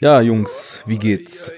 [0.00, 1.52] Ja, Jungs, wie geht's?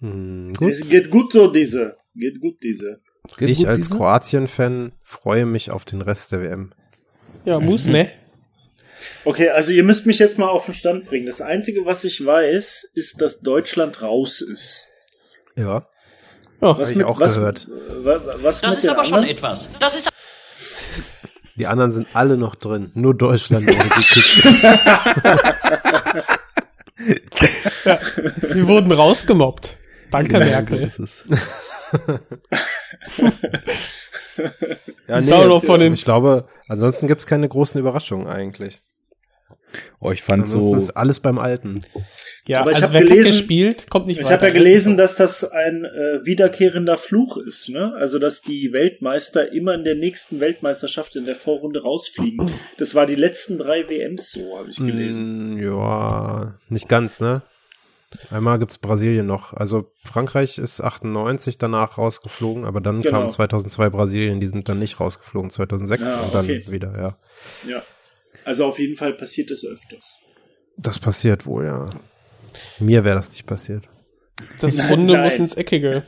[0.00, 0.72] Hm, gut.
[0.72, 1.94] Es geht gut so, diese.
[2.14, 2.96] Geht gut, diese.
[3.36, 6.72] Geht ich gut, als Kroatien-Fan freue mich auf den Rest der WM.
[7.44, 8.10] Ja, muss, ne?
[9.24, 11.26] Okay, also ihr müsst mich jetzt mal auf den Stand bringen.
[11.26, 14.86] Das Einzige, was ich weiß, ist, dass Deutschland raus ist.
[15.56, 15.86] Ja.
[16.60, 17.68] Oh, was habe ich auch was, gehört.
[18.02, 19.22] Was, was das ist aber anderen?
[19.22, 19.70] schon etwas.
[19.78, 20.09] Das ist
[21.60, 22.90] die anderen sind alle noch drin.
[22.94, 24.44] Nur Deutschland wurde gekickt.
[27.84, 27.98] ja,
[28.54, 29.76] die wurden rausgemobbt.
[30.10, 30.90] Danke, genau, Merkel.
[30.90, 31.04] So
[35.06, 38.80] ja, nee, von ich glaube, ansonsten gibt es keine großen Überraschungen eigentlich.
[40.00, 40.74] Oh, ich fand so.
[40.74, 41.80] Das ist alles beim Alten.
[42.46, 45.44] Ja, aber ich also wer gelesen, spielt, kommt nicht Ich habe ja gelesen, dass das
[45.44, 47.92] ein äh, wiederkehrender Fluch ist, ne?
[47.96, 52.50] Also dass die Weltmeister immer in der nächsten Weltmeisterschaft in der Vorrunde rausfliegen.
[52.78, 55.56] Das war die letzten drei WMs so, habe ich gelesen.
[55.56, 57.42] Mm, ja, nicht ganz, ne?
[58.30, 59.54] Einmal gibt's Brasilien noch.
[59.54, 63.20] Also Frankreich ist 98 danach rausgeflogen, aber dann genau.
[63.20, 66.64] kam 2002 Brasilien, die sind dann nicht rausgeflogen, 2006 ja, und dann okay.
[66.68, 67.70] wieder, ja.
[67.70, 67.82] Ja.
[68.50, 70.18] Also auf jeden Fall passiert es öfters.
[70.76, 71.88] Das passiert wohl, ja.
[72.80, 73.84] Mir wäre das nicht passiert.
[74.60, 75.22] Das nein, Runde nein.
[75.22, 76.02] muss ins Eckige.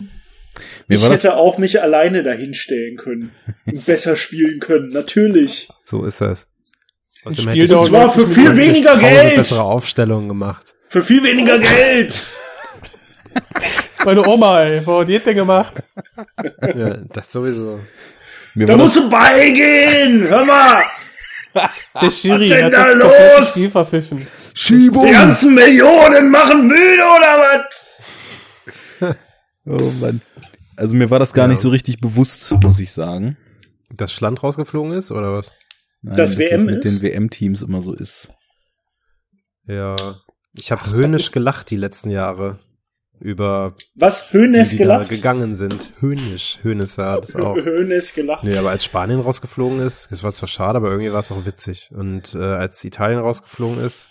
[0.88, 3.30] Mir ich hätte auch mich alleine dahinstellen können
[3.64, 5.68] und besser spielen können, natürlich.
[5.84, 6.48] So ist das.
[7.22, 9.36] Und zwar für viel weniger Geld.
[9.36, 10.74] bessere Aufstellungen gemacht.
[10.88, 12.26] Für viel weniger Geld.
[14.04, 15.84] Meine Oma, ey, was hat die denn gemacht?
[16.60, 17.78] Ja, das sowieso.
[18.56, 20.26] Mir da musst du beigehen!
[20.28, 20.82] Hör mal!
[22.00, 23.50] Der Schiri was denn hat da los?
[23.50, 24.26] Spiel verpfiffen.
[24.54, 25.06] Schiebung.
[25.06, 29.16] Die ganzen Millionen machen müde oder was?
[29.66, 30.20] oh Mann.
[30.76, 31.52] Also mir war das gar ja.
[31.52, 33.36] nicht so richtig bewusst, muss ich sagen.
[33.90, 35.52] Dass Schland rausgeflogen ist oder was?
[36.02, 36.84] Nein, das WM das mit ist?
[36.84, 38.32] den WM-Teams immer so ist.
[39.66, 39.96] Ja,
[40.54, 42.58] ich habe höhnisch gedacht die letzten Jahre
[43.22, 45.92] über was Hönes gelacht gegangen sind.
[46.00, 47.54] Höhnisch, Hönes sah das auch.
[47.56, 48.42] Hönes gelacht.
[48.44, 51.46] Nee, aber als Spanien rausgeflogen ist, das war zwar schade, aber irgendwie war es auch
[51.46, 51.90] witzig.
[51.94, 54.10] Und äh, als Italien rausgeflogen ist,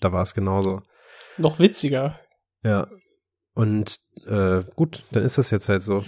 [0.00, 0.82] da war es genauso.
[1.38, 2.20] Noch witziger.
[2.62, 2.88] Ja.
[3.54, 3.96] Und
[4.26, 6.04] äh, gut, dann ist das jetzt halt so.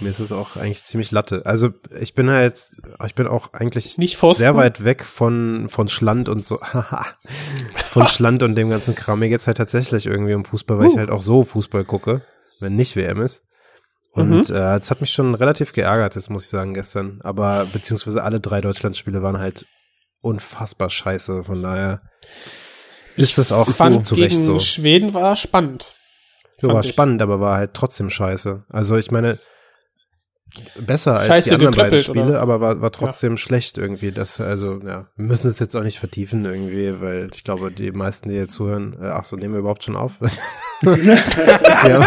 [0.00, 1.46] Mir ist es auch eigentlich ziemlich latte.
[1.46, 2.60] Also ich bin halt,
[3.06, 6.58] ich bin auch eigentlich Nicht sehr weit weg von, von Schland und so.
[7.90, 9.20] von Schland und dem ganzen Kram.
[9.20, 10.90] Mir geht's halt tatsächlich irgendwie um Fußball, weil uh.
[10.90, 12.22] ich halt auch so Fußball gucke,
[12.60, 13.44] wenn nicht WM ist.
[14.12, 14.54] Und mhm.
[14.54, 17.20] äh, es hat mich schon relativ geärgert, das muss ich sagen, gestern.
[17.22, 19.66] Aber beziehungsweise alle drei Deutschlandspiele waren halt
[20.20, 21.44] unfassbar scheiße.
[21.44, 22.00] Von daher
[23.16, 24.58] ist das auch fand, so zu Recht so.
[24.58, 25.96] Schweden war spannend.
[26.62, 26.88] Ja, war ich.
[26.88, 28.64] spannend, aber war halt trotzdem scheiße.
[28.68, 29.38] Also ich meine,
[30.78, 32.40] besser als Scheiße die anderen beiden Spiele, oder?
[32.40, 33.36] aber war, war trotzdem ja.
[33.36, 34.12] schlecht irgendwie.
[34.12, 37.90] Das, also, ja, wir müssen es jetzt auch nicht vertiefen irgendwie, weil ich glaube, die
[37.92, 40.12] meisten, die hier zuhören, äh, ach so, nehmen wir überhaupt schon auf?
[40.82, 42.04] die, haben,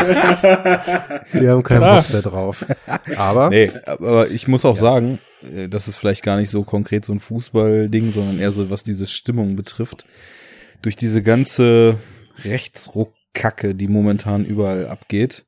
[1.34, 2.02] die haben keinen Klar.
[2.02, 2.66] Bock da drauf.
[3.18, 3.50] Aber.
[3.50, 4.82] Nee, aber ich muss auch ja.
[4.82, 5.20] sagen,
[5.54, 8.84] äh, das ist vielleicht gar nicht so konkret so ein Fußballding, sondern eher so, was
[8.84, 10.06] diese Stimmung betrifft
[10.82, 11.98] durch diese ganze
[12.44, 15.46] Rechtsruckkacke, die momentan überall abgeht,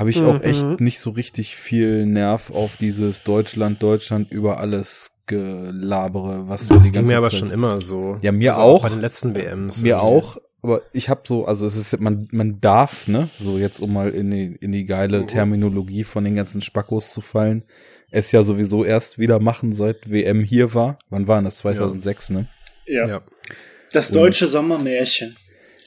[0.00, 0.28] habe ich mhm.
[0.28, 6.68] auch echt nicht so richtig viel Nerv auf dieses Deutschland, Deutschland über alles gelabere, was
[6.68, 8.16] das die ganze mir aber schon immer so.
[8.22, 8.74] Ja, mir also auch.
[8.76, 8.82] auch.
[8.84, 9.82] Bei den letzten WMs.
[9.82, 10.38] Mir auch.
[10.62, 14.08] Aber ich habe so, also es ist, man, man darf, ne, so jetzt um mal
[14.08, 15.26] in die, in die geile mhm.
[15.26, 17.64] Terminologie von den ganzen Spackos zu fallen,
[18.10, 20.98] es ja sowieso erst wieder machen, seit WM hier war.
[21.10, 21.58] Wann war das?
[21.58, 22.34] 2006, ja.
[22.34, 22.48] ne?
[22.86, 23.06] Ja.
[23.06, 23.20] ja.
[23.92, 25.36] Das deutsche Und Sommermärchen.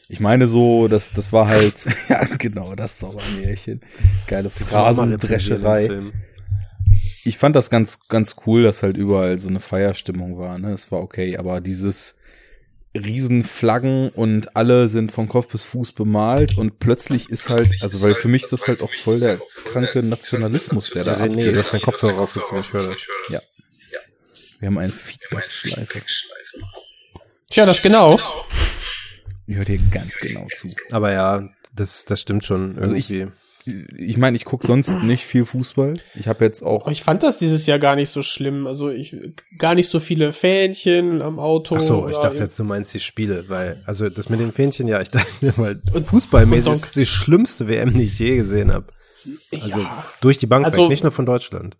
[0.10, 3.82] Ich meine so, das, das war halt, ja genau, das Sommermärchen.
[4.28, 6.02] Geile Phrasendrescherei.
[7.26, 10.74] Ich fand das ganz, ganz cool, dass halt überall so eine Feierstimmung war, ne?
[10.74, 12.16] Es war okay, aber dieses
[12.96, 18.14] Riesenflaggen und alle sind von Kopf bis Fuß bemalt und plötzlich ist halt, also weil
[18.14, 21.32] für mich ist das halt auch voll der kranke Nationalismus, der da abgeht.
[21.32, 23.00] Nee, du hast deinen Kopfhörer rausgezogen, ich höre das.
[23.30, 23.40] Ja.
[24.60, 26.02] Wir haben einen Feedback-Schleife.
[27.50, 28.20] Tja, das genau.
[29.46, 30.68] Ich höre dir ganz genau zu.
[30.92, 32.78] Aber ja, das, das stimmt schon.
[32.80, 33.14] Also ich,
[33.98, 35.96] ich meine, ich gucke sonst nicht viel Fußball.
[36.16, 36.88] Ich habe jetzt auch.
[36.88, 38.68] Ich fand das dieses Jahr gar nicht so schlimm.
[38.68, 39.16] Also ich
[39.58, 41.76] gar nicht so viele Fähnchen am Auto.
[41.78, 44.88] Ach so, ich dachte jetzt, du meinst die Spiele, weil also das mit den Fähnchen,
[44.88, 48.88] ja, ich dachte mir mal, fußballmäßig ist die schlimmste WM, die ich je gesehen habe.
[49.62, 50.06] Also ja.
[50.20, 51.78] durch die Bank also, weg, nicht nur von Deutschland.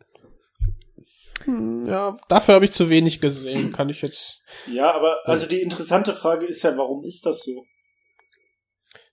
[1.46, 4.42] Hm, ja, dafür habe ich zu wenig gesehen, kann ich jetzt.
[4.72, 7.64] Ja, aber also die interessante Frage ist ja, warum ist das so?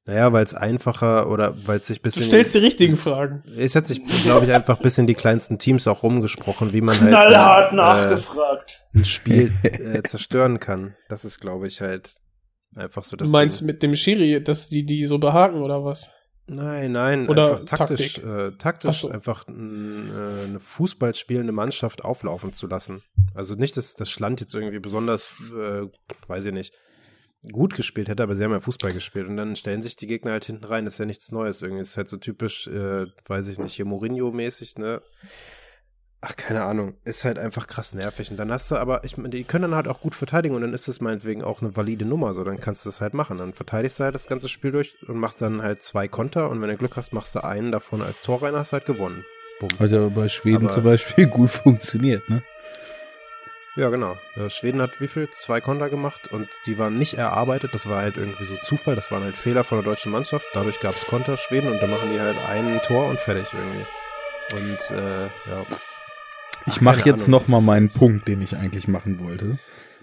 [0.07, 2.23] Naja, weil es einfacher oder weil es sich bisschen.
[2.23, 3.45] Du stellst die richtigen Fragen.
[3.57, 6.99] Es hat sich, glaube ich, einfach bis in die kleinsten Teams auch rumgesprochen, wie man
[6.99, 7.11] halt.
[7.11, 8.83] Knallhart äh, nachgefragt.
[8.95, 10.97] Ein Spiel äh, zerstören kann.
[11.09, 12.15] Das ist, glaube ich, halt
[12.77, 13.67] Einfach so das Du meinst Ding.
[13.67, 16.11] mit dem Schiri, dass die die so behaken oder was?
[16.53, 19.11] Nein, nein, oder einfach taktisch, äh, taktisch so.
[19.11, 23.03] einfach ein, äh, eine Fußball spielende Mannschaft auflaufen zu lassen.
[23.35, 25.87] Also nicht, dass das Schland jetzt irgendwie besonders, äh,
[26.27, 26.75] weiß ich nicht,
[27.53, 30.33] gut gespielt hätte, aber sie haben ja Fußball gespielt und dann stellen sich die Gegner
[30.33, 30.85] halt hinten rein.
[30.85, 31.83] Das ist ja nichts Neues irgendwie.
[31.83, 35.03] Das ist halt so typisch, äh, weiß ich nicht, hier Mourinho-mäßig, ne?
[36.23, 36.95] Ach, keine Ahnung.
[37.05, 38.31] Ist halt einfach krass nervig.
[38.31, 40.61] Und dann hast du aber, ich meine, die können dann halt auch gut verteidigen und
[40.61, 42.35] dann ist das meinetwegen auch eine valide Nummer.
[42.35, 43.39] So, dann kannst du das halt machen.
[43.39, 46.61] Dann verteidigst du halt das ganze Spiel durch und machst dann halt zwei Konter und
[46.61, 49.25] wenn du Glück hast, machst du einen davon als Tor rein, hast halt gewonnen.
[49.61, 49.71] Bumm.
[49.79, 52.43] Hat ja bei Schweden aber, zum Beispiel gut funktioniert, ne?
[53.77, 54.17] Ja, genau.
[54.49, 55.31] Schweden hat wie viel?
[55.31, 57.73] Zwei Konter gemacht und die waren nicht erarbeitet.
[57.73, 58.97] Das war halt irgendwie so Zufall.
[58.97, 60.45] Das waren halt Fehler von der deutschen Mannschaft.
[60.53, 63.87] Dadurch gab es Konter Schweden und dann machen die halt ein Tor und fertig irgendwie.
[64.57, 65.67] Und äh, ja.
[66.67, 67.41] Ich mache jetzt Ahnung.
[67.41, 69.59] noch mal meinen Punkt, den ich eigentlich machen wollte.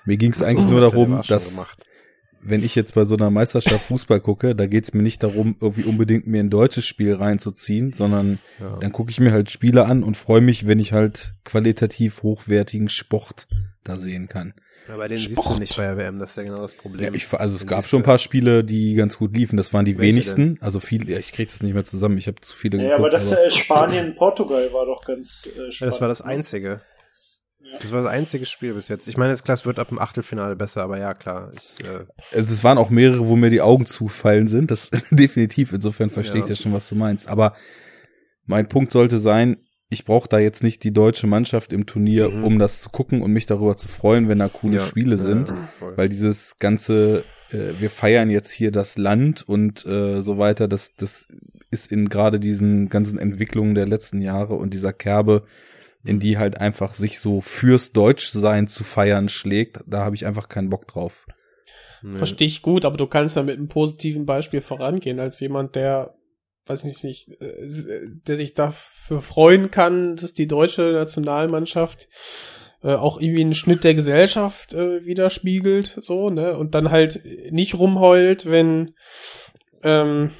[0.05, 1.69] Mir ging es eigentlich nur darum, dass
[2.41, 5.57] wenn ich jetzt bei so einer Meisterschaft Fußball gucke, da geht es mir nicht darum,
[5.59, 8.77] irgendwie unbedingt mir ein deutsches Spiel reinzuziehen, sondern ja.
[8.77, 12.89] dann gucke ich mir halt Spiele an und freue mich, wenn ich halt qualitativ hochwertigen
[12.89, 13.47] Sport
[13.83, 14.53] da sehen kann.
[14.87, 15.45] Ja, bei denen Sport.
[15.45, 17.03] siehst du nicht bei der WM, das ist ja genau das Problem.
[17.03, 19.57] Ja, ich, also es den gab schon ein paar Spiele, die ganz gut liefen.
[19.57, 20.55] Das waren die wenigsten.
[20.55, 20.61] Denn?
[20.61, 22.17] Also viele, ja, ich kriege das nicht mehr zusammen.
[22.17, 22.77] Ich habe zu viele.
[22.77, 25.79] Ja, geguckt, aber das äh, Spanien, Portugal war doch ganz äh, spannend.
[25.79, 26.31] Ja, das war das ne?
[26.31, 26.81] einzige.
[27.81, 29.07] Das war das einzige Spiel bis jetzt.
[29.07, 31.51] Ich meine, jetzt klar, es wird ab dem Achtelfinale besser, aber ja, klar.
[31.53, 34.71] Ich, äh also es waren auch mehrere, wo mir die Augen zufallen sind.
[34.71, 35.73] Das definitiv.
[35.73, 36.43] Insofern verstehe ja.
[36.45, 37.27] ich ja schon, was du meinst.
[37.27, 37.53] Aber
[38.45, 39.57] mein Punkt sollte sein,
[39.89, 42.43] ich brauche da jetzt nicht die deutsche Mannschaft im Turnier, mhm.
[42.43, 45.49] um das zu gucken und mich darüber zu freuen, wenn da coole ja, Spiele sind.
[45.49, 50.67] Ja, weil dieses ganze, äh, wir feiern jetzt hier das Land und äh, so weiter,
[50.67, 51.27] das, das
[51.71, 55.43] ist in gerade diesen ganzen Entwicklungen der letzten Jahre und dieser Kerbe,
[56.03, 60.49] in die halt einfach sich so fürs Deutschsein zu feiern schlägt, da habe ich einfach
[60.49, 61.25] keinen Bock drauf.
[62.01, 62.15] Nee.
[62.15, 66.15] Verstehe ich gut, aber du kannst ja mit einem positiven Beispiel vorangehen, als jemand, der,
[66.67, 72.07] weiß ich nicht, äh, der sich dafür freuen kann, dass die deutsche Nationalmannschaft
[72.83, 77.21] äh, auch irgendwie einen Schnitt der Gesellschaft äh, widerspiegelt, so, ne, und dann halt
[77.51, 78.93] nicht rumheult, wenn
[79.83, 80.31] ähm,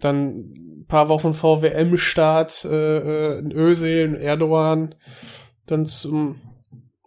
[0.00, 4.94] dann ein paar Wochen vor WM-Start äh, äh, in Özil, in Erdogan
[5.66, 6.40] dann zum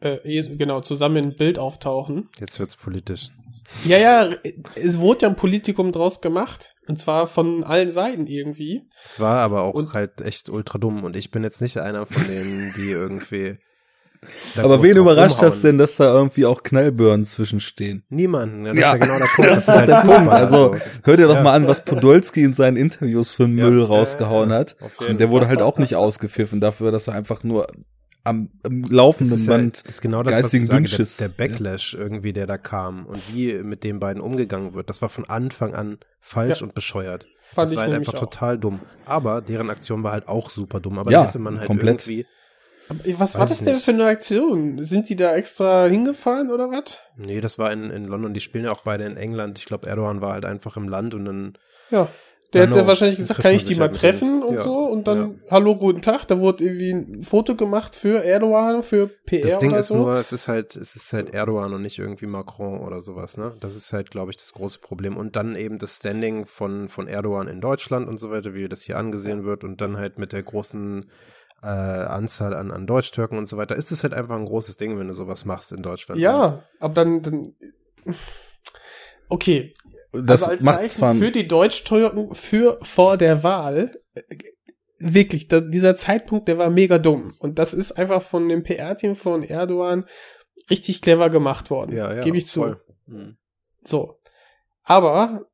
[0.02, 2.30] äh, eh, genau zusammen in Bild auftauchen.
[2.40, 3.30] Jetzt wird's politisch.
[3.84, 4.30] Ja, ja,
[4.76, 6.75] es wurde ja ein Politikum draus gemacht.
[6.88, 8.84] Und zwar von allen Seiten irgendwie.
[9.06, 11.04] Es war aber auch und halt echt ultra dumm.
[11.04, 13.58] Und ich bin jetzt nicht einer von denen, die irgendwie
[14.58, 18.04] aber wen überrascht das denn, dass da irgendwie auch Knallbirnen zwischenstehen?
[18.10, 18.66] Niemanden.
[18.66, 18.88] Ja, das ja.
[18.88, 19.52] ist ja genau der Punkt.
[19.52, 20.32] das ist doch der Punkt.
[20.32, 21.44] Also hör dir doch ja.
[21.44, 24.76] mal an, was Podolski in seinen Interviews für Müll rausgehauen hat.
[25.08, 27.68] Und der wurde halt auch nicht ausgepfiffen dafür, dass er einfach nur
[28.26, 31.94] am, am laufenden Band ja, ist genau das, geistigen was ich sage, der, der, Backlash
[31.94, 35.74] irgendwie, der da kam und wie mit den beiden umgegangen wird, das war von Anfang
[35.74, 36.66] an falsch ja.
[36.66, 37.28] und bescheuert.
[37.40, 38.20] Fand das war halt einfach auch.
[38.22, 38.80] total dumm.
[39.06, 40.98] Aber deren Aktion war halt auch super dumm.
[40.98, 42.08] Aber ja, hätte man halt komplett.
[42.08, 42.26] irgendwie
[42.88, 44.84] was war das denn für eine Aktion?
[44.84, 47.00] Sind die da extra hingefahren oder was?
[47.18, 48.34] Nee, das war in, in London.
[48.34, 49.58] Die spielen ja auch beide in England.
[49.58, 51.54] Ich glaube, Erdogan war halt einfach im Land und dann.
[51.90, 52.10] Ja.
[52.56, 55.52] Der hätte wahrscheinlich gesagt, kann ich die mal treffen und ja, so und dann, ja.
[55.52, 59.72] hallo, guten Tag, da wurde irgendwie ein Foto gemacht für Erdogan, für PR Das Ding
[59.72, 59.98] ist so.
[59.98, 63.54] nur, es ist halt, es ist halt Erdogan und nicht irgendwie Macron oder sowas, ne?
[63.60, 65.18] Das ist halt, glaube ich, das große Problem.
[65.18, 68.82] Und dann eben das Standing von, von Erdogan in Deutschland und so weiter, wie das
[68.82, 71.06] hier angesehen wird und dann halt mit der großen
[71.62, 75.00] äh, Anzahl an, an Deutsch-Türken und so weiter, ist es halt einfach ein großes Ding,
[75.00, 76.22] wenn du sowas machst in Deutschland.
[76.22, 76.64] Ja, ne?
[76.80, 77.56] aber dann, dann
[79.30, 79.74] okay.
[80.24, 83.92] Das also als macht Zeichen zwar für die Deutsch-Türken für vor der Wahl
[84.98, 87.36] wirklich, da, dieser Zeitpunkt, der war mega dumm.
[87.40, 90.06] Und das ist einfach von dem PR-Team von Erdogan
[90.70, 91.96] richtig clever gemacht worden.
[91.96, 92.76] Ja, ja, Gebe ich zu.
[93.06, 93.38] Mhm.
[93.84, 94.20] So.
[94.84, 95.48] Aber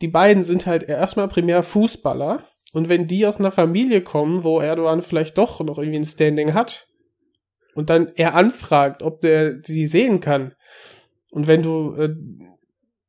[0.00, 4.60] die beiden sind halt erstmal primär Fußballer und wenn die aus einer Familie kommen, wo
[4.60, 6.88] Erdogan vielleicht doch noch irgendwie ein Standing hat
[7.74, 10.54] und dann er anfragt, ob der sie sehen kann
[11.30, 12.14] und wenn du äh,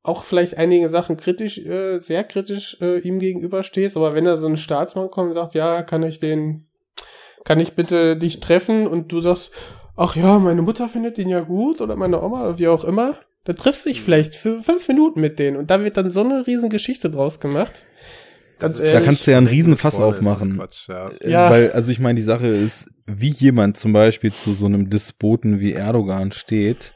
[0.04, 4.48] auch vielleicht einige Sachen kritisch, äh, sehr kritisch äh, ihm gegenüberstehst, aber wenn da so
[4.48, 6.66] ein Staatsmann kommt und sagt, ja, kann ich den,
[7.44, 9.52] kann ich bitte dich treffen und du sagst,
[9.96, 13.16] ach ja, meine Mutter findet den ja gut oder meine Oma oder wie auch immer,
[13.44, 16.22] da triffst du dich vielleicht für fünf Minuten mit denen und da wird dann so
[16.22, 17.84] eine riesen Geschichte draus gemacht.
[18.58, 20.58] Ganz ehrlich, da kannst du ja einen riesen Fass aufmachen.
[20.58, 21.10] Quatsch, ja.
[21.10, 21.50] Äh, ja.
[21.50, 25.60] Weil, also ich meine, die Sache ist, wie jemand zum Beispiel zu so einem Despoten
[25.60, 26.94] wie Erdogan steht,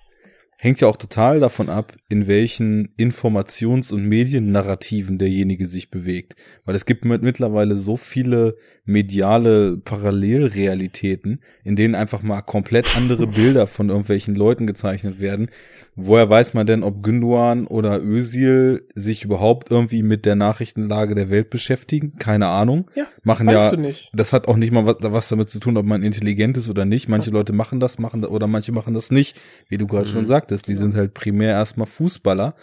[0.65, 6.35] hängt ja auch total davon ab, in welchen Informations- und Mediennarrativen derjenige sich bewegt.
[6.65, 13.67] Weil es gibt mittlerweile so viele mediale Parallelrealitäten, in denen einfach mal komplett andere Bilder
[13.67, 15.49] von irgendwelchen Leuten gezeichnet werden.
[15.95, 21.29] Woher weiß man denn, ob Günduan oder Özil sich überhaupt irgendwie mit der Nachrichtenlage der
[21.29, 22.17] Welt beschäftigen?
[22.17, 22.89] Keine Ahnung.
[22.95, 24.09] Ja, machen weißt ja, du nicht.
[24.13, 26.85] Das hat auch nicht mal was, was, damit zu tun, ob man intelligent ist oder
[26.85, 27.07] nicht.
[27.07, 30.13] Manche Leute machen das, machen oder manche machen das nicht, wie du gerade mhm.
[30.13, 30.54] schon sagtest.
[30.61, 32.55] Die sind halt primär erstmal Fußballer.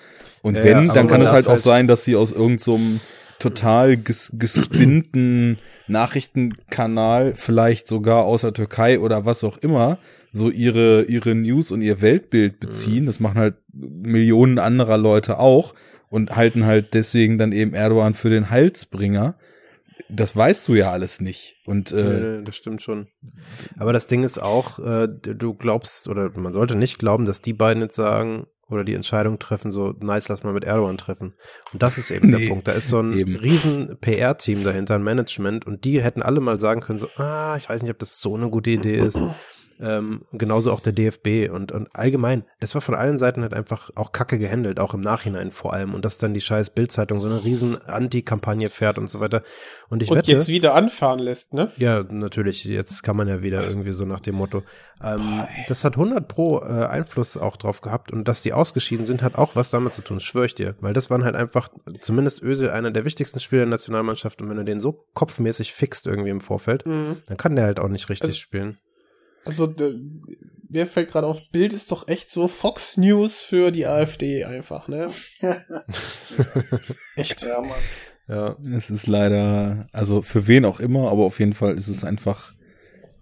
[0.42, 2.80] Und ja, wenn, dann kann es halt auch sein, dass sie aus irgendeinem so
[3.38, 5.58] total ges gespinnten
[5.88, 9.98] Nachrichtenkanal, vielleicht sogar aus der Türkei oder was auch immer,
[10.32, 13.06] so ihre, ihre News und ihr Weltbild beziehen.
[13.06, 15.74] Das machen halt Millionen anderer Leute auch
[16.08, 19.34] und halten halt deswegen dann eben Erdogan für den Halsbringer.
[20.14, 21.56] Das weißt du ja alles nicht.
[21.64, 23.08] Und äh, nee, das stimmt schon.
[23.78, 27.54] Aber das Ding ist auch, äh, du glaubst oder man sollte nicht glauben, dass die
[27.54, 31.34] beiden jetzt sagen, oder die Entscheidung treffen, so nice, lass mal mit Erdogan treffen.
[31.72, 32.66] Und das ist eben nee, der Punkt.
[32.66, 33.36] Da ist so ein eben.
[33.36, 37.68] riesen PR-Team dahinter, ein Management und die hätten alle mal sagen können, so, ah, ich
[37.68, 39.20] weiß nicht, ob das so eine gute Idee ist.
[39.80, 43.90] Ähm, genauso auch der DFB und, und allgemein, das war von allen Seiten halt einfach
[43.94, 45.94] auch kacke gehandelt, auch im Nachhinein vor allem.
[45.94, 49.42] Und dass dann die scheiß Bildzeitung so eine riesen Anti-Kampagne fährt und so weiter.
[49.88, 51.70] Und ich und wette, jetzt wieder anfahren lässt, ne?
[51.76, 52.64] Ja, natürlich.
[52.64, 54.62] Jetzt kann man ja wieder irgendwie so nach dem Motto.
[55.02, 58.12] Ähm, das hat 100 pro äh, Einfluss auch drauf gehabt.
[58.12, 60.76] Und dass die ausgeschieden sind, hat auch was damit zu tun, schwöre ich dir.
[60.80, 64.40] Weil das waren halt einfach, zumindest Ösel, einer der wichtigsten Spieler der Nationalmannschaft.
[64.40, 67.16] Und wenn du den so kopfmäßig fixt irgendwie im Vorfeld, mhm.
[67.26, 68.78] dann kann der halt auch nicht richtig also, spielen.
[69.44, 69.74] Also,
[70.68, 74.88] mir fällt gerade auf, Bild ist doch echt so Fox News für die AfD einfach,
[74.88, 75.10] ne?
[77.16, 77.42] echt.
[77.42, 77.70] Ja, Mann.
[78.28, 82.04] Ja, es ist leider, also für wen auch immer, aber auf jeden Fall ist es
[82.04, 82.54] einfach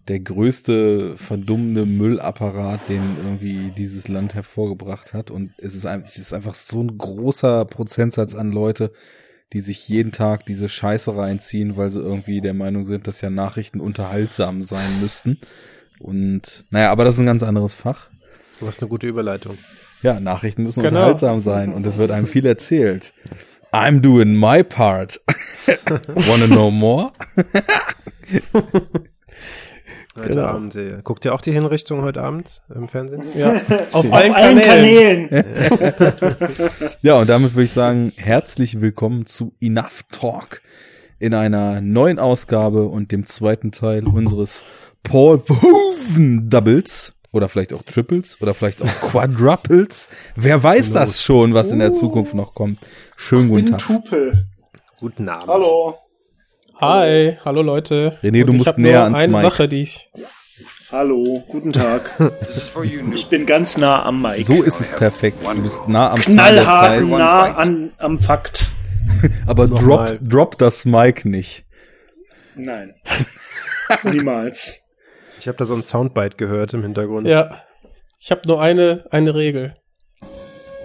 [0.09, 5.31] der größte verdummende Müllapparat, den irgendwie dieses Land hervorgebracht hat.
[5.31, 8.93] Und es ist, es ist einfach so ein großer Prozentsatz an Leute,
[9.53, 13.31] die sich jeden Tag diese Scheiße reinziehen, weil sie irgendwie der Meinung sind, dass ja
[13.31, 15.39] Nachrichten unterhaltsam sein müssten.
[16.01, 18.09] Und naja, aber das ist ein ganz anderes Fach.
[18.59, 19.59] Du hast eine gute Überleitung.
[20.03, 20.97] Ja, Nachrichten müssen genau.
[20.97, 23.13] unterhaltsam sein und es wird einem viel erzählt.
[23.71, 25.21] I'm doing my part.
[26.15, 27.13] Wanna know more?
[30.17, 30.47] Heute genau.
[30.47, 30.77] Abend.
[31.05, 33.23] Guckt ihr auch die Hinrichtung heute Abend im Fernsehen?
[33.37, 33.53] Ja,
[33.93, 35.29] auf, auf allen, allen Kanälen.
[35.29, 35.45] Kanälen.
[37.03, 40.63] ja, und damit würde ich sagen, herzlich willkommen zu Enough Talk
[41.19, 44.65] in einer neuen Ausgabe und dem zweiten Teil unseres
[45.03, 50.09] Paul Verhoeven Doubles oder vielleicht auch Triples oder vielleicht auch Quadruples.
[50.37, 52.79] Wer weiß das schon, was in der Zukunft noch kommt.
[53.17, 54.03] Schönen guten Tag.
[54.99, 55.49] Guten Abend.
[55.49, 55.99] Hallo.
[56.81, 58.19] Hi, hallo Leute.
[58.23, 59.43] René, du musst näher ans eine Mic.
[59.43, 60.11] Sache, die ich
[60.91, 62.11] Hallo, guten Tag.
[63.15, 64.47] Ich bin ganz nah am Mic.
[64.47, 65.39] So ist es perfekt.
[65.45, 68.71] Du bist nah am Knallhart nah an, am Fakt.
[69.47, 71.65] Aber drop, drop das Mic nicht.
[72.57, 72.95] Nein.
[74.03, 74.80] Niemals.
[75.41, 77.27] Ich habe da so ein Soundbite gehört im Hintergrund.
[77.27, 77.63] Ja.
[78.19, 79.75] Ich habe nur eine, eine Regel.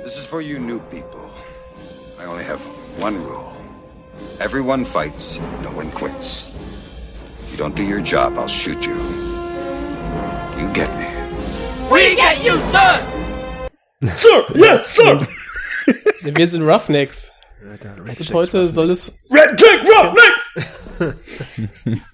[0.02, 1.30] This is for you new people.
[2.18, 2.62] I only have
[3.02, 3.52] one rule.
[4.40, 6.52] Everyone fights, no one quits.
[7.52, 8.96] You don't do your job, I'll shoot you.
[10.58, 11.08] You get me.
[11.92, 13.02] We get you, sir!
[14.06, 14.46] sir!
[14.56, 15.28] Yes, sir!
[16.22, 17.30] Wir sind Roughnecks.
[17.62, 19.12] Und heute soll es.
[19.30, 21.20] Red Jack Roughnecks!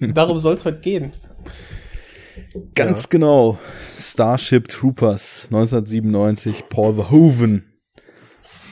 [0.00, 1.12] Darum soll es heute gehen.
[2.74, 3.08] Ganz ja.
[3.10, 3.58] genau.
[3.96, 7.64] Starship Troopers 1997, Paul Verhoeven.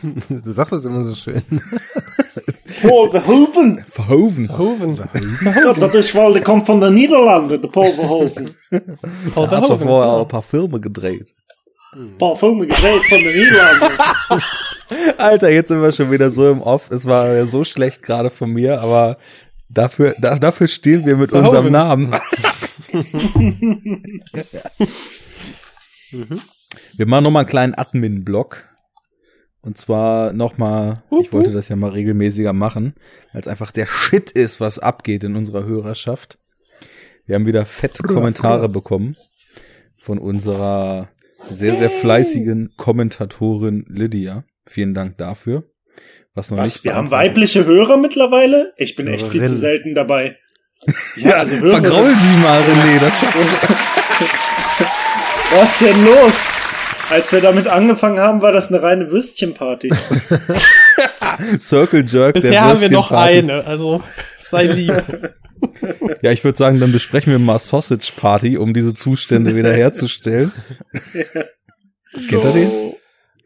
[0.29, 1.43] Du sagst das immer so schön.
[2.83, 3.85] Paul Verhoeven.
[3.87, 4.47] Verhoeven.
[4.47, 4.99] Verhoeven.
[5.45, 8.55] Ja, das ist, weil der kommt von den Niederlanden, der Paul Verhoeven.
[8.71, 8.81] Paul
[9.31, 9.51] Verhoeven.
[9.51, 11.27] Hast du vorher auch ein paar Filme gedreht.
[11.93, 14.43] Ein paar Filme gedreht von den Niederlanden.
[15.19, 16.91] Alter, jetzt sind wir schon wieder so im Off.
[16.91, 19.19] Es war ja so schlecht gerade von mir, aber
[19.71, 22.15] dafür, da, dafür stehen wir mit unserem Namen.
[26.97, 28.65] Wir machen nochmal einen kleinen Admin-Block.
[29.63, 32.95] Und zwar nochmal, ich wollte das ja mal regelmäßiger machen,
[33.33, 36.39] weil es einfach der Shit ist, was abgeht in unserer Hörerschaft.
[37.27, 39.17] Wir haben wieder fette Kommentare bekommen
[39.99, 41.11] von unserer
[41.51, 44.45] sehr, sehr fleißigen Kommentatorin Lydia.
[44.65, 45.65] Vielen Dank dafür.
[46.35, 48.75] Was noch was, nicht wir haben weibliche Hörer mittlerweile?
[48.77, 50.37] Ich bin echt viel zu selten dabei.
[51.17, 53.37] Ja, also vergraul sie mal, René, das schaffst
[55.53, 56.33] Was ist denn los?
[57.11, 59.91] Als wir damit angefangen haben, war das eine reine Würstchenparty.
[61.61, 62.33] Circle Jerk.
[62.33, 64.03] Bisher haben wir noch eine, also
[64.49, 65.35] sei lieb.
[66.23, 70.51] Ja, ich würde sagen, dann besprechen wir mal Sausage Party, um diese Zustände wiederherzustellen.
[72.31, 72.41] so.
[72.41, 72.95] er den?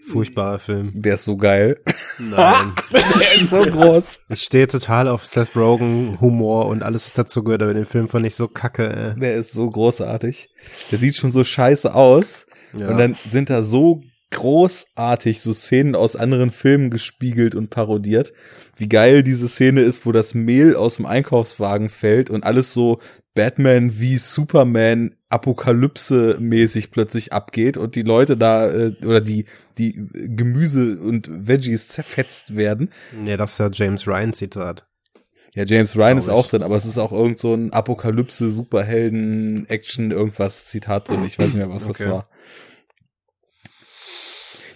[0.06, 0.90] Furchtbarer Film.
[0.94, 1.80] Der ist so geil.
[2.18, 2.72] Nein.
[2.92, 4.20] der ist so groß.
[4.28, 8.08] Es steht total auf Seth Rogen, Humor und alles, was dazu gehört, aber den Film
[8.08, 9.14] fand ich so kacke.
[9.14, 9.20] Ey.
[9.20, 10.48] Der ist so großartig.
[10.90, 12.46] Der sieht schon so scheiße aus.
[12.76, 12.88] Ja.
[12.88, 18.32] Und dann sind da so großartig so Szenen aus anderen Filmen gespiegelt und parodiert.
[18.76, 22.98] Wie geil diese Szene ist, wo das Mehl aus dem Einkaufswagen fällt und alles so
[23.34, 29.46] Batman wie Superman Apokalypse mäßig plötzlich abgeht und die Leute da äh, oder die
[29.78, 32.90] die Gemüse und Veggies zerfetzt werden.
[33.24, 34.86] Ja, das ist ja James Ryan Zitat.
[35.54, 39.68] Ja, James Ryan ist auch drin, aber es ist auch irgend so ein Apokalypse Superhelden
[39.68, 41.24] Action irgendwas Zitat drin.
[41.24, 42.04] Ich weiß nicht mehr, was okay.
[42.04, 42.28] das war.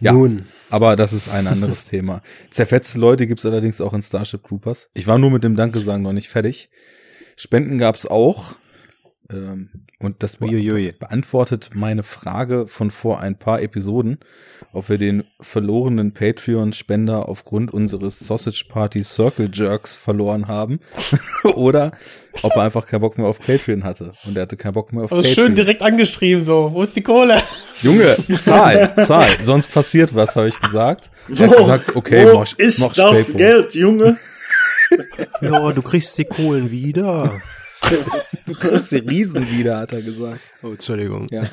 [0.00, 0.46] Ja, Nun.
[0.70, 2.22] aber das ist ein anderes Thema.
[2.50, 4.90] Zerfetzte Leute gibt's allerdings auch in Starship Troopers.
[4.94, 6.70] Ich war nur mit dem Danke sagen noch nicht fertig.
[7.36, 8.54] Spenden gab's auch.
[9.30, 9.68] Ähm,
[9.98, 10.92] und das Uiuiui.
[10.92, 14.18] beantwortet meine Frage von vor ein paar Episoden,
[14.72, 20.80] ob wir den verlorenen Patreon-Spender aufgrund unseres Sausage Party Circle Jerks verloren haben
[21.44, 21.92] oder
[22.42, 25.04] ob er einfach keinen Bock mehr auf Patreon hatte und er hatte keinen Bock mehr
[25.04, 25.46] auf also Patreon.
[25.46, 27.42] Schön direkt angeschrieben so, wo ist die Kohle?
[27.82, 31.10] Junge, zahl, zahl, sonst passiert was, habe ich gesagt.
[31.28, 33.34] Wo, er hat gesagt, okay, wo mach, ist mach das.
[33.34, 34.16] Geld, Junge?
[35.42, 37.32] ja, du kriegst die Kohlen wieder.
[38.46, 40.40] du kriegst die Riesen wieder, hat er gesagt.
[40.62, 41.26] Oh, Entschuldigung.
[41.30, 41.48] Ja.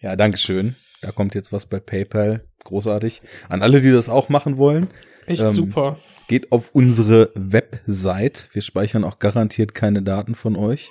[0.00, 0.74] Ja, danke schön.
[1.00, 2.44] Da kommt jetzt was bei PayPal.
[2.64, 3.22] Großartig.
[3.48, 4.88] An alle, die das auch machen wollen.
[5.26, 5.98] Echt ähm, super.
[6.28, 8.48] Geht auf unsere Website.
[8.52, 10.90] Wir speichern auch garantiert keine Daten von euch.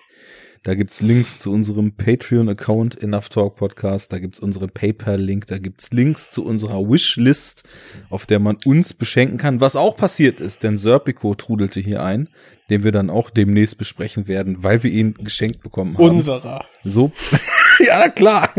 [0.63, 4.13] Da gibt's Links zu unserem Patreon-Account Enough Talk Podcast.
[4.13, 5.45] Da gibt's unseren PayPal-Link.
[5.47, 7.63] Da gibt's Links zu unserer Wishlist,
[8.09, 9.59] auf der man uns beschenken kann.
[9.59, 12.29] Was auch passiert ist, denn Serpico trudelte hier ein,
[12.69, 16.15] den wir dann auch demnächst besprechen werden, weil wir ihn geschenkt bekommen haben.
[16.15, 16.63] Unserer.
[16.85, 17.11] So.
[17.85, 18.49] ja, klar.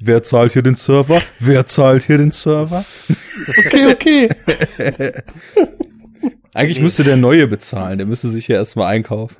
[0.00, 1.22] Wer zahlt hier den Server?
[1.38, 2.84] Wer zahlt hier den Server?
[3.66, 4.28] okay, okay.
[6.54, 7.98] Eigentlich müsste der Neue bezahlen.
[7.98, 9.36] Der müsste sich ja erstmal einkaufen.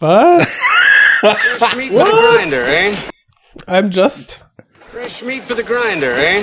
[0.00, 0.58] Was?
[1.20, 2.94] Fresh meat for the grinder, eh?
[3.68, 4.40] I'm just.
[4.90, 6.42] Fresh meat for the grinder, eh?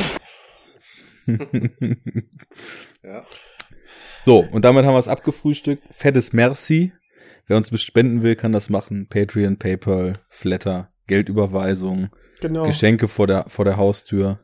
[3.04, 3.26] ja.
[4.24, 5.84] So, und damit haben wir es abgefrühstückt.
[5.90, 6.94] Fettes Merci.
[7.48, 9.08] Wer uns spenden will, kann das machen.
[9.10, 12.10] Patreon, PayPal, Flatter, Geldüberweisung,
[12.42, 12.66] genau.
[12.66, 14.40] Geschenke vor der, vor der Haustür.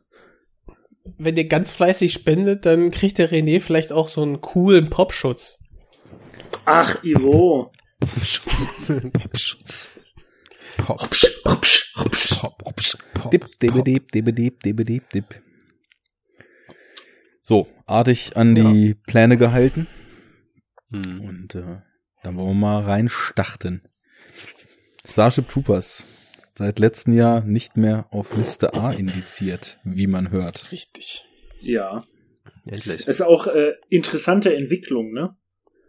[1.18, 5.58] Wenn ihr ganz fleißig spendet, dann kriegt der René vielleicht auch so einen coolen Popschutz.
[6.64, 7.70] Ach, Ivo.
[17.42, 18.94] So, artig an die ja.
[19.06, 19.86] Pläne gehalten.
[20.90, 21.20] Hm.
[21.20, 21.80] Und äh,
[22.22, 23.82] dann wollen wir mal reinstarten.
[25.04, 26.06] Starship Troopers.
[26.56, 30.70] Seit letztem Jahr nicht mehr auf Liste A indiziert, wie man hört.
[30.70, 31.24] Richtig.
[31.60, 32.04] Ja.
[32.64, 33.06] Endlich.
[33.06, 35.36] Ist auch äh, interessante Entwicklung, ne?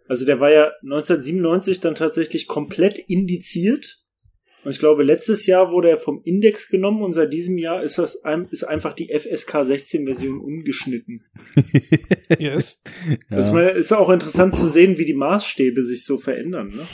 [0.08, 4.02] Also der war ja 1997 dann tatsächlich komplett indiziert.
[4.64, 8.00] Und ich glaube, letztes Jahr wurde er vom Index genommen und seit diesem Jahr ist
[8.00, 11.24] das ist einfach die FSK 16 Version ungeschnitten.
[12.40, 12.82] yes.
[13.30, 13.38] Ja.
[13.38, 16.70] Das ist auch interessant zu sehen, wie die Maßstäbe sich so verändern.
[16.70, 16.88] Ne?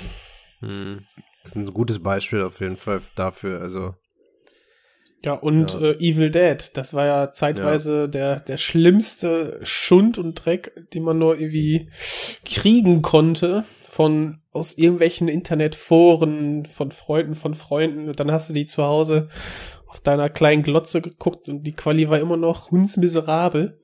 [0.59, 0.99] Hm.
[1.41, 3.61] Das ist ein gutes Beispiel auf jeden Fall dafür.
[3.61, 3.91] Also
[5.23, 5.81] ja, und ja.
[5.81, 8.07] Äh, Evil Dead, das war ja zeitweise ja.
[8.07, 11.89] der, der schlimmste Schund und Dreck, den man nur irgendwie
[12.43, 18.07] kriegen konnte von aus irgendwelchen Internetforen, von Freunden, von Freunden.
[18.07, 19.27] Und dann hast du die zu Hause
[19.85, 23.79] auf deiner kleinen Glotze geguckt und die Quali war immer noch hundsmiserabel.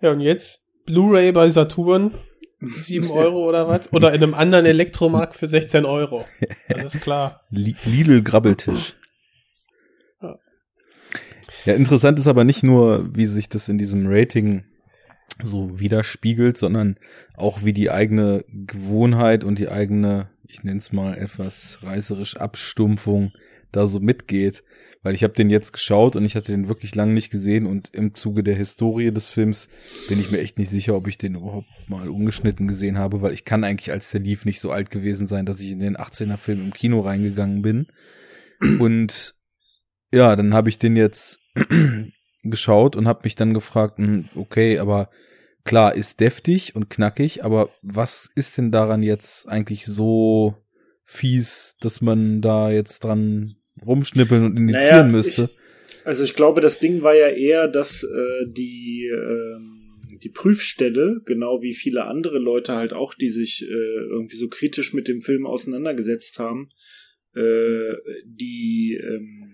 [0.00, 2.12] Ja, und jetzt Blu-ray bei Saturn,
[2.60, 3.92] 7 Euro oder was?
[3.92, 6.24] Oder in einem anderen Elektromarkt für 16 Euro.
[6.68, 7.42] Das ist klar.
[7.50, 8.94] Lidl Grabbeltisch.
[11.64, 14.64] Ja, interessant ist aber nicht nur, wie sich das in diesem Rating
[15.42, 16.96] so widerspiegelt, sondern
[17.34, 23.32] auch wie die eigene Gewohnheit und die eigene, ich nenne es mal etwas reißerisch Abstumpfung
[23.70, 24.62] da so mitgeht.
[25.04, 27.92] Weil ich habe den jetzt geschaut und ich hatte den wirklich lange nicht gesehen und
[27.92, 29.68] im Zuge der Historie des Films
[30.08, 33.32] bin ich mir echt nicht sicher, ob ich den überhaupt mal ungeschnitten gesehen habe, weil
[33.32, 35.96] ich kann eigentlich als der lief nicht so alt gewesen sein, dass ich in den
[35.96, 37.88] 18er Film im Kino reingegangen bin.
[38.78, 39.34] Und
[40.12, 41.41] ja, dann habe ich den jetzt
[42.42, 45.10] geschaut und habe mich dann gefragt, hm, okay, aber
[45.64, 50.56] klar, ist deftig und knackig, aber was ist denn daran jetzt eigentlich so
[51.04, 53.52] fies, dass man da jetzt dran
[53.84, 55.50] rumschnippeln und initiieren naja, müsste?
[55.88, 59.58] Ich, also ich glaube, das Ding war ja eher, dass äh, die äh,
[60.22, 64.92] die Prüfstelle, genau wie viele andere Leute halt auch, die sich äh, irgendwie so kritisch
[64.92, 66.70] mit dem Film auseinandergesetzt haben,
[67.34, 69.51] äh, die ähm,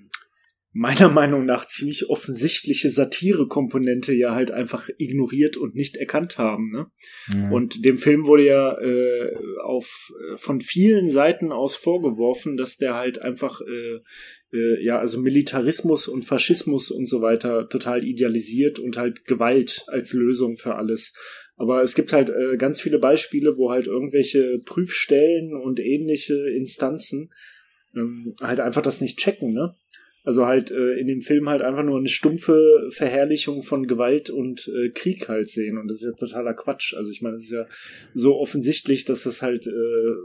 [0.78, 6.70] meiner Meinung nach ziemlich offensichtliche Satire-Komponente ja halt einfach ignoriert und nicht erkannt haben.
[6.70, 6.86] Ne?
[7.34, 7.50] Ja.
[7.50, 12.94] Und dem Film wurde ja äh, auf äh, von vielen Seiten aus vorgeworfen, dass der
[12.94, 18.96] halt einfach äh, äh, ja also Militarismus und Faschismus und so weiter total idealisiert und
[18.96, 21.12] halt Gewalt als Lösung für alles.
[21.56, 27.30] Aber es gibt halt äh, ganz viele Beispiele, wo halt irgendwelche Prüfstellen und ähnliche Instanzen
[27.96, 29.74] ähm, halt einfach das nicht checken, ne?
[30.28, 34.68] Also halt äh, in dem Film halt einfach nur eine stumpfe Verherrlichung von Gewalt und
[34.68, 35.78] äh, Krieg halt sehen.
[35.78, 36.92] Und das ist ja totaler Quatsch.
[36.92, 37.64] Also ich meine, es ist ja
[38.12, 39.70] so offensichtlich, dass das halt äh,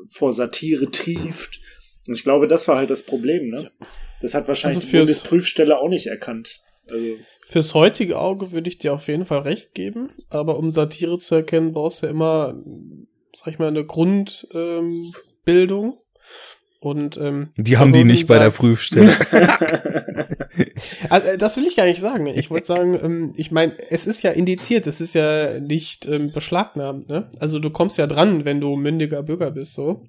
[0.09, 1.61] vor Satire trieft.
[2.05, 3.71] Und ich glaube, das war halt das Problem, ne?
[4.19, 6.59] Das hat wahrscheinlich also die Bundesprüfstelle auch nicht erkannt.
[6.89, 7.15] Also
[7.47, 11.35] Fürs heutige Auge würde ich dir auf jeden Fall recht geben, aber um Satire zu
[11.35, 12.61] erkennen, brauchst du ja immer,
[13.33, 15.13] sag ich mal, eine Grundbildung.
[15.45, 16.02] Ähm,
[16.83, 19.15] und ähm, die haben die nicht sagt, bei der Prüfstelle.
[21.09, 22.27] also, äh, das will ich gar nicht sagen.
[22.27, 26.29] Ich wollte sagen, ähm, ich meine, es ist ja indiziert, es ist ja nicht ähm,
[26.33, 27.07] beschlagnahmt.
[27.07, 27.31] Ne?
[27.39, 30.03] Also du kommst ja dran, wenn du mündiger Bürger bist, so.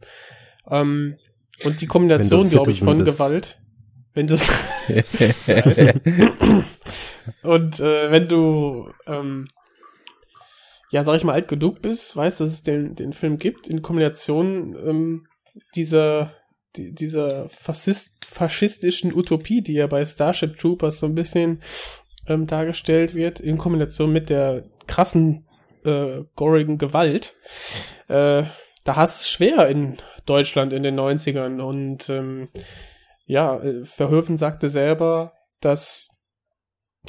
[0.69, 1.15] Ähm,
[1.63, 3.19] und die Kombination, glaube ich, von bist.
[3.19, 3.61] Gewalt,
[4.15, 4.35] wenn du
[7.45, 9.47] und äh, wenn du ähm,
[10.91, 13.81] ja, sag ich mal, alt genug bist, weißt, dass es den, den Film gibt, in
[13.81, 15.27] Kombination ähm,
[15.77, 16.33] dieser
[16.77, 21.61] die, dieser Faschist, faschistischen Utopie, die ja bei Starship Troopers so ein bisschen
[22.27, 25.47] ähm, dargestellt wird, in Kombination mit der krassen,
[25.85, 27.37] äh, gorigen Gewalt,
[28.09, 28.45] äh,
[28.85, 31.61] da hast es schwer in Deutschland in den 90ern.
[31.61, 32.49] Und ähm,
[33.27, 36.09] ja, äh, Verhoeven sagte selber, dass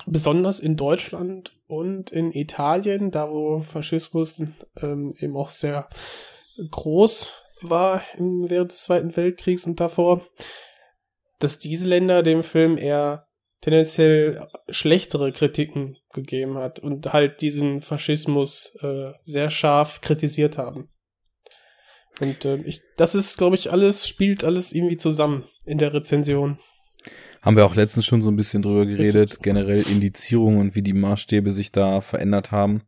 [0.06, 4.42] besonders in Deutschland und in Italien, da wo Faschismus
[4.82, 5.88] ähm, eben auch sehr
[6.72, 10.22] groß war im, während des Zweiten Weltkriegs und davor,
[11.40, 13.28] dass diese Länder dem Film eher
[13.62, 20.90] tendenziell schlechtere Kritiken gegeben hat und halt diesen Faschismus äh, sehr scharf kritisiert haben.
[22.22, 26.60] Und äh, ich, das ist, glaube ich, alles, spielt alles irgendwie zusammen in der Rezension.
[27.42, 30.94] Haben wir auch letztens schon so ein bisschen drüber geredet, generell Indizierungen und wie die
[30.94, 32.82] Maßstäbe sich da verändert haben.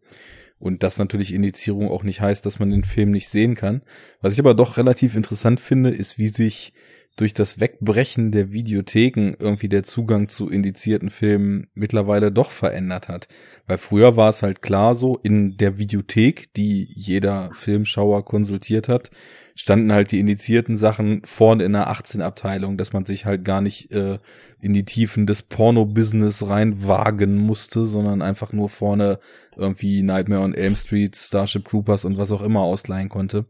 [0.60, 3.82] Und das natürlich Indizierung auch nicht heißt, dass man den Film nicht sehen kann.
[4.22, 6.74] Was ich aber doch relativ interessant finde, ist, wie sich
[7.18, 13.28] durch das Wegbrechen der Videotheken irgendwie der Zugang zu indizierten Filmen mittlerweile doch verändert hat.
[13.66, 19.10] Weil früher war es halt klar so, in der Videothek, die jeder Filmschauer konsultiert hat,
[19.58, 23.92] standen halt die indizierten Sachen vorne in der 18-Abteilung, dass man sich halt gar nicht
[23.92, 24.20] äh,
[24.62, 29.20] in die Tiefen des Porno-Business reinwagen musste, sondern einfach nur vorne
[29.56, 33.46] irgendwie Nightmare on Elm Street, Starship Troopers und was auch immer ausleihen konnte.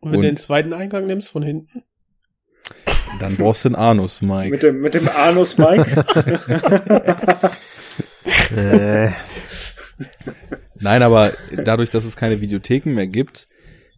[0.00, 1.82] Und wenn und, du den zweiten Eingang nimmst von hinten?
[3.20, 4.50] Dann brauchst du den Anus, Mike.
[4.50, 5.84] Mit dem, mit dem Anus, Mike?
[8.56, 9.10] äh.
[10.76, 13.46] Nein, aber dadurch, dass es keine Videotheken mehr gibt,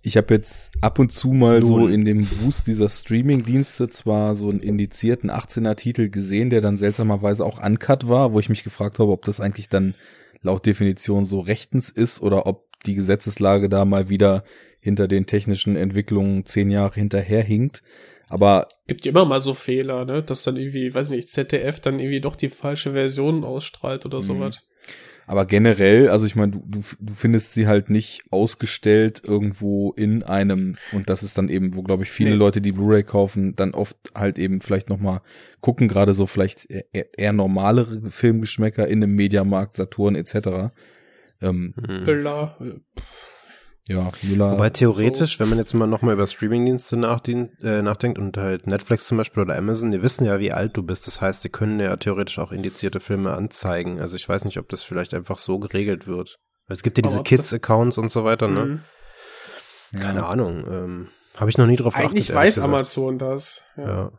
[0.03, 1.67] ich habe jetzt ab und zu mal Null.
[1.67, 7.45] so in dem Wust dieser Streaming-Dienste zwar so einen indizierten 18er-Titel gesehen, der dann seltsamerweise
[7.45, 9.95] auch uncut war, wo ich mich gefragt habe, ob das eigentlich dann
[10.43, 14.45] laut Definition so rechtens ist oder ob die Gesetzeslage da mal wieder
[14.81, 17.83] hinter den technischen Entwicklungen zehn Jahre hinterherhinkt.
[18.29, 21.99] Aber gibt ja immer mal so Fehler, ne, dass dann irgendwie, weiß nicht, ZDF dann
[21.99, 24.25] irgendwie doch die falsche Version ausstrahlt oder mhm.
[24.25, 24.61] sowas.
[25.27, 30.23] Aber generell, also ich meine, du, du, du findest sie halt nicht ausgestellt irgendwo in
[30.23, 32.37] einem, und das ist dann eben, wo, glaube ich, viele nee.
[32.37, 35.21] Leute, die Blu-ray kaufen, dann oft halt eben vielleicht nochmal
[35.61, 40.73] gucken, gerade so vielleicht eher, eher normalere Filmgeschmäcker in einem Mediamarkt, Saturn etc.
[41.43, 42.05] Ähm, hm.
[43.89, 44.53] Ja, Müller.
[44.53, 45.41] Wobei theoretisch, so.
[45.41, 49.57] wenn man jetzt mal nochmal über Streamingdienste äh, nachdenkt und halt Netflix zum Beispiel oder
[49.57, 51.07] Amazon, die wissen ja, wie alt du bist.
[51.07, 54.01] Das heißt, sie können ja theoretisch auch indizierte Filme anzeigen.
[54.01, 56.39] Also ich weiß nicht, ob das vielleicht einfach so geregelt wird.
[56.69, 58.65] Es gibt ja diese Kids-Accounts und so weiter, ne?
[59.93, 60.01] Mhm.
[60.01, 60.27] Keine ja.
[60.27, 60.65] Ahnung.
[60.69, 62.11] Ähm, Habe ich noch nie drauf geachtet.
[62.11, 63.63] Eigentlich weiß Amazon das.
[63.77, 63.87] Ja.
[63.87, 64.13] ja.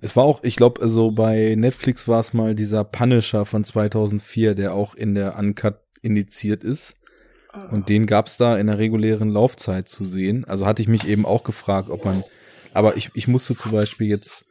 [0.00, 4.54] Es war auch, ich glaube, also bei Netflix war es mal dieser Punisher von 2004,
[4.54, 6.94] der auch in der Uncut indiziert ist.
[7.70, 10.44] Und den gab's da in der regulären Laufzeit zu sehen.
[10.44, 12.24] Also hatte ich mich eben auch gefragt, ob man,
[12.72, 14.46] aber ich, ich musste zum Beispiel jetzt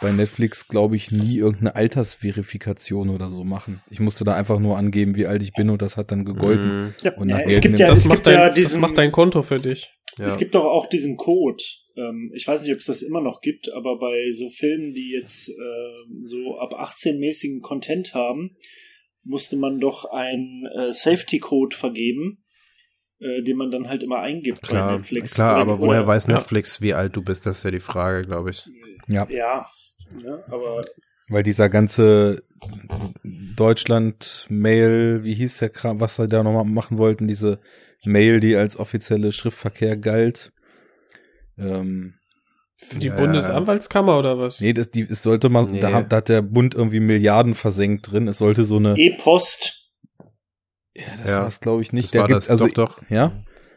[0.00, 3.82] bei Netflix, glaube ich, nie irgendeine Altersverifikation oder so machen.
[3.90, 6.76] Ich musste da einfach nur angeben, wie alt ich bin und das hat dann gegolten.
[6.76, 6.94] Mhm.
[7.02, 8.80] Ja, und nach ja, es gibt ja, das, es macht gibt dein, ja diesen, das
[8.80, 9.90] macht dein Konto für dich.
[10.18, 10.26] Ja.
[10.26, 11.62] Es gibt doch auch diesen Code.
[11.96, 15.10] Ähm, ich weiß nicht, ob es das immer noch gibt, aber bei so Filmen, die
[15.12, 18.56] jetzt äh, so ab 18 mäßigen Content haben,
[19.26, 22.44] musste man doch einen äh, Safety-Code vergeben,
[23.18, 25.34] äh, den man dann halt immer eingibt klar, bei Netflix.
[25.34, 26.82] Klar, oder, aber woher oder, weiß Netflix, ja.
[26.82, 27.46] wie alt du bist?
[27.46, 28.66] Das ist ja die Frage, glaube ich.
[29.08, 29.26] Ja.
[29.28, 29.66] Ja,
[30.22, 30.84] ja aber
[31.28, 32.44] Weil dieser ganze
[33.24, 37.60] Deutschland-Mail, wie hieß der Kram, was sie da nochmal machen wollten, diese
[38.04, 40.52] Mail, die als offizielle Schriftverkehr galt.
[41.58, 42.14] Ähm,
[42.76, 44.60] Für die ja, Bundesanwaltskammer oder was?
[44.60, 45.80] Nee, das, die, es sollte mal, nee.
[45.80, 48.28] da, da hat der Bund irgendwie Milliarden versenkt drin.
[48.28, 48.94] Es sollte so eine.
[48.96, 49.90] E-Post.
[50.94, 52.06] Ja, das ja, war es, glaube ich, nicht.
[52.06, 53.10] Das der war das, also, doch, doch.
[53.10, 53.32] Ja?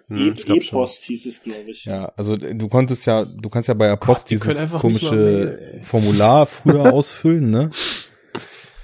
[0.10, 1.86] Hm, E-Post hieß es, glaube ich.
[1.86, 6.46] Ja, also du konntest ja, du kannst ja bei der Post Gott, dieses komische Formular
[6.46, 7.70] früher ausfüllen, ne?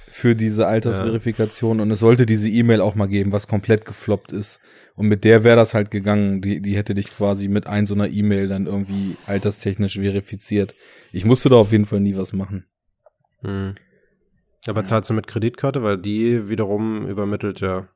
[0.08, 1.82] Für diese Altersverifikation ja.
[1.82, 4.60] und es sollte diese E-Mail auch mal geben, was komplett gefloppt ist.
[4.96, 6.40] Und mit der wäre das halt gegangen.
[6.40, 10.74] Die, die hätte dich quasi mit ein so einer E-Mail dann irgendwie alterstechnisch verifiziert.
[11.12, 12.64] Ich musste da auf jeden Fall nie was machen.
[13.42, 13.74] Hm.
[14.66, 17.88] Aber zahlst du mit Kreditkarte, weil die wiederum übermittelt ja,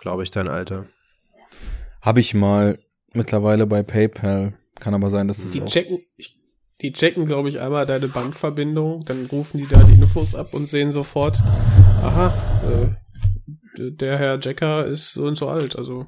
[0.00, 0.86] glaube ich, dein Alter.
[2.02, 2.78] Habe ich mal
[3.14, 4.54] mittlerweile bei PayPal.
[4.78, 5.98] Kann aber sein, dass das die checken,
[6.82, 10.68] die checken, glaube ich, einmal deine Bankverbindung, dann rufen die da die Infos ab und
[10.68, 11.40] sehen sofort,
[12.02, 12.88] aha, äh,
[13.78, 16.06] der Herr Jacker ist so und so alt, also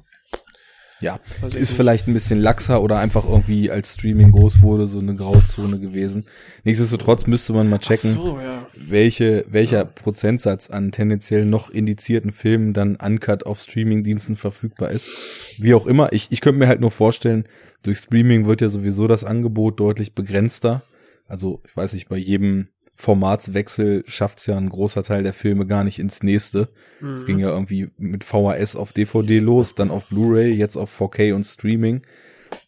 [1.01, 1.71] ja, ist nicht.
[1.71, 6.25] vielleicht ein bisschen laxer oder einfach irgendwie als Streaming groß wurde, so eine Grauzone gewesen.
[6.65, 8.67] Nichtsdestotrotz müsste man mal checken, so, ja.
[8.75, 9.85] welche, welcher ja.
[9.85, 15.09] Prozentsatz an tendenziell noch indizierten Filmen dann uncut auf Streamingdiensten verfügbar ist.
[15.57, 17.45] Wie auch immer, ich, ich könnte mir halt nur vorstellen,
[17.81, 20.83] durch Streaming wird ja sowieso das Angebot deutlich begrenzter.
[21.27, 22.67] Also, ich weiß nicht, bei jedem
[22.99, 26.67] Formatswechsel schafft's ja ein großer Teil der Filme gar nicht ins nächste.
[26.97, 27.25] Es mhm.
[27.25, 31.45] ging ja irgendwie mit VHS auf DVD los, dann auf Blu-ray, jetzt auf 4K und
[31.45, 32.01] Streaming.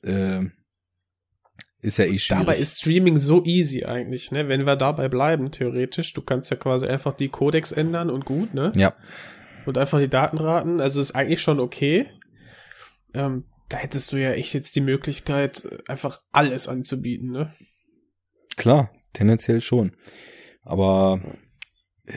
[0.04, 0.46] Äh,
[1.82, 2.46] ist ja eh schwierig.
[2.46, 4.48] Dabei ist Streaming so easy eigentlich, ne?
[4.48, 8.54] Wenn wir dabei bleiben, theoretisch, du kannst ja quasi einfach die Codex ändern und gut,
[8.54, 8.72] ne?
[8.78, 8.96] Ja.
[9.66, 12.08] Und einfach die Datenraten, also ist eigentlich schon okay.
[13.14, 17.54] Ähm, da hättest du ja echt jetzt die Möglichkeit, einfach alles anzubieten, ne?
[18.56, 19.92] Klar, tendenziell schon.
[20.64, 21.20] Aber
[22.06, 22.14] äh,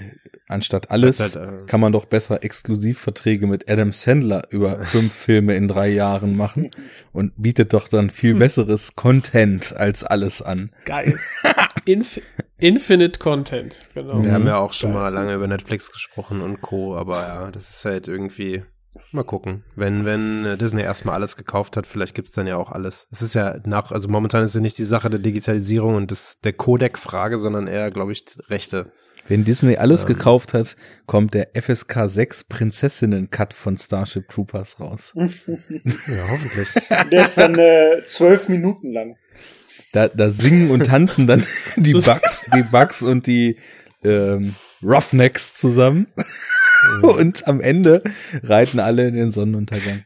[0.49, 5.55] anstatt alles halt, äh, kann man doch besser Exklusivverträge mit Adam Sandler über fünf Filme
[5.55, 6.71] in drei Jahren machen
[7.13, 10.71] und bietet doch dann viel besseres Content als alles an.
[10.85, 11.19] Geil.
[11.85, 12.21] Inf
[12.57, 14.23] Infinite Content, genau.
[14.23, 15.01] Wir haben ja auch schon Geil.
[15.01, 18.63] mal lange über Netflix gesprochen und Co., aber ja, das ist halt irgendwie
[19.13, 19.65] Mal gucken.
[19.77, 23.07] Wenn, wenn äh, Disney erstmal alles gekauft hat, vielleicht gibt es dann ja auch alles.
[23.11, 26.41] Es ist ja nach, also momentan ist ja nicht die Sache der Digitalisierung und des,
[26.43, 28.93] der Codec-Frage, sondern eher, glaube ich, Rechte.
[29.27, 30.09] Wenn Disney alles ähm.
[30.09, 30.77] gekauft hat,
[31.07, 35.13] kommt der FSK 6 Prinzessinnen-Cut von Starship Troopers raus.
[35.17, 36.69] ja, hoffentlich.
[37.11, 39.17] Der ist dann äh, zwölf Minuten lang.
[39.93, 41.45] Da, da singen und tanzen dann
[41.77, 43.57] die Bugs, die Bugs und die
[44.03, 46.07] ähm, Roughnecks zusammen.
[47.03, 48.03] und am Ende
[48.43, 50.05] reiten alle in den Sonnenuntergang.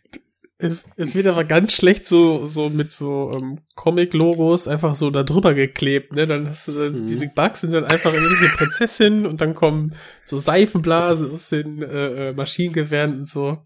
[0.60, 5.22] Es, es wird aber ganz schlecht so, so mit so ähm, Comic-Logos einfach so da
[5.22, 6.26] drüber geklebt, ne?
[6.26, 7.06] Dann hast du dann, mhm.
[7.06, 12.30] diese Bugs sind dann einfach irgendeine Prinzessin und dann kommen so Seifenblasen aus den äh,
[12.30, 13.58] äh, Maschinengewehren und so.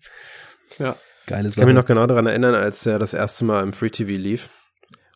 [0.79, 0.97] Ja.
[1.27, 1.49] Geile Sache.
[1.49, 4.11] Ich kann mich noch genau daran erinnern, als er das erste Mal im Free TV
[4.11, 4.51] lief.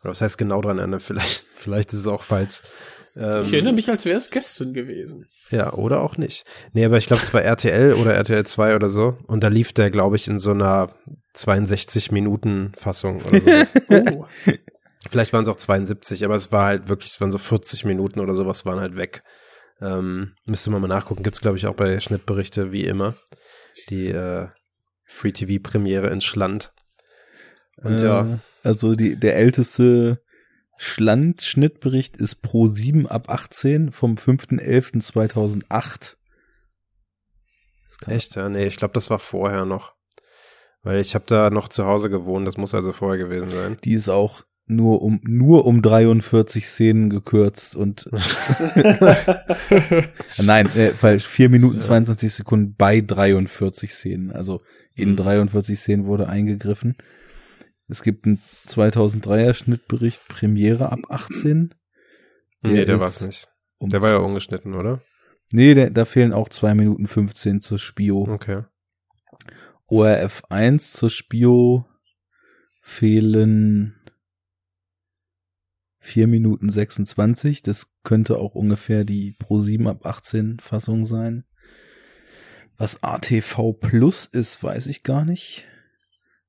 [0.00, 1.00] Oder was heißt genau daran erinnern?
[1.00, 2.62] Vielleicht, vielleicht ist es auch falsch.
[3.16, 5.26] Ähm, ich erinnere mich, als wäre es gestern gewesen.
[5.50, 6.44] Ja, oder auch nicht.
[6.72, 9.16] Nee, aber ich glaube, es war RTL oder RTL 2 oder so.
[9.26, 10.94] Und da lief der, glaube ich, in so einer
[11.34, 13.74] 62-Minuten-Fassung oder sowas.
[14.12, 14.26] oh.
[15.08, 18.20] Vielleicht waren es auch 72, aber es war halt wirklich, es waren so 40 Minuten
[18.20, 19.22] oder sowas, waren halt weg.
[19.80, 21.22] Ähm, müsste man mal nachgucken.
[21.22, 23.14] Gibt's, glaube ich, auch bei Schnittberichte, wie immer.
[23.90, 24.48] Die äh,
[25.06, 26.72] Free-TV-Premiere in Schland.
[27.82, 28.38] Und äh, ja.
[28.62, 30.20] Also die, der älteste
[30.78, 36.16] Schland-Schnittbericht ist pro 7 ab 18 vom 5.11.2008.
[38.06, 38.48] Echt, ja?
[38.48, 39.94] Nee, ich glaube, das war vorher noch.
[40.82, 43.76] Weil ich habe da noch zu Hause gewohnt, das muss also vorher gewesen sein.
[43.84, 48.10] Die ist auch nur um nur um 43 Szenen gekürzt und
[50.38, 54.32] nein, äh, falsch, 4 Minuten 22 Sekunden bei 43 Szenen.
[54.32, 54.62] Also
[54.94, 55.16] in mhm.
[55.16, 56.96] 43 Szenen wurde eingegriffen.
[57.88, 61.74] Es gibt einen 2003er Schnittbericht Premiere ab 18.
[62.64, 63.48] Der nee, der war es nicht.
[63.78, 65.00] Um der war ja ungeschnitten, oder?
[65.52, 68.26] Nee, der, da fehlen auch 2 Minuten 15 zur Spio.
[68.28, 68.64] Okay.
[69.86, 71.86] ORF 1 zur Spio
[72.82, 73.94] fehlen
[75.98, 77.62] 4 Minuten 26.
[77.62, 81.44] Das könnte auch ungefähr die Pro 7 ab 18 Fassung sein.
[82.76, 85.66] Was ATV Plus ist, weiß ich gar nicht.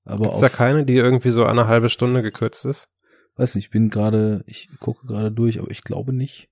[0.08, 2.90] Aber Gibt's da keine, die irgendwie so eine halbe Stunde gekürzt ist?
[3.36, 6.50] Weiß nicht, ich bin gerade, ich gucke gerade durch, aber ich glaube nicht.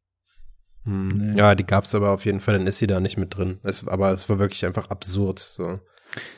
[0.83, 1.07] Hm.
[1.07, 1.37] Nee.
[1.37, 3.59] Ja, die gab's aber auf jeden Fall, dann ist sie da nicht mit drin.
[3.63, 5.39] Es, aber es war wirklich einfach absurd.
[5.39, 5.79] So.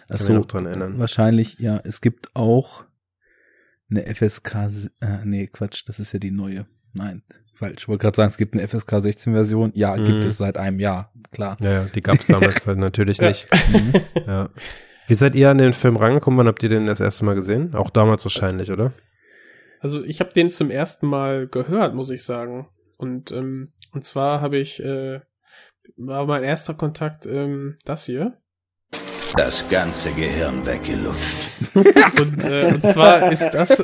[0.09, 0.99] Ach so, dran erinnern.
[0.99, 2.85] wahrscheinlich, ja, es gibt auch
[3.89, 4.55] eine FSK,
[5.01, 6.65] äh, nee, Quatsch, das ist ja die neue.
[6.93, 7.83] Nein, falsch.
[7.83, 9.71] Ich wollte gerade sagen, es gibt eine FSK 16 Version.
[9.75, 10.05] Ja, mhm.
[10.05, 11.57] gibt es seit einem Jahr, klar.
[11.61, 13.47] Ja, die gab es damals halt natürlich nicht.
[13.71, 13.93] Mhm.
[14.25, 14.49] Ja.
[15.07, 16.37] Wie seid ihr an den Film rangekommen?
[16.37, 17.73] Wann habt ihr den das erste Mal gesehen?
[17.75, 18.91] Auch damals wahrscheinlich, oder?
[19.79, 22.67] Also ich habe den zum ersten Mal gehört, muss ich sagen.
[22.97, 25.21] Und ähm, und zwar habe ich äh,
[25.95, 28.33] war mein erster Kontakt ähm, das hier.
[29.37, 31.51] Das ganze Gehirn weggelutscht.
[31.73, 33.81] und, äh, und zwar ist das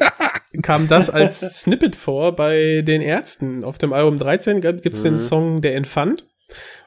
[0.61, 3.63] kam das als Snippet vor bei den Ärzten.
[3.63, 5.03] Auf dem Album 13 gibt's mhm.
[5.03, 6.27] den Song Der Infant.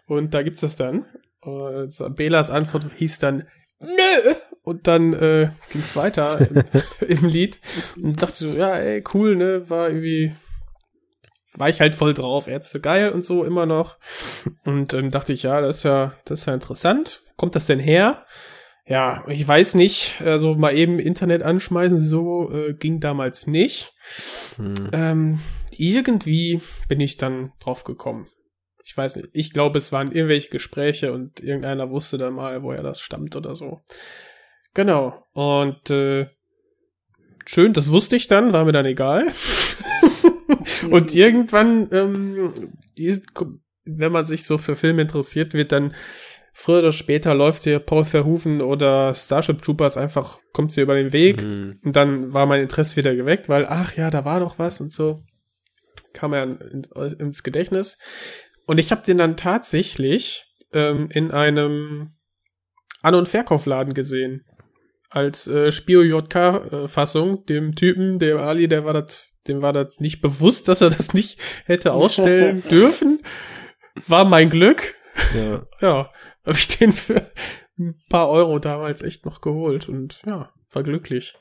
[0.07, 1.07] Und da gibt's das dann.
[1.41, 3.47] Und Belas Antwort hieß dann
[3.81, 4.35] Nö!
[4.63, 6.63] Und dann äh, ging's weiter im,
[7.09, 7.61] im Lied.
[7.97, 9.69] Und dachte so, ja, ey, cool, ne?
[9.69, 10.33] War irgendwie
[11.59, 13.97] war ich halt voll drauf, Ärzte geil und so immer noch.
[14.65, 17.23] Und ähm, dachte ich, ja, das ist ja, das ist ja interessant.
[17.29, 18.25] Wo kommt das denn her?
[18.87, 23.95] Ja, ich weiß nicht, also mal eben Internet anschmeißen, so äh, ging damals nicht.
[24.57, 24.75] Hm.
[24.93, 25.41] Ähm,
[25.77, 28.29] irgendwie bin ich dann drauf gekommen.
[28.89, 32.85] Ich weiß nicht, ich glaube, es waren irgendwelche Gespräche und irgendeiner wusste dann mal, woher
[32.85, 33.81] das stammt oder so.
[34.75, 35.27] Genau.
[35.33, 36.29] Und äh,
[37.45, 39.27] schön, das wusste ich dann, war mir dann egal.
[40.91, 42.53] und irgendwann, ähm,
[43.85, 45.93] wenn man sich so für Filme interessiert, wird dann
[46.53, 51.13] früher oder später läuft dir Paul Verhoeven oder Starship Troopers einfach, kommt sie über den
[51.13, 51.43] Weg.
[51.43, 51.81] Mhm.
[51.83, 54.93] Und dann war mein Interesse wieder geweckt, weil, ach ja, da war doch was und
[54.93, 55.25] so.
[56.13, 56.87] Kam in,
[57.19, 57.99] ins Gedächtnis.
[58.67, 62.15] Und ich habe den dann tatsächlich ähm, in einem
[63.03, 64.45] An- und Verkaufladen gesehen.
[65.09, 70.69] Als äh, Spio-JK-Fassung, dem Typen, dem Ali, der war das, dem war das nicht bewusst,
[70.69, 73.21] dass er das nicht hätte ausstellen dürfen.
[74.09, 74.95] War mein Glück.
[75.35, 75.65] Ja.
[75.81, 76.11] ja
[76.45, 77.31] habe ich den für
[77.79, 81.35] ein paar Euro damals echt noch geholt und ja, war glücklich.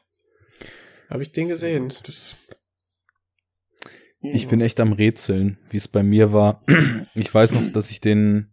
[1.10, 1.94] Habe ich den gesehen.
[2.04, 2.36] Das
[4.34, 6.64] ich bin echt am Rätseln, wie es bei mir war.
[7.18, 8.50] Ich weiß noch, dass ich den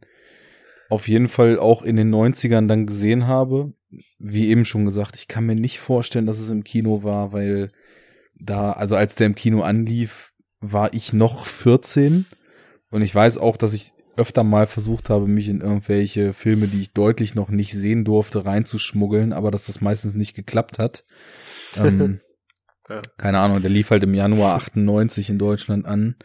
[0.89, 3.73] auf jeden Fall auch in den 90ern dann gesehen habe.
[4.19, 7.73] Wie eben schon gesagt, ich kann mir nicht vorstellen, dass es im Kino war, weil
[8.39, 12.27] da, also als der im Kino anlief, war ich noch 14.
[12.91, 16.83] Und ich weiß auch, dass ich öfter mal versucht habe, mich in irgendwelche Filme, die
[16.83, 21.05] ich deutlich noch nicht sehen durfte, reinzuschmuggeln, aber dass das meistens nicht geklappt hat.
[21.77, 22.21] Ähm,
[22.97, 23.03] ja.
[23.19, 26.17] Keine Ahnung, der lief halt im Januar 98 in Deutschland an.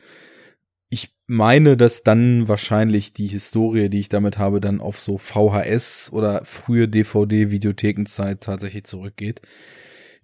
[0.89, 6.11] Ich meine, dass dann wahrscheinlich die Historie, die ich damit habe, dann auf so VHS
[6.13, 9.41] oder frühe DVD-Videothekenzeit tatsächlich zurückgeht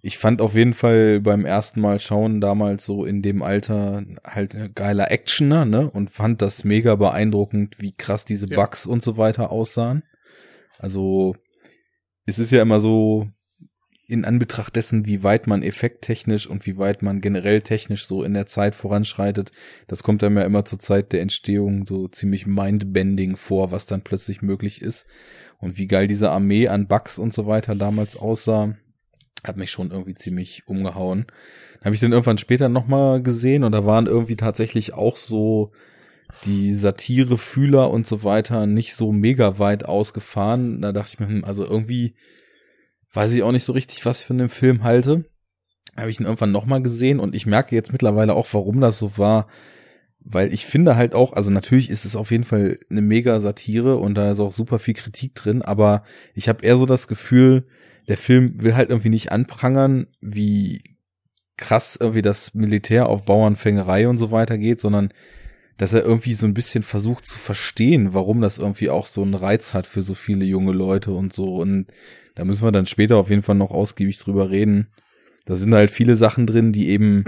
[0.06, 4.74] ich fand auf jeden Fall beim ersten Mal schauen damals so in dem Alter halt
[4.74, 5.90] geiler Actioner, ne?
[5.90, 8.90] Und fand das mega beeindruckend, wie krass diese Bugs ja.
[8.90, 10.02] und so weiter aussahen.
[10.78, 11.36] Also,
[12.26, 13.30] es ist ja immer so,
[14.06, 18.34] in Anbetracht dessen, wie weit man effekttechnisch und wie weit man generell technisch so in
[18.34, 19.50] der Zeit voranschreitet,
[19.86, 24.02] das kommt einem ja immer zur Zeit der Entstehung so ziemlich mindbending vor, was dann
[24.02, 25.06] plötzlich möglich ist.
[25.58, 28.76] Und wie geil diese Armee an Bugs und so weiter damals aussah
[29.44, 31.26] hat mich schon irgendwie ziemlich umgehauen.
[31.84, 35.70] Habe ich den irgendwann später nochmal gesehen und da waren irgendwie tatsächlich auch so
[36.44, 40.80] die Satirefühler und so weiter nicht so mega weit ausgefahren.
[40.80, 42.14] Da dachte ich mir, hm, also irgendwie
[43.14, 45.24] weiß ich auch nicht so richtig, was ich von dem Film halte.
[45.96, 49.16] Habe ich ihn irgendwann nochmal gesehen und ich merke jetzt mittlerweile auch, warum das so
[49.16, 49.46] war.
[50.20, 53.96] Weil ich finde halt auch, also natürlich ist es auf jeden Fall eine mega Satire
[53.96, 56.02] und da ist auch super viel Kritik drin, aber
[56.34, 57.66] ich habe eher so das Gefühl,
[58.08, 60.82] der Film will halt irgendwie nicht anprangern, wie
[61.56, 65.10] krass irgendwie das Militär auf Bauernfängerei und so weiter geht, sondern
[65.76, 69.34] dass er irgendwie so ein bisschen versucht zu verstehen, warum das irgendwie auch so einen
[69.34, 71.54] Reiz hat für so viele junge Leute und so.
[71.56, 71.88] Und
[72.34, 74.88] da müssen wir dann später auf jeden Fall noch ausgiebig drüber reden.
[75.46, 77.24] Da sind halt viele Sachen drin, die eben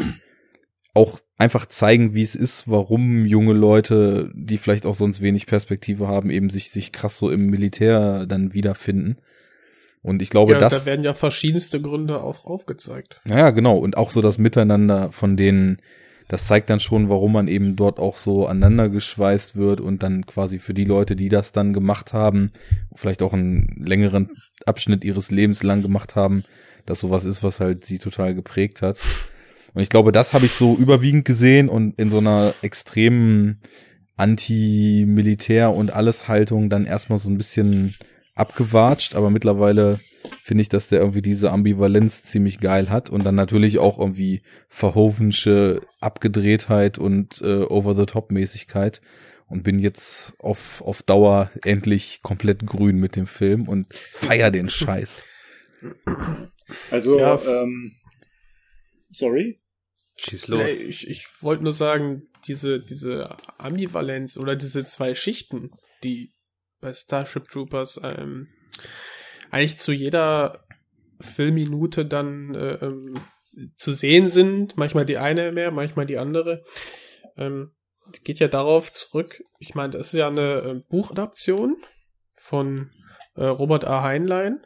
[0.94, 6.08] auch einfach zeigen, wie es ist, warum junge Leute, die vielleicht auch sonst wenig Perspektive
[6.08, 9.18] haben, eben sich, sich krass so im Militär dann wiederfinden.
[10.02, 10.84] Und ich glaube, ja, das.
[10.84, 13.20] Da werden ja verschiedenste Gründe auch aufgezeigt.
[13.26, 13.76] Ja, genau.
[13.76, 15.78] Und auch so das Miteinander von denen,
[16.28, 20.24] das zeigt dann schon, warum man eben dort auch so aneinander geschweißt wird und dann
[20.24, 22.52] quasi für die Leute, die das dann gemacht haben,
[22.94, 24.30] vielleicht auch einen längeren
[24.66, 26.44] Abschnitt ihres Lebens lang gemacht haben,
[26.84, 29.00] dass sowas ist, was halt sie total geprägt hat.
[29.74, 33.60] Und ich glaube, das habe ich so überwiegend gesehen und in so einer extremen
[34.16, 37.94] Anti-Militär- und alles Haltung dann erstmal so ein bisschen
[38.34, 40.00] abgewatscht, aber mittlerweile
[40.42, 44.42] finde ich, dass der irgendwie diese Ambivalenz ziemlich geil hat und dann natürlich auch irgendwie
[44.68, 49.00] verhovensche Abgedrehtheit und äh, Over-the-Top-Mäßigkeit
[49.48, 54.68] und bin jetzt auf, auf Dauer endlich komplett grün mit dem Film und feier den
[54.68, 55.24] Scheiß.
[56.90, 57.92] Also, ja, ähm,
[59.08, 59.60] sorry.
[60.16, 60.60] Schieß los.
[60.64, 65.70] Nee, ich ich wollte nur sagen, diese, diese Ambivalenz oder diese zwei Schichten,
[66.02, 66.32] die
[66.80, 68.48] bei Starship Troopers ähm,
[69.50, 70.66] eigentlich zu jeder
[71.20, 73.14] Filmminute dann äh, ähm,
[73.76, 74.76] zu sehen sind.
[74.76, 76.64] Manchmal die eine mehr, manchmal die andere.
[77.36, 77.75] Ähm,
[78.24, 79.44] geht ja darauf zurück.
[79.58, 81.76] Ich meine, das ist ja eine äh, Buchadaption
[82.34, 82.90] von
[83.34, 84.02] äh, Robert A.
[84.02, 84.64] Heinlein.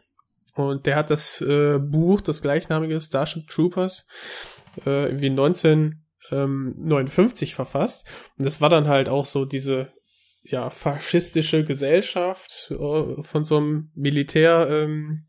[0.54, 4.06] Und der hat das äh, Buch, das gleichnamige Starship Troopers,
[4.84, 8.04] äh, wie 1959 verfasst.
[8.36, 9.92] Und das war dann halt auch so diese
[10.42, 15.26] ja, faschistische Gesellschaft äh, von so einem Militär, ähm,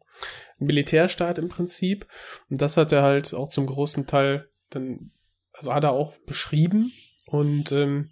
[0.58, 2.08] Militärstaat im Prinzip.
[2.50, 5.12] Und das hat er halt auch zum großen Teil dann,
[5.54, 6.92] also hat er auch beschrieben.
[7.32, 8.10] Und ähm,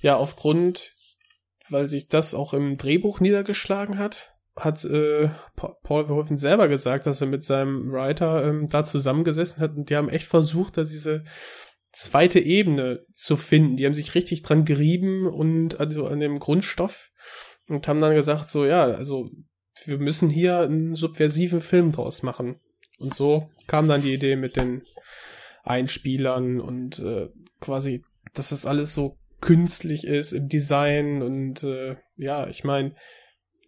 [0.00, 0.92] ja, aufgrund,
[1.68, 7.20] weil sich das auch im Drehbuch niedergeschlagen hat, hat äh, Paul Verhoeven selber gesagt, dass
[7.20, 11.24] er mit seinem Writer ähm, da zusammengesessen hat und die haben echt versucht, dass diese
[11.92, 13.76] zweite Ebene zu finden.
[13.76, 17.10] Die haben sich richtig dran gerieben und also an dem Grundstoff
[17.68, 19.30] und haben dann gesagt, so ja, also
[19.84, 22.58] wir müssen hier einen subversiven Film draus machen.
[22.98, 24.82] Und so kam dann die Idee mit den
[25.62, 27.28] Einspielern und äh,
[27.60, 28.02] quasi,
[28.34, 32.94] dass das alles so künstlich ist im Design und äh, ja, ich meine,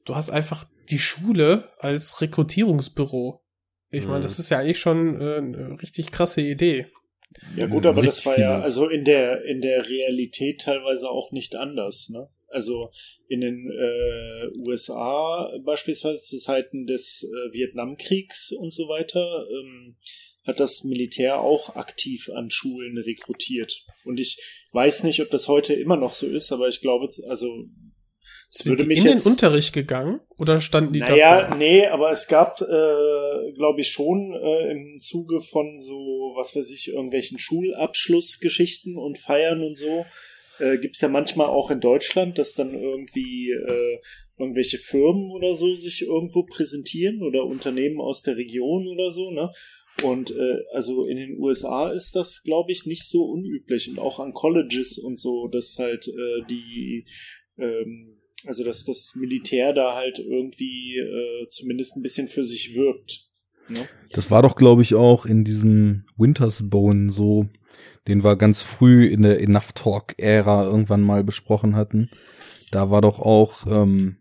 [0.05, 3.43] du hast einfach die Schule als Rekrutierungsbüro.
[3.91, 4.43] Ich meine, das mhm.
[4.43, 6.87] ist ja eigentlich schon äh, eine richtig krasse Idee.
[7.57, 11.57] Ja gut, aber das war ja also in der in der Realität teilweise auch nicht
[11.57, 12.29] anders, ne?
[12.51, 12.91] Also
[13.29, 19.97] in den äh, USA beispielsweise zu Zeiten des äh, Vietnamkriegs und so weiter ähm,
[20.49, 23.85] hat das Militär auch aktiv an Schulen rekrutiert.
[24.05, 24.41] Und ich
[24.73, 27.67] weiß nicht, ob das heute immer noch so ist, aber ich glaube, also
[28.51, 31.57] es würde mich in jetzt, den Unterricht gegangen oder standen die naja, davor?
[31.57, 36.71] nee, aber es gab, äh, glaube ich, schon äh, im Zuge von so, was weiß
[36.71, 40.07] ich, irgendwelchen Schulabschlussgeschichten und Feiern und so,
[40.61, 43.99] äh, gibt's ja manchmal auch in Deutschland, dass dann irgendwie äh,
[44.39, 49.53] irgendwelche Firmen oder so sich irgendwo präsentieren oder Unternehmen aus der Region oder so, ne?
[50.05, 54.21] Und äh, also in den USA ist das, glaube ich, nicht so unüblich und auch
[54.21, 57.05] an Colleges und so, dass halt äh, die
[57.59, 63.29] ähm, also dass das Militär da halt irgendwie äh, zumindest ein bisschen für sich wirkt.
[63.69, 63.87] Ne?
[64.13, 67.49] Das war doch, glaube ich, auch in diesem Winters Bone so,
[68.07, 72.11] den wir ganz früh in der Enough Talk-Ära irgendwann mal besprochen hatten.
[72.71, 74.19] Da war doch auch, ähm,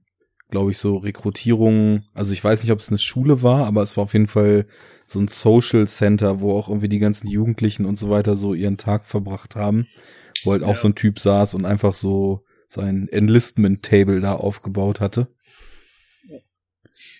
[0.49, 3.95] glaube ich, so Rekrutierung, also ich weiß nicht, ob es eine Schule war, aber es
[3.97, 4.67] war auf jeden Fall
[5.07, 8.77] so ein Social Center, wo auch irgendwie die ganzen Jugendlichen und so weiter so ihren
[8.77, 9.87] Tag verbracht haben,
[10.43, 15.27] wo halt auch so ein Typ saß und einfach so sein Enlistment-Table da aufgebaut hatte.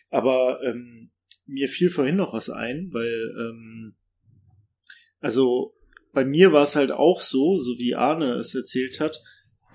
[0.10, 1.12] Aber ähm,
[1.46, 3.96] mir fiel vorhin noch was ein, weil ähm,
[5.22, 5.72] also
[6.14, 9.22] bei mir war es halt auch so, so wie Arne es erzählt hat,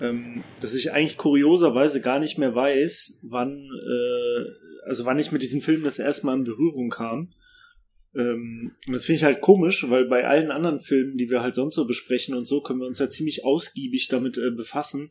[0.01, 4.45] ähm, dass ich eigentlich kurioserweise gar nicht mehr weiß, wann, äh,
[4.87, 7.33] also wann ich mit diesem Film das erste Mal in Berührung kam.
[8.15, 11.55] Ähm, und das finde ich halt komisch, weil bei allen anderen Filmen, die wir halt
[11.55, 15.09] sonst so besprechen und so, können wir uns ja ziemlich ausgiebig damit äh, befassen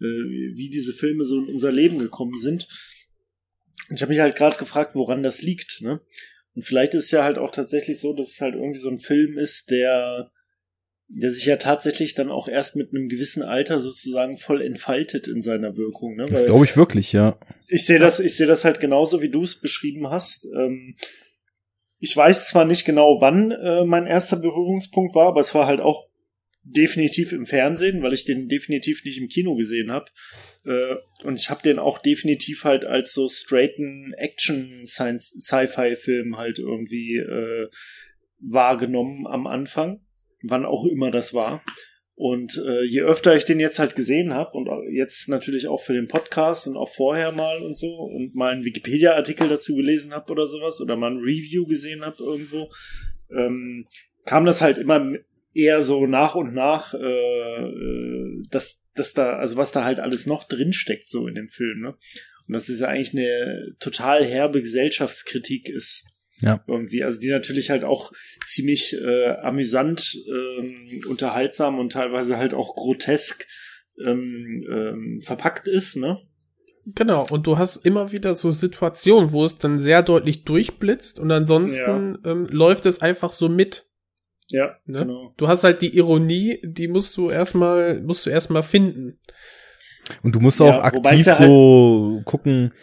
[0.00, 2.68] äh, wie diese Filme so in unser Leben gekommen sind.
[3.88, 5.80] Und ich habe mich halt gerade gefragt, woran das liegt.
[5.82, 6.00] Ne?
[6.54, 8.98] Und vielleicht ist es ja halt auch tatsächlich so, dass es halt irgendwie so ein
[8.98, 10.30] Film ist, der,
[11.08, 15.42] der sich ja tatsächlich dann auch erst mit einem gewissen Alter sozusagen voll entfaltet in
[15.42, 16.16] seiner Wirkung.
[16.16, 16.26] Ne?
[16.26, 17.38] das glaube ich wirklich, ja.
[17.68, 20.46] Ich sehe das, ich sehe das halt genauso, wie du es beschrieben hast.
[20.46, 20.96] Ähm,
[22.04, 25.80] ich weiß zwar nicht genau, wann äh, mein erster Berührungspunkt war, aber es war halt
[25.80, 26.06] auch
[26.62, 30.04] definitiv im Fernsehen, weil ich den definitiv nicht im Kino gesehen habe.
[30.66, 37.70] Äh, und ich habe den auch definitiv halt als so straighten Action-Sci-Fi-Film halt irgendwie äh,
[38.38, 40.02] wahrgenommen am Anfang,
[40.42, 41.64] wann auch immer das war.
[42.16, 45.94] Und äh, je öfter ich den jetzt halt gesehen habe und jetzt natürlich auch für
[45.94, 50.30] den Podcast und auch vorher mal und so und mal einen Wikipedia-Artikel dazu gelesen habe
[50.30, 52.70] oder sowas oder mal ein Review gesehen habe irgendwo,
[53.36, 53.88] ähm,
[54.24, 55.12] kam das halt immer
[55.54, 60.26] eher so nach und nach, äh, äh, dass, dass da, also was da halt alles
[60.26, 61.96] noch drinsteckt, so in dem Film, ne?
[62.46, 66.04] Und dass es ja eigentlich eine total herbe Gesellschaftskritik ist.
[66.44, 66.64] Ja.
[66.66, 68.12] Irgendwie, also die natürlich halt auch
[68.46, 73.46] ziemlich äh, amüsant, ähm, unterhaltsam und teilweise halt auch grotesk
[74.04, 76.20] ähm, ähm, verpackt ist, ne?
[76.86, 81.30] Genau, und du hast immer wieder so Situationen, wo es dann sehr deutlich durchblitzt und
[81.30, 82.30] ansonsten ja.
[82.30, 83.86] ähm, läuft es einfach so mit.
[84.48, 85.00] Ja, ne?
[85.00, 85.32] genau.
[85.38, 89.18] Du hast halt die Ironie, die musst du erstmal, musst du erstmal finden.
[90.22, 92.74] Und du musst ja, auch aktiv ja so halt gucken,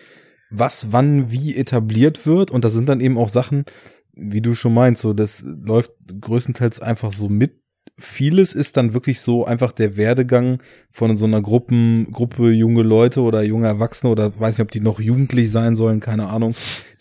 [0.52, 2.52] was wann wie etabliert wird.
[2.52, 3.66] Und das sind dann eben auch Sachen,
[4.14, 7.62] wie du schon meinst, so das läuft größtenteils einfach so mit
[8.02, 13.22] vieles ist dann wirklich so einfach der Werdegang von so einer Gruppen, Gruppe junge Leute
[13.22, 16.54] oder junge Erwachsene oder weiß nicht, ob die noch jugendlich sein sollen, keine Ahnung,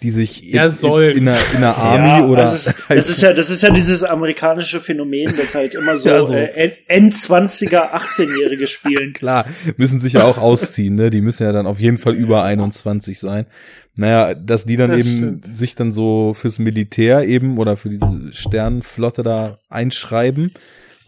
[0.02, 2.42] die sich in, in, in, einer, in einer Army ja, oder.
[2.42, 6.08] Das ist, das ist ja, das ist ja dieses amerikanische Phänomen, das halt immer so,
[6.10, 6.34] ja, so.
[6.34, 9.12] Äh, End-20er, 18-Jährige spielen.
[9.12, 9.46] Klar,
[9.76, 11.10] müssen sich ja auch ausziehen, ne?
[11.10, 13.46] Die müssen ja dann auf jeden Fall über 21 sein.
[13.96, 15.56] Naja, dass die dann das eben stimmt.
[15.56, 20.52] sich dann so fürs Militär eben oder für diese Sternenflotte da einschreiben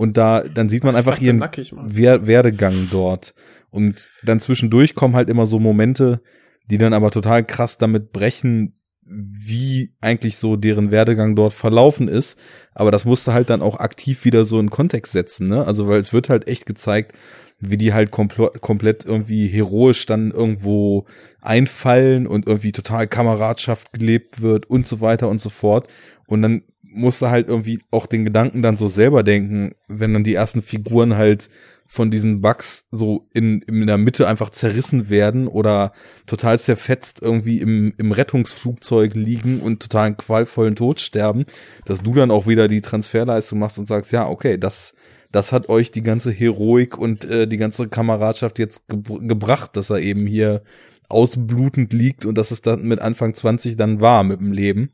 [0.02, 3.34] und da, dann sieht man einfach ihren Werdegang dort.
[3.70, 6.20] Und dann zwischendurch kommen halt immer so Momente,
[6.68, 8.74] die dann aber total krass damit brechen,
[9.04, 12.36] wie eigentlich so deren Werdegang dort verlaufen ist.
[12.74, 15.64] Aber das musste halt dann auch aktiv wieder so in Kontext setzen, ne?
[15.64, 17.12] Also, weil es wird halt echt gezeigt,
[17.60, 21.06] wie die halt kompl komplett irgendwie heroisch dann irgendwo
[21.40, 25.86] einfallen und irgendwie total Kameradschaft gelebt wird und so weiter und so fort.
[26.26, 26.62] Und dann
[26.94, 31.16] musste halt irgendwie auch den Gedanken dann so selber denken, wenn dann die ersten Figuren
[31.16, 31.48] halt
[31.92, 35.92] von diesen Bugs so in, in der Mitte einfach zerrissen werden oder
[36.26, 41.44] total zerfetzt irgendwie im, im Rettungsflugzeug liegen und totalen qualvollen Tod sterben,
[41.84, 44.94] dass du dann auch wieder die Transferleistung machst und sagst, ja, okay, das,
[45.32, 49.90] das hat euch die ganze Heroik und äh, die ganze Kameradschaft jetzt ge gebracht, dass
[49.90, 50.62] er eben hier
[51.10, 54.92] ausblutend liegt und dass es dann mit Anfang 20 dann war mit dem Leben.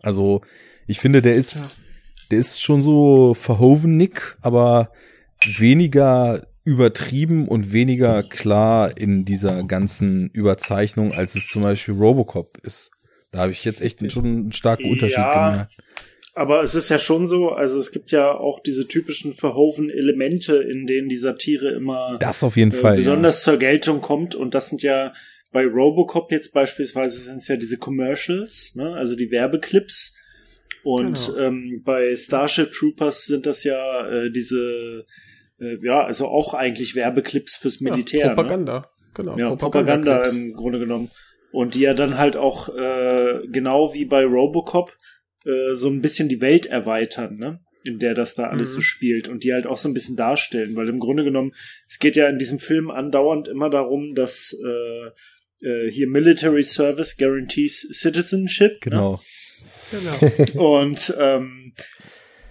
[0.00, 0.40] Also
[0.86, 1.84] ich finde, der ist, ja.
[2.30, 4.90] der ist schon so verhoven Nick, aber
[5.58, 12.90] weniger übertrieben und weniger klar in dieser ganzen Überzeichnung, als es zum Beispiel Robocop ist.
[13.30, 15.76] Da habe ich jetzt echt schon einen starken Unterschied ja, gemerkt.
[16.34, 20.56] Aber es ist ja schon so, also es gibt ja auch diese typischen verhoven Elemente,
[20.56, 23.52] in denen die Satire immer das auf jeden äh, Fall, besonders ja.
[23.52, 24.34] zur Geltung kommt.
[24.34, 25.12] Und das sind ja
[25.52, 28.94] bei Robocop jetzt beispielsweise sind es ja diese Commercials, ne?
[28.94, 30.14] also die Werbeclips.
[30.84, 31.38] Und genau.
[31.38, 35.04] ähm, bei Starship Troopers sind das ja äh, diese
[35.60, 38.20] äh, ja, also auch eigentlich Werbeclips fürs Militär.
[38.20, 38.34] Ja, ne?
[38.34, 38.86] Propaganda, ne?
[39.14, 39.38] genau.
[39.38, 41.10] Ja, Propaganda, Propaganda im Grunde genommen.
[41.52, 44.92] Und die ja dann halt auch, äh, genau wie bei Robocop,
[45.44, 47.60] äh, so ein bisschen die Welt erweitern, ne?
[47.86, 48.74] in der das da alles mhm.
[48.76, 51.52] so spielt und die halt auch so ein bisschen darstellen, weil im Grunde genommen,
[51.86, 57.16] es geht ja in diesem Film andauernd immer darum, dass äh, äh, hier Military Service
[57.16, 58.80] guarantees Citizenship.
[58.80, 59.12] Genau.
[59.12, 59.18] Ne?
[59.90, 60.74] Genau.
[60.78, 61.72] und ähm,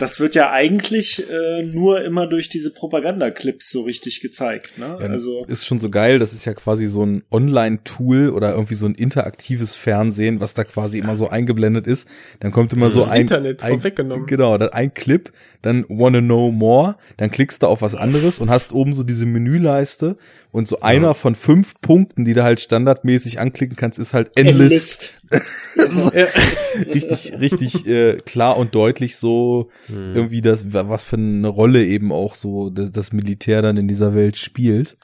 [0.03, 4.77] das wird ja eigentlich äh, nur immer durch diese Propaganda-Clips so richtig gezeigt.
[4.77, 4.97] Ne?
[4.99, 6.19] Ja, also ist schon so geil.
[6.19, 10.63] Das ist ja quasi so ein Online-Tool oder irgendwie so ein interaktives Fernsehen, was da
[10.63, 12.09] quasi immer so eingeblendet ist.
[12.39, 14.25] Dann kommt immer das so ein Internet ein, vorweggenommen.
[14.25, 15.31] Genau, dann ein Clip,
[15.61, 19.25] dann Wanna Know More, dann klickst du auf was anderes und hast oben so diese
[19.25, 20.17] Menüleiste
[20.54, 20.84] und so ja.
[20.84, 25.14] einer von fünf Punkten, die du halt standardmäßig anklicken kannst, ist halt Endlist.
[25.76, 26.38] Endlist.
[26.93, 30.16] richtig, richtig äh, klar und deutlich so hm.
[30.16, 34.14] irgendwie das, was für eine Rolle eben auch so das, das Militär dann in dieser
[34.14, 34.95] Welt spielt.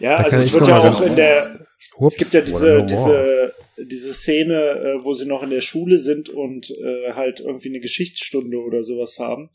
[0.00, 3.54] Ja, da also es wird ja auch in der, Ups, es gibt ja diese, diese,
[3.78, 7.80] diese Szene, äh, wo sie noch in der Schule sind und äh, halt irgendwie eine
[7.80, 9.48] Geschichtsstunde oder sowas haben.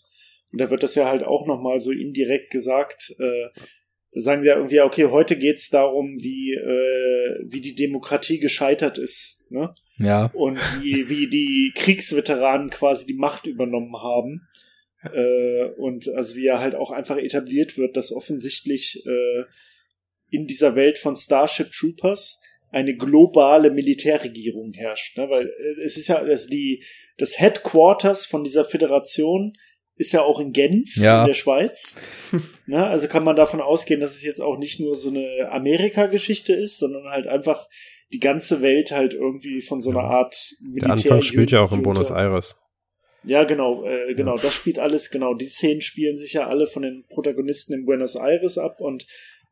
[0.53, 3.13] Und da wird das ja halt auch nochmal so indirekt gesagt.
[3.19, 3.49] Äh,
[4.11, 8.99] da sagen sie ja irgendwie, okay, heute geht's darum, wie, äh, wie die Demokratie gescheitert
[8.99, 9.43] ist.
[9.49, 9.73] Ne?
[9.97, 10.27] Ja.
[10.33, 14.47] Und wie, wie die Kriegsveteranen quasi die Macht übernommen haben.
[15.11, 19.43] Äh, und also wie er halt auch einfach etabliert wird, dass offensichtlich äh,
[20.29, 22.39] in dieser Welt von Starship Troopers
[22.69, 25.17] eine globale Militärregierung herrscht.
[25.17, 25.29] Ne?
[25.29, 26.83] Weil äh, es ist ja also die,
[27.17, 29.53] das Headquarters von dieser Föderation
[29.95, 31.21] ist ja auch in Genf ja.
[31.21, 31.95] in der Schweiz.
[32.65, 32.85] ne?
[32.85, 36.79] Also kann man davon ausgehen, dass es jetzt auch nicht nur so eine Amerika-Geschichte ist,
[36.79, 37.67] sondern halt einfach
[38.11, 40.83] die ganze Welt halt irgendwie von so einer Art Militär.
[40.83, 42.59] Der Anfang spielt ja auch in Buenos Aires.
[43.23, 44.41] Ja, genau, äh, genau, ja.
[44.41, 48.15] das spielt alles, genau, die Szenen spielen sich ja alle von den Protagonisten in Buenos
[48.15, 49.05] Aires ab und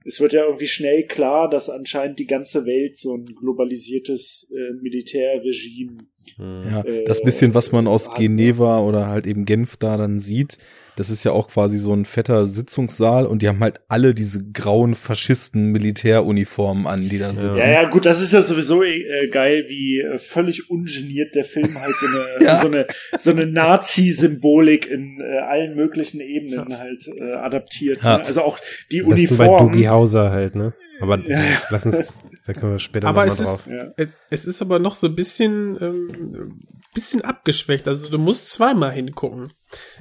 [0.03, 4.73] es wird ja irgendwie schnell klar, dass anscheinend die ganze Welt so ein globalisiertes äh,
[4.81, 5.97] Militärregime
[6.37, 10.57] ja, äh, das bisschen, was man aus Geneva oder halt eben Genf da dann sieht,
[10.97, 14.43] das ist ja auch quasi so ein fetter Sitzungssaal und die haben halt alle diese
[14.51, 17.55] grauen Faschisten Militäruniformen an, die da sitzen.
[17.55, 21.79] Ja, ja, gut, das ist ja sowieso äh, geil, wie äh, völlig ungeniert der Film
[21.79, 22.61] halt so eine, ja.
[22.61, 22.87] so eine,
[23.19, 26.79] so eine Nazi-Symbolik in äh, allen möglichen Ebenen ja.
[26.79, 28.03] halt äh, adaptiert.
[28.03, 28.17] Ja.
[28.17, 28.25] Ne?
[28.25, 28.59] Also auch
[28.91, 29.37] die das Uniform.
[29.37, 30.73] Das bei Dougie Hauser halt, ne?
[30.99, 31.61] Aber ja, ja.
[31.71, 33.67] lass uns, da können wir später aber es drauf.
[33.67, 33.85] Ist, ja.
[33.97, 37.87] es, es ist aber noch so ein bisschen, ähm, bisschen abgeschwächt.
[37.87, 39.51] Also du musst zweimal hingucken.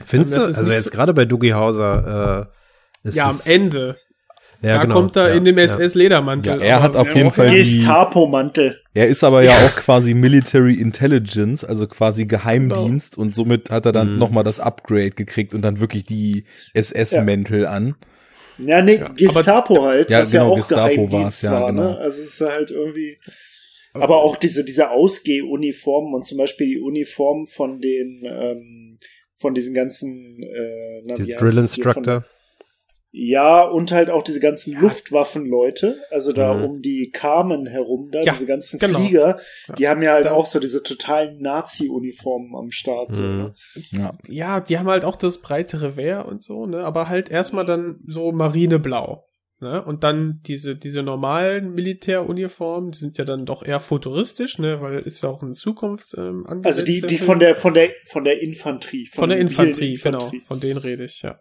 [0.05, 0.41] Findest du?
[0.41, 2.49] Also jetzt gerade bei Dougie Hauser
[3.05, 3.97] äh, ist Ja, am Ende.
[4.63, 4.95] Ja, da genau.
[4.95, 6.59] kommt er ja, in dem SS-Ledermantel.
[6.59, 8.79] Ja, er hat auf jeden Fall Gestapo-Mantel.
[8.93, 13.27] Er ist aber ja auch quasi Military Intelligence, also quasi Geheimdienst genau.
[13.27, 14.19] und somit hat er dann mhm.
[14.19, 17.95] nochmal das Upgrade gekriegt und dann wirklich die SS-Mäntel an.
[18.67, 21.81] Ja, nee, Gestapo aber, halt, ja, was genau, ja auch Gestapo Geheimdienst ja, war, ne?
[21.83, 21.91] genau.
[21.91, 21.99] ne?
[21.99, 23.19] Also es ist halt irgendwie
[23.93, 28.99] aber auch diese, diese Ausgehuniformen und zum Beispiel die Uniform von den, ähm,
[29.35, 32.25] von diesen ganzen, äh, na, die Drill Instructor.
[33.13, 34.81] Ja, und halt auch diese ganzen ja.
[34.81, 36.65] Luftwaffenleute, also da mhm.
[36.65, 39.01] um die Carmen herum, da, ja, diese ganzen genau.
[39.01, 39.41] Flieger,
[39.77, 40.33] die haben ja halt da.
[40.33, 43.11] auch so diese totalen Nazi-Uniformen am Start.
[43.11, 43.15] Mhm.
[43.15, 43.55] So, ne?
[43.91, 44.13] ja.
[44.29, 46.85] ja, die haben halt auch das breitere Wehr und so, ne?
[46.85, 49.27] Aber halt erstmal dann so marineblau.
[49.63, 49.83] Ne?
[49.83, 55.01] Und dann diese, diese normalen Militäruniformen, die sind ja dann doch eher futuristisch, ne, weil
[55.01, 58.41] ist ja auch in Zukunft ähm, Also die, die von der, von der, von der
[58.41, 59.05] Infanterie.
[59.05, 60.45] Von, von der Infanterie, Infanterie, genau.
[60.47, 61.41] Von denen rede ich, ja.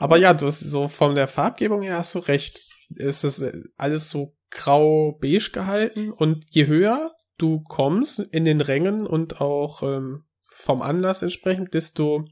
[0.00, 2.58] Aber ja, du hast so von der Farbgebung her hast du recht.
[2.96, 9.06] Es ist äh, alles so grau-beige gehalten und je höher du kommst in den Rängen
[9.06, 12.24] und auch ähm, vom Anlass entsprechend, desto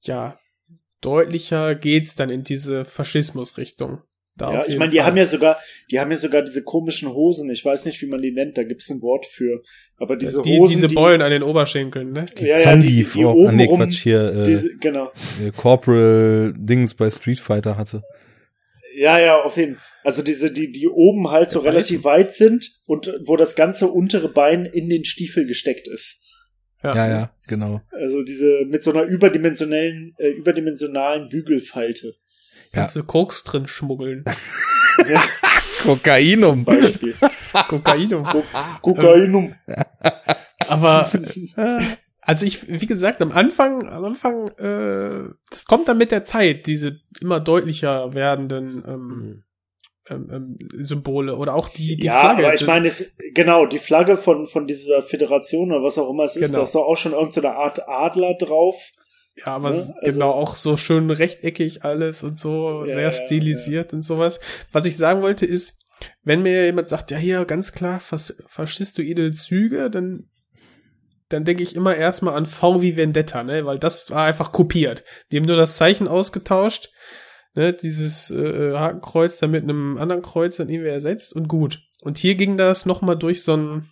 [0.00, 0.38] ja,
[1.02, 4.02] deutlicher geht's dann in diese Faschismusrichtung.
[4.36, 5.60] Da ja, ich meine, die haben ja sogar,
[5.90, 7.50] die haben ja sogar diese komischen Hosen.
[7.50, 8.58] Ich weiß nicht, wie man die nennt.
[8.58, 9.62] Da gibt's ein Wort für.
[9.96, 12.26] Aber diese die, Hosen, diese Beulen an den Oberschenkeln, ne?
[12.36, 15.12] Die ja, ja, die, die, die oh, oben nee, Quatsch, hier, äh, diese, genau.
[15.40, 18.02] Äh, Corporal Dings bei Street Fighter hatte.
[18.96, 19.84] Ja, ja, auf jeden Fall.
[20.02, 24.28] Also diese, die, die oben halt so relativ weit sind und wo das ganze untere
[24.28, 26.20] Bein in den Stiefel gesteckt ist.
[26.82, 27.80] Ja, ja, ja genau.
[27.90, 32.14] Also diese mit so einer überdimensionellen, äh, überdimensionalen Bügelfalte.
[32.74, 34.24] Kannst du Koks drin schmuggeln.
[35.08, 35.22] ja.
[35.82, 36.64] Kokainum.
[36.64, 37.14] Beispiel.
[37.68, 38.24] Kokainum.
[38.24, 38.42] Ko
[38.80, 39.54] Kokainum.
[40.68, 41.10] Aber
[42.22, 46.66] also ich, wie gesagt, am Anfang, am Anfang, äh, das kommt dann mit der Zeit,
[46.66, 49.44] diese immer deutlicher werdenden ähm, mhm
[50.10, 52.44] ähm, ähm, Symbole oder auch die, die ja, Flagge.
[52.44, 56.24] aber ich meine, es, genau, die Flagge von, von dieser Föderation oder was auch immer
[56.24, 56.58] es ist, genau.
[56.58, 58.90] da ist doch auch schon irgendeine Art Adler drauf.
[59.36, 59.76] Ja, aber ne?
[59.76, 63.96] also, genau auch so schön rechteckig alles und so, ja, sehr stilisiert ja.
[63.96, 64.40] und sowas.
[64.72, 65.80] Was ich sagen wollte ist,
[66.22, 70.28] wenn mir jemand sagt, ja hier ganz klar fas faschistoide Züge, dann
[71.30, 75.04] dann denke ich immer erstmal an V wie Vendetta, ne, weil das war einfach kopiert.
[75.32, 76.90] Die haben nur das Zeichen ausgetauscht
[77.54, 81.80] ne, dieses äh, Hakenkreuz dann mit einem anderen Kreuz dann irgendwie ersetzt und gut.
[82.02, 83.90] Und hier ging das nochmal durch so ein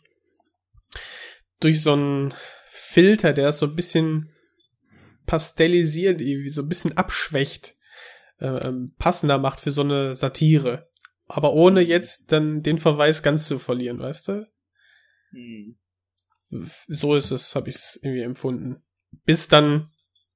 [1.60, 2.34] durch so ein
[2.70, 4.30] Filter, der es so ein bisschen
[5.32, 7.78] pastellisiert, irgendwie so ein bisschen abschwächt,
[8.38, 10.90] äh, ähm, passender macht für so eine Satire.
[11.26, 14.46] Aber ohne jetzt dann den Verweis ganz zu verlieren, weißt du?
[15.30, 15.78] Mhm.
[16.86, 18.82] So ist es, habe ich es irgendwie empfunden.
[19.24, 19.88] Bis dann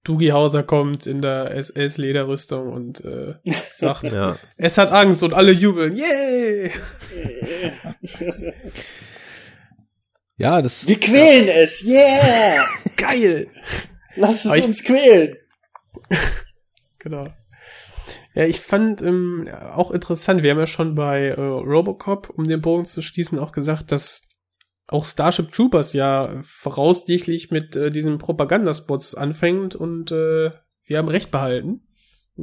[0.03, 3.35] Dugi Hauser kommt in der SS-Lederrüstung und äh,
[3.75, 4.39] sagt, ja.
[4.57, 5.95] es hat Angst und alle jubeln.
[5.95, 6.71] Yay!
[10.39, 10.89] ja, das.
[10.89, 11.53] Wir quälen ja.
[11.53, 12.65] es, yeah!
[12.97, 13.51] Geil!
[14.17, 15.37] Lass es uns quälen!
[16.99, 17.29] genau.
[18.35, 22.61] Ja, ich fand ähm, auch interessant, wir haben ja schon bei äh, Robocop, um den
[22.61, 24.23] Bogen zu schließen, auch gesagt, dass
[24.89, 30.51] auch Starship Troopers ja voraussichtlich mit äh, diesen Propagandaspots anfängt und äh,
[30.85, 31.81] wir haben recht behalten.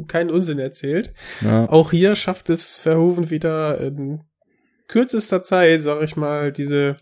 [0.08, 1.14] Keinen Unsinn erzählt.
[1.42, 1.70] Ja.
[1.70, 4.24] Auch hier schafft es Verhoeven wieder in
[4.88, 6.98] kürzester Zeit, sag ich mal, diese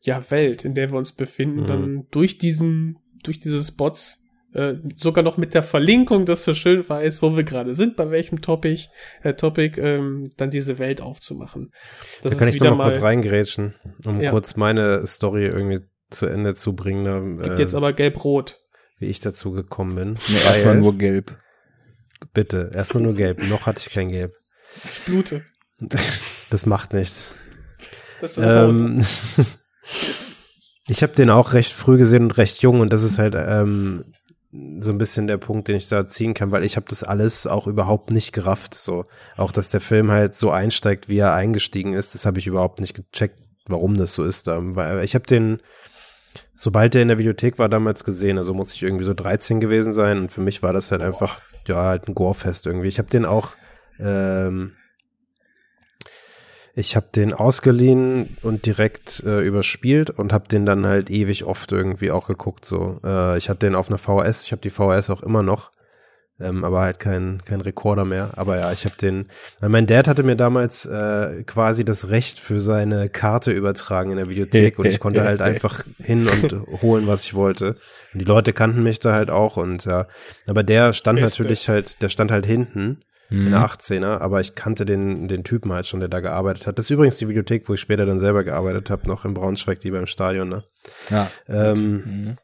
[0.00, 1.66] ja, Welt, in der wir uns befinden, mhm.
[1.66, 4.20] dann durch diesen, durch diese Spots
[4.52, 8.10] äh, sogar noch mit der Verlinkung, dass so schön weiß, wo wir gerade sind, bei
[8.10, 8.88] welchem Topic,
[9.22, 11.70] äh, Topic, ähm, dann diese Welt aufzumachen.
[12.22, 14.30] Das da kann ist ich wieder mal kurz reingrätschen, um ja.
[14.30, 17.38] kurz meine Story irgendwie zu Ende zu bringen.
[17.38, 18.58] Gibt äh, jetzt aber gelb-rot.
[18.98, 20.18] Wie ich dazu gekommen bin.
[20.28, 21.38] Nee, erstmal nur gelb.
[22.34, 23.42] Bitte, erstmal nur gelb.
[23.48, 24.32] Noch hatte ich kein Gelb.
[24.84, 25.42] Ich blute.
[26.50, 27.36] Das macht nichts.
[28.20, 29.00] Das ist ähm,
[30.90, 34.04] ich habe den auch recht früh gesehen und recht jung und das ist halt ähm,
[34.80, 37.46] so ein bisschen der Punkt, den ich da ziehen kann, weil ich habe das alles
[37.46, 38.74] auch überhaupt nicht gerafft.
[38.74, 39.04] So
[39.36, 42.80] auch, dass der Film halt so einsteigt, wie er eingestiegen ist, das habe ich überhaupt
[42.80, 43.38] nicht gecheckt,
[43.68, 44.48] warum das so ist.
[44.48, 44.58] Da.
[44.60, 45.60] Weil ich habe den,
[46.56, 48.36] sobald der in der Videothek war, damals gesehen.
[48.36, 51.40] Also muss ich irgendwie so 13 gewesen sein und für mich war das halt einfach
[51.68, 52.88] ja halt ein Gorefest irgendwie.
[52.88, 53.54] Ich habe den auch
[54.00, 54.72] ähm,
[56.80, 61.70] ich habe den ausgeliehen und direkt äh, überspielt und habe den dann halt ewig oft
[61.70, 62.64] irgendwie auch geguckt.
[62.64, 64.42] So, äh, ich hatte den auf einer VHS.
[64.42, 65.70] Ich habe die VHS auch immer noch,
[66.40, 68.30] ähm, aber halt kein kein Rekorder mehr.
[68.36, 69.26] Aber ja, ich habe den.
[69.60, 74.30] Mein Dad hatte mir damals äh, quasi das Recht für seine Karte übertragen in der
[74.30, 77.76] Videothek und ich konnte halt einfach hin und holen, was ich wollte.
[78.12, 80.08] Und die Leute kannten mich da halt auch und ja.
[80.46, 81.42] Aber der stand Beste.
[81.42, 83.46] natürlich halt, der stand halt hinten mhm.
[83.46, 86.78] in der 18er, aber ich kannte den, den Typen halt schon, der da gearbeitet hat.
[86.78, 89.80] Das ist übrigens die Videothek, wo ich später dann selber gearbeitet habe, noch in Braunschweig,
[89.80, 90.64] die beim Stadion, ne?
[91.10, 91.30] Ja.
[91.48, 92.36] Ähm, mhm.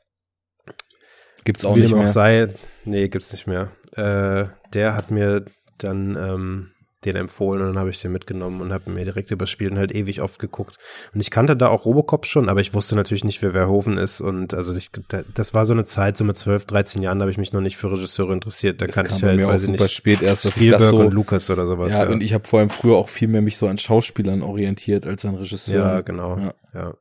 [1.44, 2.04] Gibt's auch nicht mehr.
[2.04, 3.70] Auch sei, nee, gibt's nicht mehr.
[3.92, 5.44] Äh, der hat mir
[5.78, 6.70] dann ähm,
[7.06, 9.94] den empfohlen und dann habe ich den mitgenommen und habe mir direkt überspielt und halt
[9.94, 10.76] ewig oft geguckt.
[11.14, 14.20] Und ich kannte da auch Robocop schon, aber ich wusste natürlich nicht, wer Verhoeven ist
[14.20, 14.90] und also ich,
[15.34, 17.60] das war so eine Zeit, so mit 12, 13 Jahren, da habe ich mich noch
[17.60, 18.80] nicht für Regisseure interessiert.
[18.80, 20.90] Da das kannte ich halt, mir auch super nicht, spät erst, dass Spielberg ich das
[20.90, 21.92] so, und Lucas oder sowas.
[21.92, 22.10] Ja, ja.
[22.10, 25.24] und ich habe vor allem früher auch viel mehr mich so an Schauspielern orientiert als
[25.24, 25.80] an Regisseuren.
[25.80, 26.36] Ja, genau.
[26.38, 26.54] ja.
[26.74, 26.94] ja.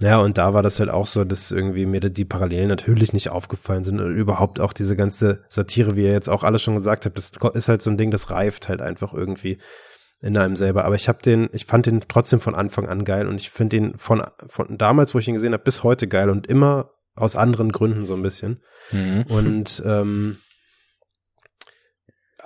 [0.00, 3.30] Ja, und da war das halt auch so, dass irgendwie mir die Parallelen natürlich nicht
[3.30, 7.06] aufgefallen sind und überhaupt auch diese ganze Satire, wie ihr jetzt auch alle schon gesagt
[7.06, 9.58] habt, das ist halt so ein Ding, das reift halt einfach irgendwie
[10.20, 10.84] in einem selber.
[10.84, 13.76] Aber ich habe den, ich fand den trotzdem von Anfang an geil und ich finde
[13.76, 17.36] ihn von, von damals, wo ich ihn gesehen habe, bis heute geil und immer aus
[17.36, 18.62] anderen Gründen so ein bisschen.
[18.90, 19.24] Mhm.
[19.28, 20.38] Und ähm,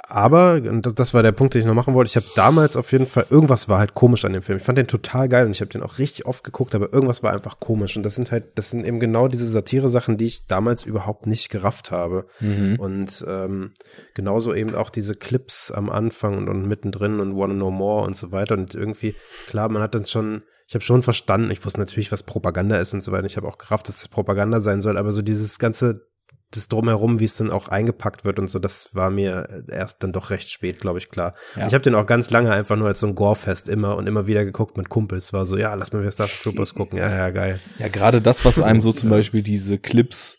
[0.08, 3.06] aber, das war der Punkt, den ich noch machen wollte, ich habe damals auf jeden
[3.06, 4.56] Fall, irgendwas war halt komisch an dem Film.
[4.56, 7.22] Ich fand den total geil und ich habe den auch richtig oft geguckt, aber irgendwas
[7.22, 7.96] war einfach komisch.
[7.96, 11.50] Und das sind halt, das sind eben genau diese Satire-Sachen, die ich damals überhaupt nicht
[11.50, 12.24] gerafft habe.
[12.40, 12.76] Mhm.
[12.78, 13.72] Und ähm,
[14.14, 18.16] genauso eben auch diese Clips am Anfang und, und mittendrin und Wanna Know More und
[18.16, 18.54] so weiter.
[18.54, 19.14] Und irgendwie,
[19.46, 22.94] klar, man hat dann schon, ich habe schon verstanden, ich wusste natürlich, was Propaganda ist
[22.94, 23.26] und so weiter.
[23.26, 26.00] Ich habe auch gerafft, dass es Propaganda sein soll, aber so dieses ganze
[26.50, 30.12] das drumherum, wie es dann auch eingepackt wird und so, das war mir erst dann
[30.12, 31.34] doch recht spät, glaube ich, klar.
[31.56, 31.66] Ja.
[31.66, 34.26] Ich habe den auch ganz lange einfach nur als so ein Gore-Fest immer und immer
[34.26, 35.32] wieder geguckt mit Kumpels.
[35.32, 36.98] War so, ja, lass mal wieder Starship Troopers gucken.
[36.98, 37.60] Ja, ja, geil.
[37.78, 40.38] Ja, gerade das, was einem so zum Beispiel diese Clips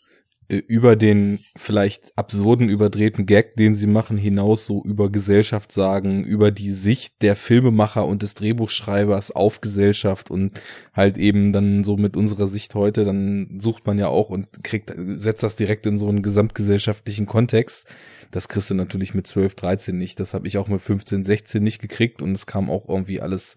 [0.50, 6.50] über den vielleicht absurden, überdrehten Gag, den sie machen, hinaus so über Gesellschaft sagen, über
[6.50, 10.52] die Sicht der Filmemacher und des Drehbuchschreibers auf Gesellschaft und
[10.92, 14.92] halt eben dann so mit unserer Sicht heute, dann sucht man ja auch und kriegt,
[14.96, 17.86] setzt das direkt in so einen gesamtgesellschaftlichen Kontext.
[18.30, 20.20] Das kriegst du natürlich mit 12, 13 nicht.
[20.20, 23.56] Das habe ich auch mit 15, 16 nicht gekriegt und es kam auch irgendwie alles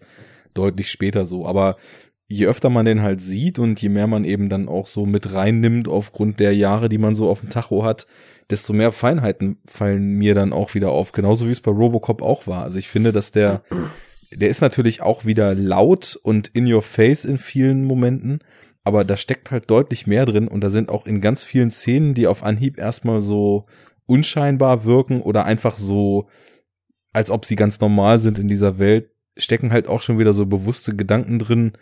[0.54, 1.46] deutlich später so.
[1.46, 1.76] Aber
[2.28, 5.32] je öfter man den halt sieht und je mehr man eben dann auch so mit
[5.34, 8.06] reinnimmt aufgrund der Jahre, die man so auf dem Tacho hat,
[8.50, 11.12] desto mehr Feinheiten fallen mir dann auch wieder auf.
[11.12, 12.62] Genauso wie es bei Robocop auch war.
[12.62, 13.62] Also ich finde, dass der,
[14.32, 18.40] der ist natürlich auch wieder laut und in your face in vielen Momenten,
[18.84, 22.14] aber da steckt halt deutlich mehr drin und da sind auch in ganz vielen Szenen,
[22.14, 23.64] die auf Anhieb erstmal so
[24.06, 26.28] unscheinbar wirken oder einfach so,
[27.12, 30.46] als ob sie ganz normal sind in dieser Welt, stecken halt auch schon wieder so
[30.46, 31.72] bewusste Gedanken drin,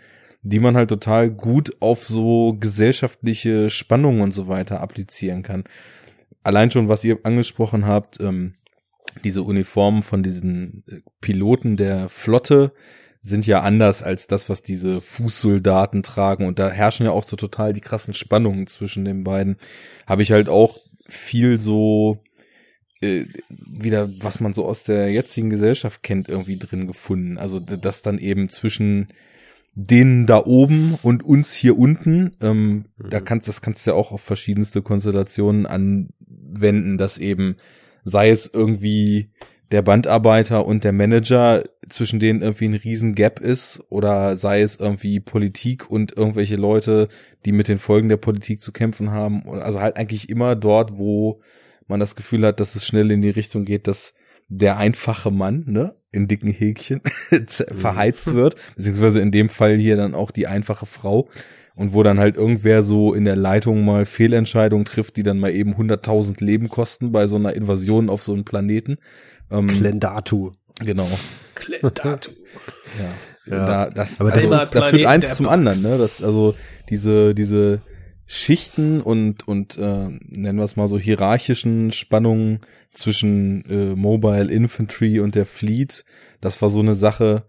[0.42, 5.64] die man halt total gut auf so gesellschaftliche Spannungen und so weiter applizieren kann.
[6.42, 8.54] Allein schon, was ihr angesprochen habt, ähm,
[9.24, 12.72] diese Uniformen von diesen äh, Piloten der Flotte
[13.20, 16.46] sind ja anders als das, was diese Fußsoldaten tragen.
[16.46, 19.56] Und da herrschen ja auch so total die krassen Spannungen zwischen den beiden.
[20.06, 22.24] Habe ich halt auch viel so
[23.00, 27.38] äh, wieder, was man so aus der jetzigen Gesellschaft kennt, irgendwie drin gefunden.
[27.38, 29.08] Also, dass dann eben zwischen
[29.74, 32.32] denen da oben und uns hier unten.
[32.40, 33.10] Ähm, mhm.
[33.10, 37.56] Da kannst das kannst du ja auch auf verschiedenste Konstellationen anwenden, dass eben
[38.04, 39.30] sei es irgendwie
[39.70, 44.76] der Bandarbeiter und der Manager, zwischen denen irgendwie ein riesen Gap ist, oder sei es
[44.76, 47.08] irgendwie Politik und irgendwelche Leute,
[47.46, 49.48] die mit den Folgen der Politik zu kämpfen haben.
[49.48, 51.40] Also halt eigentlich immer dort, wo
[51.86, 54.14] man das Gefühl hat, dass es schnell in die Richtung geht, dass
[54.48, 57.00] der einfache Mann, ne, in dicken Häkchen
[57.46, 61.28] verheizt wird, beziehungsweise in dem Fall hier dann auch die einfache Frau
[61.74, 65.52] und wo dann halt irgendwer so in der Leitung mal Fehlentscheidungen trifft, die dann mal
[65.52, 68.98] eben 100.000 Leben kosten bei so einer Invasion auf so einen Planeten.
[69.50, 70.52] Ähm, Klendatu.
[70.80, 71.08] Genau.
[71.54, 72.30] Klendatu.
[73.46, 73.56] ja.
[73.56, 73.64] ja.
[73.64, 75.54] Da, das, Aber das, also, da führt eins zum Bugs.
[75.54, 75.98] anderen, ne?
[75.98, 76.54] Das, also
[76.90, 77.80] diese, diese
[78.26, 82.60] Schichten und, und äh, nennen wir es mal so hierarchischen Spannungen
[82.92, 86.04] zwischen äh, Mobile Infantry und der Fleet.
[86.40, 87.44] Das war so eine Sache.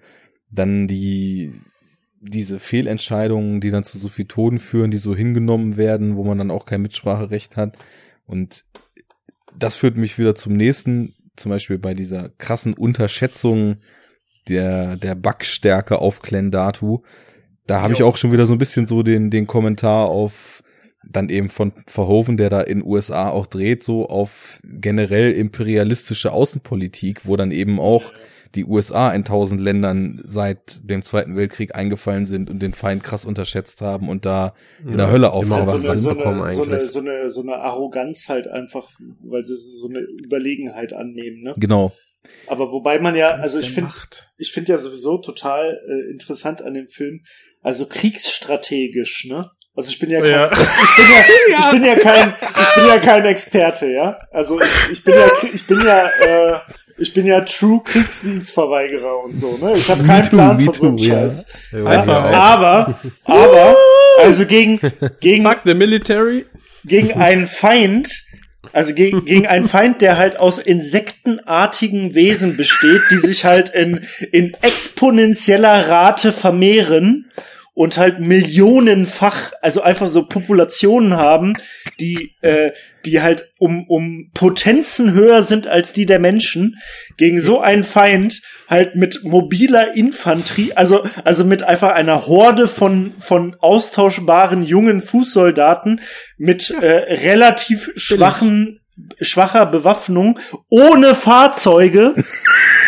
[0.51, 1.53] Dann die
[2.25, 6.37] diese Fehlentscheidungen, die dann zu so viel Toten führen, die so hingenommen werden, wo man
[6.37, 7.77] dann auch kein Mitspracherecht hat.
[8.25, 8.63] Und
[9.57, 13.77] das führt mich wieder zum nächsten, zum Beispiel bei dieser krassen Unterschätzung
[14.47, 17.03] der, der Backstärke auf Klendatu.
[17.67, 20.62] Da habe ich auch schon wieder so ein bisschen so den, den Kommentar auf
[21.10, 27.26] dann eben von Verhoeven, der da in USA auch dreht, so auf generell imperialistische Außenpolitik,
[27.26, 28.14] wo dann eben auch
[28.56, 33.26] die USA in tausend Ländern seit dem Zweiten Weltkrieg eingefallen sind und den Feind krass
[33.26, 34.54] unterschätzt haben und da
[34.86, 35.97] in der Hölle aufgewacht so sind.
[35.97, 38.91] So eine, so, eine, so, eine, so eine Arroganz halt einfach,
[39.24, 41.41] weil sie so eine Überlegenheit annehmen.
[41.41, 41.54] Ne?
[41.58, 41.93] Genau.
[42.47, 43.91] Aber wobei man ja, also ich finde,
[44.38, 47.22] ich finde ja sowieso total äh, interessant an dem Film,
[47.62, 49.49] also kriegsstrategisch, ne?
[49.76, 50.51] Also ich bin ja kein, ja.
[50.51, 51.26] ich bin ja,
[51.59, 54.19] ich bin ja kein, ich bin ja kein Experte, ja.
[54.32, 56.59] Also ich, ich bin ja, ich bin ja, äh,
[56.99, 59.74] ich bin ja True Kriegsdienstverweigerer und so, ne?
[59.76, 61.45] Ich habe keinen Plan von so einem Scheiß.
[61.71, 61.86] Ja.
[61.86, 63.76] Aber, aber,
[64.19, 64.80] also gegen,
[65.19, 65.43] gegen.
[65.43, 66.45] Fuck the military.
[66.86, 68.24] Gegen einen Feind,
[68.74, 74.05] also gegen, gegen einen Feind, der halt aus insektenartigen Wesen besteht, die sich halt in,
[74.32, 77.32] in exponentieller Rate vermehren
[77.74, 81.53] und halt millionenfach, also einfach so Populationen haben,
[81.99, 82.71] die, äh,
[83.05, 86.78] die halt um, um Potenzen höher sind als die der Menschen,
[87.17, 93.13] gegen so einen Feind halt mit mobiler Infanterie, also, also mit einfach einer Horde von,
[93.19, 96.01] von austauschbaren jungen Fußsoldaten
[96.38, 98.80] mit äh, relativ schwachen
[99.21, 100.39] schwacher Bewaffnung,
[100.69, 102.13] ohne Fahrzeuge,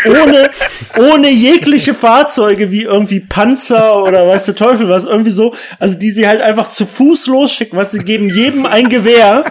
[0.05, 0.49] ohne,
[0.97, 6.11] ohne jegliche Fahrzeuge wie irgendwie Panzer oder weiß der Teufel was, irgendwie so, also die
[6.11, 9.45] sie halt einfach zu Fuß losschicken, was sie geben jedem ein Gewehr,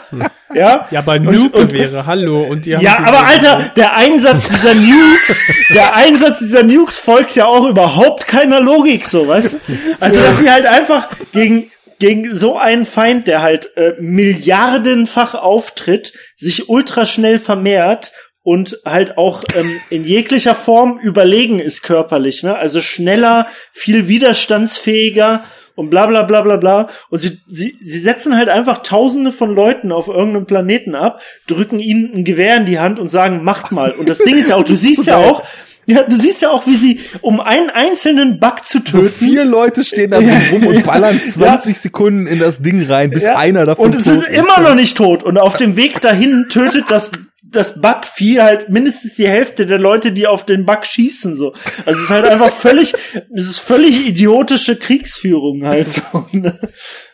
[0.55, 0.86] ja.
[0.90, 5.44] Ja, aber Nuke-Gewehre, hallo, und haben Ja, aber Alter, der Einsatz dieser Nukes,
[5.74, 9.59] der Einsatz dieser Nukes folgt ja auch überhaupt keiner Logik, so, weißt du?
[9.98, 11.70] Also, dass sie halt einfach gegen,
[12.05, 19.42] gegen so einen Feind, der halt äh, milliardenfach auftritt, sich ultraschnell vermehrt und halt auch
[19.57, 22.59] ähm, in jeglicher Form überlegen ist körperlich, ne?
[22.59, 25.44] Also schneller, viel widerstandsfähiger
[25.76, 26.90] und bla bla bla bla bla.
[27.09, 31.80] Und sie, sie, sie setzen halt einfach tausende von Leuten auf irgendeinem Planeten ab, drücken
[31.80, 33.92] ihnen ein Gewehr in die Hand und sagen, macht mal.
[33.92, 35.42] Und das Ding ist ja auch, du siehst ja auch,
[35.87, 39.07] ja, du siehst ja auch, wie sie, um einen einzelnen Bug zu töten.
[39.07, 41.82] So vier Leute stehen da ja, rum und ballern 20 ja.
[41.82, 43.37] Sekunden in das Ding rein, bis ja.
[43.37, 45.22] einer davon Und es ist, ist immer noch nicht tot.
[45.22, 47.11] Und auf dem Weg dahin tötet das
[47.55, 51.53] das Bugvieh halt mindestens die Hälfte der Leute, die auf den Bug schießen, so.
[51.87, 52.95] Also es ist halt einfach völlig,
[53.35, 56.03] es ist völlig idiotische Kriegsführung halt so.
[56.32, 56.59] Ne?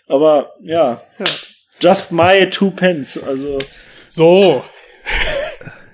[0.09, 1.03] Aber ja,
[1.81, 3.59] just my two pence, also.
[4.07, 4.65] So.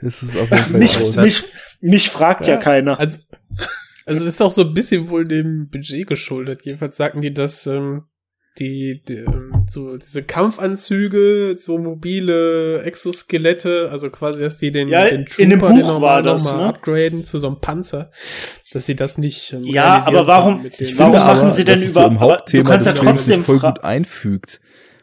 [0.01, 1.45] Das ist auf jeden Fall mich, mich,
[1.91, 2.99] mich fragt ja, ja keiner.
[2.99, 3.19] Also,
[4.05, 6.65] also das ist auch so ein bisschen wohl dem Budget geschuldet.
[6.65, 8.05] Jedenfalls sagten die, dass ähm,
[8.59, 15.09] die, die ähm, so diese Kampfanzüge, so mobile Exoskelette, also quasi, dass die den, ja,
[15.09, 16.65] den Trooper, den normal nochmal ne?
[16.67, 18.11] upgraden zu so einem Panzer,
[18.73, 20.65] dass sie das nicht ähm, Ja, aber warum,
[20.97, 24.61] warum machen aber, sie denn überhaupt, so Hauptthema, du kannst ja trotzdem voll gut einfügt,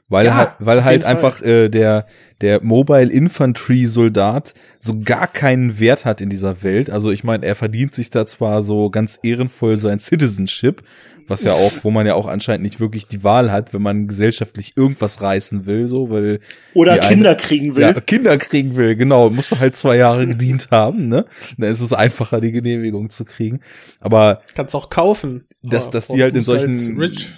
[0.08, 2.08] weil ja, halt, weil halt einfach äh, der
[2.44, 6.90] der Mobile Infantry Soldat so gar keinen Wert hat in dieser Welt.
[6.90, 10.84] Also ich meine, er verdient sich da zwar so ganz ehrenvoll sein Citizenship,
[11.26, 14.08] was ja auch, wo man ja auch anscheinend nicht wirklich die Wahl hat, wenn man
[14.08, 16.40] gesellschaftlich irgendwas reißen will, so, weil.
[16.74, 17.84] Oder Kinder eine, kriegen will.
[17.84, 19.30] Ja, Kinder kriegen will, genau.
[19.30, 21.26] Musst du halt zwei Jahre gedient haben, ne?
[21.58, 23.62] Dann ist es einfacher, die Genehmigung zu kriegen.
[24.02, 24.42] Aber.
[24.54, 25.46] Kannst auch kaufen.
[25.62, 27.00] Dass, dass die halt in solchen.
[27.00, 27.32] Rich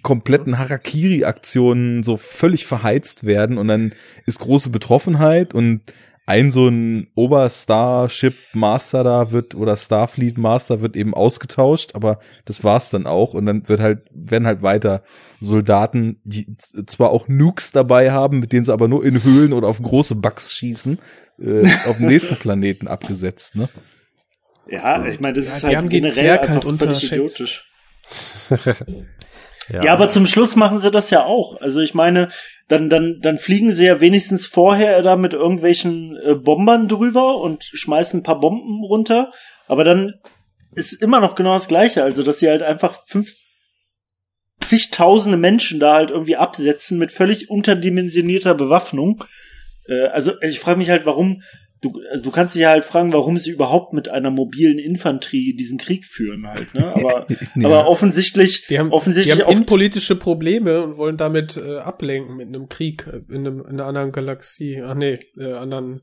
[0.00, 3.92] kompletten Harakiri-Aktionen so völlig verheizt werden und dann
[4.26, 5.82] ist große Betroffenheit und
[6.24, 12.62] ein so ein Oberstarship Master da wird oder Starfleet Master wird eben ausgetauscht, aber das
[12.62, 15.02] war's dann auch und dann wird halt werden halt weiter
[15.40, 19.66] Soldaten, die zwar auch Nukes dabei haben, mit denen sie aber nur in Höhlen oder
[19.66, 20.98] auf große Bugs schießen,
[21.40, 23.68] äh, auf den nächsten Planeten abgesetzt, ne?
[24.68, 27.66] Ja, ich meine, das ja, ist halt generell einfach halt völlig idiotisch.
[29.68, 29.84] Ja.
[29.84, 31.60] ja, aber zum Schluss machen sie das ja auch.
[31.60, 32.28] Also ich meine,
[32.68, 37.64] dann, dann, dann fliegen sie ja wenigstens vorher da mit irgendwelchen äh, Bombern drüber und
[37.64, 39.30] schmeißen ein paar Bomben runter.
[39.68, 40.14] Aber dann
[40.74, 42.02] ist immer noch genau das Gleiche.
[42.02, 43.30] Also, dass sie halt einfach fünf,
[44.60, 49.24] zigtausende Menschen da halt irgendwie absetzen mit völlig unterdimensionierter Bewaffnung.
[49.86, 51.42] Äh, also, ich frage mich halt, warum
[51.82, 55.54] du, also du kannst dich ja halt fragen, warum sie überhaupt mit einer mobilen Infanterie
[55.54, 56.86] diesen Krieg führen halt, ne?
[56.94, 57.66] Aber, ja.
[57.66, 62.48] aber offensichtlich, die haben, offensichtlich die haben innenpolitische Probleme und wollen damit äh, ablenken mit
[62.48, 64.82] einem Krieg in, einem, in einer anderen Galaxie.
[64.82, 66.02] Ach nee, äh, anderen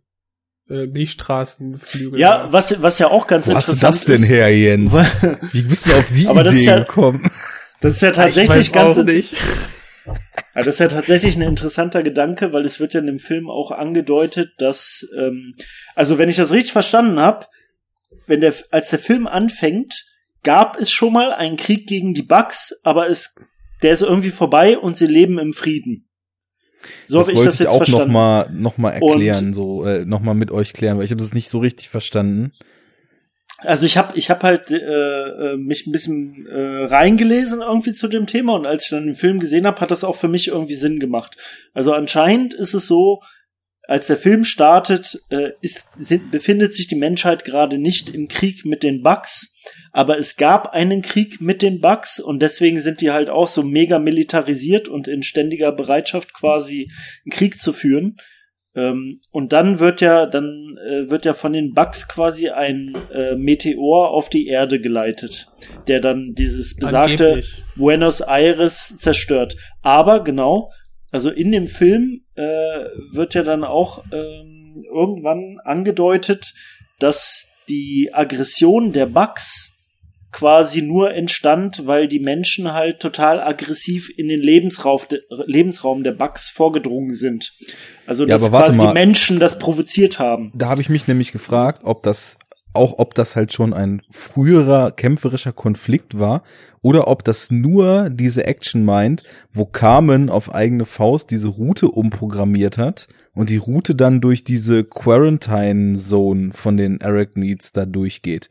[0.70, 2.20] äh, Milchstraßenflügel.
[2.20, 3.84] Ja, was, was ja auch ganz Wo interessant ist.
[3.84, 4.94] Was ist das denn her, Jens?
[5.52, 7.32] Wie bist du auf die aber Idee ja, gekommen?
[7.82, 9.36] Das ist ja tatsächlich ganz, nicht.
[10.60, 13.50] Ja, das ist ja tatsächlich ein interessanter Gedanke, weil es wird ja in dem Film
[13.50, 15.56] auch angedeutet, dass, ähm,
[15.96, 17.46] also wenn ich das richtig verstanden habe,
[18.28, 20.06] wenn der, als der Film anfängt,
[20.44, 23.36] gab es schon mal einen Krieg gegen die Bugs, aber es,
[23.84, 26.10] der ist irgendwie vorbei und sie leben im Frieden.
[27.08, 28.08] So habe ich das jetzt ich auch verstanden.
[28.08, 31.12] noch mal, noch mal erklären, und, so äh, noch mal mit euch klären, weil ich
[31.12, 32.52] habe das nicht so richtig verstanden.
[33.62, 38.08] Also ich habe ich hab halt äh, äh, mich ein bisschen äh, reingelesen irgendwie zu
[38.08, 40.48] dem Thema und als ich dann den Film gesehen habe, hat das auch für mich
[40.48, 41.36] irgendwie Sinn gemacht.
[41.74, 43.20] Also anscheinend ist es so,
[43.90, 48.64] als der Film startet, äh, ist, sind, befindet sich die Menschheit gerade nicht im Krieg
[48.64, 49.52] mit den Bugs,
[49.92, 53.64] aber es gab einen Krieg mit den Bugs und deswegen sind die halt auch so
[53.64, 56.92] mega militarisiert und in ständiger Bereitschaft quasi
[57.26, 58.18] einen Krieg zu führen.
[58.76, 63.36] Ähm, und dann wird ja, dann äh, wird ja von den Bugs quasi ein äh,
[63.36, 65.48] Meteor auf die Erde geleitet,
[65.88, 67.64] der dann dieses besagte Angeblich.
[67.76, 69.56] Buenos Aires zerstört.
[69.82, 70.72] Aber genau,
[71.12, 72.44] also in dem Film äh,
[73.12, 76.54] wird ja dann auch ähm, irgendwann angedeutet,
[77.00, 79.69] dass die Aggression der Bugs
[80.32, 85.02] quasi nur entstand, weil die Menschen halt total aggressiv in den Lebensraum,
[85.46, 87.54] Lebensraum der Bugs vorgedrungen sind.
[88.06, 88.88] Also ja, dass quasi mal.
[88.88, 90.52] die Menschen das provoziert haben.
[90.56, 92.38] Da habe ich mich nämlich gefragt, ob das
[92.74, 96.44] auch ob das halt schon ein früherer kämpferischer Konflikt war
[96.82, 102.78] oder ob das nur diese Action meint, wo Carmen auf eigene Faust diese Route umprogrammiert
[102.78, 108.50] hat und die Route dann durch diese Quarantine Zone von den Arachnids da durchgeht.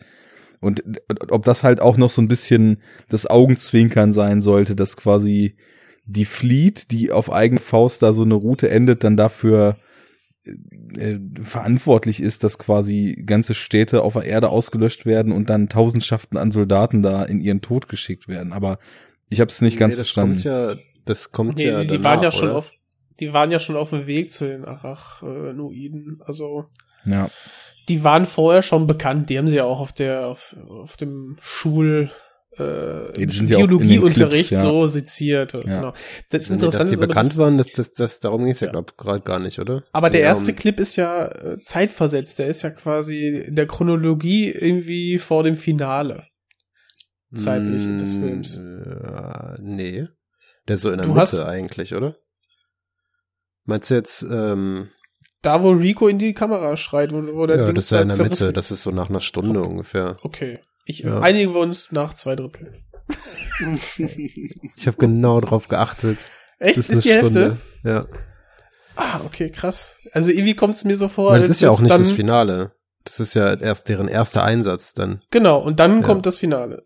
[0.61, 0.83] Und
[1.31, 5.57] ob das halt auch noch so ein bisschen das Augenzwinkern sein sollte, dass quasi
[6.05, 9.77] die Fleet, die auf eigene Faust da so eine Route endet, dann dafür
[10.97, 16.39] äh, verantwortlich ist, dass quasi ganze Städte auf der Erde ausgelöscht werden und dann Tausendschaften
[16.39, 18.53] an Soldaten da in ihren Tod geschickt werden.
[18.53, 18.79] Aber
[19.29, 20.43] ich habe es nicht nee, ganz das verstanden.
[20.43, 21.83] Kommt ja, das kommt nee, ja.
[21.83, 22.59] Die, danach, waren ja schon oder?
[22.59, 22.73] auf,
[23.21, 26.23] die waren ja schon auf dem Weg zu den Arachnoiden.
[26.25, 26.65] Also
[27.05, 27.31] ja
[27.89, 31.37] die waren vorher schon bekannt, die haben sie ja auch auf der, auf, auf dem
[31.41, 32.11] Schul,
[32.59, 35.53] äh, Biologieunterricht ja so seziert.
[35.53, 35.61] Ja.
[35.61, 35.93] Genau.
[36.31, 36.85] Das ist interessant.
[36.85, 39.39] Dass die bekannt das, waren, das, das, das, darum ging es ja, ja gerade gar
[39.39, 39.85] nicht, oder?
[39.93, 42.39] Aber der erste Clip ist ja äh, zeitversetzt.
[42.39, 46.27] Der ist ja quasi in der Chronologie irgendwie vor dem Finale.
[47.35, 48.57] Zeitlich mm, des Films.
[48.57, 50.09] Äh, nee.
[50.67, 52.17] Der ist so in der du Mitte eigentlich, oder?
[53.65, 54.89] Meinst du jetzt, ähm,
[55.43, 58.01] da, wo Rico in die Kamera schreit, wo, wo der Ja, Ding das ist ja
[58.01, 59.69] in der Mitte, das ist so nach einer Stunde okay.
[59.69, 60.17] ungefähr.
[60.23, 60.61] Okay.
[60.85, 61.21] Ich ja.
[61.21, 62.83] einigen wir uns nach zwei Drittel.
[64.77, 66.19] ich habe genau drauf geachtet.
[66.59, 66.77] Echt?
[66.77, 67.41] Das ist, ist die Stunde.
[67.41, 67.57] Hälfte?
[67.85, 68.05] Ja.
[68.97, 69.97] Ah, okay, krass.
[70.13, 71.31] Also irgendwie kommt es mir so vor.
[71.31, 72.73] Weil das ist ja auch nicht das Finale.
[73.05, 75.23] Das ist ja erst deren erster Einsatz dann.
[75.31, 76.07] Genau, und dann ja.
[76.07, 76.83] kommt das Finale.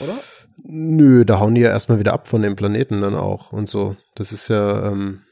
[0.00, 0.18] Oder?
[0.64, 3.96] Nö, da hauen die ja erstmal wieder ab von dem Planeten dann auch und so.
[4.16, 5.22] Das ist ja, ähm,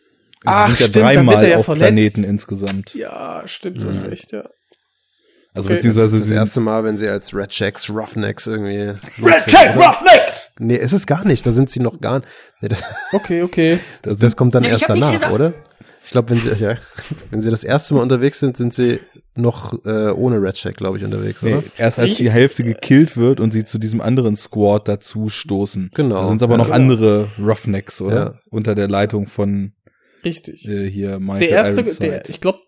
[0.44, 1.94] Ach, sind stimmt, ja dreimal ja auf verletzt.
[1.94, 2.94] Planeten insgesamt.
[2.94, 4.44] Ja, stimmt, du hast recht, ja.
[5.52, 5.76] Also okay.
[5.76, 8.94] beziehungsweise das, das erste Mal, wenn sie als Red Jacks Roughnecks irgendwie.
[9.22, 10.22] Red Jack Roughneck!
[10.60, 11.44] Nee, ist es gar nicht.
[11.44, 12.22] Da sind sie noch gar
[12.60, 12.68] nee,
[13.12, 13.78] Okay, okay.
[14.02, 15.52] Das, das kommt dann nee, erst danach, oder?
[16.04, 16.76] Ich glaube, wenn sie ja,
[17.30, 19.00] wenn sie das erste Mal unterwegs sind, sind sie
[19.34, 21.56] noch äh, ohne Red Jack, glaube ich, unterwegs, oder?
[21.56, 25.90] Nee, erst als die Hälfte gekillt wird und sie zu diesem anderen Squad dazu stoßen.
[25.94, 26.22] Genau.
[26.22, 26.76] Da sind aber ja, noch genau.
[26.76, 28.16] andere Roughnecks, oder?
[28.16, 28.34] Ja.
[28.50, 29.72] Unter der Leitung von
[30.24, 30.66] Richtig.
[30.68, 32.60] Äh, hier Michael der erste, der, ich glaube,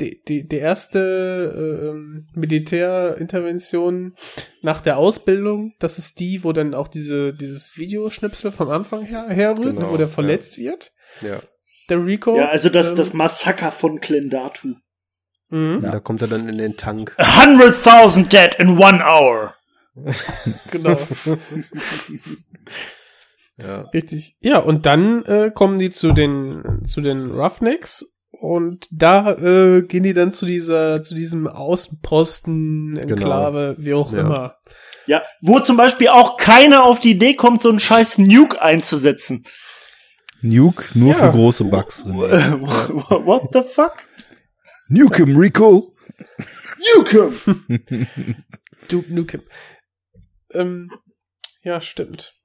[0.00, 4.14] die, die, die erste äh, Militärintervention
[4.62, 9.26] nach der Ausbildung, das ist die, wo dann auch diese, dieses Videoschnipsel vom Anfang her
[9.28, 10.70] herrührt, genau, wo der verletzt ja.
[10.70, 10.92] wird.
[11.20, 11.40] Ja.
[11.88, 12.36] Der Rico.
[12.36, 14.74] Ja, also das, ähm, das Massaker von Klendatu.
[15.50, 15.80] Mhm.
[15.82, 15.90] Ja.
[15.92, 17.14] Da kommt er dann in den Tank.
[17.18, 19.54] A hundred thousand dead in one hour.
[20.70, 20.96] genau.
[23.62, 23.82] Ja.
[23.92, 24.36] Richtig.
[24.40, 30.02] Ja, und dann äh, kommen die zu den zu den Roughnecks und da äh, gehen
[30.02, 33.86] die dann zu dieser zu diesem Außenposten Enklave, genau.
[33.86, 34.20] wie auch ja.
[34.20, 34.56] immer.
[35.06, 39.44] Ja, wo zum Beispiel auch keiner auf die Idee kommt, so einen scheiß Nuke einzusetzen.
[40.42, 41.18] Nuke nur ja.
[41.18, 42.04] für große Bugs.
[42.06, 44.06] What the fuck?
[44.88, 45.92] Nukem, Rico.
[46.96, 47.36] Nukem.
[48.88, 49.40] Duke Nukem.
[50.52, 50.90] Ähm,
[51.62, 52.39] ja, stimmt.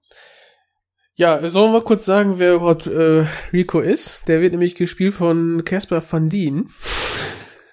[1.18, 4.28] Ja, sollen wir kurz sagen, wer überhaupt äh, Rico ist?
[4.28, 6.70] Der wird nämlich gespielt von Casper Van Dien.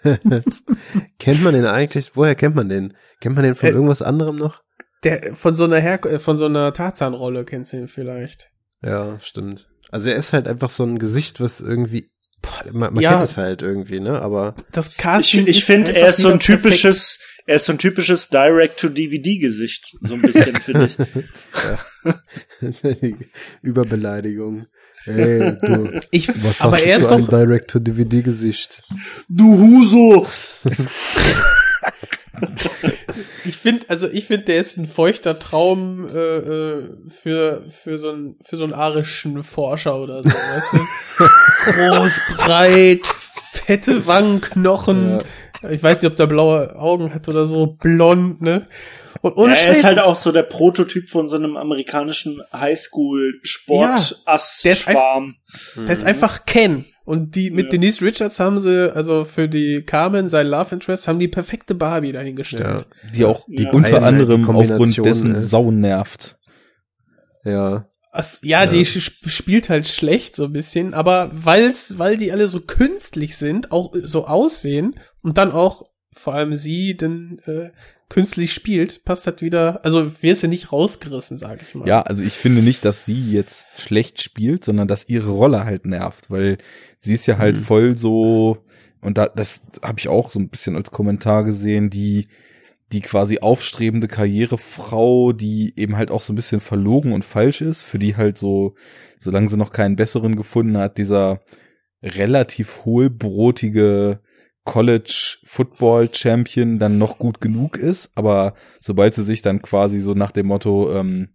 [1.19, 2.13] kennt man den eigentlich?
[2.15, 2.97] Woher kennt man den?
[3.21, 4.63] Kennt man den von äh, irgendwas anderem noch?
[5.03, 8.51] Der von so einer Her äh, von so einer Tarzan-Rolle kennst du ihn vielleicht.
[8.81, 9.69] Ja, stimmt.
[9.91, 12.11] Also er ist halt einfach so ein Gesicht, was irgendwie
[12.73, 14.21] man, man ja, kennt es halt irgendwie, ne?
[14.21, 17.49] Aber das Casting ich, ich finde, er ist so ein typisches, perfekt.
[17.49, 20.97] er ist so ein typisches Direct-to-DVD-Gesicht, so ein bisschen finde ich.
[22.05, 22.91] ja.
[23.63, 24.67] Überbeleidigung.
[25.05, 28.83] Ey, du, ich, was aber hast er du ist für ein Direct-to-DVD-Gesicht?
[29.29, 30.27] Du Huso!
[33.45, 38.11] ich finde, also ich finde, der ist ein feuchter Traum äh, äh, für für so
[38.11, 40.79] einen für so einen arischen Forscher oder so, weißt du?
[41.73, 43.07] Groß, breit,
[43.53, 45.21] fette Wangenknochen.
[45.63, 45.71] Ja.
[45.71, 48.67] Ich weiß nicht, ob der blaue Augen hat oder so, blond, ne?
[49.21, 55.37] Und ja, er ist halt auch so der Prototyp von so einem amerikanischen Highschool-Sport-Ass-Schwarm.
[55.77, 56.85] Ja, der ist einfach Ken.
[57.13, 57.73] Und die mit ja.
[57.73, 62.11] Denise Richards haben sie, also für die Carmen, sein Love Interest, haben die perfekte Barbie
[62.11, 62.87] dahingestellt.
[63.03, 65.51] Ja, die auch die unter anderem aufgrund dessen ist.
[65.51, 66.39] Sau nervt.
[67.45, 67.87] Ja.
[68.13, 72.49] As, ja, ja, die spielt halt schlecht so ein bisschen, aber weil's, weil die alle
[72.49, 75.83] so künstlich sind, auch so aussehen und dann auch
[76.15, 77.73] vor allem sie denn äh,
[78.13, 81.89] künstlich spielt, passt halt wieder, also wird sie nicht rausgerissen, sag ich mal.
[81.89, 85.87] Ja, also ich finde nicht, dass sie jetzt schlecht spielt, sondern dass ihre Rolle halt
[85.87, 86.59] nervt, weil
[86.99, 87.63] sie ist ja halt mhm.
[87.63, 88.59] voll so
[89.01, 92.29] und da das habe ich auch so ein bisschen als Kommentar gesehen, die
[92.93, 97.83] die quasi aufstrebende Karrierefrau, die eben halt auch so ein bisschen verlogen und falsch ist,
[97.83, 98.75] für die halt so,
[99.19, 101.41] solange sie noch keinen besseren gefunden hat, dieser
[102.03, 104.21] relativ hohlbrotige
[104.65, 110.15] College Football Champion dann noch gut genug ist, aber sobald sie sich dann quasi so
[110.15, 111.31] nach dem Motto ähm,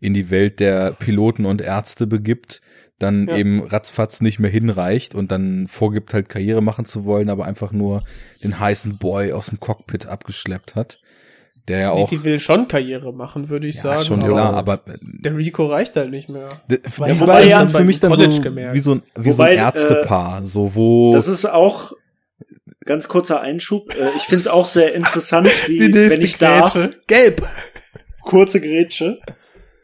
[0.00, 2.60] in die Welt der Piloten und Ärzte begibt,
[2.98, 3.36] dann ja.
[3.36, 7.72] eben ratzfatz nicht mehr hinreicht und dann vorgibt halt Karriere machen zu wollen, aber einfach
[7.72, 8.02] nur
[8.44, 11.00] den heißen Boy aus dem Cockpit abgeschleppt hat.
[11.68, 12.08] Der ja auch.
[12.08, 14.04] Die will schon Karriere machen, würde ich ja, sagen.
[14.04, 16.48] Schon aber klar, aber der Rico reicht halt nicht mehr.
[16.68, 18.74] Ja, wobei ja für mich dann so gemerkt.
[18.74, 21.12] wie so ein, wie wobei, so ein Ärztepaar, äh, so wo.
[21.12, 21.92] Das ist auch
[22.84, 23.94] ganz kurzer Einschub.
[23.94, 26.76] Äh, ich finde es auch sehr interessant, wie wenn ich darf.
[27.06, 27.46] Gelb.
[28.22, 29.20] Kurze Grätsche.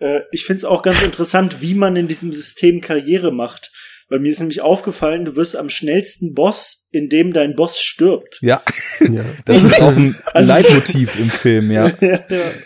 [0.01, 3.73] Äh, ich finde es auch ganz interessant, wie man in diesem System Karriere macht.
[4.09, 8.39] Weil mir ist nämlich aufgefallen, du wirst am schnellsten Boss, indem dein Boss stirbt.
[8.41, 8.63] Ja,
[9.01, 9.25] ja.
[9.45, 11.91] das ist auch ein also, Leitmotiv im Film, ja.
[12.01, 12.21] ja,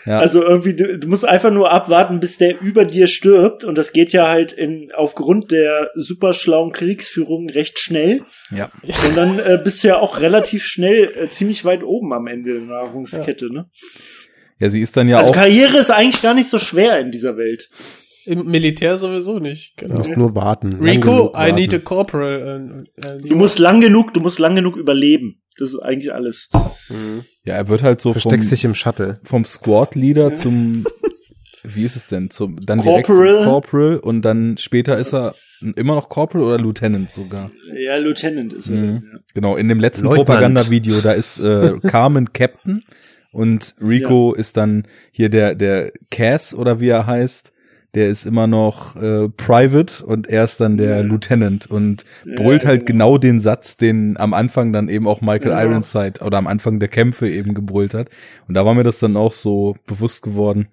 [0.05, 0.19] ja.
[0.19, 3.63] Also irgendwie, du, du, musst einfach nur abwarten, bis der über dir stirbt.
[3.63, 8.21] Und das geht ja halt in, aufgrund der super schlauen Kriegsführung recht schnell.
[8.55, 8.69] Ja.
[8.83, 12.53] Und dann äh, bist du ja auch relativ schnell äh, ziemlich weit oben am Ende
[12.53, 13.67] der Nahrungskette, ne?
[14.59, 15.37] Ja, sie ist dann ja also auch.
[15.37, 17.67] Also Karriere ist eigentlich gar nicht so schwer in dieser Welt.
[18.31, 19.75] Im Militär sowieso nicht.
[19.77, 19.95] Genau.
[19.95, 20.73] Du musst nur warten.
[20.81, 22.85] Rico, I need a corporal.
[22.95, 25.41] Äh, äh, du musst lang genug, du musst lang genug überleben.
[25.59, 26.49] Das ist eigentlich alles.
[26.89, 27.25] Mhm.
[27.43, 29.19] Ja, er wird halt so Versteckt vom, sich im Shuttle.
[29.23, 30.35] Vom Squad Leader ja.
[30.35, 30.85] zum,
[31.63, 32.29] wie ist es denn?
[32.29, 33.25] Zum, dann Corporal.
[33.25, 35.35] direkt zum Corporal und dann später ist er
[35.75, 37.51] immer noch Corporal oder Lieutenant sogar?
[37.75, 38.77] Ja, Lieutenant ist er.
[38.77, 39.03] Mhm.
[39.11, 39.19] Ja.
[39.33, 42.83] Genau, in dem letzten Propagandavideo, da ist äh, Carmen Captain
[43.31, 44.39] und Rico ja.
[44.39, 47.53] ist dann hier der, der Cass oder wie er heißt.
[47.93, 51.01] Der ist immer noch äh, Private und er ist dann der ja.
[51.01, 52.05] Lieutenant und
[52.37, 53.11] brüllt ja, halt genau.
[53.11, 56.89] genau den Satz, den am Anfang dann eben auch Michael Ironside oder am Anfang der
[56.89, 58.09] Kämpfe eben gebrüllt hat.
[58.47, 60.67] Und da war mir das dann auch so bewusst geworden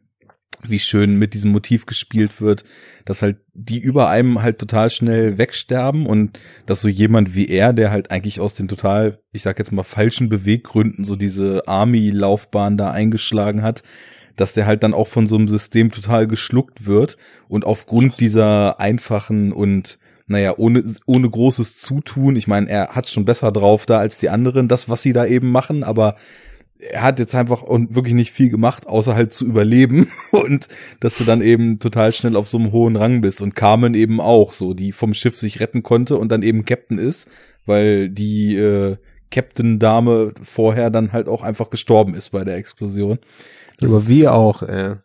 [0.67, 2.65] wie schön mit diesem Motiv gespielt wird,
[3.05, 7.73] dass halt die über einem halt total schnell wegsterben und dass so jemand wie er,
[7.73, 12.77] der halt eigentlich aus den total, ich sag jetzt mal falschen Beweggründen so diese Army-Laufbahn
[12.77, 13.83] da eingeschlagen hat,
[14.41, 17.17] dass der halt dann auch von so einem System total geschluckt wird
[17.49, 23.25] und aufgrund dieser einfachen und naja, ohne, ohne großes Zutun, ich meine, er hat schon
[23.25, 26.17] besser drauf da als die anderen, das, was sie da eben machen, aber
[26.79, 30.69] er hat jetzt einfach und wirklich nicht viel gemacht, außer halt zu überleben und
[31.01, 34.21] dass du dann eben total schnell auf so einem hohen Rang bist und Carmen eben
[34.21, 37.29] auch so, die vom Schiff sich retten konnte und dann eben Captain ist,
[37.67, 38.97] weil die äh,
[39.31, 43.19] Captain-Dame vorher dann halt auch einfach gestorben ist bei der Explosion.
[43.79, 44.97] Das Aber wie auch, äh.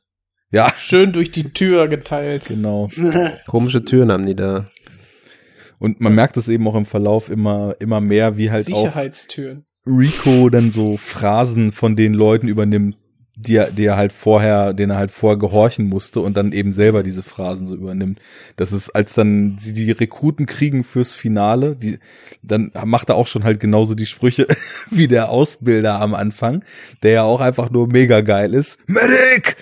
[0.52, 0.72] Ja.
[0.78, 2.46] Schön durch die Tür geteilt.
[2.48, 2.90] Genau.
[3.48, 4.68] Komische Türen haben die da.
[5.80, 9.66] Und man merkt es eben auch im Verlauf immer, immer mehr, wie halt Sicherheitstüren.
[9.66, 12.98] auch Rico dann so Phrasen von den Leuten übernimmt,
[13.36, 16.72] die er, die er halt vorher, den er halt vorher gehorchen musste und dann eben
[16.72, 18.20] selber diese Phrasen so übernimmt.
[18.58, 21.98] Das ist, als dann sie die Rekruten kriegen fürs Finale, die,
[22.44, 24.46] dann macht er auch schon halt genauso die Sprüche
[24.92, 26.64] wie der Ausbilder am Anfang,
[27.02, 28.88] der ja auch einfach nur mega geil ist.
[28.88, 29.58] Medic!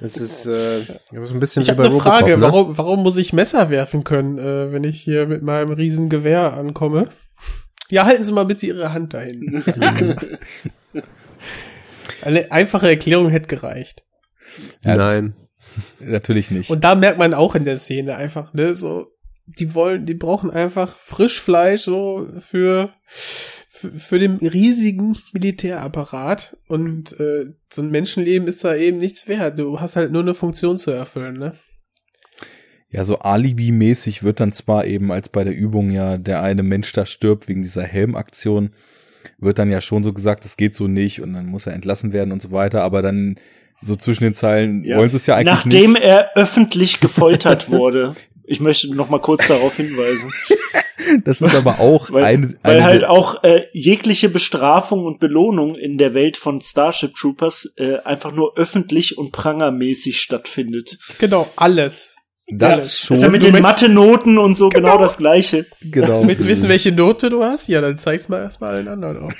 [0.00, 0.80] das ist, äh,
[1.12, 2.40] ein bisschen ich habe eine Frage, ne?
[2.40, 6.54] warum, warum muss ich Messer werfen können, äh, wenn ich hier mit meinem riesen Gewehr
[6.54, 7.08] ankomme?
[7.92, 9.62] Ja, halten Sie mal bitte Ihre Hand dahin.
[12.22, 14.02] Eine einfache Erklärung hätte gereicht.
[14.82, 15.34] Ja, Nein,
[16.00, 16.70] natürlich nicht.
[16.70, 19.08] Und da merkt man auch in der Szene einfach, ne, so,
[19.44, 27.44] die wollen, die brauchen einfach Frischfleisch so für, für, für den riesigen Militärapparat und äh,
[27.68, 29.58] so ein Menschenleben ist da eben nichts wert.
[29.58, 31.52] Du hast halt nur eine Funktion zu erfüllen, ne?
[32.92, 36.92] Ja, so Alibi-mäßig wird dann zwar eben als bei der Übung ja der eine Mensch
[36.92, 38.70] da stirbt wegen dieser Helmaktion,
[39.38, 42.12] wird dann ja schon so gesagt, es geht so nicht und dann muss er entlassen
[42.12, 43.36] werden und so weiter, aber dann
[43.80, 44.98] so zwischen den Zeilen ja.
[44.98, 46.04] wollen sie es ja eigentlich Nachdem nicht.
[46.04, 48.14] er öffentlich gefoltert wurde.
[48.44, 50.30] Ich möchte noch mal kurz darauf hinweisen.
[51.24, 55.74] Das ist aber auch weil, eine, eine weil halt auch äh, jegliche Bestrafung und Belohnung
[55.74, 60.98] in der Welt von Starship Troopers äh, einfach nur öffentlich und prangermäßig stattfindet.
[61.18, 62.11] Genau, alles.
[62.58, 63.16] Das ja, schon.
[63.16, 64.92] ist ja mit den Mathe-Noten und so genau.
[64.92, 65.02] genau.
[65.02, 65.66] das gleiche.
[65.80, 66.26] Genau.
[66.26, 67.68] Willst du wissen, welche Note du hast?
[67.68, 69.32] Ja, dann zeig's mal erstmal allen anderen auf.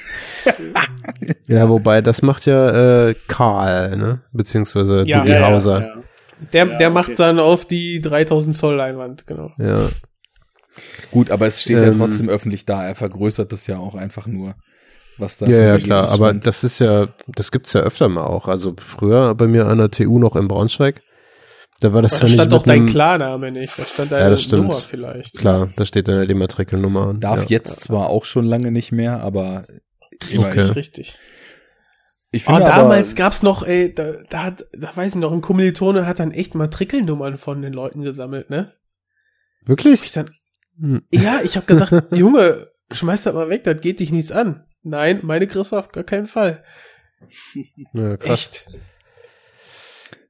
[1.48, 4.20] ja, wobei, das macht ja äh, Karl, ne?
[4.32, 5.80] Beziehungsweise ja, Doogie ja, Hauser.
[5.80, 5.94] Ja,
[6.52, 6.90] der, der okay.
[6.90, 9.52] macht's dann auf die 3000 Zoll Leinwand, genau.
[9.58, 9.90] Ja.
[11.10, 12.86] Gut, aber es steht ähm, ja trotzdem öffentlich da.
[12.86, 14.54] Er vergrößert das ja auch einfach nur.
[15.18, 18.48] Was da ja, ja, klar, aber das ist ja, das gibt's ja öfter mal auch.
[18.48, 21.02] Also früher bei mir an der TU noch in Braunschweig,
[21.82, 23.78] da war das da stand doch dein Klarname nicht.
[23.78, 25.38] Da stand deine ja, das Nummer vielleicht.
[25.38, 27.14] Klar, da steht dann die Matrikelnummer.
[27.14, 27.58] Darf ja.
[27.58, 29.66] jetzt zwar auch schon lange nicht mehr, aber
[30.22, 30.60] richtig, okay.
[30.60, 31.18] richtig.
[32.30, 35.42] Ich finde oh, damals gab's noch, ey, da, da hat, da weiß ich noch, ein
[35.42, 38.72] Kommilitone hat dann echt Matrikelnummern von den Leuten gesammelt, ne?
[39.66, 40.04] Wirklich?
[40.04, 40.30] Ich dann,
[40.78, 41.02] hm.
[41.10, 44.64] Ja, ich habe gesagt, Junge, schmeiß das mal weg, das geht dich nichts an.
[44.82, 46.62] Nein, meine kriegst du auf gar keinen Fall.
[47.92, 48.30] Ja, krass.
[48.30, 48.66] Echt.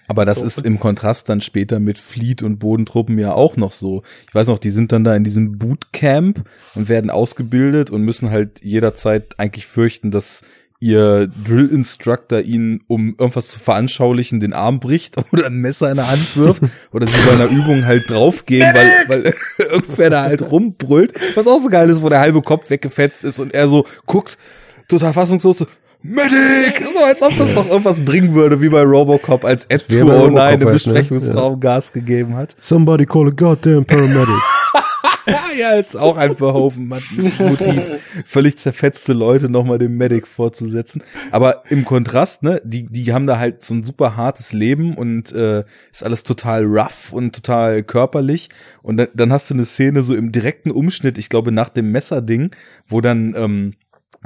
[0.08, 0.46] Aber das so.
[0.46, 4.04] ist im Kontrast dann später mit Fleet und Bodentruppen ja auch noch so.
[4.28, 6.44] Ich weiß noch, die sind dann da in diesem Bootcamp
[6.76, 10.44] und werden ausgebildet und müssen halt jederzeit eigentlich fürchten, dass
[10.80, 15.98] ihr Drill Instructor ihnen, um irgendwas zu veranschaulichen, den Arm bricht oder ein Messer in
[15.98, 19.34] der Hand wirft oder sie bei einer Übung halt draufgehen, weil, weil
[19.72, 21.14] irgendwer da halt rumbrüllt.
[21.36, 24.38] Was auch so geil ist, wo der halbe Kopf weggefetzt ist und er so guckt,
[24.88, 25.68] total fassungslos, so,
[26.02, 26.82] Medic!
[26.94, 30.60] So als ob das doch irgendwas bringen würde, wie bei Robocop, als Ed 209 im
[30.60, 30.72] ne?
[30.72, 31.60] Besprechungsraum ja.
[31.60, 32.56] Gas gegeben hat.
[32.62, 34.30] Somebody call a goddamn paramedic.
[35.58, 38.24] ja, ist auch ein Verhoeven-Motiv.
[38.26, 41.04] Völlig zerfetzte Leute nochmal dem Medic vorzusetzen.
[41.32, 45.32] Aber im Kontrast, ne, die, die haben da halt so ein super hartes Leben und
[45.32, 48.50] äh, ist alles total rough und total körperlich.
[48.82, 51.92] Und dann, dann hast du eine Szene so im direkten Umschnitt, ich glaube nach dem
[51.92, 52.52] Messerding,
[52.88, 53.74] wo dann ähm,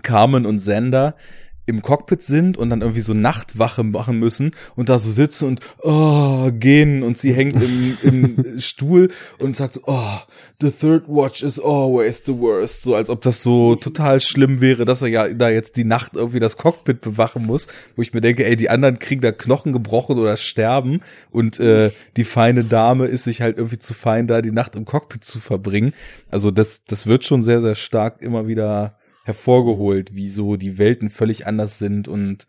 [0.02, 1.16] Carmen und Sander
[1.66, 5.62] im Cockpit sind und dann irgendwie so Nachtwache machen müssen und da so sitzen und
[5.82, 9.10] oh, gehen und sie hängt im, im Stuhl
[9.40, 10.18] und sagt so, oh,
[10.60, 12.84] the third watch is always the worst.
[12.84, 16.16] So als ob das so total schlimm wäre, dass er ja da jetzt die Nacht
[16.16, 19.72] irgendwie das Cockpit bewachen muss, wo ich mir denke, ey, die anderen kriegen da Knochen
[19.72, 24.42] gebrochen oder sterben und äh, die feine Dame ist sich halt irgendwie zu fein, da
[24.42, 25.94] die Nacht im Cockpit zu verbringen.
[26.30, 31.48] Also das, das wird schon sehr, sehr stark immer wieder hervorgeholt, wieso die Welten völlig
[31.48, 32.48] anders sind und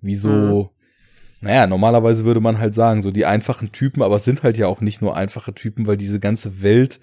[0.00, 0.68] wieso, mhm.
[1.46, 4.66] naja, normalerweise würde man halt sagen, so die einfachen Typen, aber es sind halt ja
[4.66, 7.00] auch nicht nur einfache Typen, weil diese ganze Welt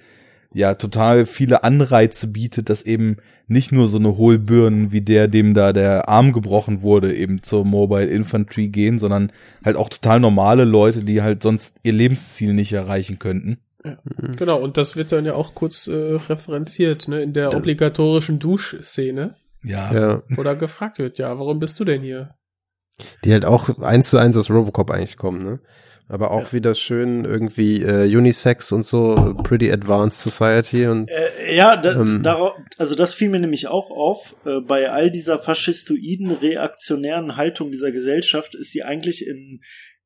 [0.54, 3.18] ja total viele Anreize bietet, dass eben
[3.48, 7.66] nicht nur so eine Hohlbirnen wie der, dem da der Arm gebrochen wurde, eben zur
[7.66, 9.32] Mobile Infantry gehen, sondern
[9.64, 13.60] halt auch total normale Leute, die halt sonst ihr Lebensziel nicht erreichen könnten.
[13.84, 13.98] Ja.
[14.04, 14.36] Mhm.
[14.36, 19.36] Genau, und das wird dann ja auch kurz äh, referenziert, ne, in der obligatorischen Duschszene.
[19.64, 19.94] Ja.
[19.94, 20.24] ja.
[20.38, 22.36] Oder gefragt wird, ja, warum bist du denn hier?
[23.24, 25.60] Die halt auch eins zu eins aus Robocop eigentlich kommen, ne?
[26.08, 26.54] Aber auch ja.
[26.54, 32.22] wieder schön irgendwie äh, Unisex und so, Pretty Advanced Society und äh, ja, da, ähm,
[32.22, 34.36] darauf, also das fiel mir nämlich auch auf.
[34.46, 39.62] Äh, bei all dieser faschistoiden, reaktionären Haltung dieser Gesellschaft ist die eigentlich in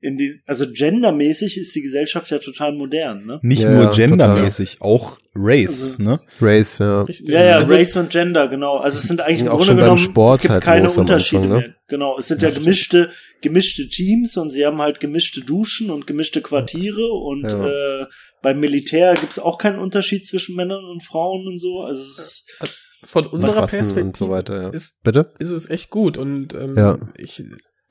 [0.05, 3.39] in die, also gendermäßig ist die Gesellschaft ja total modern, ne?
[3.41, 6.19] Nicht ja, nur gendermäßig, auch Race, also, ne?
[6.39, 7.05] Race, ja.
[7.23, 8.77] Ja, ja, also, Race und Gender, genau.
[8.77, 11.67] Also es sind eigentlich im Grunde genommen, Sport es gibt halt keine Unterschiede Anfang, ne?
[11.67, 11.75] mehr.
[11.87, 13.09] Genau, es sind ja, ja gemischte,
[13.41, 18.01] gemischte Teams und sie haben halt gemischte Duschen und gemischte Quartiere und ja.
[18.01, 18.05] äh,
[18.43, 21.81] beim Militär gibt's auch keinen Unterschied zwischen Männern und Frauen und so.
[21.81, 22.67] Also es ist äh,
[23.07, 24.69] von unserer Perspektive so weiter, ja.
[24.69, 25.33] ist, Bitte?
[25.39, 26.99] ist es echt gut und ähm, ja.
[27.17, 27.43] ich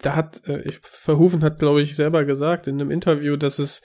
[0.05, 3.83] da hat äh, Verhoeven hat glaube ich selber gesagt in einem Interview, dass es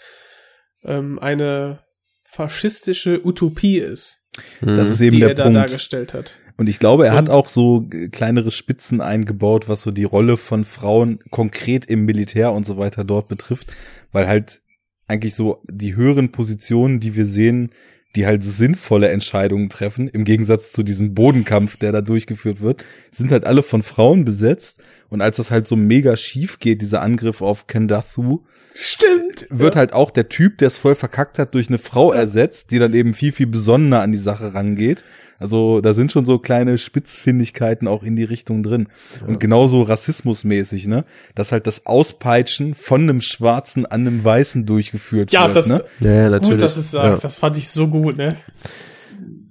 [0.84, 1.80] ähm, eine
[2.26, 4.20] faschistische Utopie ist.
[4.62, 5.58] Das ist eben die der er da Punkt.
[5.58, 6.40] dargestellt hat.
[6.58, 10.38] Und ich glaube, er und hat auch so kleinere Spitzen eingebaut, was so die Rolle
[10.38, 13.68] von Frauen konkret im Militär und so weiter dort betrifft,
[14.12, 14.62] weil halt
[15.08, 17.72] eigentlich so die höheren Positionen, die wir sehen,
[18.16, 23.32] die halt sinnvolle Entscheidungen treffen, im Gegensatz zu diesem Bodenkampf, der da durchgeführt wird, sind
[23.32, 24.82] halt alle von Frauen besetzt.
[25.10, 28.44] Und als das halt so mega schief geht, dieser Angriff auf Kendathu,
[28.82, 29.46] Stimmt.
[29.50, 29.80] Wird ja.
[29.80, 32.94] halt auch der Typ, der es voll verkackt hat, durch eine Frau ersetzt, die dann
[32.94, 35.04] eben viel, viel besonderer an die Sache rangeht.
[35.38, 38.88] Also da sind schon so kleine Spitzfindigkeiten auch in die Richtung drin.
[39.20, 39.28] Ja.
[39.28, 41.04] Und genauso rassismusmäßig, ne?
[41.36, 45.58] Dass halt das Auspeitschen von einem Schwarzen an einem Weißen durchgeführt ja, wird.
[45.58, 45.84] Das, ne?
[46.00, 46.54] Ja, ja, natürlich.
[46.54, 47.24] Gut, dass du es sagst.
[47.24, 47.28] Ja.
[47.28, 48.38] Das fand ich so gut, ne?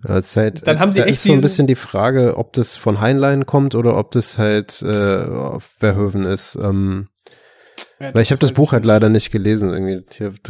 [0.06, 2.76] Ja, halt, dann haben sie da echt ist so ein bisschen die Frage, ob das
[2.76, 6.56] von Heinlein kommt oder ob das halt äh, auf Verhoeven ist.
[6.62, 7.08] Ähm,
[8.00, 9.70] ja, Weil ich habe das Buch halt leider nicht gelesen.
[9.70, 10.04] Irgendwie.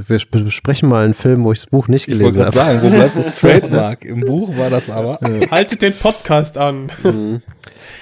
[0.07, 2.51] Wir besprechen mal einen Film, wo ich das Buch nicht gelesen habe.
[2.51, 4.05] Ich wollte sagen, wo bleibt das Trademark?
[4.05, 5.19] Im Buch war das aber.
[5.51, 6.93] Haltet den Podcast an.
[7.03, 7.43] Mhm.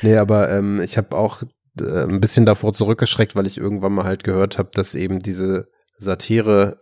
[0.03, 1.43] Nee, aber ähm, ich habe auch
[1.81, 5.69] äh, ein bisschen davor zurückgeschreckt, weil ich irgendwann mal halt gehört habe, dass eben diese
[5.99, 6.79] Satire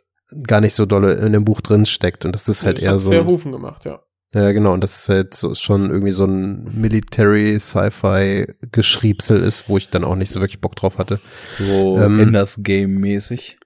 [0.47, 2.99] gar nicht so dolle in dem Buch drin steckt und das ist halt das eher
[2.99, 3.11] so.
[3.11, 4.01] Verrufen gemacht, ja.
[4.35, 4.73] Ja, genau.
[4.73, 9.91] Und das ist halt so, schon irgendwie so ein Military Sci-Fi Geschriebsel ist, wo ich
[9.91, 11.21] dann auch nicht so wirklich Bock drauf hatte.
[11.57, 13.59] So ähm, Enders Game mäßig.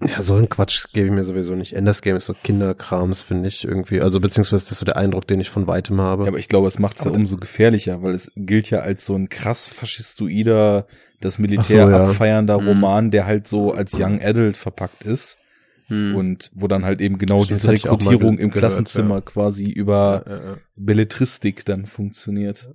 [0.00, 1.74] Ja, so ein Quatsch gebe ich mir sowieso nicht.
[1.74, 4.00] Enders Game ist so Kinderkrams, finde ich irgendwie.
[4.00, 6.24] Also beziehungsweise das ist so der Eindruck, den ich von weitem habe.
[6.24, 9.04] Ja, aber ich glaube, es macht es ja umso gefährlicher, weil es gilt ja als
[9.04, 10.86] so ein krass faschistoider,
[11.20, 12.04] das Militär so, ja.
[12.04, 12.68] abfeiernder mhm.
[12.68, 15.38] Roman, der halt so als Young Adult verpackt ist.
[15.86, 16.16] Hm.
[16.16, 19.20] Und wo dann halt eben genau Stimmt, diese Rekrutierung im Klassenzimmer ja.
[19.20, 22.70] quasi über ja, ja, Belletristik dann funktioniert.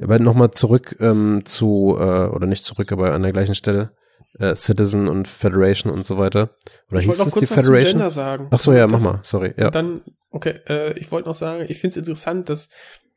[0.00, 3.92] Aber nochmal zurück ähm, zu, äh, oder nicht zurück, aber an der gleichen Stelle,
[4.38, 6.56] äh, Citizen und Federation und so weiter.
[6.90, 7.92] Oder ich wollte noch kurz die was Federation?
[7.92, 8.48] Gender sagen.
[8.50, 9.54] Ach so, ja, mach mal, sorry.
[9.56, 9.70] Ja.
[9.70, 12.68] Dann, okay, äh, ich wollte noch sagen, ich finde es interessant, dass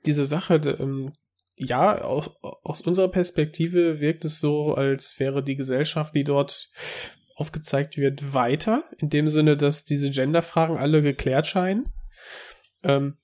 [0.05, 1.11] diese Sache, ähm,
[1.55, 6.69] ja, aus, aus unserer Perspektive wirkt es so, als wäre die Gesellschaft, die dort
[7.37, 11.93] aufgezeigt wird, weiter, in dem Sinne, dass diese Genderfragen alle geklärt scheinen.
[12.83, 13.15] Ähm,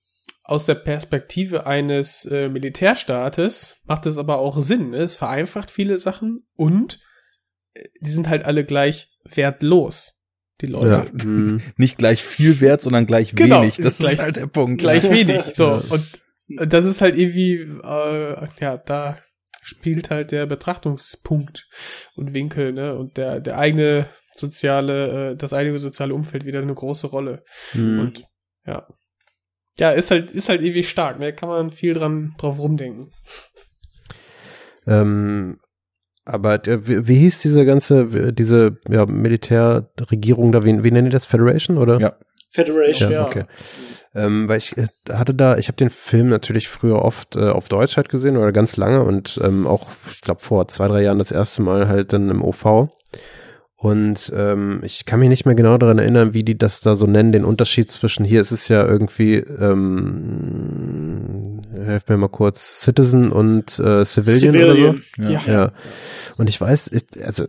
[0.43, 4.91] aus der Perspektive eines äh, Militärstaates macht es aber auch Sinn.
[4.91, 4.97] Ne?
[4.97, 6.99] Es vereinfacht viele Sachen und
[7.73, 10.19] äh, die sind halt alle gleich wertlos.
[10.61, 11.07] Die Leute.
[11.11, 11.61] Ja, mhm.
[11.77, 13.77] Nicht gleich viel wert, sondern gleich genau, wenig.
[13.77, 14.81] Das ist, gleich, halt der Punkt.
[14.81, 15.41] Gleich wenig.
[15.55, 15.63] So.
[15.63, 15.83] Ja.
[15.89, 19.17] Und das ist halt irgendwie, äh, ja, da
[19.63, 21.67] spielt halt der Betrachtungspunkt
[22.15, 22.95] und Winkel, ne?
[22.95, 27.43] Und der, der eigene soziale, äh, das eigene soziale Umfeld wieder eine große Rolle.
[27.73, 27.99] Mhm.
[27.99, 28.23] Und
[28.65, 28.87] ja.
[29.79, 31.33] Ja, ist halt, ist halt ewig stark, ne?
[31.33, 33.11] Kann man viel dran drauf rumdenken.
[34.85, 35.59] Ähm,
[36.25, 41.25] aber wie, wie hieß diese ganze, diese ja, Militärregierung da, wie, wie nennen die das?
[41.25, 41.99] Federation oder?
[41.99, 42.17] Ja.
[42.49, 43.25] Federation, ja.
[43.25, 43.43] Okay.
[44.15, 47.67] Ähm, weil ich äh, hatte da, ich habe den Film natürlich früher oft äh, auf
[47.67, 51.17] Deutsch halt gesehen oder ganz lange und ähm, auch, ich glaube, vor zwei, drei Jahren
[51.17, 52.89] das erste Mal halt dann im OV.
[53.75, 57.05] Und ähm, ich kann mich nicht mehr genau daran erinnern, wie die das da so
[57.05, 60.03] nennen, den Unterschied zwischen hier ist es ja irgendwie, ähm,
[61.73, 64.89] helft mir mal kurz, Citizen und äh, Civilian, Civilian.
[64.89, 65.23] oder so.
[65.23, 65.41] Ja.
[65.45, 65.71] ja.
[66.37, 67.45] Und ich weiß, ich, also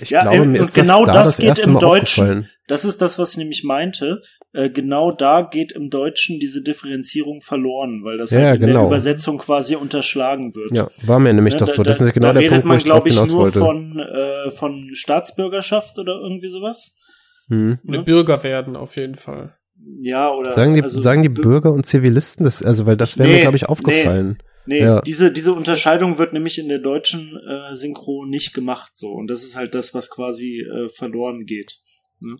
[0.00, 2.50] ich ja, glaube, mir ist genau das, da das, das geht im Deutschen.
[2.66, 4.22] Das ist das, was ich nämlich meinte.
[4.52, 8.80] Äh, genau da geht im Deutschen diese Differenzierung verloren, weil das ja, halt in genau.
[8.80, 10.74] der Übersetzung quasi unterschlagen wird.
[10.74, 11.82] Ja, war mir nämlich ja, ne, doch so.
[11.82, 13.58] Das da, ist genau da der Punkt, man, wo ich drauf ich, nur wollte.
[13.58, 16.94] Von, äh, von Staatsbürgerschaft oder irgendwie sowas.
[17.48, 17.78] Hm.
[17.82, 18.02] Ne?
[18.02, 19.54] Bürger werden auf jeden Fall.
[20.00, 20.50] Ja, oder.
[20.50, 23.40] Sagen die, also, sagen die Bürger und Zivilisten das, also, weil das wäre nee, mir,
[23.42, 24.38] glaube ich, aufgefallen.
[24.38, 24.53] Nee.
[24.66, 25.00] Nee, ja.
[25.02, 29.10] diese, diese Unterscheidung wird nämlich in der deutschen äh, Synchro nicht gemacht so.
[29.10, 31.80] Und das ist halt das, was quasi äh, verloren geht.
[32.20, 32.36] Ne?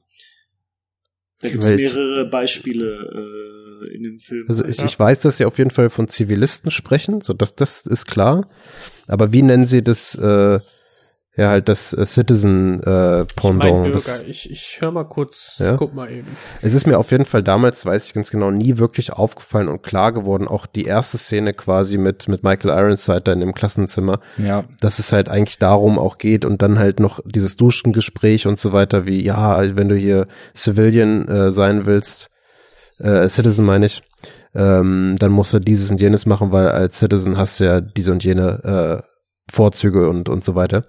[1.41, 4.47] Da gibt es mehrere Beispiele äh, in dem Film.
[4.49, 4.87] Also ich, ja.
[4.87, 8.49] ich weiß, dass sie auf jeden Fall von Zivilisten sprechen, so das, das ist klar.
[9.07, 10.59] Aber wie nennen sie das, äh,
[11.37, 13.89] Ja, halt das äh, Citizen äh, Pendant.
[13.89, 15.77] Ich, das, ich, ich höre mal kurz, ja?
[15.77, 16.29] guck mal eben.
[16.63, 19.83] Es ist mir auf jeden Fall damals, weiß ich ganz genau, nie wirklich aufgefallen und
[19.83, 24.21] klar geworden, auch die erste Szene quasi mit, mit Michael Ironside da in dem Klassenzimmer,
[24.37, 24.65] ja.
[24.81, 28.73] dass es halt eigentlich darum auch geht und dann halt noch dieses Duschengespräch und so
[28.73, 32.29] weiter, wie, ja, wenn du hier Civilian äh, sein willst,
[33.01, 34.05] äh, Citizen meine ich,
[34.55, 38.13] ähm, dann musst du dieses und jenes machen, weil als Citizen hast du ja diese
[38.13, 39.14] und jene äh,
[39.51, 40.87] Vorzüge und, und so weiter.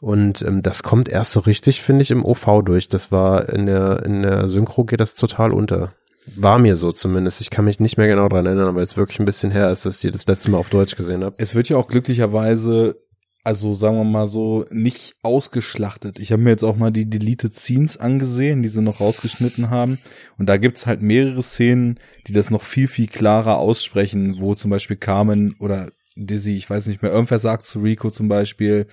[0.00, 2.88] Und ähm, das kommt erst so richtig, finde ich, im OV durch.
[2.88, 5.92] Das war in der, in der Synchro geht das total unter.
[6.36, 7.40] War mir so zumindest.
[7.40, 9.86] Ich kann mich nicht mehr genau dran erinnern, aber es wirklich ein bisschen her ist,
[9.86, 11.34] dass ich das letzte Mal auf Deutsch gesehen habe.
[11.38, 12.96] Es wird ja auch glücklicherweise,
[13.44, 16.18] also sagen wir mal so, nicht ausgeschlachtet.
[16.18, 19.98] Ich habe mir jetzt auch mal die Deleted Scenes angesehen, die sie noch rausgeschnitten haben.
[20.38, 24.70] Und da gibt's halt mehrere Szenen, die das noch viel, viel klarer aussprechen, wo zum
[24.70, 25.90] Beispiel Carmen oder
[26.26, 28.86] Dizzy, ich weiß nicht mehr, irgendwer sagt zu Rico zum Beispiel,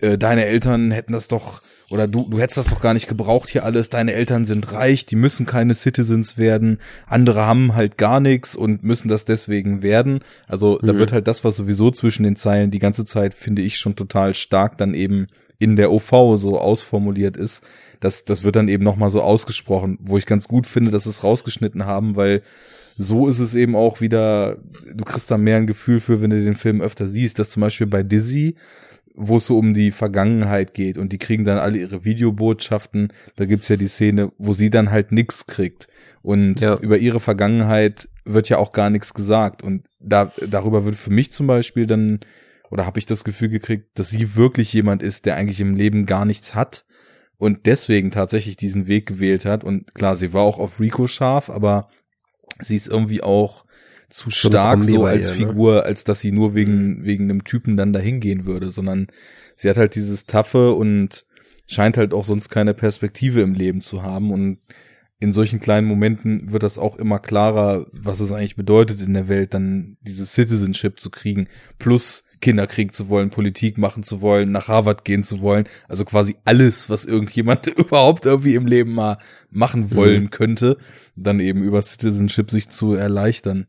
[0.00, 3.48] äh, deine Eltern hätten das doch, oder du, du hättest das doch gar nicht gebraucht
[3.48, 8.20] hier alles, deine Eltern sind reich, die müssen keine Citizens werden, andere haben halt gar
[8.20, 10.20] nichts und müssen das deswegen werden.
[10.48, 10.86] Also mhm.
[10.86, 13.96] da wird halt das, was sowieso zwischen den Zeilen die ganze Zeit, finde ich, schon
[13.96, 15.26] total stark dann eben
[15.60, 17.62] in der OV so ausformuliert ist,
[18.00, 21.22] das, das wird dann eben nochmal so ausgesprochen, wo ich ganz gut finde, dass es
[21.22, 22.42] rausgeschnitten haben, weil
[22.96, 24.56] so ist es eben auch wieder,
[24.92, 27.60] du kriegst da mehr ein Gefühl für, wenn du den Film öfter siehst, dass zum
[27.60, 28.56] Beispiel bei Dizzy,
[29.14, 33.44] wo es so um die Vergangenheit geht und die kriegen dann alle ihre Videobotschaften, da
[33.44, 35.88] gibt's ja die Szene, wo sie dann halt nix kriegt.
[36.22, 36.78] Und ja.
[36.78, 39.62] über ihre Vergangenheit wird ja auch gar nichts gesagt.
[39.62, 42.20] Und da, darüber wird für mich zum Beispiel dann,
[42.70, 46.06] oder habe ich das Gefühl gekriegt, dass sie wirklich jemand ist, der eigentlich im Leben
[46.06, 46.86] gar nichts hat
[47.36, 49.64] und deswegen tatsächlich diesen Weg gewählt hat.
[49.64, 51.88] Und klar, sie war auch auf Rico scharf, aber
[52.60, 53.64] sie ist irgendwie auch
[54.08, 55.48] zu stark so als ihr, ne?
[55.48, 55.82] Figur, ne?
[55.84, 57.04] als dass sie nur wegen, mhm.
[57.04, 59.08] wegen einem Typen dann dahin gehen würde, sondern
[59.56, 61.24] sie hat halt dieses Taffe und
[61.66, 64.58] scheint halt auch sonst keine Perspektive im Leben zu haben und
[65.20, 69.28] in solchen kleinen Momenten wird das auch immer klarer, was es eigentlich bedeutet in der
[69.28, 71.48] Welt, dann dieses Citizenship zu kriegen,
[71.78, 76.04] plus Kinder kriegen zu wollen, Politik machen zu wollen, nach Harvard gehen zu wollen, also
[76.04, 79.18] quasi alles, was irgendjemand überhaupt irgendwie im Leben mal
[79.50, 79.96] machen mhm.
[79.96, 80.30] wollen mhm.
[80.30, 80.76] könnte,
[81.16, 83.66] dann eben über Citizenship sich zu erleichtern.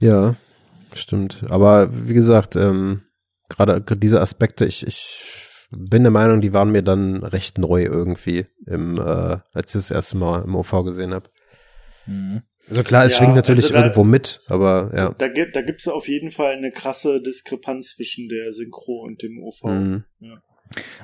[0.00, 0.34] Ja,
[0.94, 1.44] stimmt.
[1.48, 3.02] Aber wie gesagt, ähm,
[3.48, 8.46] gerade diese Aspekte, ich, ich bin der Meinung, die waren mir dann recht neu irgendwie,
[8.66, 11.30] im, äh, als ich das erste Mal im OV gesehen habe.
[12.06, 12.42] Mhm.
[12.72, 15.14] Also klar, es ja, schwingt natürlich also da, irgendwo mit, aber ja.
[15.18, 19.20] Da, da, da gibt es auf jeden Fall eine krasse Diskrepanz zwischen der Synchro und
[19.20, 19.62] dem OV.
[19.64, 20.04] Mhm.
[20.20, 20.42] Ja.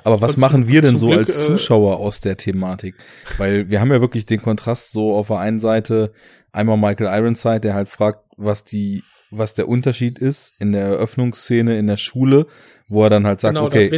[0.03, 2.95] Aber was machen wir denn so Glück, als äh, Zuschauer äh, aus der Thematik?
[3.37, 6.11] Weil wir haben ja wirklich den Kontrast so auf der einen Seite
[6.51, 11.77] einmal Michael Ironside, der halt fragt, was die, was der Unterschied ist in der Eröffnungsszene
[11.77, 12.47] in der Schule,
[12.87, 13.91] wo er dann halt sagt, genau, okay,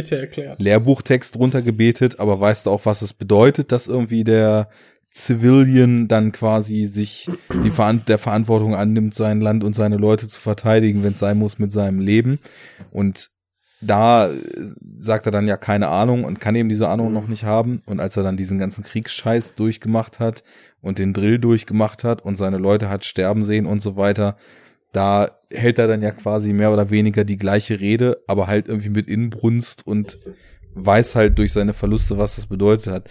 [0.58, 4.68] Lehrbuchtext runtergebetet, aber weißt du auch, was es bedeutet, dass irgendwie der
[5.14, 7.30] Civilian dann quasi sich
[7.62, 11.38] die Ver der Verantwortung annimmt, sein Land und seine Leute zu verteidigen, wenn es sein
[11.38, 12.38] muss, mit seinem Leben.
[12.92, 13.30] Und
[13.82, 14.38] da äh,
[15.00, 17.82] sagt er dann ja keine Ahnung und kann eben diese Ahnung noch nicht haben.
[17.84, 20.44] Und als er dann diesen ganzen Kriegsscheiß durchgemacht hat
[20.80, 24.38] und den Drill durchgemacht hat und seine Leute hat sterben sehen und so weiter,
[24.92, 28.90] da hält er dann ja quasi mehr oder weniger die gleiche Rede, aber halt irgendwie
[28.90, 30.18] mit Inbrunst und
[30.74, 33.10] weiß halt durch seine Verluste, was das bedeutet hat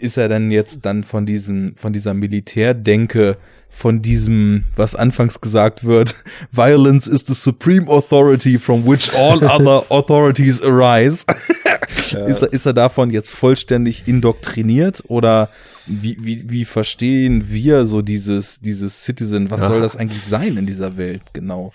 [0.00, 3.36] ist er denn jetzt dann von diesem, von dieser Militärdenke,
[3.68, 6.16] von diesem, was anfangs gesagt wird,
[6.52, 11.24] Violence is the supreme authority from which all other authorities arise.
[12.10, 12.24] ja.
[12.26, 15.48] ist, er, ist er davon jetzt vollständig indoktriniert oder
[15.86, 19.50] wie, wie, wie verstehen wir so dieses, dieses Citizen?
[19.50, 19.68] Was ja.
[19.68, 21.72] soll das eigentlich sein in dieser Welt genau?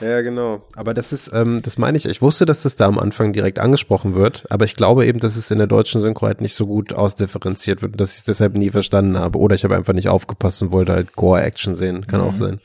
[0.00, 0.62] Ja, genau.
[0.74, 3.58] Aber das ist, ähm, das meine ich, ich wusste, dass das da am Anfang direkt
[3.58, 6.66] angesprochen wird, aber ich glaube eben, dass es in der deutschen Synchro halt nicht so
[6.66, 9.38] gut ausdifferenziert wird, dass ich es deshalb nie verstanden habe.
[9.38, 12.06] Oder ich habe einfach nicht aufgepasst und wollte halt Gore-Action sehen.
[12.06, 12.26] Kann mhm.
[12.26, 12.60] auch sein.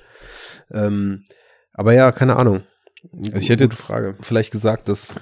[0.71, 1.23] Ähm,
[1.73, 2.63] aber ja, keine Ahnung.
[3.13, 4.15] Also ich hätte jetzt Frage.
[4.21, 5.15] vielleicht gesagt, dass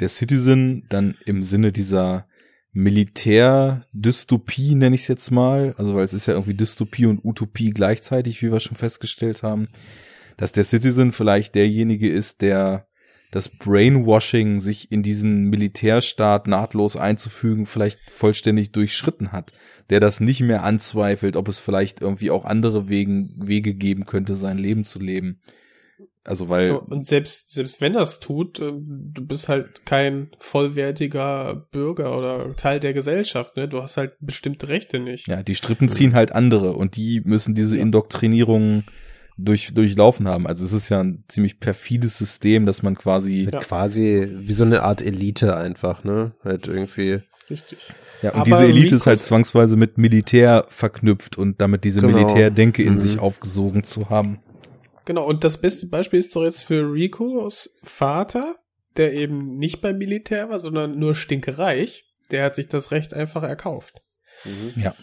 [0.00, 2.26] der Citizen dann im Sinne dieser
[2.72, 7.70] Militärdystopie, nenne ich es jetzt mal, also weil es ist ja irgendwie Dystopie und Utopie
[7.70, 9.68] gleichzeitig, wie wir schon festgestellt haben,
[10.36, 12.86] dass der Citizen vielleicht derjenige ist, der
[13.30, 19.52] das Brainwashing, sich in diesen Militärstaat nahtlos einzufügen, vielleicht vollständig durchschritten hat,
[19.90, 24.34] der das nicht mehr anzweifelt, ob es vielleicht irgendwie auch andere Wegen, Wege geben könnte,
[24.34, 25.40] sein Leben zu leben.
[26.26, 26.72] Also weil.
[26.72, 32.80] Und selbst, selbst wenn das tut, äh, du bist halt kein vollwertiger Bürger oder Teil
[32.80, 33.68] der Gesellschaft, ne?
[33.68, 35.28] Du hast halt bestimmte Rechte nicht.
[35.28, 38.84] Ja, die Strippen ziehen halt andere und die müssen diese Indoktrinierung
[39.36, 40.46] durch, durchlaufen haben.
[40.46, 43.48] Also es ist ja ein ziemlich perfides System, dass man quasi.
[43.50, 43.60] Ja.
[43.60, 46.32] Quasi wie so eine Art Elite einfach, ne?
[46.42, 47.20] Halt irgendwie.
[47.48, 47.92] Richtig.
[48.22, 52.16] Ja, und Aber diese Elite ist halt zwangsweise mit Militär verknüpft und damit diese genau.
[52.16, 53.00] Militärdenke in mhm.
[53.00, 54.40] sich aufgesogen zu haben.
[55.04, 58.56] Genau, und das beste Beispiel ist doch jetzt für Ricos Vater,
[58.96, 62.04] der eben nicht beim Militär war, sondern nur stinkereich.
[62.32, 64.02] Der hat sich das Recht einfach erkauft.
[64.44, 64.82] Mhm.
[64.82, 64.94] Ja.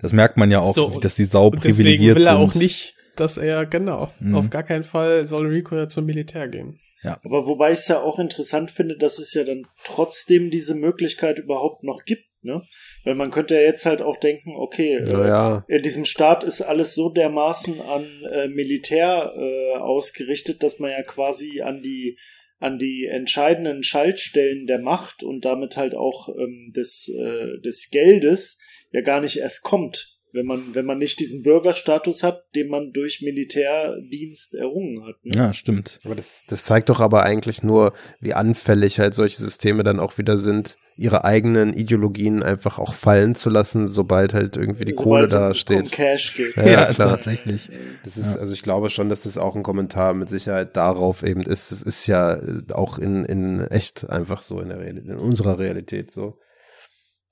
[0.00, 1.86] Das merkt man ja auch, so, dass die Sau privilegiert sind.
[1.86, 4.34] Deswegen will er auch nicht, dass er, genau, mhm.
[4.34, 6.78] auf gar keinen Fall soll Rico ja zum Militär gehen.
[7.02, 7.20] Ja.
[7.24, 11.38] Aber wobei ich es ja auch interessant finde, dass es ja dann trotzdem diese Möglichkeit
[11.38, 12.62] überhaupt noch gibt, ne?
[13.04, 15.64] Weil man könnte ja jetzt halt auch denken, okay, ja, ja.
[15.68, 20.90] Äh, in diesem Staat ist alles so dermaßen an äh, Militär äh, ausgerichtet, dass man
[20.90, 22.18] ja quasi an die
[22.58, 28.58] an die entscheidenden Schaltstellen der Macht und damit halt auch ähm, des, äh, des Geldes
[28.92, 32.92] ja gar nicht erst kommt wenn man, wenn man nicht diesen Bürgerstatus hat, den man
[32.92, 35.16] durch Militärdienst errungen hat.
[35.24, 35.32] Ne?
[35.34, 35.98] Ja, stimmt.
[36.04, 40.18] Aber das, das zeigt doch aber eigentlich nur, wie anfällig halt solche Systeme dann auch
[40.18, 45.08] wieder sind, ihre eigenen Ideologien einfach auch fallen zu lassen, sobald halt irgendwie die sobald
[45.08, 45.84] Kohle da steht.
[45.84, 46.56] Um Cash geht.
[46.56, 47.10] Ja, ja klar.
[47.10, 47.70] tatsächlich.
[48.04, 48.40] Das ist, ja.
[48.40, 51.70] also ich glaube schon, dass das auch ein Kommentar mit Sicherheit darauf eben ist.
[51.70, 52.40] Es ist ja
[52.72, 56.38] auch in, in echt einfach so in der Realität, in unserer Realität so,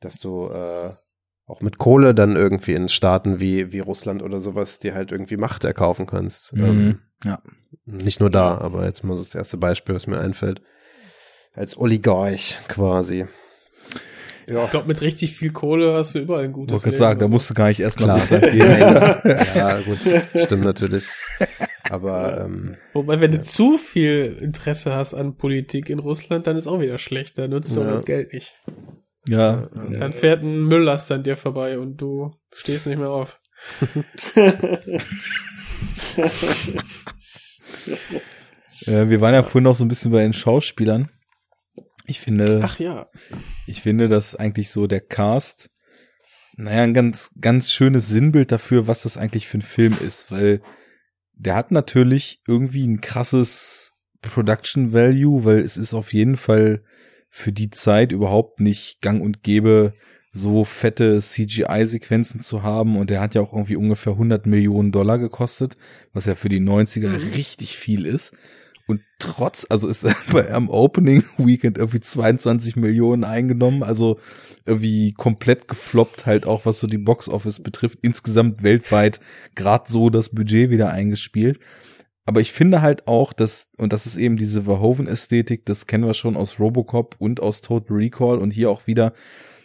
[0.01, 0.91] dass du äh,
[1.47, 5.37] auch mit Kohle dann irgendwie in Staaten wie, wie Russland oder sowas dir halt irgendwie
[5.37, 6.55] Macht erkaufen kannst.
[6.55, 6.65] Mhm.
[6.65, 7.43] Ähm, ja.
[7.85, 10.63] Nicht nur da, aber jetzt mal so das erste Beispiel, was mir einfällt.
[11.53, 13.27] Als Oligarch quasi.
[14.49, 14.65] Ja.
[14.65, 17.29] Ich glaube, mit richtig viel Kohle hast du überall ein gutes Ich wollte sagen, da
[17.29, 18.61] musst du gar nicht erst nach Russland gehen.
[19.55, 19.99] ja, gut,
[20.45, 21.05] stimmt natürlich.
[21.89, 23.39] Aber ähm, Wobei, wenn ja.
[23.39, 27.39] du zu viel Interesse hast an Politik in Russland, dann ist auch wieder schlecht.
[27.39, 27.93] Da nutzt du ja.
[27.93, 28.55] das Geld nicht.
[29.27, 29.69] Ja.
[29.73, 33.41] Dann fährt ein Mülllaster an dir vorbei und du stehst nicht mehr auf.
[38.87, 41.09] äh, wir waren ja vorhin noch so ein bisschen bei den Schauspielern.
[42.07, 42.61] Ich finde.
[42.63, 43.09] Ach ja.
[43.67, 45.71] Ich finde, dass eigentlich so der Cast,
[46.57, 50.61] naja, ein ganz, ganz schönes Sinnbild dafür, was das eigentlich für ein Film ist, weil
[51.33, 56.85] der hat natürlich irgendwie ein krasses Production Value, weil es ist auf jeden Fall
[57.37, 59.95] für die Zeit überhaupt nicht gang und gäbe,
[60.31, 62.97] so fette CGI-Sequenzen zu haben.
[62.97, 65.77] Und der hat ja auch irgendwie ungefähr 100 Millionen Dollar gekostet,
[66.13, 67.33] was ja für die 90er mhm.
[67.35, 68.37] richtig viel ist.
[68.87, 74.21] Und trotz, also ist er bei am Opening Weekend irgendwie 22 Millionen eingenommen, also
[74.65, 79.19] irgendwie komplett gefloppt halt auch, was so die Box Office betrifft, insgesamt weltweit
[79.57, 81.59] gerade so das Budget wieder eingespielt.
[82.27, 86.15] Aber ich finde halt auch, dass, und das ist eben diese Verhoeven-Ästhetik, das kennen wir
[86.15, 89.13] schon aus Robocop und aus Total Recall und hier auch wieder,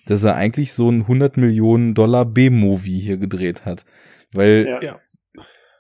[0.06, 3.86] dass er eigentlich so ein 100 Millionen Dollar B-Movie hier gedreht hat.
[4.34, 5.00] Weil ja.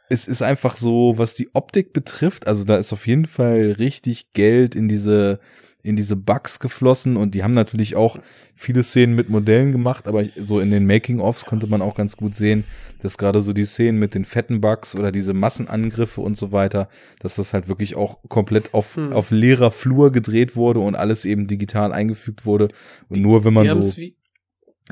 [0.09, 4.31] es ist einfach so, was die Optik betrifft, also da ist auf jeden Fall richtig
[4.33, 5.39] Geld in diese
[5.81, 8.19] in diese Bugs geflossen und die haben natürlich auch
[8.53, 12.35] viele Szenen mit Modellen gemacht, aber so in den Making-ofs konnte man auch ganz gut
[12.35, 12.65] sehen,
[13.01, 16.89] dass gerade so die Szenen mit den fetten Bugs oder diese Massenangriffe und so weiter,
[17.19, 19.13] dass das halt wirklich auch komplett auf, hm.
[19.13, 22.67] auf leerer Flur gedreht wurde und alles eben digital eingefügt wurde
[23.07, 24.17] und die, nur wenn man so, wie,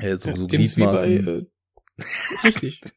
[0.00, 1.46] äh, so, so Gliedmaßen, bei, äh,
[2.44, 2.80] Richtig.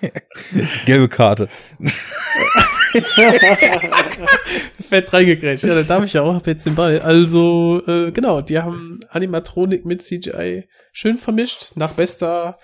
[0.86, 1.48] Gelbe Karte.
[4.80, 5.64] Fett reingekrätscht.
[5.64, 7.00] Ja, da darf ich ja auch, hab jetzt den Ball.
[7.00, 12.58] Also, äh, genau, die haben Animatronik mit CGI schön vermischt, nach bester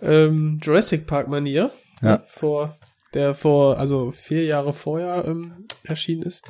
[0.00, 1.70] ähm, Jurassic Park Manier.
[2.00, 2.22] Ja.
[2.26, 2.78] Vor,
[3.14, 6.44] der vor, also vier Jahre vorher ähm, erschienen ist.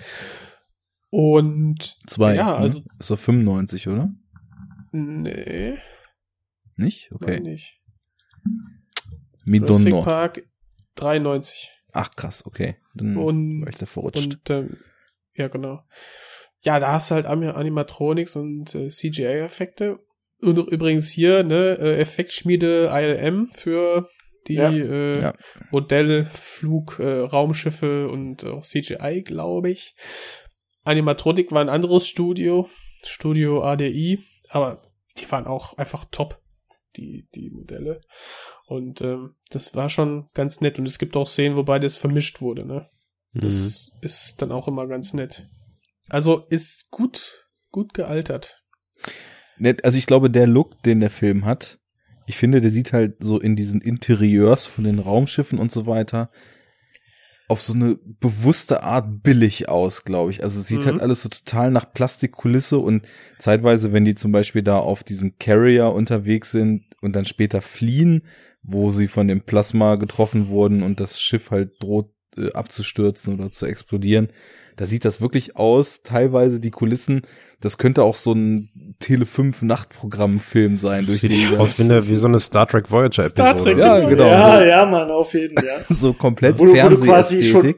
[1.11, 2.37] Und zwei.
[2.37, 2.81] Ja, also.
[2.81, 2.87] Ne?
[2.99, 4.11] Ist doch 95, oder?
[4.93, 5.79] Nee.
[6.77, 7.13] Nicht?
[7.13, 7.35] Okay.
[7.35, 7.81] Nein, nicht.
[9.45, 10.43] Jurassic Park
[10.97, 11.71] 93.
[11.93, 12.77] Ach krass, okay.
[12.95, 14.25] Dann und, war ich da verrutscht.
[14.25, 14.77] Und, ähm,
[15.35, 15.83] ja, genau.
[16.63, 19.99] Ja, da hast du halt Animatronics und äh, CGI-Effekte.
[20.41, 24.09] Und übrigens hier, ne, äh, Effektschmiede ILM für
[24.49, 24.71] die ja.
[24.71, 25.35] Äh, ja.
[25.71, 29.95] Modelle, Flug, äh, Raumschiffe und auch CGI, glaube ich.
[30.85, 32.69] Animatronik war ein anderes Studio,
[33.05, 34.83] Studio ADI, aber
[35.19, 36.41] die waren auch einfach top
[36.97, 38.01] die, die Modelle.
[38.73, 40.79] Und ähm, das war schon ganz nett.
[40.79, 42.87] Und es gibt auch Szenen, wo beides vermischt wurde, ne?
[43.35, 43.99] Das mhm.
[44.01, 45.45] ist dann auch immer ganz nett.
[46.09, 48.63] Also ist gut, gut gealtert.
[49.59, 51.81] Nett, also ich glaube, der Look, den der Film hat,
[52.27, 56.31] ich finde, der sieht halt so in diesen Interieurs von den Raumschiffen und so weiter
[57.53, 60.43] auf so eine bewusste Art billig aus, glaube ich.
[60.43, 60.93] Also es sieht halt mhm.
[60.93, 63.07] halt alles so total nach Plastikkulisse und
[63.39, 68.23] zeitweise, wenn die zum Beispiel da auf diesem Carrier unterwegs sind und dann später fliehen,
[68.63, 73.51] wo sie von dem Plasma getroffen wurden und das Schiff halt droht äh, abzustürzen oder
[73.51, 74.29] zu explodieren.
[74.77, 77.23] Da sieht das wirklich aus, teilweise die Kulissen,
[77.61, 81.07] das könnte auch so ein Tele 5 Nachtprogramm-Film sein.
[81.07, 83.31] Durch Sieht die, aus wie, eine, wie so eine Star Trek Voyager Episode.
[83.31, 84.27] Star Trek, ja, genau.
[84.27, 85.85] Ja, ja, Mann, auf jeden Fall.
[85.89, 85.97] Ja.
[85.97, 87.75] so komplett wo, wo du quasi schon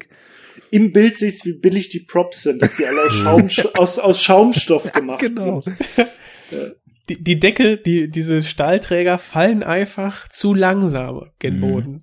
[0.71, 3.49] im Bild siehst, wie billig die Props sind, dass die alle aus, Schaum,
[3.79, 5.61] aus, aus Schaumstoff gemacht genau.
[5.61, 5.77] sind.
[7.09, 11.61] Die, die Deckel, die, diese Stahlträger fallen einfach zu langsam gen mhm.
[11.61, 12.03] Boden.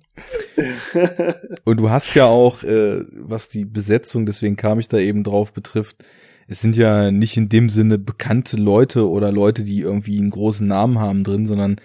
[1.64, 5.52] Und du hast ja auch, äh, was die Besetzung, deswegen kam ich da eben drauf,
[5.52, 6.04] betrifft,
[6.46, 10.66] es sind ja nicht in dem Sinne bekannte Leute oder Leute, die irgendwie einen großen
[10.66, 11.76] Namen haben drin, sondern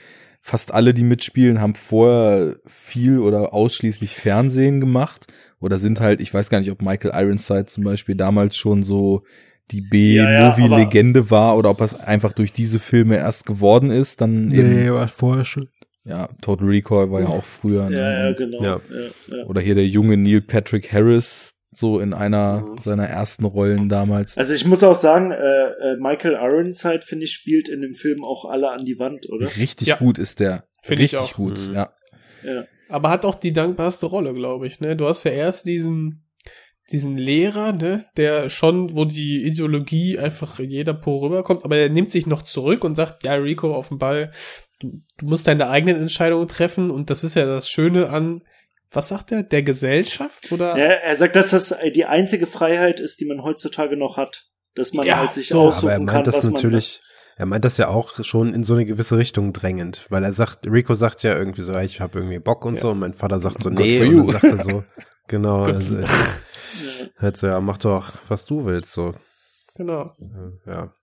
[0.41, 5.27] fast alle, die mitspielen, haben vorher viel oder ausschließlich Fernsehen gemacht
[5.59, 9.23] oder sind halt, ich weiß gar nicht, ob Michael Ironside zum Beispiel damals schon so
[9.71, 14.21] die B-Movie-Legende ja, ja, war oder ob es einfach durch diese Filme erst geworden ist,
[14.21, 14.93] dann nee, eben.
[14.93, 15.67] war vorher schon.
[16.05, 17.89] Ja, Total Recall war ja auch früher.
[17.89, 17.97] Ne?
[17.97, 18.63] Ja, ja, genau.
[18.63, 18.81] Ja.
[19.27, 22.77] Ja, Oder hier der junge Neil Patrick Harris, so in einer mhm.
[22.77, 24.37] seiner ersten Rollen damals.
[24.37, 28.23] Also ich muss auch sagen, äh, äh, Michael Ironside, finde ich, spielt in dem Film
[28.23, 29.47] auch alle an die Wand, oder?
[29.57, 29.97] Richtig ja.
[29.97, 30.63] gut ist der.
[30.81, 31.33] Finde ich auch.
[31.33, 31.73] gut, mhm.
[31.73, 31.89] ja.
[32.43, 32.63] ja.
[32.87, 34.95] Aber hat auch die dankbarste Rolle, glaube ich, ne?
[34.95, 36.26] Du hast ja erst diesen
[36.91, 41.89] diesen Lehrer, ne, der schon, wo die Ideologie einfach in jeder Po rüberkommt, aber er
[41.89, 44.31] nimmt sich noch zurück und sagt, ja, Rico auf dem Ball,
[44.79, 48.41] du, du musst deine eigenen Entscheidungen treffen und das ist ja das Schöne an,
[48.91, 50.77] was sagt er, der Gesellschaft oder?
[50.77, 54.45] Ja, er sagt, dass das die einzige Freiheit ist, die man heutzutage noch hat,
[54.75, 57.01] dass man ja, halt sich so, aussuchen aber er meint kann, das natürlich,
[57.35, 60.67] er meint das ja auch schon in so eine gewisse Richtung drängend, weil er sagt,
[60.67, 62.81] Rico sagt ja irgendwie so, ich habe irgendwie Bock und ja.
[62.81, 64.83] so und mein Vater sagt so, nee, und dann sagt er so,
[65.27, 65.97] genau, also,
[67.17, 69.13] Halt so, ja, mach doch, was du willst, so.
[69.75, 70.15] Genau.
[70.65, 70.93] Ja.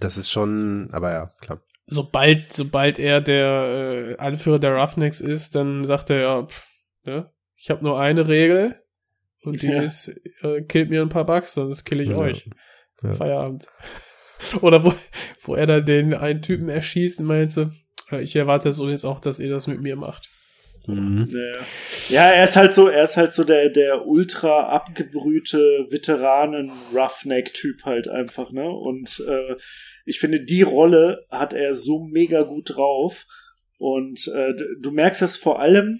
[0.00, 1.60] Das ist schon, aber ja, klar.
[1.86, 6.66] Sobald, sobald er der äh, Anführer der Roughnecks ist, dann sagt er ja, pff,
[7.04, 7.30] ne?
[7.56, 8.80] ich habe nur eine Regel
[9.42, 9.82] und die ja.
[9.82, 10.08] ist,
[10.40, 12.16] äh, killt mir ein paar Bugs, sonst kill ich ja.
[12.16, 12.48] euch.
[13.02, 13.12] Ja.
[13.12, 13.66] Feierabend.
[14.62, 14.94] Oder wo,
[15.42, 17.70] wo er dann den einen Typen erschießt und meint so,
[18.10, 20.28] äh, ich erwarte es jetzt auch, dass ihr das mit mir macht.
[20.86, 21.28] Mhm.
[22.08, 27.84] Ja, er ist halt so, er ist halt so der, der ultra abgebrühte Veteranen Roughneck-Typ
[27.84, 28.68] halt einfach, ne?
[28.68, 29.56] Und äh,
[30.04, 33.26] ich finde, die Rolle hat er so mega gut drauf.
[33.78, 35.98] Und äh, du merkst das vor allem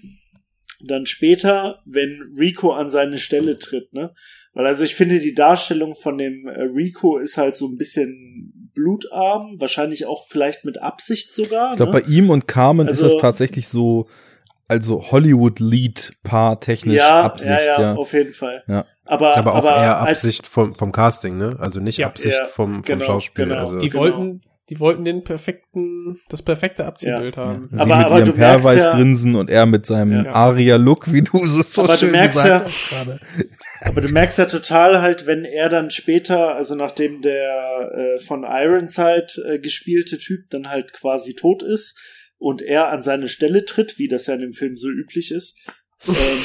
[0.83, 4.13] dann später, wenn Rico an seine Stelle tritt, ne?
[4.53, 8.71] Weil also ich finde, die Darstellung von dem äh, Rico ist halt so ein bisschen
[8.73, 11.71] blutarm, wahrscheinlich auch vielleicht mit Absicht sogar.
[11.71, 12.01] Ich glaube, ne?
[12.01, 14.07] bei ihm und Carmen also, ist das tatsächlich so
[14.67, 18.63] also Hollywood-Lead-Paar technisch ja, Absicht, ja, ja, ja, auf jeden Fall.
[18.67, 18.85] Ja.
[19.05, 21.55] Aber, aber auch aber eher Absicht vom, vom Casting, ne?
[21.59, 23.45] Also nicht ja, Absicht ja, vom, vom genau, Schauspiel.
[23.45, 23.59] Genau.
[23.59, 24.01] Also die genau.
[24.01, 27.69] wollten, die wollten den perfekten, das perfekte Abziehbild haben.
[27.71, 31.83] Sie aber, mit aber ihrem Perweis-Grinsen und er mit seinem Aria-Look, wie du so, so
[31.83, 33.21] aber schön du merkst gesagt ja, hast
[33.81, 38.43] Aber du merkst ja total halt, wenn er dann später, also nachdem der äh, von
[38.43, 41.95] Ironside äh, gespielte Typ dann halt quasi tot ist,
[42.37, 45.57] und er an seine Stelle tritt, wie das ja in dem Film so üblich ist,
[46.07, 46.43] ähm,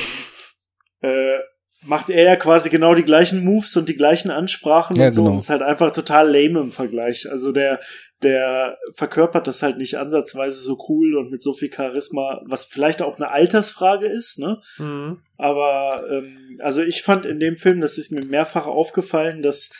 [1.02, 1.38] äh,
[1.82, 5.22] macht er ja quasi genau die gleichen Moves und die gleichen Ansprachen ja, und so.
[5.22, 5.32] Genau.
[5.32, 7.30] Und ist halt einfach total lame im Vergleich.
[7.30, 7.80] Also der,
[8.22, 13.00] der verkörpert das halt nicht ansatzweise so cool und mit so viel Charisma, was vielleicht
[13.00, 14.60] auch eine Altersfrage ist, ne?
[14.78, 15.22] Mhm.
[15.38, 19.70] Aber ähm, also ich fand in dem Film, das ist mir mehrfach aufgefallen, dass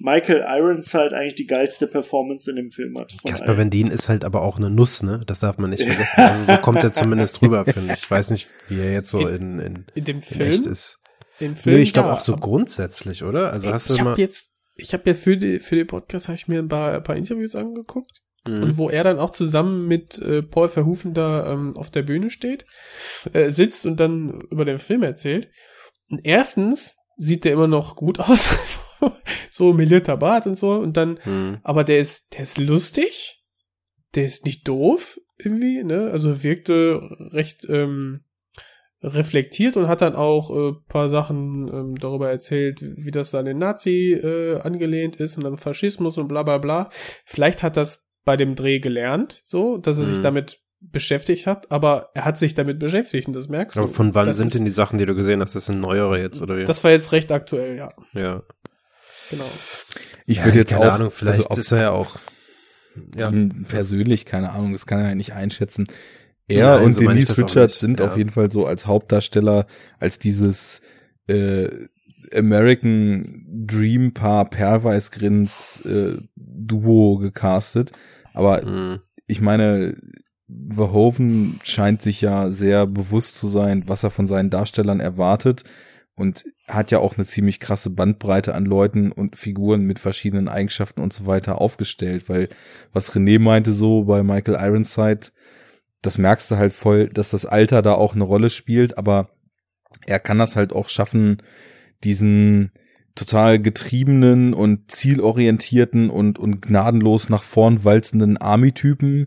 [0.00, 3.14] Michael Ironside eigentlich die geilste Performance in dem Film hat.
[3.24, 5.22] Casper Van Dien ist halt aber auch eine Nuss, ne?
[5.26, 6.20] Das darf man nicht vergessen.
[6.20, 8.00] Also so kommt er zumindest rüber, finde ich.
[8.02, 10.98] Ich weiß nicht, wie er jetzt so in, in, in dem Film echt ist.
[11.38, 13.52] Im Film, nee, ich glaube ja, auch so grundsätzlich, oder?
[13.52, 14.18] Also hast du ich mal.
[14.18, 17.02] jetzt, ich habe ja für die für den Podcast habe ich mir ein paar, ein
[17.02, 18.62] paar Interviews angeguckt mhm.
[18.62, 22.30] und wo er dann auch zusammen mit äh, Paul Verhoeven da ähm, auf der Bühne
[22.30, 22.64] steht,
[23.32, 25.48] äh, sitzt und dann über den Film erzählt.
[26.08, 28.80] Und erstens sieht der immer noch gut aus.
[29.50, 30.72] so melierter Bart und so.
[30.72, 31.58] Und dann, hm.
[31.62, 33.42] aber der ist, der ist lustig.
[34.14, 36.10] Der ist nicht doof irgendwie, ne?
[36.10, 37.00] Also wirkte
[37.32, 38.22] recht ähm,
[39.02, 43.58] reflektiert und hat dann auch äh, paar Sachen ähm, darüber erzählt, wie das an den
[43.58, 46.90] Nazi äh, angelehnt ist und am Faschismus und bla bla bla.
[47.24, 50.14] Vielleicht hat das bei dem Dreh gelernt, so, dass er hm.
[50.14, 53.82] sich damit beschäftigt hat, aber er hat sich damit beschäftigt und das merkst du.
[53.82, 55.54] Aber von wann das sind denn die Sachen, die du gesehen hast?
[55.54, 56.64] Das sind neuere jetzt, oder wie?
[56.64, 57.90] Das war jetzt recht aktuell, ja.
[58.14, 58.42] Ja.
[59.30, 59.50] Genau.
[60.26, 62.18] Ich ja, würde jetzt keine auch, Ahnung, vielleicht also ist er ja auch
[63.16, 63.32] ja.
[63.68, 65.86] persönlich, keine Ahnung, das kann er ja nicht einschätzen.
[66.48, 68.06] Er Nein, und so Denise Richards sind ja.
[68.06, 69.66] auf jeden Fall so als Hauptdarsteller,
[70.00, 70.82] als dieses
[71.28, 71.68] äh,
[72.34, 77.92] American Dream Paar Perweis-Grins äh, Duo gecastet.
[78.34, 79.00] Aber mhm.
[79.26, 79.96] ich meine,
[80.72, 85.64] Verhoeven scheint sich ja sehr bewusst zu sein, was er von seinen Darstellern erwartet
[86.20, 91.00] und hat ja auch eine ziemlich krasse Bandbreite an Leuten und Figuren mit verschiedenen Eigenschaften
[91.00, 92.50] und so weiter aufgestellt, weil
[92.92, 95.28] was René meinte so bei Michael Ironside,
[96.02, 99.30] das merkst du halt voll, dass das Alter da auch eine Rolle spielt, aber
[100.06, 101.42] er kann das halt auch schaffen,
[102.04, 102.70] diesen
[103.14, 109.26] total getriebenen und zielorientierten und, und gnadenlos nach vorn walzenden Army-Typen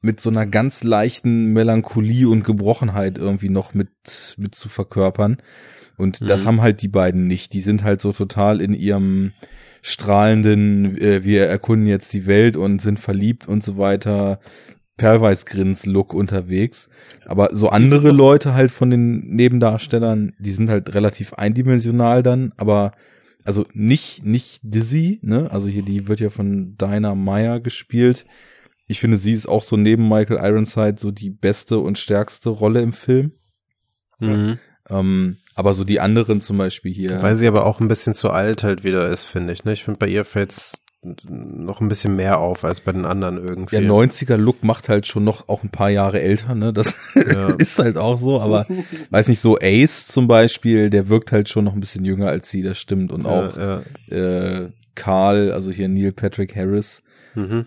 [0.00, 3.90] mit so einer ganz leichten Melancholie und Gebrochenheit irgendwie noch mit,
[4.38, 5.38] mit zu verkörpern.
[5.98, 6.26] Und mhm.
[6.26, 7.52] das haben halt die beiden nicht.
[7.52, 9.32] Die sind halt so total in ihrem
[9.82, 14.40] strahlenden, äh, wir erkunden jetzt die Welt und sind verliebt und so weiter,
[14.96, 16.88] Perlweißgrins-Look unterwegs.
[17.26, 22.92] Aber so andere Leute halt von den Nebendarstellern, die sind halt relativ eindimensional dann, aber
[23.44, 25.50] also nicht, nicht Dizzy, ne?
[25.50, 28.26] Also hier, die wird ja von Dinah Meyer gespielt.
[28.88, 32.82] Ich finde, sie ist auch so neben Michael Ironside so die beste und stärkste Rolle
[32.82, 33.32] im Film.
[34.18, 34.58] Mhm.
[34.90, 37.20] Ähm, aber so die anderen zum Beispiel hier.
[37.20, 39.64] Weil sie aber auch ein bisschen zu alt halt wieder ist, finde ich.
[39.64, 39.72] Ne?
[39.72, 43.76] Ich finde, bei ihr fällt's noch ein bisschen mehr auf als bei den anderen irgendwie.
[43.76, 46.72] Der 90er-Look macht halt schon noch auch ein paar Jahre älter, ne?
[46.72, 47.48] Das ja.
[47.58, 48.66] ist halt auch so, aber
[49.10, 52.50] weiß nicht, so Ace zum Beispiel, der wirkt halt schon noch ein bisschen jünger als
[52.50, 53.10] sie, das stimmt.
[53.10, 54.16] Und auch ja, ja.
[54.16, 57.02] Äh, Carl, also hier Neil Patrick Harris,
[57.34, 57.66] mhm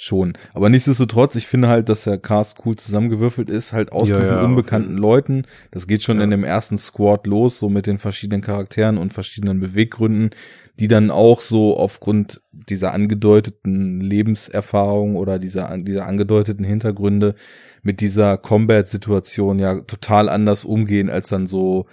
[0.00, 0.32] schon.
[0.54, 4.34] Aber nichtsdestotrotz, ich finde halt, dass der Cast cool zusammengewürfelt ist, halt aus ja, diesen
[4.34, 5.00] ja, unbekannten okay.
[5.00, 5.42] Leuten.
[5.72, 6.24] Das geht schon ja.
[6.24, 10.30] in dem ersten Squad los, so mit den verschiedenen Charakteren und verschiedenen Beweggründen,
[10.78, 17.34] die dann auch so aufgrund dieser angedeuteten Lebenserfahrung oder dieser, dieser angedeuteten Hintergründe
[17.82, 21.84] mit dieser Combat-Situation ja total anders umgehen, als dann so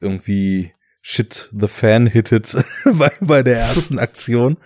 [0.00, 0.70] irgendwie
[1.02, 4.56] Shit the Fan hittet bei, bei der ersten Aktion.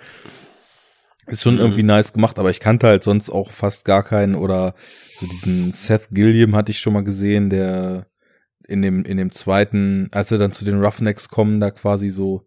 [1.31, 1.61] Ist schon mhm.
[1.61, 5.73] irgendwie nice gemacht, aber ich kannte halt sonst auch fast gar keinen oder so diesen
[5.73, 8.07] Seth Gilliam hatte ich schon mal gesehen, der
[8.67, 12.47] in dem, in dem zweiten, als er dann zu den Roughnecks kommen, da quasi so,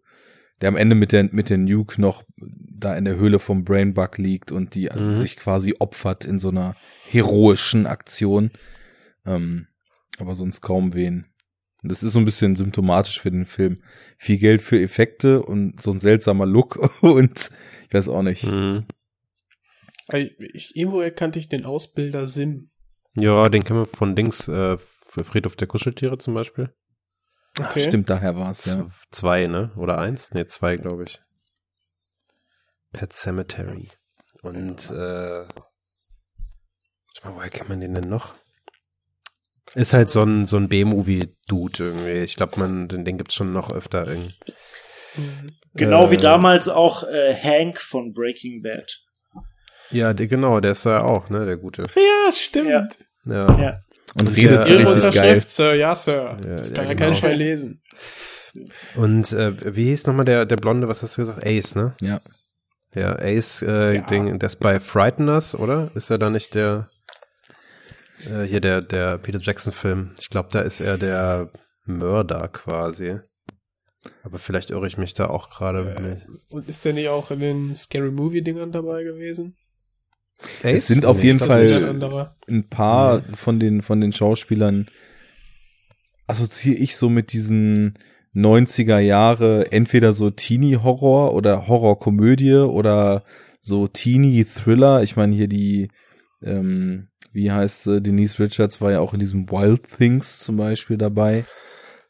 [0.60, 4.18] der am Ende mit der, mit der Nuke noch da in der Höhle vom Brainbug
[4.18, 5.14] liegt und die mhm.
[5.14, 6.76] sich quasi opfert in so einer
[7.10, 8.50] heroischen Aktion.
[9.26, 9.68] Ähm,
[10.18, 11.26] aber sonst kaum wen.
[11.82, 13.82] Und das ist so ein bisschen symptomatisch für den Film.
[14.16, 17.50] Viel Geld für Effekte und so ein seltsamer Look und
[17.94, 18.44] ich weiß auch nicht.
[18.44, 18.86] Mhm.
[20.12, 22.68] Ich, irgendwo erkannte ich den Ausbilder Sim.
[23.14, 26.74] Ja, den kennen wir von Dings, äh, für Friedhof der Kuscheltiere zum Beispiel.
[27.56, 27.68] Okay.
[27.68, 28.90] Ach, stimmt, daher war es, ja.
[29.12, 29.70] Zwei, ne?
[29.76, 30.32] Oder eins?
[30.32, 31.20] Ne, zwei, glaube ich.
[32.92, 33.88] Pet Cemetery.
[34.42, 35.46] Und, äh,
[37.22, 38.34] woher kennt man den denn noch?
[39.76, 42.24] Ist halt so ein, so ein B-Movie-Dude irgendwie.
[42.24, 44.34] Ich glaube, man, den, den gibt's schon noch öfter irgendwie.
[45.74, 49.00] Genau äh, wie damals auch äh, Hank von Breaking Bad.
[49.90, 51.82] Ja, der, genau, der ist ja auch, ne, der gute.
[51.94, 52.98] Ja, stimmt.
[53.24, 53.48] Ja.
[53.48, 53.60] ja.
[53.60, 53.80] ja.
[54.14, 55.42] Und, Und redet so richtig geil.
[55.46, 56.36] Sir, ja, Sir.
[56.44, 57.08] Ja, das kann ja, genau.
[57.08, 57.82] kein Schwein lesen.
[58.94, 61.44] Und äh, wie hieß nochmal der, der Blonde, was hast du gesagt?
[61.44, 61.94] Ace, ne?
[62.00, 62.20] Ja.
[62.94, 64.00] Ja, Ace, äh, ja.
[64.02, 65.90] Ding, das bei Frighteners, oder?
[65.94, 66.88] Ist er da nicht der
[68.26, 70.14] äh, hier der, der Peter Jackson-Film.
[70.18, 71.50] Ich glaube, da ist er der
[71.84, 73.18] Mörder quasi.
[74.22, 76.20] Aber vielleicht irre ich mich da auch gerade.
[76.20, 79.56] Äh, und ist der nicht auch in den Scary Movie-Dingern dabei gewesen?
[80.62, 80.78] Ace?
[80.78, 83.36] Es sind auf nee, jeden Fall ein paar nee.
[83.36, 84.86] von den, von den Schauspielern
[86.26, 87.94] assoziiere ich so mit diesen
[88.34, 93.22] 90er Jahre, entweder so Teenie-Horror oder Horror-Komödie oder
[93.60, 95.02] so Teenie-Thriller.
[95.02, 95.88] Ich meine hier die,
[96.42, 100.98] ähm, wie heißt äh, Denise Richards war ja auch in diesem Wild Things zum Beispiel
[100.98, 101.44] dabei.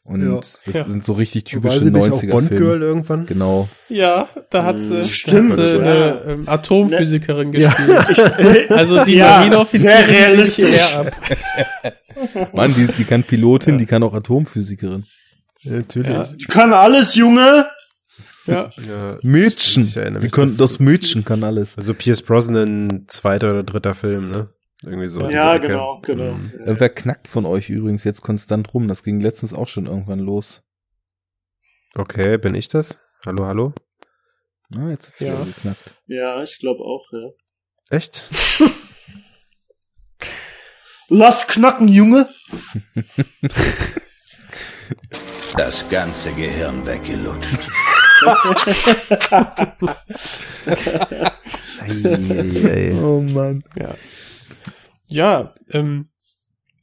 [0.05, 0.35] Und ja.
[0.35, 0.85] das ja.
[0.85, 2.85] sind so richtig typische 90er Filme.
[2.85, 3.25] irgendwann?
[3.25, 3.67] Genau.
[3.89, 7.57] Ja, da hat sie, Stimmt, hat sie eine ähm, Atomphysikerin ne?
[7.57, 8.69] gespielt.
[8.71, 10.95] also die ja, Marineoffizierin sehr realistisch.
[10.95, 11.11] ab.
[12.53, 15.05] Mann, die, die kann Pilotin, die kann auch Atomphysikerin.
[15.61, 16.37] Ja, natürlich.
[16.37, 17.65] Die kann alles, Junge!
[18.45, 18.69] Ja.
[18.87, 19.91] ja Mädchen.
[20.21, 21.79] Die können, das Mädchen kann alles.
[21.79, 24.49] Also Pierce Brosnan, zweiter oder dritter Film, ne?
[24.85, 25.27] Irgendwie so.
[25.29, 26.33] Ja, genau, genau.
[26.33, 26.51] Mhm.
[26.65, 28.87] Wer knackt von euch übrigens jetzt konstant rum?
[28.87, 30.63] Das ging letztens auch schon irgendwann los.
[31.95, 32.97] Okay, bin ich das?
[33.25, 33.73] Hallo, hallo?
[34.77, 35.43] Ah, jetzt hat's ja.
[35.43, 35.95] geknackt.
[36.05, 37.29] Ja, ich glaube auch, ja.
[37.89, 38.25] Echt?
[41.09, 42.29] Lass knacken, Junge!
[45.57, 47.67] Das ganze Gehirn weggelutscht.
[53.01, 53.63] oh Mann.
[53.79, 53.95] Ja.
[55.07, 56.09] Ja, ähm,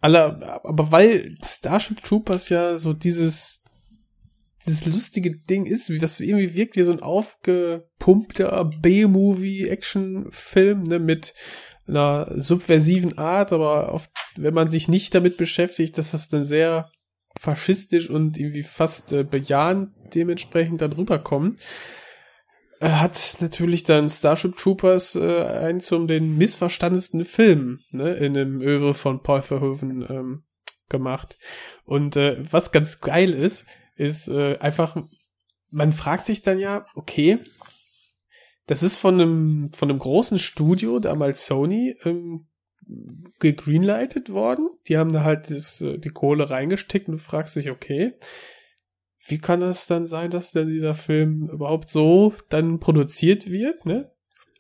[0.01, 3.63] aller, aber weil Starship Troopers ja so dieses,
[4.67, 11.35] dieses lustige Ding ist, wie das irgendwie wirkt wie so ein aufgepumpter B-Movie-Action-Film, ne, mit
[11.87, 16.91] einer subversiven Art, aber oft, wenn man sich nicht damit beschäftigt, dass das dann sehr
[17.39, 21.59] faschistisch und irgendwie fast äh, bejahend dementsprechend dann rüberkommen.
[22.83, 28.61] Er hat natürlich dann Starship Troopers äh, einen zum den missverstandensten Film ne, in dem
[28.61, 30.43] Öwe von Paul Verhoeven ähm,
[30.89, 31.39] gemacht.
[31.85, 34.97] Und äh, was ganz geil ist, ist äh, einfach,
[35.71, 37.39] man fragt sich dann ja, okay,
[38.67, 42.49] das ist von einem, von einem großen Studio, damals Sony, ähm,
[43.39, 44.69] gegreenlightet worden.
[44.89, 48.15] Die haben da halt das, äh, die Kohle reingesteckt und du fragst dich, okay,
[49.25, 54.12] wie kann das dann sein, dass denn dieser Film überhaupt so dann produziert wird, ne?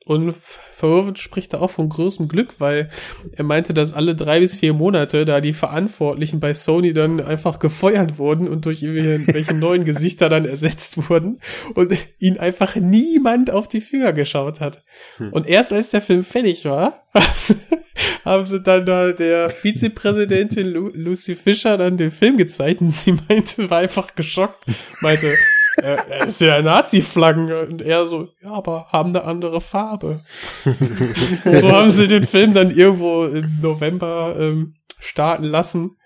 [0.04, 2.88] Und Verhoeven spricht da auch von großem Glück, weil
[3.32, 7.60] er meinte, dass alle drei bis vier Monate da die Verantwortlichen bei Sony dann einfach
[7.60, 11.40] gefeuert wurden und durch irgendwelche neuen Gesichter dann ersetzt wurden
[11.74, 14.82] und ihn einfach niemand auf die Finger geschaut hat.
[15.18, 15.32] Hm.
[15.32, 17.04] Und erst als der Film fertig war,
[18.24, 23.12] haben sie dann da der Vizepräsidentin Lu Lucy Fischer dann den Film gezeigt und sie
[23.28, 24.64] meinte, war einfach geschockt,
[25.00, 25.32] meinte,
[25.76, 30.20] er ist ja Nazi-Flaggen und er so, ja, aber haben eine andere Farbe.
[31.44, 35.96] so haben sie den Film dann irgendwo im November ähm, starten lassen.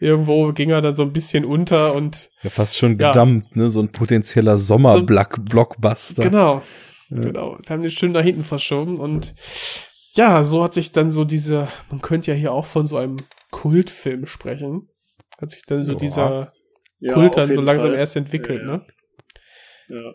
[0.00, 3.62] Irgendwo ging er dann so ein bisschen unter und ja fast schon gedammt, ja.
[3.62, 6.22] ne, so ein potenzieller Sommer-Blockbuster.
[6.22, 6.62] So, genau,
[7.10, 7.20] ja.
[7.20, 7.58] genau.
[7.64, 9.34] Da haben die schön da hinten verschoben und
[10.12, 13.16] ja, so hat sich dann so diese, man könnte ja hier auch von so einem
[13.50, 14.88] Kultfilm sprechen,
[15.40, 15.98] hat sich dann so Boah.
[15.98, 16.52] dieser
[17.12, 17.98] Kult dann so langsam Fall.
[17.98, 18.86] erst entwickelt, ne?
[19.88, 20.14] Ja.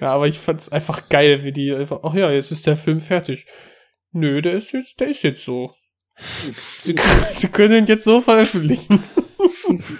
[0.00, 3.00] Ja, aber ich fand's einfach geil, wie die einfach, ach ja, jetzt ist der Film
[3.00, 3.46] fertig.
[4.12, 5.74] Nö, der ist jetzt, der ist jetzt so.
[6.82, 6.94] Sie,
[7.32, 9.02] Sie können ihn jetzt so veröffentlichen.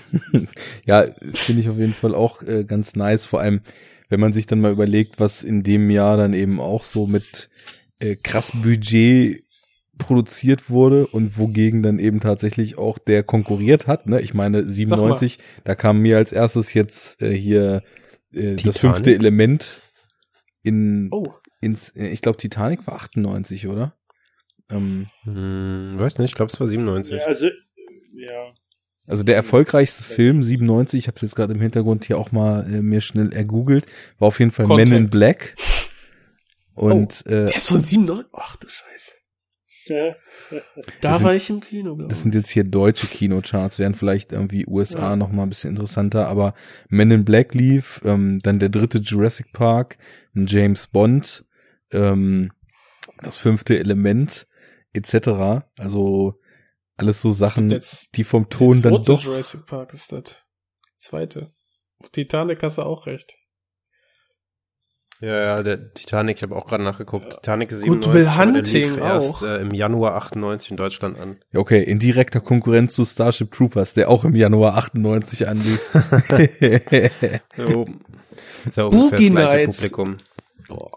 [0.87, 1.05] ja,
[1.35, 3.61] finde ich auf jeden Fall auch äh, ganz nice, vor allem,
[4.09, 7.49] wenn man sich dann mal überlegt, was in dem Jahr dann eben auch so mit
[7.99, 9.43] äh, krass Budget
[9.99, 14.07] produziert wurde und wogegen dann eben tatsächlich auch der konkurriert hat.
[14.07, 14.21] Ne?
[14.21, 17.83] Ich meine, 97, da kam mir als erstes jetzt äh, hier
[18.33, 19.81] äh, das fünfte Element
[20.63, 21.33] in, oh.
[21.61, 23.97] ins, äh, ich glaube Titanic war 98, oder?
[24.71, 27.19] Ähm, hm, weiß nicht, ich glaube es war 97.
[27.19, 27.49] Ja, also,
[28.15, 28.53] ja.
[29.07, 32.67] Also der erfolgreichste Film 97, ich habe es jetzt gerade im Hintergrund hier auch mal
[32.67, 33.87] äh, mir schnell ergoogelt,
[34.19, 34.91] war auf jeden Fall Content.
[34.91, 35.55] Men in Black.
[36.75, 38.31] Und oh, äh, der ist von 97.
[38.35, 39.13] Ach du Scheiße.
[41.01, 41.95] da sind, war ich im Kino.
[41.95, 45.17] Das sind jetzt hier deutsche Kinocharts, wären vielleicht irgendwie USA ja.
[45.17, 46.55] noch mal ein bisschen interessanter, aber
[46.89, 49.99] Men in Black lief, ähm, dann der dritte Jurassic Park,
[50.35, 51.45] ein James Bond,
[51.93, 52.53] ähm,
[53.23, 54.47] das fünfte Element
[54.93, 55.65] etc.
[55.77, 56.41] Also
[56.97, 59.23] alles so Sachen, das, die vom Ton dann doch.
[59.23, 60.37] Jurassic Park ist das
[60.97, 61.53] zweite.
[62.13, 63.35] Titanic hast du auch recht.
[65.21, 67.25] Ja, ja, der Titanic, ich habe auch gerade nachgeguckt.
[67.25, 67.31] Ja.
[67.37, 71.39] Titanic 97, Good Will Hunting lief erst äh, im Januar 98 in Deutschland an.
[71.53, 75.81] Ja, okay, in direkter Konkurrenz zu Starship Troopers, der auch im Januar 98 anlief.
[77.57, 77.87] so,
[78.67, 80.19] ist ja ungefähr das gleiche Publikum.
[80.69, 80.93] Boah,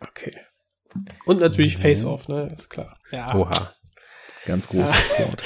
[0.00, 0.36] okay.
[1.24, 1.82] Und natürlich mhm.
[1.82, 2.98] Face Off, ne, ist klar.
[3.12, 3.34] Ja.
[3.34, 3.72] Oha.
[4.46, 5.44] Ganz großes Wort.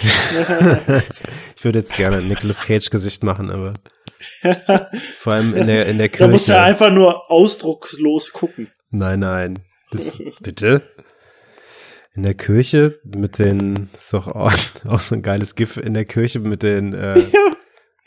[1.57, 3.75] ich würde jetzt gerne ein Nicolas Cage Gesicht machen, aber
[5.19, 6.25] vor allem in der, in der Kirche.
[6.25, 8.69] Da musst du einfach nur ausdruckslos gucken.
[8.91, 9.59] Nein, nein.
[9.91, 10.83] Das, bitte?
[12.15, 14.53] In der Kirche mit den, das ist doch auch,
[14.87, 17.53] auch so ein geiles GIF in der Kirche mit den, äh, ja.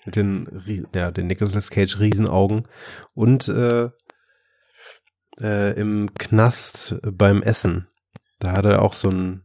[0.05, 2.67] mit den, ja, den Nicolas Cage Riesenaugen
[3.13, 3.89] und, äh,
[5.41, 7.87] äh, im Knast beim Essen.
[8.39, 9.43] Da hat er auch so ein,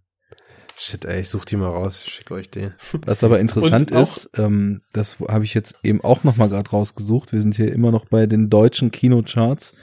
[0.77, 2.67] Shit, ey, ich such die mal raus, ich schicke euch die.
[3.07, 7.33] Was aber interessant ist, ähm, das habe ich jetzt eben auch noch mal gerade rausgesucht.
[7.33, 9.75] Wir sind hier immer noch bei den deutschen Kinocharts.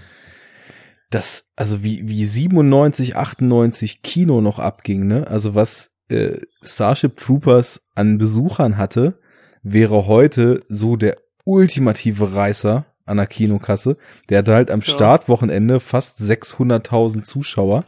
[1.10, 5.28] Das, also wie, wie 97, 98 Kino noch abging, ne?
[5.28, 9.20] Also was äh, Starship Troopers an Besuchern hatte,
[9.64, 13.98] wäre heute so der ultimative Reißer an der Kinokasse.
[14.30, 14.86] Der hatte halt am ja.
[14.86, 17.86] Startwochenende fast 600.000 Zuschauer.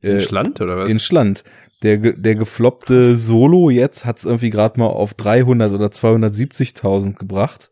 [0.00, 0.90] In äh, Schland oder was?
[0.90, 1.44] In Schland.
[1.82, 3.26] Der, der gefloppte Krass.
[3.26, 7.70] Solo jetzt hat's irgendwie gerade mal auf 300 oder 270.000 gebracht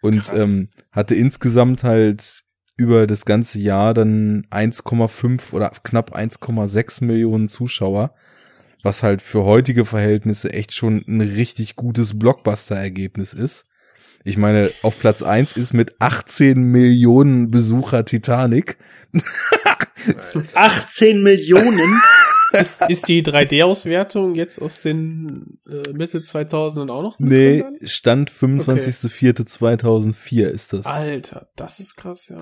[0.00, 2.42] und ähm, hatte insgesamt halt
[2.76, 8.14] über das ganze Jahr dann 1,5 oder knapp 1,6 Millionen Zuschauer,
[8.82, 13.66] was halt für heutige Verhältnisse echt schon ein richtig gutes Blockbuster-Ergebnis ist.
[14.24, 18.78] Ich meine, auf Platz eins ist mit 18 Millionen Besucher Titanic.
[20.54, 22.00] 18 Millionen?
[22.52, 27.78] Ist, ist die 3D-Auswertung jetzt aus den äh, Mitte 2000 auch noch mit Nee, drin
[27.84, 30.86] Stand 25.04.2004 ist das.
[30.86, 32.38] Alter, das ist krass, ja.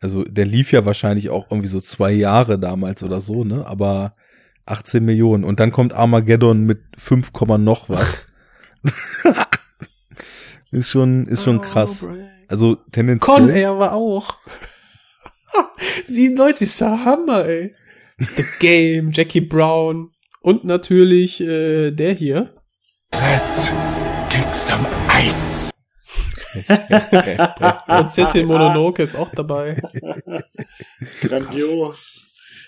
[0.00, 3.66] Also der lief ja wahrscheinlich auch irgendwie so zwei Jahre damals oder so, ne?
[3.66, 4.14] Aber
[4.66, 5.44] 18 Millionen.
[5.44, 8.28] Und dann kommt Armageddon mit 5, noch was.
[10.70, 12.08] ist schon, ist schon krass.
[12.48, 13.36] Also tendenziell.
[13.36, 14.38] Con Air war auch.
[16.06, 17.74] 97 ist der Hammer, ey.
[18.20, 20.10] The Game, Jackie Brown
[20.42, 22.54] und natürlich äh, der hier.
[23.14, 23.72] Let's
[24.28, 25.70] kick some ice.
[27.86, 29.80] Prinzessin Mononoke ist auch dabei.
[31.22, 32.26] Grandios.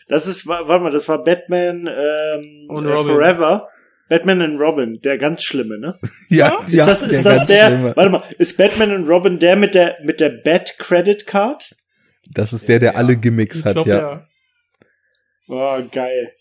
[0.09, 3.69] Das ist, warte mal, das war Batman ähm, und äh, Forever.
[4.09, 5.99] Batman and Robin, der ganz schlimme, ne?
[6.29, 7.97] ja, ist ja, das, ist der das der, schlimme.
[7.97, 11.75] warte mal, ist Batman and Robin der mit der, mit der Bat Credit Card?
[12.31, 12.99] Das ist der, der ja.
[12.99, 13.99] alle Gimmicks hat, glaub, ja.
[13.99, 14.27] ja.
[15.49, 16.33] Oh, geil.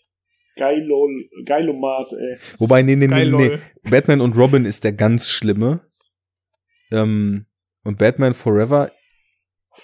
[0.56, 1.08] Geilo,
[1.44, 2.36] Geilomat, ey.
[2.58, 3.58] Wobei, nee, nee, nee, nee.
[3.90, 5.80] Batman und Robin ist der ganz schlimme.
[6.90, 7.46] Ähm,
[7.84, 8.90] und Batman Forever,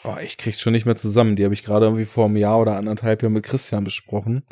[0.04, 1.36] oh, ich krieg's schon nicht mehr zusammen.
[1.36, 4.44] Die habe ich gerade irgendwie vor einem Jahr oder anderthalb Jahren mit Christian besprochen.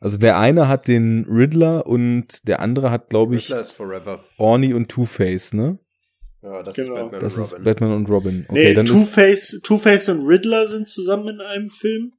[0.00, 3.52] Also der eine hat den Riddler und der andere hat, glaube ich,
[4.38, 5.78] Orny und Two-Face, ne?
[6.42, 6.94] Ja, das genau.
[6.94, 7.56] ist Batman das und Robin.
[7.56, 8.46] Ist Batman und Robin.
[8.48, 12.12] Okay, nee, Two-Face, Two-Face und Riddler sind zusammen in einem Film.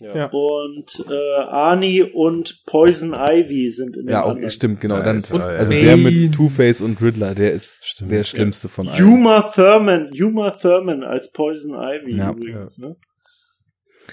[0.00, 0.26] Ja.
[0.26, 5.00] Und äh, Arnie und Poison Ivy sind in dem Ja, auch, stimmt, genau.
[5.00, 8.72] Dann, und also der mit Two-Face und Riddler, der ist stimmt, der schlimmste ja.
[8.72, 9.04] von allen.
[9.04, 12.30] Uma Thurman, Uma Thurman als Poison Ivy ja.
[12.30, 12.94] übrigens, ne?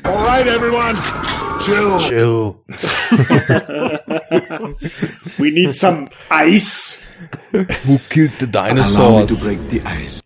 [0.03, 0.98] Alright, everyone.
[1.62, 1.99] Chill.
[1.99, 2.64] Chill.
[5.40, 6.99] We need some ice.
[7.52, 8.98] Who killed the dinosaurs?
[8.98, 10.22] Allow me to break the ice.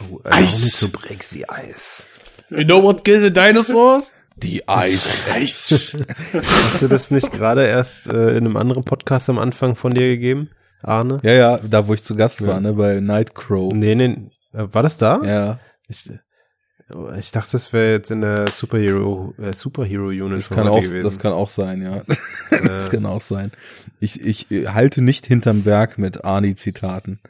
[0.00, 0.82] Oh, allow ice.
[0.82, 2.08] me to break the ice.
[2.50, 4.11] You know what killed the dinosaurs?
[4.36, 5.20] Die Eis.
[5.32, 5.96] Eis.
[6.32, 10.08] Hast du das nicht gerade erst äh, in einem anderen Podcast am Anfang von dir
[10.08, 10.50] gegeben,
[10.82, 11.20] Arne?
[11.22, 12.48] Ja, ja, da wo ich zu Gast ja.
[12.48, 13.72] war, ne, bei Nightcrow.
[13.72, 15.20] Nee, nee, äh, war das da?
[15.24, 15.58] Ja.
[15.88, 16.10] Ich,
[17.18, 21.02] ich dachte, das wäre jetzt in der Superhero äh, Superhero Unit das kann auch, gewesen.
[21.02, 22.02] Das kann auch sein, ja.
[22.64, 23.52] das kann auch sein.
[24.00, 27.20] Ich, ich halte nicht hinterm Berg mit Arnie Zitaten.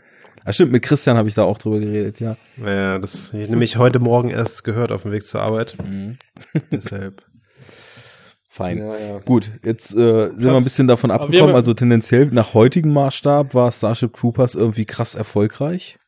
[0.45, 2.37] Ah, stimmt, mit Christian habe ich da auch drüber geredet, ja.
[2.57, 5.77] Ja, das ich nämlich heute Morgen erst gehört auf dem Weg zur Arbeit.
[5.83, 6.19] Mhm.
[6.73, 7.23] Deshalb.
[8.49, 8.79] Fein.
[8.79, 9.19] Ja, ja.
[9.21, 11.55] Gut, jetzt äh, sind wir ein bisschen davon abgekommen.
[11.55, 15.99] Also tendenziell nach heutigem Maßstab war Starship Troopers irgendwie krass erfolgreich.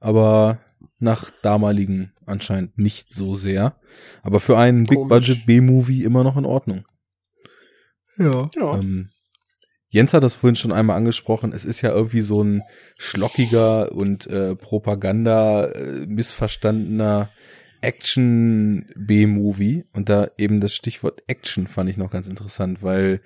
[0.00, 0.58] Aber
[0.98, 3.76] nach damaligen anscheinend nicht so sehr.
[4.22, 6.84] Aber für einen Big Budget B-Movie immer noch in Ordnung.
[8.18, 8.50] Ja.
[8.54, 8.74] ja.
[8.74, 9.08] Ähm,
[9.90, 11.52] Jens hat das vorhin schon einmal angesprochen.
[11.52, 12.62] Es ist ja irgendwie so ein
[12.98, 17.30] schlockiger und äh, Propaganda äh, missverstandener
[17.80, 19.84] Action B-Movie.
[19.94, 23.20] Und da eben das Stichwort Action fand ich noch ganz interessant, weil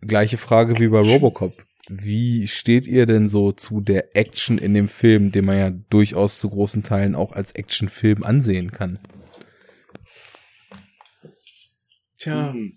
[0.00, 1.52] gleiche Frage wie bei Robocop.
[1.88, 6.40] Wie steht ihr denn so zu der Action in dem Film, den man ja durchaus
[6.40, 8.98] zu großen Teilen auch als Actionfilm ansehen kann?
[12.18, 12.72] Tja, hm.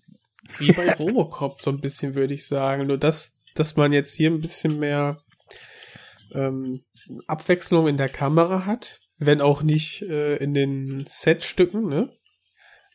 [0.57, 2.87] Wie bei Robocop so ein bisschen, würde ich sagen.
[2.87, 5.21] Nur dass, dass man jetzt hier ein bisschen mehr
[6.33, 6.83] ähm,
[7.27, 12.09] Abwechslung in der Kamera hat, wenn auch nicht äh, in den Setstücken, ne?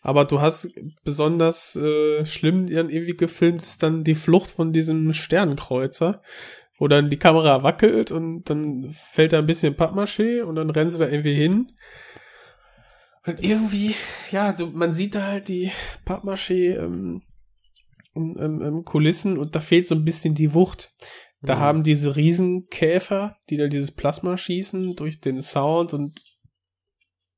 [0.01, 0.69] Aber du hast
[1.03, 6.21] besonders äh, schlimm irgendwie gefilmt, ist dann die Flucht von diesem Sternenkreuzer,
[6.79, 10.91] wo dann die Kamera wackelt und dann fällt da ein bisschen Pappmaché und dann rennen
[10.91, 11.73] sie da irgendwie hin.
[13.25, 13.95] Und irgendwie,
[14.31, 15.73] ja, du, man sieht da halt die
[16.05, 17.23] Pappmaché ähm,
[18.15, 20.93] ähm, ähm, Kulissen und da fehlt so ein bisschen die Wucht.
[21.43, 21.61] Da mhm.
[21.61, 26.21] haben diese Riesenkäfer, die da dieses Plasma schießen, durch den Sound und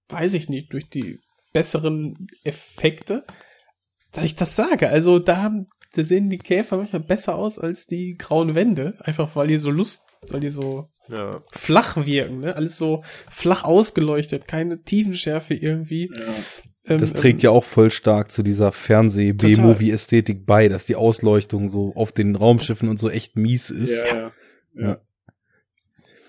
[0.09, 1.19] weiß ich nicht, durch die
[1.53, 3.25] besseren Effekte,
[4.13, 4.89] dass ich das sage.
[4.89, 9.35] Also da haben, da sehen die Käfer manchmal besser aus als die grauen Wände, einfach
[9.35, 11.43] weil die so Lust, weil die so ja.
[11.51, 12.57] flach wirken, ne?
[12.57, 16.11] Alles so flach ausgeleuchtet, keine Tiefenschärfe irgendwie.
[16.15, 16.23] Ja.
[16.87, 21.69] Ähm, das trägt ähm, ja auch voll stark zu dieser Fernseh-B-Movie-Ästhetik bei, dass die Ausleuchtung
[21.69, 23.91] so auf den Raumschiffen und so echt mies ist.
[23.91, 24.33] Ja, ja.
[24.75, 25.01] ja.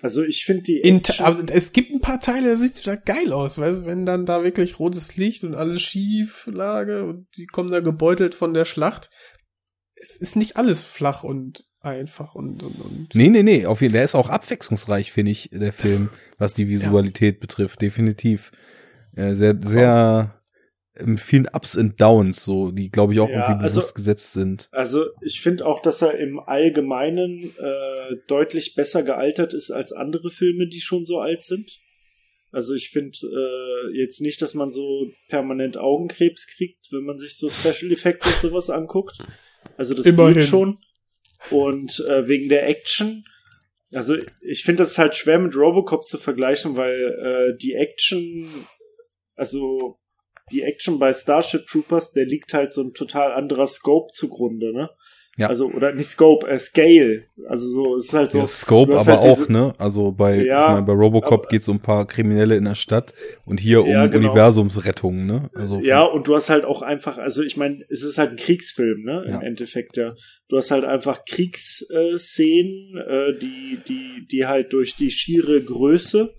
[0.00, 2.96] Also ich finde die In, also es gibt ein paar Teile, da sieht es wieder
[2.96, 7.26] geil aus, weißt du, wenn dann da wirklich rotes Licht und alles schief lage und
[7.36, 9.10] die kommen da gebeutelt von der Schlacht.
[9.94, 13.14] Es ist nicht alles flach und einfach und und und.
[13.14, 16.54] Nee, nee, nee, auf jeden Fall, der ist auch abwechslungsreich, finde ich, der Film, was
[16.54, 17.40] die Visualität ja.
[17.40, 18.52] betrifft, definitiv.
[19.16, 20.37] Äh, sehr, sehr
[21.16, 24.68] vielen Ups und Downs, so, die glaube ich auch ja, irgendwie bewusst also, gesetzt sind.
[24.72, 30.30] Also ich finde auch, dass er im Allgemeinen äh, deutlich besser gealtert ist als andere
[30.30, 31.78] Filme, die schon so alt sind.
[32.50, 37.36] Also ich finde äh, jetzt nicht, dass man so permanent Augenkrebs kriegt, wenn man sich
[37.36, 39.18] so Special Effects und sowas anguckt.
[39.76, 40.34] Also das Immerhin.
[40.34, 40.78] geht schon.
[41.50, 43.24] Und äh, wegen der Action,
[43.92, 48.66] also ich finde das halt schwer mit Robocop zu vergleichen, weil äh, die Action,
[49.34, 49.98] also
[50.52, 54.90] die Action bei Starship Troopers, der liegt halt so ein total anderer Scope zugrunde, ne?
[55.38, 55.46] Ja.
[55.46, 57.26] Also, oder nicht Scope, äh, Scale.
[57.48, 58.38] Also so, es ist halt so.
[58.38, 59.72] Ja, Scope aber halt auch, ne?
[59.78, 62.74] Also bei, ja, ich mein, bei Robocop geht es um ein paar Kriminelle in der
[62.74, 63.14] Stadt
[63.44, 64.30] und hier um ja, genau.
[64.30, 65.48] Universumsrettung, ne?
[65.54, 68.36] Also ja, und du hast halt auch einfach, also ich meine, es ist halt ein
[68.36, 69.26] Kriegsfilm, ne?
[69.28, 70.16] Im Endeffekt, ja.
[70.48, 76.34] Du hast halt einfach Kriegsszenen, äh, die, die, die halt durch die schiere Größe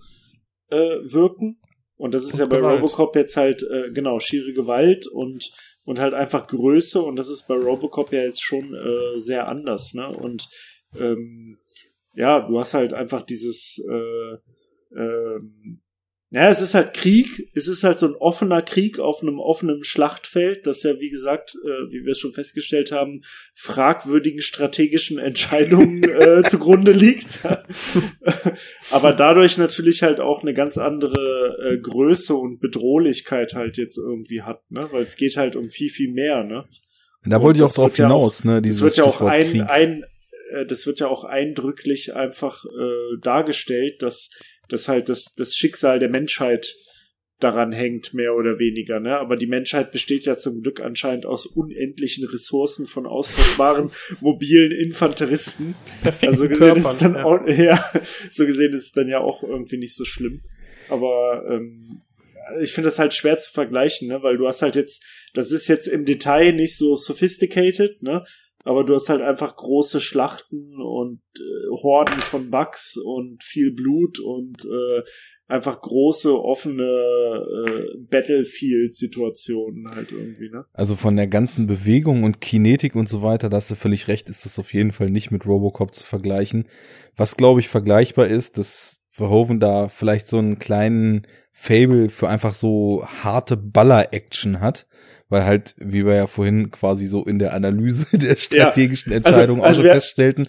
[0.68, 1.59] äh, wirken.
[2.00, 2.80] Und das ist und ja bei Gewalt.
[2.80, 5.52] Robocop jetzt halt, äh, genau, schiere Gewalt und
[5.84, 9.92] und halt einfach Größe und das ist bei Robocop ja jetzt schon äh, sehr anders,
[9.92, 10.08] ne?
[10.08, 10.48] Und
[10.98, 11.58] ähm,
[12.14, 14.36] ja, du hast halt einfach dieses äh,
[14.98, 15.82] ähm,
[16.32, 19.82] ja, es ist halt Krieg, es ist halt so ein offener Krieg auf einem offenen
[19.82, 23.22] Schlachtfeld, das ja, wie gesagt, äh, wie wir es schon festgestellt haben,
[23.56, 27.40] fragwürdigen strategischen Entscheidungen äh, zugrunde liegt.
[28.90, 34.42] Aber dadurch natürlich halt auch eine ganz andere äh, Größe und Bedrohlichkeit halt jetzt irgendwie
[34.42, 34.88] hat, ne?
[34.90, 36.64] Weil es geht halt um viel, viel mehr, ne?
[37.24, 38.62] Da und wollte ich auch drauf hinaus, ja auch, ne?
[38.62, 40.04] Dieses wird ja auch ein, ein,
[40.50, 44.30] äh, das wird ja auch eindrücklich einfach äh, dargestellt, dass
[44.70, 46.74] dass halt das, das Schicksal der Menschheit
[47.40, 49.18] daran hängt, mehr oder weniger, ne?
[49.18, 53.90] Aber die Menschheit besteht ja zum Glück anscheinend aus unendlichen Ressourcen von austauschbaren
[54.20, 55.74] mobilen Infanteristen.
[56.02, 57.24] Perfekten also gesehen Körpern, ist dann ja.
[57.24, 57.84] auch, ja,
[58.30, 60.42] so gesehen ist es dann ja auch irgendwie nicht so schlimm.
[60.88, 62.02] Aber ähm,
[62.60, 64.22] ich finde das halt schwer zu vergleichen, ne?
[64.22, 65.02] Weil du hast halt jetzt,
[65.34, 68.24] das ist jetzt im Detail nicht so sophisticated, ne?
[68.64, 74.18] Aber du hast halt einfach große Schlachten und äh, Horden von Bugs und viel Blut
[74.18, 75.02] und äh,
[75.46, 80.64] einfach große offene äh, Battlefield-Situationen halt irgendwie, ne?
[80.72, 84.28] Also von der ganzen Bewegung und Kinetik und so weiter, da hast du völlig recht,
[84.28, 86.68] ist das auf jeden Fall nicht mit Robocop zu vergleichen.
[87.16, 92.54] Was glaube ich vergleichbar ist, dass Verhoeven da vielleicht so einen kleinen Fable für einfach
[92.54, 94.86] so harte Baller-Action hat
[95.30, 99.18] weil halt, wie wir ja vorhin quasi so in der Analyse der strategischen ja.
[99.18, 100.46] Also, Entscheidungen also, also auch feststellten,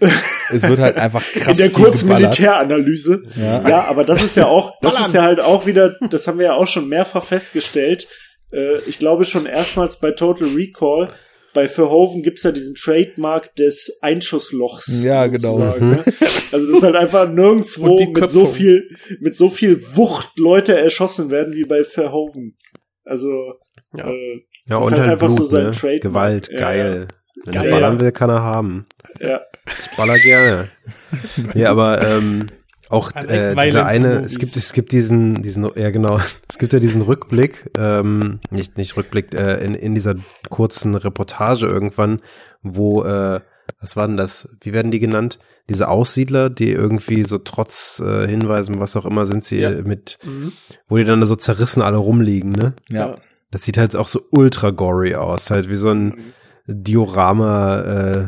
[0.52, 1.54] es wird halt einfach krass.
[1.54, 3.24] In der kurzen Militäranalyse.
[3.36, 3.70] Ja.
[3.70, 6.48] ja, aber das ist ja auch, das ist ja halt auch wieder, das haben wir
[6.48, 8.08] ja auch schon mehrfach festgestellt.
[8.52, 11.10] Äh, ich glaube schon erstmals bei Total Recall,
[11.54, 15.04] bei Verhoeven gibt's ja diesen Trademark des Einschusslochs.
[15.04, 15.58] Ja, genau.
[15.58, 15.90] Mhm.
[15.90, 16.04] Ne?
[16.52, 18.88] Also das ist halt einfach nirgendwo mit so viel,
[19.20, 22.58] mit so viel Wucht Leute erschossen werden wie bei Verhoeven.
[23.04, 23.56] Also,
[23.96, 24.10] ja.
[24.10, 26.00] äh, ja, und halt, halt Blut, so ne?
[26.00, 27.08] Gewalt, ja, geil.
[27.44, 28.86] Wenn geil, er ballern will, kann er haben.
[29.20, 29.42] Ja.
[29.68, 30.70] Ich baller gerne.
[31.54, 32.48] ja, aber ähm,
[32.92, 36.20] auch äh, dieser eine, es gibt, es gibt diesen, diesen, ja genau,
[36.50, 40.16] es gibt ja diesen Rückblick, ähm, nicht, nicht Rückblick, äh, in, in dieser
[40.50, 42.22] kurzen Reportage irgendwann,
[42.62, 43.40] wo, äh,
[43.80, 44.50] was war denn das?
[44.62, 45.40] Wie werden die genannt?
[45.70, 49.72] Diese Aussiedler, die irgendwie so trotz äh, Hinweisen, was auch immer, sind sie ja.
[49.72, 50.52] mit, mhm.
[50.88, 52.74] wo die dann so zerrissen alle rumliegen, ne?
[52.90, 53.16] Ja.
[53.52, 56.34] Das sieht halt auch so ultra gory aus, halt wie so ein
[56.68, 58.28] Diorama äh,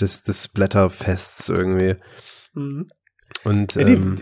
[0.00, 1.96] des, des Splatterfests irgendwie.
[2.54, 2.88] Mhm.
[3.46, 4.16] Und ja, die, ähm,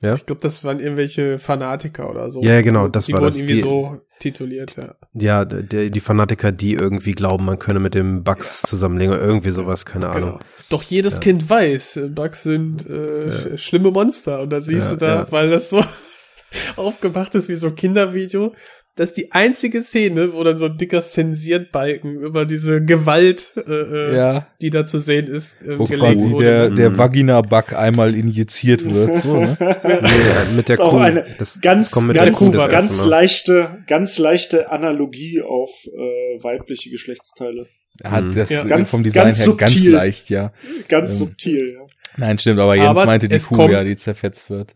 [0.00, 0.14] ja.
[0.14, 2.40] ich glaube, das waren irgendwelche Fanatiker oder so.
[2.40, 3.36] Ja, genau, das die war das.
[3.36, 4.94] Die irgendwie so tituliert, ja.
[5.12, 8.68] Ja, die, die Fanatiker, die irgendwie glauben, man könne mit dem Bugs ja.
[8.70, 10.16] zusammenlegen oder irgendwie sowas, keine genau.
[10.28, 10.40] Ahnung.
[10.70, 11.20] Doch jedes.
[11.20, 15.84] Kind weiß, Bugs sind äh, schlimme Monster und da siehst du da, weil das so
[16.76, 18.54] aufgemacht ist wie so ein Kindervideo,
[18.96, 23.70] das ist die einzige Szene, wo dann so ein dicker Zensiertbalken über diese Gewalt, äh,
[23.70, 24.46] äh ja.
[24.62, 26.44] die da zu sehen ist, äh, wo gelegt wurde.
[26.44, 26.98] Der, der mhm.
[26.98, 29.58] Vagina-Bug einmal injiziert wird, so, ne?
[29.60, 30.96] ja, mit der Kuh.
[30.96, 36.88] Eine das, ganz, das mit ganz, Kuh ganz leichte, ganz leichte Analogie auf äh, weibliche
[36.88, 37.66] Geschlechtsteile.
[38.02, 38.34] Hat mhm.
[38.34, 38.64] das ja.
[38.64, 39.66] ganz, vom Design ganz her subtil.
[39.66, 40.52] ganz leicht, ja.
[40.88, 41.86] Ganz ähm, subtil, ja.
[42.16, 44.72] Nein, stimmt, aber Jens aber meinte die Kuh, ja, die zerfetzt wird.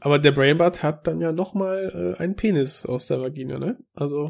[0.00, 3.76] Aber der Brainbot hat dann ja noch mal äh, einen Penis aus der Vagina, ne?
[3.94, 4.28] Also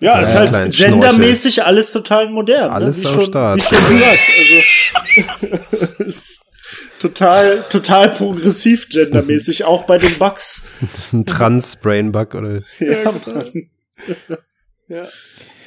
[0.00, 1.68] ja, ist halt gendermäßig Schnorchel.
[1.68, 2.68] alles total modern.
[2.68, 2.72] Ne?
[2.72, 3.08] Alles ne?
[3.08, 3.58] am schon, Start.
[3.58, 4.18] Wie schon gesagt.
[5.98, 6.12] Also,
[7.00, 10.62] total, total progressiv gendermäßig, auch bei den Bugs.
[11.12, 12.60] ein Trans-Brain-Bug, oder?
[12.78, 13.12] Ja,
[14.88, 15.08] ja.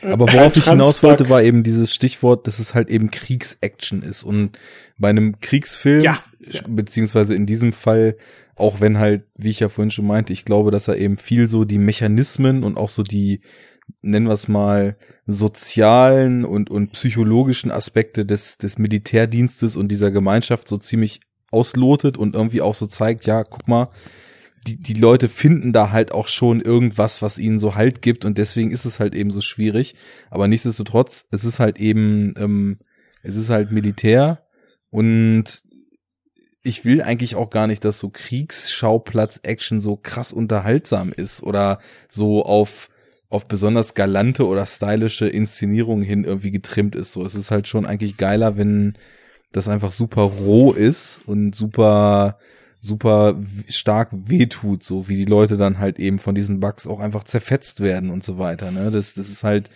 [0.04, 4.24] Aber worauf ich hinaus wollte, war eben dieses Stichwort, dass es halt eben Kriegsaction ist.
[4.24, 4.58] Und
[4.98, 6.62] bei einem Kriegsfilm, ja, ja.
[6.68, 8.18] beziehungsweise in diesem Fall,
[8.56, 11.50] auch wenn halt, wie ich ja vorhin schon meinte, ich glaube, dass er eben viel
[11.50, 13.42] so die Mechanismen und auch so die,
[14.02, 20.68] nennen wir es mal, sozialen und, und psychologischen Aspekte des, des Militärdienstes und dieser Gemeinschaft
[20.68, 23.90] so ziemlich auslotet und irgendwie auch so zeigt, ja, guck mal,
[24.68, 28.38] die, die Leute finden da halt auch schon irgendwas, was ihnen so Halt gibt und
[28.38, 29.96] deswegen ist es halt eben so schwierig.
[30.30, 32.78] Aber nichtsdestotrotz, es ist halt eben, ähm,
[33.24, 34.44] es ist halt Militär
[34.90, 35.64] und
[36.64, 42.46] ich will eigentlich auch gar nicht, dass so Kriegsschauplatz-Action so krass unterhaltsam ist oder so
[42.46, 42.90] auf
[43.30, 47.14] auf besonders galante oder stylische Inszenierungen hin irgendwie getrimmt ist.
[47.14, 48.96] So, es ist halt schon eigentlich geiler, wenn
[49.54, 52.38] das einfach super roh ist und super
[52.82, 53.36] super
[53.70, 57.80] stark wehtut, so wie die Leute dann halt eben von diesen Bugs auch einfach zerfetzt
[57.80, 58.72] werden und so weiter.
[58.72, 58.90] Ne?
[58.92, 59.70] Das, das ist halt,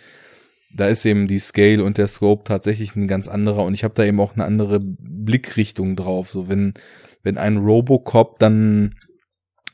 [0.76, 3.94] da ist eben die Scale und der Scope tatsächlich ein ganz anderer und ich habe
[3.94, 6.30] da eben auch eine andere Blickrichtung drauf.
[6.30, 6.74] So wenn
[7.22, 8.94] wenn ein Robocop dann,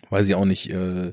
[0.09, 1.13] weiß ich auch nicht, äh,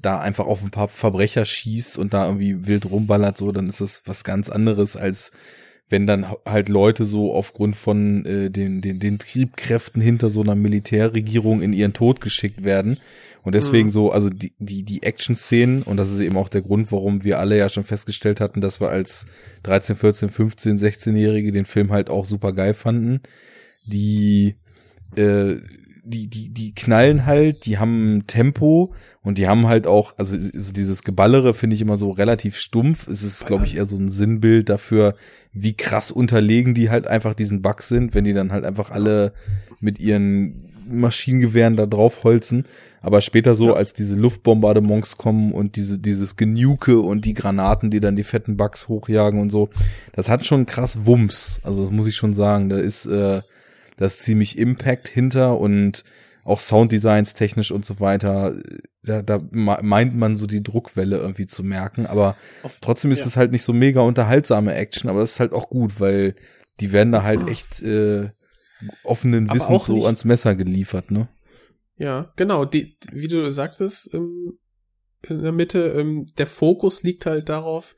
[0.00, 3.80] da einfach auf ein paar Verbrecher schießt und da irgendwie wild rumballert, so, dann ist
[3.80, 5.32] das was ganz anderes als
[5.90, 10.54] wenn dann halt Leute so aufgrund von äh, den, den, den Triebkräften hinter so einer
[10.54, 12.98] Militärregierung in ihren Tod geschickt werden.
[13.48, 13.92] Und deswegen mhm.
[13.92, 17.38] so, also die, die, die Action-Szenen, und das ist eben auch der Grund, warum wir
[17.38, 19.24] alle ja schon festgestellt hatten, dass wir als
[19.62, 23.22] 13, 14, 15, 16-Jährige den Film halt auch super geil fanden.
[23.86, 24.56] Die,
[25.16, 25.54] äh,
[26.04, 28.92] die, die, die knallen halt, die haben Tempo
[29.22, 33.08] und die haben halt auch, also so dieses Geballere finde ich immer so relativ stumpf.
[33.08, 35.14] Es ist, glaube ich, eher so ein Sinnbild dafür,
[35.54, 39.32] wie krass unterlegen die halt einfach diesen Bug sind, wenn die dann halt einfach alle
[39.80, 42.64] mit ihren Maschinengewehren da draufholzen.
[43.00, 43.74] Aber später so, ja.
[43.74, 48.56] als diese Luftbombardements kommen und diese, dieses Genuke und die Granaten, die dann die fetten
[48.56, 49.70] Bugs hochjagen und so,
[50.12, 51.60] das hat schon krass Wumms.
[51.62, 52.68] Also das muss ich schon sagen.
[52.68, 53.40] Da ist, äh,
[53.96, 56.04] da ist ziemlich Impact hinter und
[56.48, 58.54] auch Sounddesigns technisch und so weiter.
[59.02, 63.36] Da, da meint man so die Druckwelle irgendwie zu merken, aber Auf, trotzdem ist es
[63.36, 66.34] halt nicht so mega unterhaltsame Action, aber das ist halt auch gut, weil
[66.80, 68.30] die werden da halt echt äh,
[69.04, 71.28] offenen Wissens so ans Messer geliefert, ne?
[71.96, 72.64] Ja, genau.
[72.64, 74.58] Die, wie du sagtest, ähm,
[75.22, 77.96] in der Mitte, ähm, der Fokus liegt halt darauf,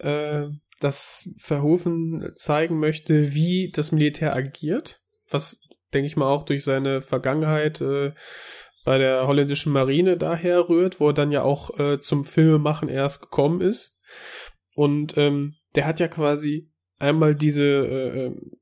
[0.00, 0.46] äh,
[0.80, 5.00] dass Verhoeven zeigen möchte, wie das Militär agiert
[5.30, 5.60] was
[5.92, 8.12] denke ich mal auch durch seine Vergangenheit äh,
[8.84, 13.22] bei der holländischen Marine daher rührt, wo er dann ja auch äh, zum Filmemachen erst
[13.22, 13.98] gekommen ist.
[14.74, 18.52] Und ähm, der hat ja quasi einmal diese äh, ähm,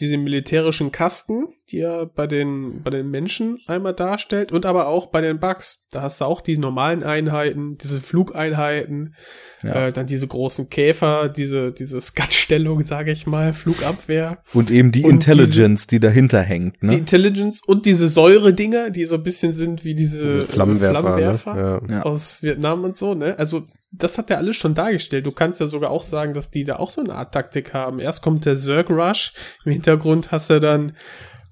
[0.00, 5.06] diese militärischen Kasten, die er bei den, bei den Menschen einmal darstellt und aber auch
[5.06, 5.86] bei den Bugs.
[5.90, 9.14] Da hast du auch die normalen Einheiten, diese Flugeinheiten,
[9.62, 9.88] ja.
[9.88, 14.42] äh, dann diese großen Käfer, diese, diese Skatstellung, sage ich mal, Flugabwehr.
[14.54, 16.82] Und eben die und Intelligence, diese, die dahinter hängt.
[16.82, 16.90] Ne?
[16.90, 21.80] Die Intelligence und diese Säure-Dinger, die so ein bisschen sind wie diese, diese Flammenwerfer, Flammenwerfer
[21.82, 21.94] ne?
[21.94, 22.02] ja.
[22.02, 23.14] aus Vietnam und so.
[23.14, 23.38] Ne?
[23.38, 25.26] Also das hat er alles schon dargestellt.
[25.26, 28.00] Du kannst ja sogar auch sagen, dass die da auch so eine Art Taktik haben.
[28.00, 30.96] Erst kommt der Zerg Rush, im Hintergrund hast du dann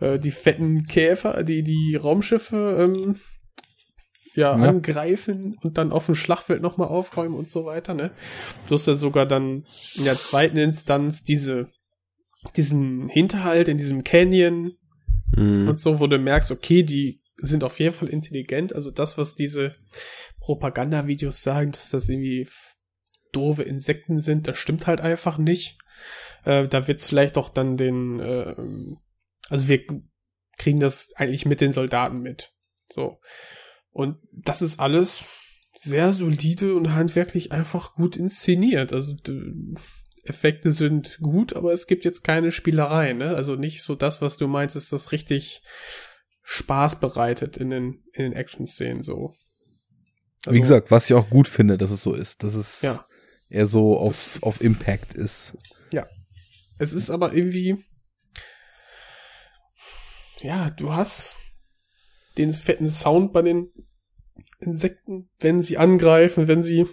[0.01, 3.17] äh, die fetten Käfer, die die Raumschiffe ähm,
[4.35, 8.11] ja, ja, angreifen und dann auf dem Schlachtfeld nochmal aufräumen und so weiter, ne?
[8.69, 9.65] Du hast ja sogar dann
[9.97, 11.69] in der zweiten Instanz diese,
[12.57, 14.73] diesen Hinterhalt in diesem Canyon
[15.37, 15.69] mhm.
[15.69, 18.75] und so, wo du merkst, okay, die sind auf jeden Fall intelligent.
[18.75, 19.75] Also das, was diese
[20.41, 22.49] Propagandavideos sagen, dass das irgendwie
[23.33, 25.79] doofe Insekten sind, das stimmt halt einfach nicht.
[26.45, 28.55] Äh, da wird's vielleicht auch dann den, äh,
[29.49, 29.85] also wir
[30.59, 32.55] kriegen das eigentlich mit den Soldaten mit.
[32.93, 33.21] So.
[33.91, 35.25] Und das ist alles
[35.75, 38.93] sehr solide und handwerklich einfach gut inszeniert.
[38.93, 39.17] Also
[40.25, 43.35] Effekte sind gut, aber es gibt jetzt keine Spielerei, ne?
[43.35, 45.63] Also nicht so das, was du meinst, ist das richtig
[46.53, 49.37] Spaß bereitet in den, in den Action-Szenen so.
[50.45, 53.05] Also, Wie gesagt, was ich auch gut finde, dass es so ist, dass es ja,
[53.51, 55.57] eher so auf, das, auf Impact ist.
[55.93, 56.09] Ja.
[56.81, 57.85] Es ist aber irgendwie,
[60.41, 61.37] ja, du hast
[62.37, 63.71] den fetten Sound bei den
[64.59, 66.85] Insekten, wenn sie angreifen, wenn sie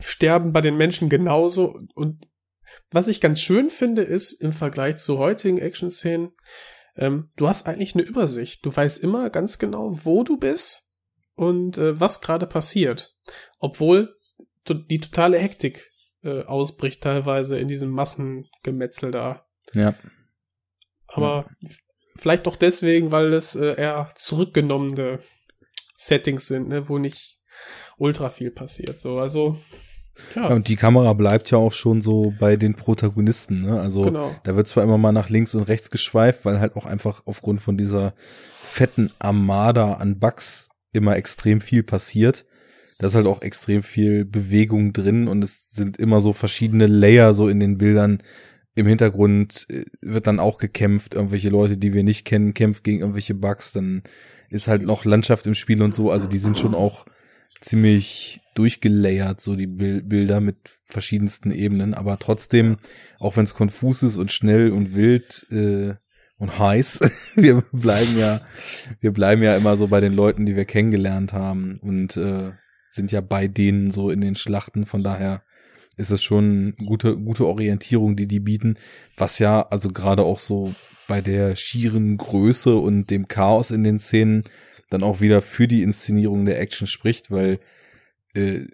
[0.00, 1.78] sterben bei den Menschen genauso.
[1.94, 2.26] Und
[2.90, 6.32] was ich ganz schön finde, ist im Vergleich zu heutigen Action-Szenen,
[6.96, 8.64] ähm, du hast eigentlich eine Übersicht.
[8.64, 10.88] Du weißt immer ganz genau, wo du bist
[11.34, 13.14] und äh, was gerade passiert.
[13.58, 14.14] Obwohl
[14.68, 15.84] die totale Hektik
[16.22, 19.46] äh, ausbricht teilweise in diesem Massengemetzel da.
[19.72, 19.94] Ja.
[21.08, 21.70] Aber ja.
[22.16, 25.20] vielleicht doch deswegen, weil es äh, eher zurückgenommene
[25.94, 27.38] Settings sind, ne, wo nicht
[27.98, 28.98] ultra viel passiert.
[28.98, 29.58] So, also
[30.34, 30.48] ja.
[30.48, 30.54] ja.
[30.54, 33.80] und die Kamera bleibt ja auch schon so bei den Protagonisten, ne?
[33.80, 34.34] Also genau.
[34.44, 37.60] da wird zwar immer mal nach links und rechts geschweift, weil halt auch einfach aufgrund
[37.60, 38.14] von dieser
[38.62, 42.44] fetten Armada an Bugs immer extrem viel passiert.
[42.98, 47.34] Da ist halt auch extrem viel Bewegung drin und es sind immer so verschiedene Layer
[47.34, 48.22] so in den Bildern.
[48.76, 53.00] Im Hintergrund äh, wird dann auch gekämpft, irgendwelche Leute, die wir nicht kennen, kämpft gegen
[53.00, 54.02] irgendwelche Bugs, dann
[54.50, 57.06] ist halt noch Landschaft im Spiel und so, also die sind schon auch
[57.64, 62.76] ziemlich durchgelayert, so die Bilder mit verschiedensten Ebenen, aber trotzdem,
[63.18, 65.94] auch wenn es konfus ist und schnell und wild, äh,
[66.38, 67.00] und heiß.
[67.36, 68.40] Wir bleiben ja,
[69.00, 72.52] wir bleiben ja immer so bei den Leuten, die wir kennengelernt haben und äh,
[72.90, 74.86] sind ja bei denen so in den Schlachten.
[74.86, 75.42] Von daher
[75.96, 78.76] ist es schon gute, gute Orientierung, die die bieten.
[79.16, 80.74] Was ja, also gerade auch so
[81.08, 84.44] bei der schieren Größe und dem Chaos in den Szenen
[84.90, 87.58] dann auch wieder für die Inszenierung der Action spricht, weil
[88.34, 88.66] äh,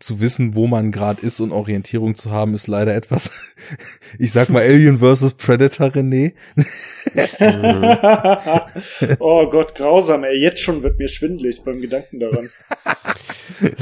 [0.00, 3.30] zu wissen, wo man gerade ist und Orientierung zu haben, ist leider etwas,
[4.18, 5.34] ich sag mal Alien vs.
[5.34, 6.34] Predator, René.
[9.18, 12.48] oh Gott, grausam, ey, jetzt schon wird mir schwindelig beim Gedanken daran.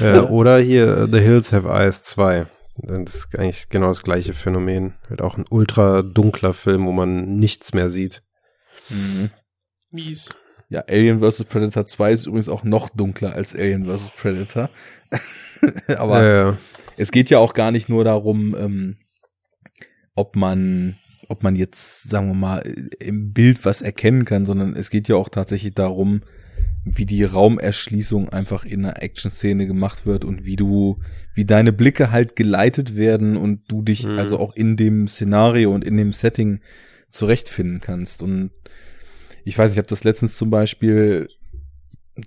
[0.00, 2.46] äh, oder hier The Hills Have Eyes 2.
[2.76, 4.94] Das ist eigentlich genau das gleiche Phänomen.
[5.08, 8.22] Wird auch ein ultra dunkler Film, wo man nichts mehr sieht.
[8.88, 9.30] Mhm.
[9.90, 10.36] Mies.
[10.68, 11.44] Ja, Alien vs.
[11.44, 14.10] Predator 2 ist übrigens auch noch dunkler als Alien vs.
[14.10, 14.70] Predator.
[15.96, 16.58] Aber ja, ja.
[16.96, 18.96] es geht ja auch gar nicht nur darum, ähm,
[20.14, 20.96] ob man,
[21.28, 22.58] ob man jetzt, sagen wir mal,
[22.98, 26.22] im Bild was erkennen kann, sondern es geht ja auch tatsächlich darum,
[26.84, 31.00] wie die Raumerschließung einfach in einer Action-Szene gemacht wird und wie du,
[31.34, 34.18] wie deine Blicke halt geleitet werden und du dich mhm.
[34.18, 36.60] also auch in dem Szenario und in dem Setting
[37.08, 38.22] zurechtfinden kannst.
[38.22, 38.50] Und
[39.44, 41.28] ich weiß, ich habe das letztens zum Beispiel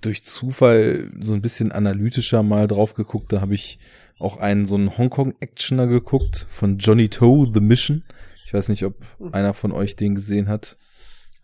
[0.02, 3.32] durch Zufall so ein bisschen analytischer mal drauf geguckt.
[3.32, 3.78] Da habe ich
[4.18, 8.02] auch einen so einen Hongkong-Actioner geguckt von Johnny Toe, The Mission.
[8.44, 8.94] Ich weiß nicht, ob
[9.32, 10.76] einer von euch den gesehen hat.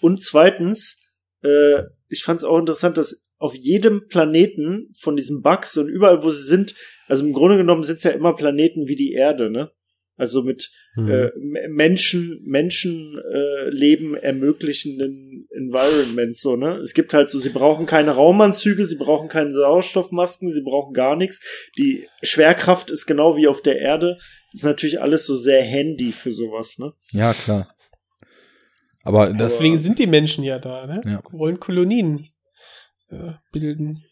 [0.00, 0.98] Und zweitens,
[1.44, 6.22] äh, ich fand es auch interessant, dass auf jedem Planeten von diesen Bugs und überall,
[6.22, 6.74] wo sie sind,
[7.08, 9.70] also im Grunde genommen sind es ja immer Planeten wie die Erde, ne?
[10.16, 11.10] Also mit mhm.
[11.10, 11.30] äh,
[11.68, 16.76] Menschen, Menschenleben äh, ermöglichenden Environment, so, ne?
[16.76, 21.14] Es gibt halt so, sie brauchen keine Raumanzüge, sie brauchen keine Sauerstoffmasken, sie brauchen gar
[21.14, 21.40] nichts.
[21.76, 24.16] Die Schwerkraft ist genau wie auf der Erde.
[24.54, 26.94] ist natürlich alles so sehr handy für sowas, ne?
[27.10, 27.76] Ja, klar.
[29.02, 31.02] Aber deswegen sind die Menschen ja da, ne?
[31.04, 31.22] Ja.
[31.30, 32.30] Wollen Kolonien
[33.14, 34.02] äh, bilden.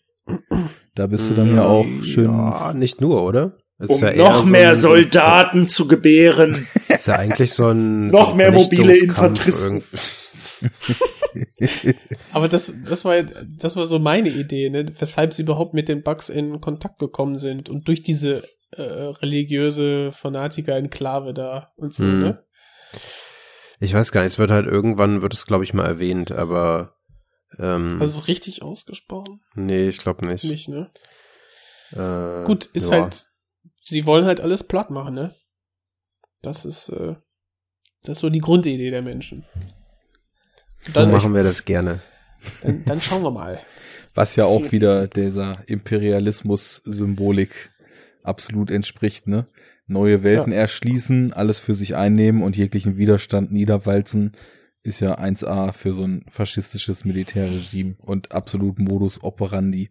[0.95, 2.27] Da bist du dann ja auch schön.
[2.27, 3.57] Ja, nicht nur, oder?
[3.89, 6.67] um ja noch mehr so ein, Soldaten so, zu gebären.
[6.89, 9.83] Ist ja eigentlich so ein noch so mehr mobile Infanteristen.
[12.33, 14.95] Aber das, das war, das war so meine Idee, ne?
[14.99, 20.13] weshalb sie überhaupt mit den Bugs in Kontakt gekommen sind und durch diese äh, religiöse
[20.13, 22.21] Fanatiker-Enklave da und so, hm.
[22.21, 22.45] ne?
[23.81, 26.95] Ich weiß gar nicht, es wird halt irgendwann, wird es glaube ich mal erwähnt, aber
[27.59, 29.41] ähm, also richtig ausgesprochen?
[29.55, 30.45] Nee, ich glaube nicht.
[30.45, 30.91] Nicht, ne?
[31.93, 33.03] Äh, Gut, ist ja.
[33.03, 33.27] halt,
[33.81, 35.35] sie wollen halt alles platt machen, ne?
[36.41, 37.15] Das ist, äh,
[38.03, 39.45] das ist so die Grundidee der Menschen.
[40.87, 42.01] So dann machen ich, wir das gerne.
[42.63, 43.61] Dann, dann schauen wir mal.
[44.15, 47.71] Was ja auch wieder dieser Imperialismus-Symbolik
[48.23, 49.47] absolut entspricht, ne?
[49.87, 50.59] Neue Welten ja.
[50.59, 54.33] erschließen, alles für sich einnehmen und jeglichen Widerstand niederwalzen
[54.83, 59.91] ist ja 1A für so ein faschistisches Militärregime und absolut Modus operandi.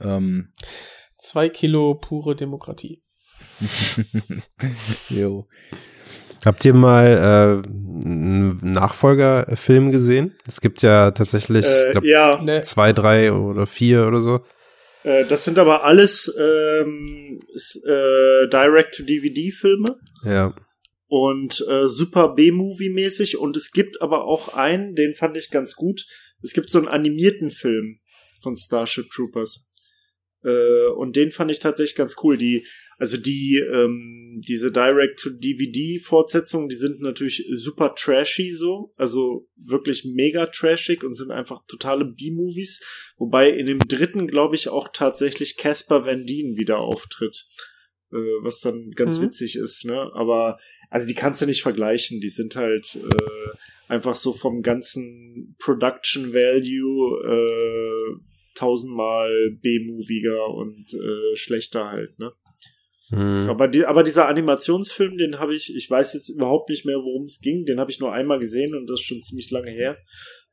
[0.00, 0.52] Ähm,
[1.18, 3.00] Zwei Kilo pure Demokratie.
[5.08, 5.46] jo.
[6.44, 7.68] Habt ihr mal äh,
[8.04, 10.36] einen Nachfolgerfilm gesehen?
[10.46, 12.42] Es gibt ja tatsächlich äh, glaub, ja.
[12.42, 12.62] Ne.
[12.62, 14.44] zwei, drei oder vier oder so.
[15.04, 19.96] Äh, das sind aber alles ähm, äh, Direct-to-DVD-Filme.
[20.24, 20.54] Ja.
[21.14, 23.36] Und äh, super B-Movie-mäßig.
[23.36, 26.06] Und es gibt aber auch einen, den fand ich ganz gut.
[26.40, 27.98] Es gibt so einen animierten Film
[28.40, 29.62] von Starship Troopers.
[30.42, 32.38] Äh, und den fand ich tatsächlich ganz cool.
[32.38, 32.66] Die,
[32.96, 41.04] also die, ähm, diese Direct-to-DVD-Fortsetzungen, die sind natürlich super trashy so, also wirklich mega trashig
[41.04, 42.80] und sind einfach totale B-Movies.
[43.18, 47.44] Wobei in dem dritten, glaube ich, auch tatsächlich Casper Van Dien wieder auftritt.
[48.12, 49.24] Äh, was dann ganz mhm.
[49.24, 50.10] witzig ist, ne?
[50.14, 50.58] Aber,
[50.90, 52.20] also die kannst du nicht vergleichen.
[52.20, 53.56] Die sind halt äh,
[53.88, 58.20] einfach so vom ganzen Production Value äh,
[58.54, 59.30] tausendmal
[59.62, 62.32] B-moviger und äh, schlechter halt, ne?
[63.08, 63.48] Hm.
[63.48, 67.24] Aber, die, aber dieser Animationsfilm, den habe ich, ich weiß jetzt überhaupt nicht mehr, worum
[67.24, 69.98] es ging, den habe ich nur einmal gesehen und das ist schon ziemlich lange her.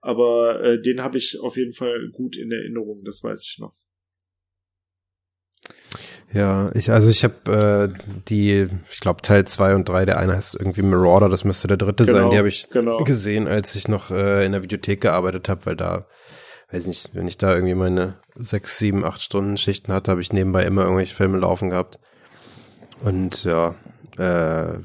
[0.02, 3.79] Aber äh, den habe ich auf jeden Fall gut in Erinnerung, das weiß ich noch.
[6.32, 10.36] Ja, ich, also ich habe äh, die, ich glaube Teil zwei und drei der eine
[10.36, 13.04] heißt irgendwie Marauder, das müsste der dritte genau, sein, die habe ich genau.
[13.04, 16.06] gesehen, als ich noch äh, in der Videothek gearbeitet habe, weil da
[16.72, 20.32] weiß nicht, wenn ich da irgendwie meine sechs, sieben, acht Stunden Schichten hatte, habe ich
[20.32, 22.00] nebenbei immer irgendwelche Filme laufen gehabt.
[23.02, 23.76] Und ja,
[24.18, 24.80] äh,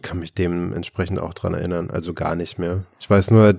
[0.00, 1.90] kann mich dementsprechend auch dran erinnern.
[1.90, 2.84] Also gar nicht mehr.
[2.98, 3.54] Ich weiß nur,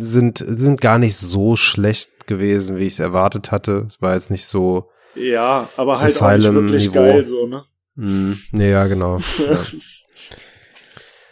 [0.00, 3.86] sind, sind gar nicht so schlecht gewesen, wie ich es erwartet hatte.
[3.88, 4.90] Es war jetzt nicht so.
[5.14, 6.94] Ja, aber halt auch nicht wirklich Niveau.
[6.94, 7.64] geil so, ne?
[7.96, 9.18] Mm, nee, ja, genau.
[9.38, 9.64] ja.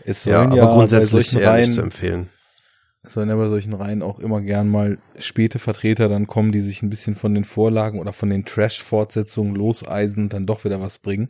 [0.05, 2.31] es ja, aber ja grundsätzlich eher nicht zu empfehlen
[3.11, 6.83] sollen ja bei solchen Reihen auch immer gern mal späte Vertreter dann kommen, die sich
[6.83, 10.99] ein bisschen von den Vorlagen oder von den Trash-Fortsetzungen loseisen und dann doch wieder was
[10.99, 11.29] bringen.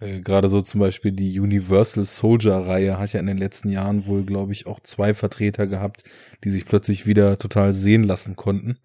[0.00, 4.24] Äh, Gerade so zum Beispiel die Universal Soldier-Reihe hat ja in den letzten Jahren wohl,
[4.24, 6.04] glaube ich, auch zwei Vertreter gehabt,
[6.44, 8.78] die sich plötzlich wieder total sehen lassen konnten.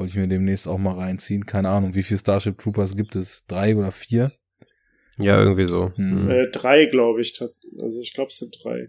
[0.00, 1.44] Wollte ich mir demnächst auch mal reinziehen.
[1.44, 3.44] Keine Ahnung, wie viele Starship Troopers gibt es?
[3.46, 4.32] Drei oder vier?
[5.18, 5.92] Ja, irgendwie so.
[5.94, 6.30] Hm.
[6.30, 7.38] Äh, drei, glaube ich.
[7.38, 8.88] Also ich glaube, es sind drei.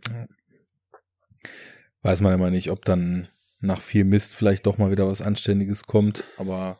[2.01, 3.27] Weiß man immer nicht, ob dann
[3.59, 6.23] nach viel Mist vielleicht doch mal wieder was Anständiges kommt.
[6.37, 6.79] Aber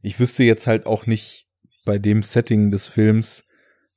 [0.00, 1.46] ich wüsste jetzt halt auch nicht
[1.84, 3.49] bei dem Setting des Films,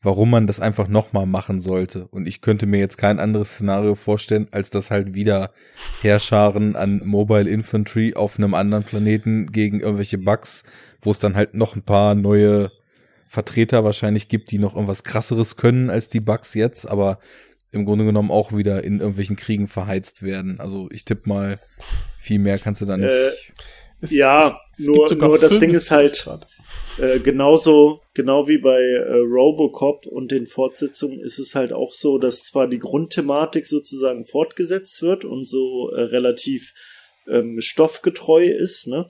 [0.04, 2.08] warum man das einfach nochmal machen sollte.
[2.08, 5.50] Und ich könnte mir jetzt kein anderes Szenario vorstellen, als dass halt wieder
[6.02, 10.64] Herrscharen an Mobile Infantry auf einem anderen Planeten gegen irgendwelche Bugs,
[11.02, 12.72] wo es dann halt noch ein paar neue
[13.30, 17.18] Vertreter wahrscheinlich gibt, die noch irgendwas krasseres können als die Bugs jetzt, aber
[17.72, 20.60] im Grunde genommen auch wieder in irgendwelchen Kriegen verheizt werden.
[20.60, 21.58] Also ich tippe mal,
[22.20, 23.10] viel mehr kannst du da nicht.
[23.10, 23.32] Äh,
[24.02, 26.28] es, ja, es, es nur, nur das Ding ist halt
[26.98, 32.18] äh, genauso, genau wie bei äh, Robocop und den Fortsetzungen ist es halt auch so,
[32.18, 36.74] dass zwar die Grundthematik sozusagen fortgesetzt wird und so äh, relativ
[37.28, 39.08] ähm, stoffgetreu ist, ne?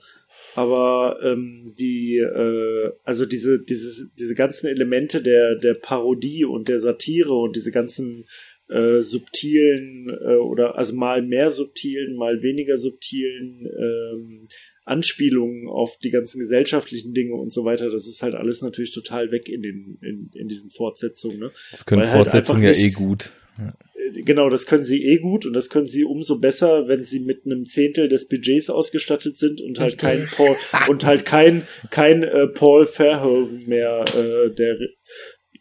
[0.54, 6.80] aber ähm, die äh, also diese diese diese ganzen Elemente der der Parodie und der
[6.80, 8.24] Satire und diese ganzen
[8.68, 14.48] äh, subtilen äh, oder also mal mehr subtilen, mal weniger subtilen ähm,
[14.84, 19.30] Anspielungen auf die ganzen gesellschaftlichen Dinge und so weiter, das ist halt alles natürlich total
[19.30, 21.38] weg in den in, in diesen Fortsetzungen.
[21.38, 21.50] Ne?
[21.70, 23.30] Das können halt Fortsetzungen ja eh gut.
[23.58, 23.68] Ja.
[23.94, 27.20] Äh, genau, das können sie eh gut und das können sie umso besser, wenn sie
[27.20, 30.56] mit einem Zehntel des Budgets ausgestattet sind und halt kein Paul
[30.88, 34.78] und halt kein kein äh, Paul Verhoeven mehr äh, der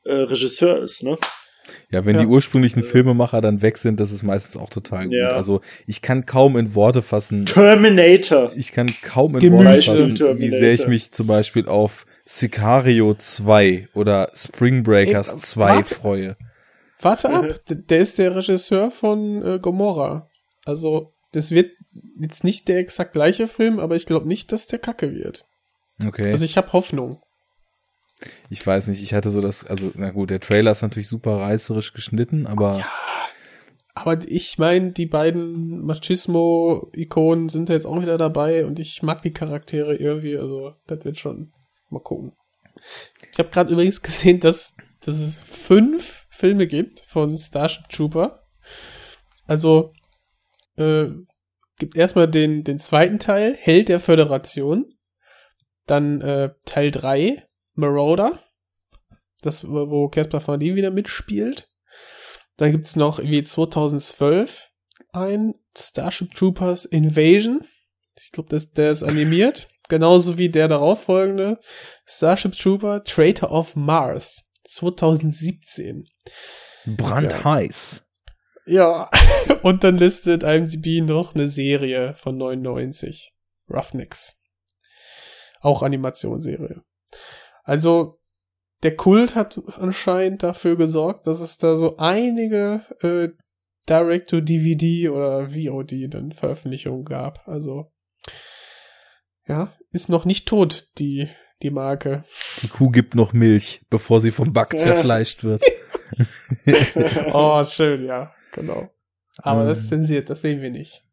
[0.03, 1.17] äh, Regisseur ist, ne?
[1.93, 2.21] Ja, wenn ja.
[2.21, 5.13] die ursprünglichen Filmemacher dann weg sind, das ist meistens auch total gut.
[5.13, 5.29] Ja.
[5.29, 7.45] Also ich kann kaum in Worte fassen.
[7.45, 8.51] Terminator.
[8.55, 9.63] Ich kann kaum in Gemüse.
[9.63, 10.39] Worte fassen, Terminator.
[10.39, 15.95] wie sehr ich mich zum Beispiel auf Sicario 2 oder Spring Breakers Ey, 2 warte,
[15.95, 16.37] freue.
[16.99, 20.29] Warte ab, der ist der Regisseur von äh, Gomorra.
[20.65, 21.73] Also das wird
[22.19, 25.45] jetzt nicht der exakt gleiche Film, aber ich glaube nicht, dass der kacke wird.
[26.03, 26.31] Okay.
[26.31, 27.21] Also ich habe Hoffnung
[28.49, 31.39] ich weiß nicht, ich hatte so das, also na gut, der Trailer ist natürlich super
[31.39, 32.79] reißerisch geschnitten, aber.
[32.79, 32.87] Ja,
[33.95, 39.21] aber ich meine, die beiden Machismo-Ikonen sind ja jetzt auch wieder dabei und ich mag
[39.21, 41.53] die Charaktere irgendwie, also das wird schon
[41.89, 42.33] mal gucken.
[43.31, 44.73] Ich habe gerade übrigens gesehen, dass,
[45.05, 48.43] dass es fünf Filme gibt von Starship Trooper.
[49.45, 49.93] Also
[50.75, 51.09] äh,
[51.77, 54.85] gibt erstmal den, den zweiten Teil, Held der Föderation.
[55.85, 57.45] Dann äh, Teil 3,
[57.75, 58.39] Marauder.
[59.41, 61.69] Das, wo Caspar Van Dien wieder mitspielt.
[62.57, 64.69] Dann gibt's noch wie 2012
[65.11, 67.65] ein Starship Troopers Invasion.
[68.15, 69.69] Ich glaube, der ist animiert.
[69.89, 71.59] Genauso wie der darauffolgende
[72.05, 76.05] Starship Trooper Traitor of Mars 2017.
[76.85, 78.05] Brandheiß.
[78.65, 79.09] Ja,
[79.63, 83.33] und dann listet IMDb noch eine Serie von 99.
[83.69, 84.39] Roughnecks.
[85.59, 86.81] Auch Animationsserie.
[87.63, 88.19] Also,
[88.83, 93.29] der Kult hat anscheinend dafür gesorgt, dass es da so einige äh,
[93.89, 97.47] Direct-to-DVD oder VOD dann Veröffentlichungen gab.
[97.47, 97.91] Also,
[99.45, 101.29] ja, ist noch nicht tot, die,
[101.61, 102.23] die Marke.
[102.61, 105.63] Die Kuh gibt noch Milch, bevor sie vom Back zerfleischt wird.
[107.33, 108.89] oh, schön, ja, genau.
[109.37, 109.67] Aber ähm.
[109.67, 111.03] das zensiert, das sehen wir nicht.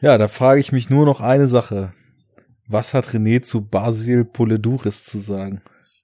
[0.00, 1.92] Ja, da frage ich mich nur noch eine Sache.
[2.68, 5.62] Was hat René zu Basil Poleduris zu sagen?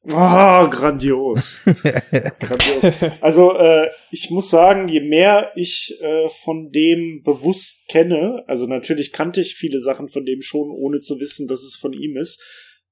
[0.09, 1.61] Ah, oh, grandios.
[2.41, 3.13] grandios.
[3.21, 9.13] Also äh, ich muss sagen, je mehr ich äh, von dem bewusst kenne, also natürlich
[9.13, 12.43] kannte ich viele Sachen von dem schon, ohne zu wissen, dass es von ihm ist.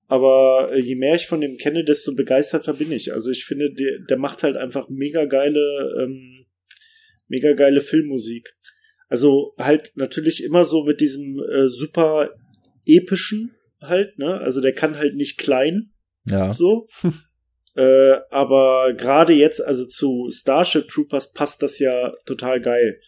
[0.07, 3.15] Aber äh, je mehr ich von dem kenne, desto begeisterter bin ich.
[3.15, 6.45] Also ich finde, der, der macht halt einfach mega geile, ähm,
[7.27, 8.55] mega geile Filmmusik.
[9.09, 12.31] Also halt natürlich immer so mit diesem äh, super
[12.87, 14.41] epischen halt, ne?
[14.41, 15.93] Also der kann halt nicht klein
[16.29, 16.53] ja.
[16.53, 16.89] So.
[17.77, 23.01] äh, aber gerade jetzt, also zu Starship Troopers passt das ja total geil.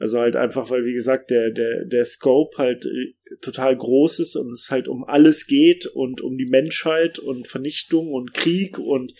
[0.00, 4.36] Also halt einfach, weil wie gesagt, der, der, der Scope halt äh, total groß ist
[4.36, 9.12] und es halt um alles geht und um die Menschheit und Vernichtung und Krieg und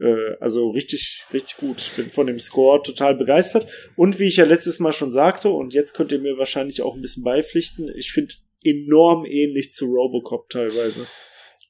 [0.00, 1.80] äh, also richtig, richtig gut.
[1.80, 3.70] Ich bin von dem Score total begeistert.
[3.94, 6.96] Und wie ich ja letztes Mal schon sagte, und jetzt könnt ihr mir wahrscheinlich auch
[6.96, 8.34] ein bisschen beipflichten, ich finde
[8.64, 11.06] enorm ähnlich zu Robocop teilweise.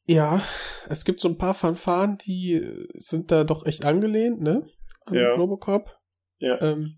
[0.06, 0.42] Ja,
[0.88, 2.60] es gibt so ein paar Fanfaren, die
[2.98, 4.66] sind da doch echt angelehnt, ne?
[5.06, 5.34] An ja.
[5.34, 5.96] Robocop.
[6.38, 6.60] Ja.
[6.60, 6.96] Ähm,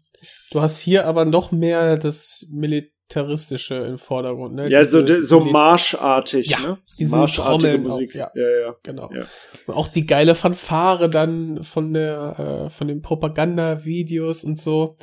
[0.51, 4.69] du hast hier aber noch mehr das Militaristische im Vordergrund, ne?
[4.69, 6.79] Ja, Diese, so, so marschartig, ja, ne?
[6.99, 8.11] Diese marschartige Musik.
[8.11, 8.31] Auch, ja.
[8.35, 8.77] ja, ja.
[8.83, 9.09] Genau.
[9.13, 9.27] Ja.
[9.67, 14.97] Und auch die geile Fanfare dann von der, äh, von den Propagandavideos und so.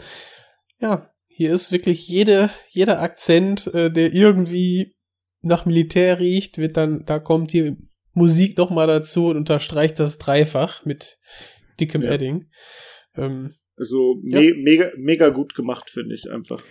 [0.79, 4.95] Ja, hier ist wirklich jede, jeder Akzent, äh, der irgendwie
[5.41, 7.75] nach Militär riecht, wird dann, da kommt hier
[8.13, 11.17] Musik nochmal dazu und unterstreicht das dreifach mit
[11.79, 12.11] dickem ja.
[12.11, 12.45] Edding.
[13.15, 14.53] Ähm, also me ja.
[14.55, 16.63] mega, mega gut gemacht, finde ich einfach.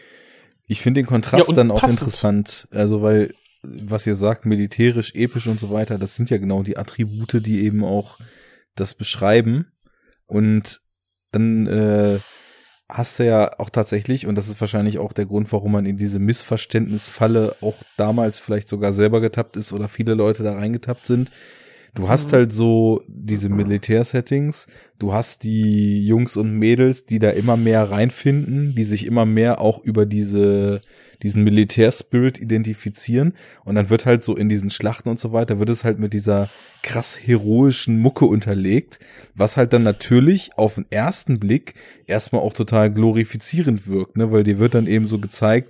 [0.69, 2.01] Ich finde den Kontrast ja, dann auch passend.
[2.01, 6.63] interessant, also weil, was ihr sagt, militärisch, episch und so weiter, das sind ja genau
[6.63, 8.19] die Attribute, die eben auch
[8.77, 9.67] das beschreiben.
[10.27, 10.81] Und
[11.33, 12.21] dann äh,
[12.93, 15.97] hast du ja auch tatsächlich, und das ist wahrscheinlich auch der Grund, warum man in
[15.97, 21.31] diese Missverständnisfalle auch damals vielleicht sogar selber getappt ist oder viele Leute da reingetappt sind.
[21.95, 22.33] Du hast mhm.
[22.33, 24.67] halt so diese Militärsettings,
[24.99, 29.61] du hast die Jungs und Mädels, die da immer mehr reinfinden, die sich immer mehr
[29.61, 30.81] auch über diese
[31.23, 33.35] diesen Militärspirit identifizieren
[33.65, 36.13] und dann wird halt so in diesen Schlachten und so weiter, wird es halt mit
[36.13, 36.49] dieser
[36.83, 38.99] krass heroischen Mucke unterlegt,
[39.35, 41.75] was halt dann natürlich auf den ersten Blick
[42.07, 45.69] erstmal auch total glorifizierend wirkt, ne, weil dir wird dann eben so gezeigt,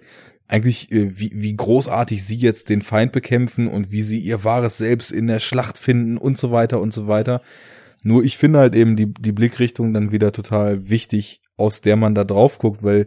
[0.48, 4.76] eigentlich, äh, wie, wie großartig sie jetzt den Feind bekämpfen und wie sie ihr wahres
[4.76, 7.40] Selbst in der Schlacht finden und so weiter und so weiter.
[8.02, 12.14] Nur ich finde halt eben die, die Blickrichtung dann wieder total wichtig, aus der man
[12.14, 13.06] da drauf guckt, weil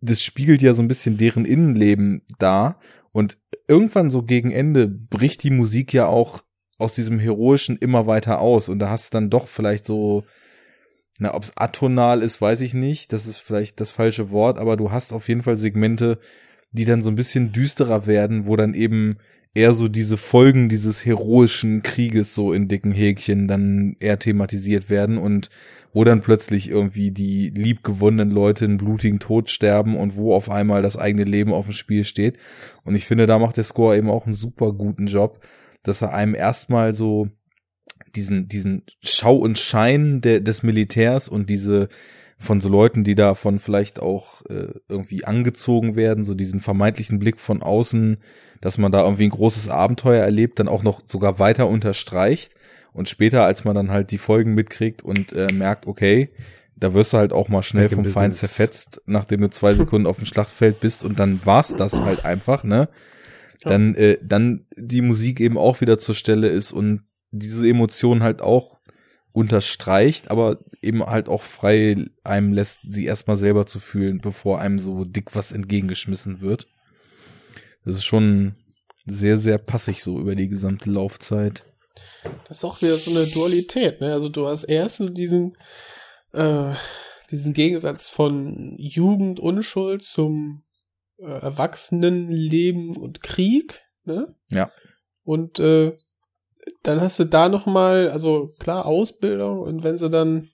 [0.00, 2.78] das spiegelt ja so ein bisschen deren Innenleben da.
[3.12, 6.42] Und irgendwann so gegen Ende bricht die Musik ja auch
[6.78, 8.68] aus diesem Heroischen immer weiter aus.
[8.68, 10.24] Und da hast du dann doch vielleicht so,
[11.18, 13.12] na, ob es atonal ist, weiß ich nicht.
[13.12, 16.18] Das ist vielleicht das falsche Wort, aber du hast auf jeden Fall Segmente,
[16.72, 19.18] die dann so ein bisschen düsterer werden, wo dann eben
[19.54, 25.18] eher so diese Folgen dieses heroischen Krieges so in dicken Häkchen dann eher thematisiert werden
[25.18, 25.50] und
[25.92, 30.82] wo dann plötzlich irgendwie die liebgewonnenen Leute einen blutigen Tod sterben und wo auf einmal
[30.82, 32.38] das eigene Leben auf dem Spiel steht.
[32.84, 35.44] Und ich finde, da macht der Score eben auch einen super guten Job,
[35.82, 37.28] dass er einem erstmal so
[38.14, 41.88] diesen, diesen Schau und Schein de, des Militärs und diese
[42.40, 47.38] von so Leuten, die davon vielleicht auch äh, irgendwie angezogen werden, so diesen vermeintlichen Blick
[47.38, 48.16] von außen,
[48.62, 52.54] dass man da irgendwie ein großes Abenteuer erlebt, dann auch noch sogar weiter unterstreicht
[52.92, 56.28] und später, als man dann halt die Folgen mitkriegt und äh, merkt, okay,
[56.76, 60.16] da wirst du halt auch mal schnell vom Feind zerfetzt, nachdem du zwei Sekunden auf
[60.16, 62.88] dem Schlachtfeld bist und dann war's das halt einfach, ne?
[63.62, 68.40] Dann, äh, dann die Musik eben auch wieder zur Stelle ist und diese Emotionen halt
[68.40, 68.79] auch
[69.32, 74.78] unterstreicht, aber eben halt auch frei einem lässt, sie erstmal selber zu fühlen, bevor einem
[74.78, 76.66] so dick was entgegengeschmissen wird.
[77.84, 78.56] Das ist schon
[79.06, 81.64] sehr, sehr passig so über die gesamte Laufzeit.
[82.46, 84.12] Das ist auch wieder so eine Dualität, ne?
[84.12, 85.56] Also du hast erst so diesen,
[86.32, 86.72] äh,
[87.30, 90.62] diesen Gegensatz von Jugend, Unschuld zum
[91.18, 94.34] äh, Erwachsenenleben und Krieg, ne?
[94.50, 94.70] Ja.
[95.22, 95.96] Und äh,
[96.82, 100.50] dann hast du da noch mal, also klar Ausbildung und wenn sie dann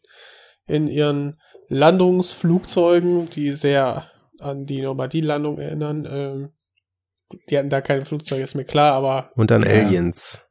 [0.66, 1.38] in ihren
[1.68, 6.06] Landungsflugzeugen, die sehr an die Normandie-Landung erinnern.
[6.08, 6.48] Ähm,
[7.50, 9.30] die hatten da keine Flugzeuge, ist mir klar, aber.
[9.34, 10.42] Und an Aliens.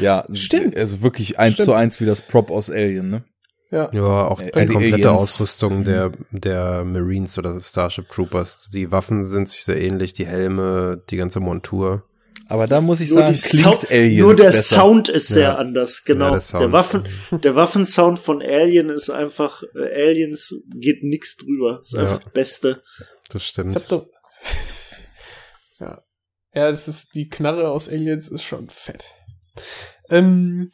[0.00, 0.76] Ja, stimmt.
[0.76, 1.66] Also wirklich eins stimmt.
[1.66, 3.24] zu eins wie das Prop aus Alien, ne?
[3.70, 5.06] Ja, ja auch die komplette Aliens.
[5.06, 8.68] Ausrüstung der, der Marines oder Starship Troopers.
[8.68, 12.04] Die Waffen sind sich sehr ähnlich, die Helme, die ganze Montur.
[12.52, 14.76] Aber da muss ich nur sagen, klingt Aliens Nur der besser.
[14.76, 15.54] Sound ist sehr ja.
[15.54, 16.34] anders, genau.
[16.34, 21.80] Ja, der, der, Waffen, der Waffensound von Alien ist einfach, äh, Aliens geht nix drüber.
[21.82, 22.82] Ist einfach das Beste.
[23.30, 23.74] Das stimmt.
[25.80, 26.04] ja.
[26.52, 29.02] Ja, es ist, die Knarre aus Aliens ist schon fett.
[30.10, 30.70] Ähm,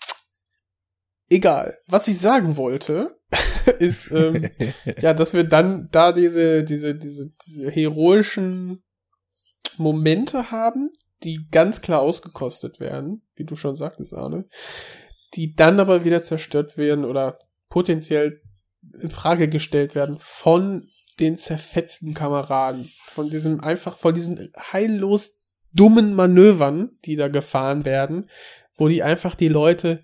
[1.28, 1.78] egal.
[1.86, 3.20] Was ich sagen wollte,
[3.78, 4.50] ist, ähm,
[5.00, 8.82] ja, dass wir dann da diese, diese, diese, diese heroischen
[9.76, 10.90] Momente haben,
[11.24, 14.46] die ganz klar ausgekostet werden, wie du schon sagtest, Arne,
[15.34, 17.38] die dann aber wieder zerstört werden oder
[17.68, 18.40] potenziell
[19.00, 20.88] in Frage gestellt werden von
[21.20, 25.40] den zerfetzten Kameraden, von diesem einfach, von diesen heillos
[25.72, 28.30] dummen Manövern, die da gefahren werden,
[28.76, 29.98] wo die einfach die Leute,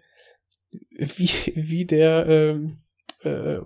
[0.91, 2.79] wie, wie der ähm,
[3.23, 3.61] äh,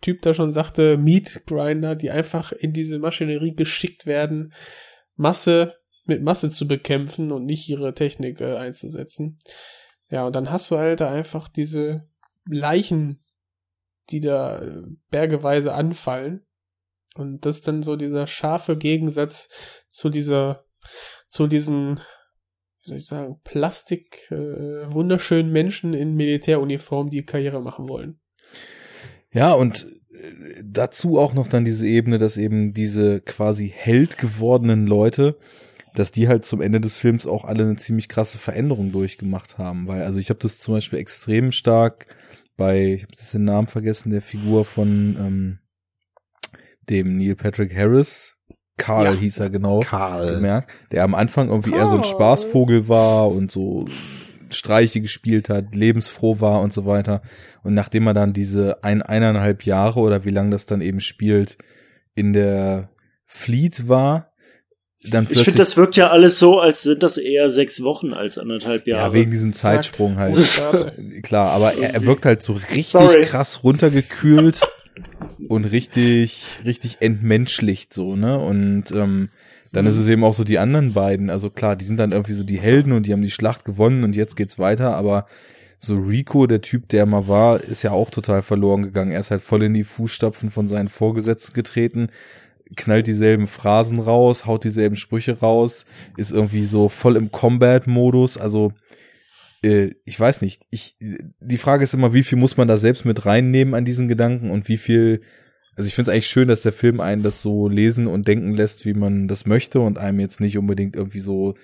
[0.00, 4.52] Typ da schon sagte, Meat Grinder, die einfach in diese Maschinerie geschickt werden,
[5.16, 9.38] Masse mit Masse zu bekämpfen und nicht ihre Technik äh, einzusetzen.
[10.08, 12.08] Ja, und dann hast du halt da einfach diese
[12.46, 13.24] Leichen,
[14.10, 16.44] die da äh, bergeweise anfallen.
[17.14, 19.48] Und das ist dann so dieser scharfe Gegensatz
[19.88, 20.64] zu dieser,
[21.28, 21.96] zu diesen,
[22.80, 28.20] wie soll ich sagen, Plastik, äh, wunderschönen Menschen in Militäruniform, die Karriere machen wollen.
[29.30, 34.86] Ja, und äh, dazu auch noch dann diese Ebene, dass eben diese quasi Held gewordenen
[34.86, 35.38] Leute
[35.94, 39.86] dass die halt zum Ende des Films auch alle eine ziemlich krasse Veränderung durchgemacht haben,
[39.86, 42.06] weil also ich habe das zum Beispiel extrem stark
[42.56, 45.58] bei, ich habe den Namen vergessen, der Figur von ähm,
[46.88, 48.36] dem Neil Patrick Harris,
[48.78, 50.36] Karl ja, hieß er genau, Karl.
[50.36, 51.80] gemerkt, der am Anfang irgendwie Karl.
[51.80, 53.86] eher so ein Spaßvogel war und so
[54.50, 57.22] Streiche gespielt hat, lebensfroh war und so weiter.
[57.62, 61.58] Und nachdem er dann diese ein, eineinhalb Jahre oder wie lange das dann eben spielt,
[62.14, 62.90] in der
[63.24, 64.31] Fleet war,
[65.10, 68.38] dann ich finde, das wirkt ja alles so, als sind das eher sechs Wochen als
[68.38, 69.08] anderthalb Jahre.
[69.08, 70.36] Ja, wegen diesem Zeitsprung halt.
[71.22, 73.22] Klar, aber er, er wirkt halt so richtig Sorry.
[73.22, 74.60] krass runtergekühlt
[75.48, 78.38] und richtig, richtig entmenschlicht so, ne?
[78.38, 79.30] Und ähm,
[79.72, 79.90] dann mhm.
[79.90, 81.30] ist es eben auch so die anderen beiden.
[81.30, 84.04] Also klar, die sind dann irgendwie so die Helden und die haben die Schlacht gewonnen
[84.04, 85.26] und jetzt geht's weiter, aber
[85.84, 89.10] so Rico, der Typ, der mal war, ist ja auch total verloren gegangen.
[89.10, 92.06] Er ist halt voll in die Fußstapfen von seinen Vorgesetzten getreten
[92.76, 95.84] knallt dieselben Phrasen raus, haut dieselben Sprüche raus,
[96.16, 98.38] ist irgendwie so voll im Combat-Modus.
[98.38, 98.72] Also
[99.62, 100.64] äh, ich weiß nicht.
[100.70, 104.08] Ich die Frage ist immer, wie viel muss man da selbst mit reinnehmen an diesen
[104.08, 105.22] Gedanken und wie viel.
[105.74, 108.52] Also ich finde es eigentlich schön, dass der Film einen das so lesen und denken
[108.52, 111.54] lässt, wie man das möchte und einem jetzt nicht unbedingt irgendwie so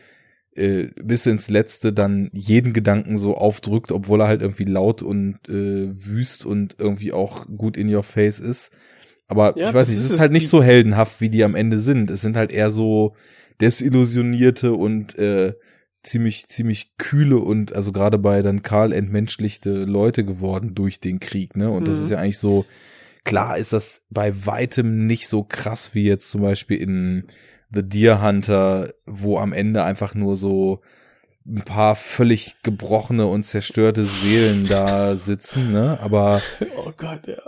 [0.55, 5.39] äh, bis ins Letzte dann jeden Gedanken so aufdrückt, obwohl er halt irgendwie laut und
[5.49, 8.73] äh, wüst und irgendwie auch gut in your face ist.
[9.29, 11.55] Aber ja, ich weiß nicht, es ist, ist halt nicht so heldenhaft, wie die am
[11.55, 12.11] Ende sind.
[12.11, 13.15] Es sind halt eher so
[13.61, 15.53] desillusionierte und äh,
[16.03, 21.57] ziemlich, ziemlich kühle und also gerade bei dann Karl entmenschlichte Leute geworden durch den Krieg,
[21.57, 21.71] ne?
[21.71, 21.87] Und mhm.
[21.87, 22.65] das ist ja eigentlich so,
[23.25, 27.25] klar ist das bei weitem nicht so krass wie jetzt zum Beispiel in
[27.71, 30.81] The Deer Hunter, wo am Ende einfach nur so
[31.47, 35.99] ein paar völlig gebrochene und zerstörte Seelen da sitzen, ne?
[36.01, 36.41] Aber
[36.77, 37.43] oh Gott, ja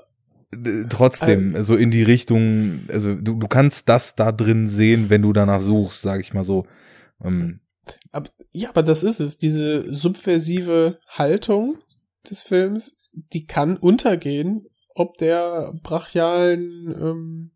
[0.88, 5.22] trotzdem also, so in die Richtung, also du, du kannst das da drin sehen, wenn
[5.22, 6.66] du danach suchst, sag ich mal so.
[7.22, 7.60] Ähm,
[8.12, 11.78] aber, ja, aber das ist es, diese subversive Haltung
[12.28, 17.50] des Films, die kann untergehen, ob der brachialen ähm,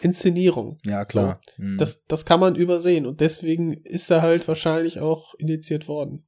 [0.00, 0.78] Inszenierung.
[0.84, 1.40] Ja, klar.
[1.56, 1.78] So, mhm.
[1.78, 6.24] das, das kann man übersehen und deswegen ist er halt wahrscheinlich auch initiiert worden.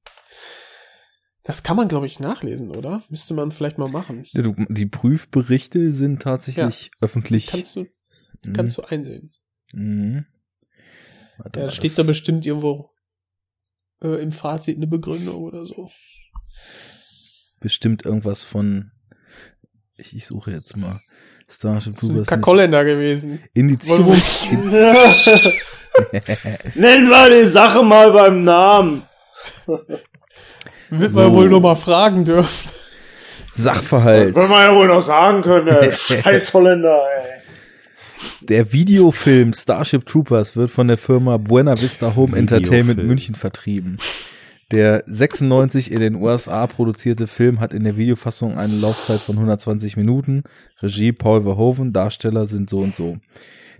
[1.44, 3.02] Das kann man, glaube ich, nachlesen, oder?
[3.10, 4.24] Müsste man vielleicht mal machen.
[4.32, 6.90] Ja, du, die Prüfberichte sind tatsächlich ja.
[7.02, 7.48] öffentlich.
[7.48, 7.86] Kannst du,
[8.42, 8.52] mhm.
[8.54, 9.30] kannst du einsehen.
[9.74, 10.24] Mhm.
[11.36, 12.88] Warte ja, steht da bestimmt irgendwo
[14.00, 15.90] äh, im Fazit eine Begründung oder so.
[17.60, 18.90] Bestimmt irgendwas von.
[19.98, 21.00] Ich, ich suche jetzt mal.
[21.46, 22.26] Starship Troopers.
[22.26, 23.42] Kakolender gewesen.
[23.52, 24.16] Indizierung.
[24.50, 24.70] In
[26.74, 29.02] Nennen wir die Sache mal beim Namen.
[30.90, 31.20] Wird so.
[31.20, 32.70] man wohl noch mal fragen dürfen.
[33.54, 34.30] Sachverhalt.
[34.30, 35.92] Das wird man ja wohl noch sagen können, ey.
[36.22, 37.34] Scheiß Holländer, ey.
[38.40, 43.98] Der Videofilm Starship Troopers wird von der Firma Buena Vista Home Entertainment München vertrieben.
[44.70, 49.96] Der 96 in den USA produzierte Film hat in der Videofassung eine Laufzeit von 120
[49.96, 50.42] Minuten.
[50.82, 53.18] Regie Paul Verhoeven, Darsteller sind so und so.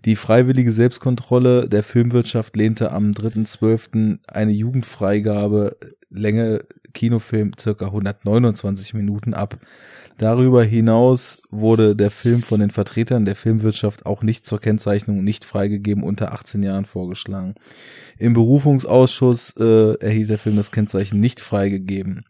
[0.05, 4.18] Die freiwillige Selbstkontrolle der Filmwirtschaft lehnte am 3.12.
[4.26, 5.76] eine Jugendfreigabe
[6.10, 9.58] Länge Kinofilm circa 129 Minuten ab.
[10.16, 15.44] Darüber hinaus wurde der Film von den Vertretern der Filmwirtschaft auch nicht zur Kennzeichnung nicht
[15.44, 17.55] freigegeben unter 18 Jahren vorgeschlagen.
[18.18, 22.24] Im Berufungsausschuss äh, erhielt der Film das Kennzeichen nicht freigegeben.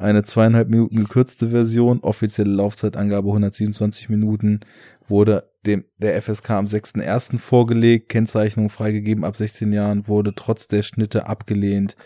[0.00, 4.60] Eine zweieinhalb Minuten gekürzte Version, offizielle Laufzeitangabe 127 Minuten,
[5.06, 7.38] wurde dem der FSK am 6.1.
[7.38, 11.96] vorgelegt, Kennzeichnung freigegeben ab 16 Jahren, wurde trotz der Schnitte abgelehnt.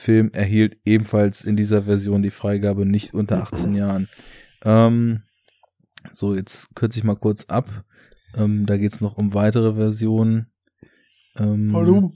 [0.00, 4.08] Film erhielt ebenfalls in dieser Version die Freigabe nicht unter 18 Jahren.
[4.64, 5.24] Ähm,
[6.10, 7.84] so, jetzt kürze ich mal kurz ab.
[8.34, 10.46] Ähm, da geht's noch um weitere Versionen.
[11.36, 12.14] Ähm, Warum?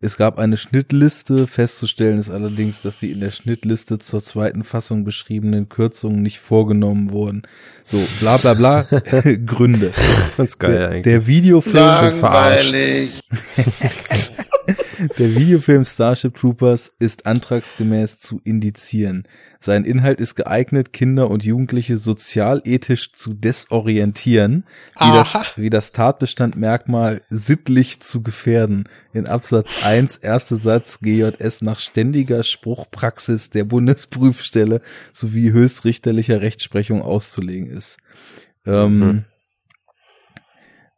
[0.00, 1.46] Es gab eine Schnittliste.
[1.46, 7.10] Festzustellen ist allerdings, dass die in der Schnittliste zur zweiten Fassung beschriebenen Kürzungen nicht vorgenommen
[7.10, 7.42] wurden.
[7.86, 8.82] So, bla bla bla.
[9.46, 9.94] Gründe.
[10.36, 11.02] Ganz geil der, eigentlich.
[11.04, 13.22] Der Videofilm Langweilig.
[14.98, 19.24] Der Videofilm Starship Troopers ist antragsgemäß zu indizieren.
[19.60, 24.64] Sein Inhalt ist geeignet, Kinder und Jugendliche sozialethisch zu desorientieren,
[24.98, 28.88] wie das, wie das Tatbestandmerkmal sittlich zu gefährden.
[29.12, 34.80] In Absatz 1, erster Satz GJS nach ständiger Spruchpraxis der Bundesprüfstelle
[35.12, 37.98] sowie höchstrichterlicher Rechtsprechung auszulegen ist.
[38.66, 39.24] Ähm, mhm.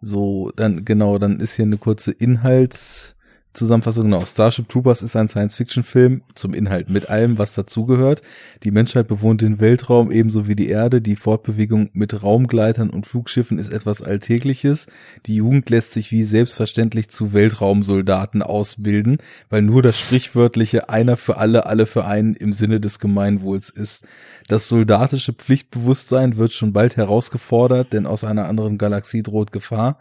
[0.00, 3.16] So, dann genau, dann ist hier eine kurze Inhalts
[3.52, 4.24] Zusammenfassung genau.
[4.24, 8.22] Starship Troopers ist ein Science-Fiction-Film zum Inhalt mit allem, was dazugehört.
[8.62, 11.00] Die Menschheit bewohnt den Weltraum ebenso wie die Erde.
[11.02, 14.86] Die Fortbewegung mit Raumgleitern und Flugschiffen ist etwas Alltägliches.
[15.26, 21.38] Die Jugend lässt sich wie selbstverständlich zu Weltraumsoldaten ausbilden, weil nur das sprichwörtliche einer für
[21.38, 24.04] alle, alle für einen im Sinne des Gemeinwohls ist.
[24.46, 29.98] Das soldatische Pflichtbewusstsein wird schon bald herausgefordert, denn aus einer anderen Galaxie droht Gefahr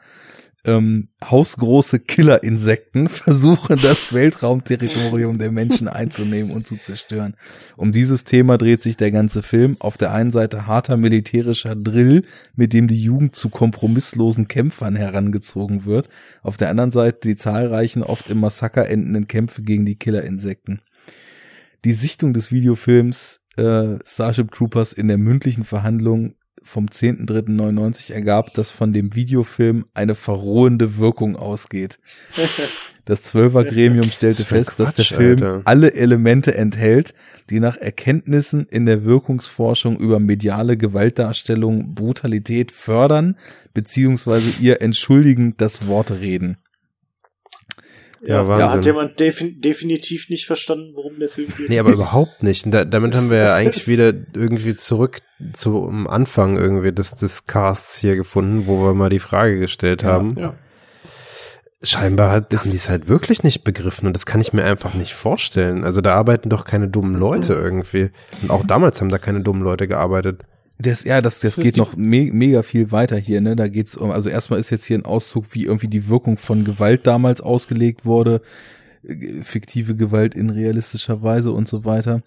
[0.65, 7.35] ähm, hausgroße Killerinsekten versuchen, das Weltraumterritorium der Menschen einzunehmen und zu zerstören.
[7.77, 9.77] Um dieses Thema dreht sich der ganze Film.
[9.79, 12.23] Auf der einen Seite harter militärischer Drill,
[12.55, 16.09] mit dem die Jugend zu kompromisslosen Kämpfern herangezogen wird.
[16.41, 20.81] Auf der anderen Seite die zahlreichen, oft im Massaker endenden Kämpfe gegen die Killerinsekten.
[21.85, 26.35] Die Sichtung des Videofilms äh, Starship Troopers in der mündlichen Verhandlung
[26.69, 31.97] vom 10.3.99 ergab, dass von dem Videofilm eine verrohende Wirkung ausgeht.
[33.05, 35.61] Das Zwölfergremium stellte fest, Quatsch, dass der Film Alter.
[35.65, 37.15] alle Elemente enthält,
[37.49, 43.35] die nach Erkenntnissen in der Wirkungsforschung über mediale Gewaltdarstellung Brutalität fördern,
[43.73, 46.57] beziehungsweise ihr entschuldigend das Wort reden.
[48.21, 51.69] Ja, ja da hat jemand defin definitiv nicht verstanden, worum der Film geht.
[51.69, 52.65] Nee, aber überhaupt nicht.
[52.67, 55.19] Da, damit haben wir ja eigentlich wieder irgendwie zurück
[55.53, 60.09] zum Anfang irgendwie des, des Casts hier gefunden, wo wir mal die Frage gestellt ja,
[60.09, 60.35] haben.
[60.37, 60.53] Ja.
[61.81, 64.65] Scheinbar hat, das haben die es halt wirklich nicht begriffen und das kann ich mir
[64.65, 65.85] einfach nicht vorstellen.
[65.85, 68.11] Also da arbeiten doch keine dummen Leute irgendwie.
[68.41, 70.43] Und auch damals haben da keine dummen Leute gearbeitet.
[70.81, 73.57] Das, ja, das, das, das geht noch me mega viel weiter hier, ne?
[73.57, 76.63] Da geht's um, also erstmal ist jetzt hier ein Auszug, wie irgendwie die Wirkung von
[76.63, 78.41] Gewalt damals ausgelegt wurde,
[79.03, 82.23] äh, fiktive Gewalt in realistischer Weise und so weiter.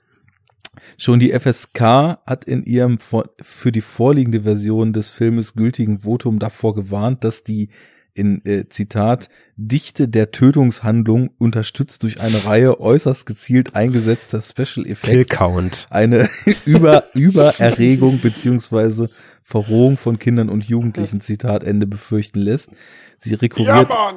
[0.98, 1.80] Schon die FSK
[2.26, 7.70] hat in ihrem für die vorliegende Version des Filmes gültigen Votum davor gewarnt, dass die
[8.14, 15.86] in äh, Zitat Dichte der Tötungshandlung unterstützt durch eine Reihe äußerst gezielt eingesetzter Special Effects
[15.90, 16.28] eine
[16.66, 19.08] über Übererregung beziehungsweise
[19.44, 22.70] Verrohung von Kindern und Jugendlichen Zitat Ende befürchten lässt.
[23.18, 24.14] Sie rekurriert ja,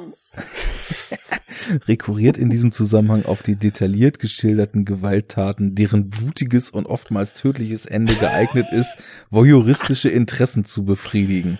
[1.86, 8.14] rekurriert in diesem Zusammenhang auf die detailliert geschilderten Gewalttaten, deren blutiges und oftmals tödliches Ende
[8.14, 8.96] geeignet ist,
[9.30, 11.58] voyeuristische Interessen zu befriedigen.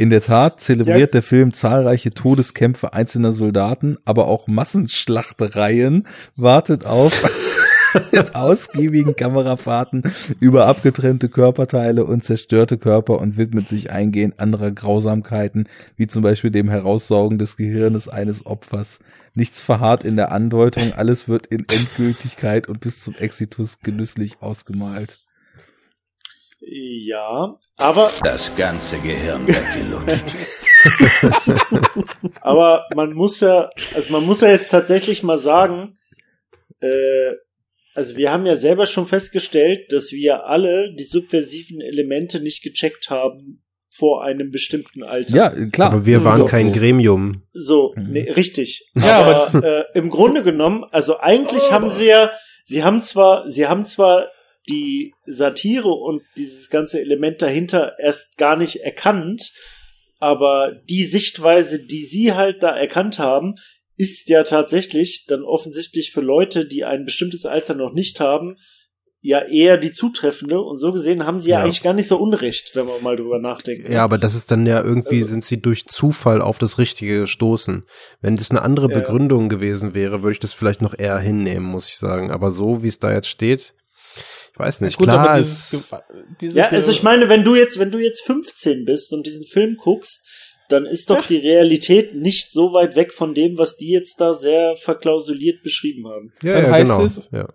[0.00, 1.06] In der Tat zelebriert ja.
[1.08, 6.06] der Film zahlreiche Todeskämpfe einzelner Soldaten, aber auch Massenschlachtereien,
[6.36, 7.22] wartet auf
[8.10, 10.04] mit ausgiebigen Kamerafahrten
[10.40, 16.50] über abgetrennte Körperteile und zerstörte Körper und widmet sich eingehend anderer Grausamkeiten, wie zum Beispiel
[16.50, 19.00] dem Heraussaugen des Gehirnes eines Opfers.
[19.34, 25.18] Nichts verharrt in der Andeutung, alles wird in Endgültigkeit und bis zum Exitus genüsslich ausgemalt.
[26.60, 28.10] Ja, aber.
[28.22, 30.34] Das ganze Gehirn weggelutscht.
[32.42, 35.98] aber man muss ja, also man muss ja jetzt tatsächlich mal sagen,
[36.80, 37.32] äh,
[37.94, 43.10] also wir haben ja selber schon festgestellt, dass wir alle die subversiven Elemente nicht gecheckt
[43.10, 45.34] haben vor einem bestimmten Alter.
[45.34, 45.92] Ja, klar.
[45.92, 47.42] Aber wir waren so, kein Gremium.
[47.52, 48.12] So, mhm.
[48.12, 48.90] nee, richtig.
[48.94, 52.30] Ja, aber äh, im Grunde genommen, also eigentlich haben sie ja
[52.70, 54.28] sie haben zwar, sie haben zwar
[54.70, 59.52] die Satire und dieses ganze Element dahinter erst gar nicht erkannt,
[60.18, 63.54] aber die Sichtweise, die sie halt da erkannt haben,
[63.96, 68.56] ist ja tatsächlich dann offensichtlich für Leute, die ein bestimmtes Alter noch nicht haben,
[69.22, 72.16] ja eher die zutreffende und so gesehen haben sie ja, ja, eigentlich gar nicht so
[72.16, 73.88] unrecht, wenn man mal drüber nachdenkt.
[73.88, 77.20] Ja, aber das ist dann ja irgendwie, also, sind sie durch Zufall auf das Richtige
[77.20, 77.84] gestoßen.
[78.22, 78.98] Wenn das eine andere ja.
[79.00, 82.30] Begründung gewesen wäre, würde ich das vielleicht noch eher hinnehmen, muss ich sagen.
[82.30, 83.74] Aber so, wie es da jetzt steht,
[84.60, 84.94] weiß nicht.
[84.94, 85.88] Ja, gut, Klar, aber dieses,
[86.40, 89.44] diese ja, also ich meine, wenn du jetzt, wenn du jetzt 15 bist und diesen
[89.44, 90.26] Film guckst,
[90.68, 94.34] dann ist doch die Realität nicht so weit weg von dem, was die jetzt da
[94.34, 96.32] sehr verklausuliert beschrieben haben.
[96.42, 97.04] Ja, dann ja heißt genau.
[97.04, 97.48] es, ja.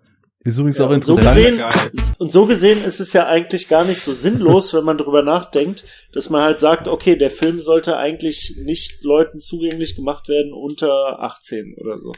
[0.46, 1.34] Ist übrigens ja, auch interessant.
[1.34, 4.96] So gesehen, und so gesehen ist es ja eigentlich gar nicht so sinnlos, wenn man
[4.96, 10.28] darüber nachdenkt, dass man halt sagt, okay, der Film sollte eigentlich nicht Leuten zugänglich gemacht
[10.28, 12.12] werden unter 18 oder so.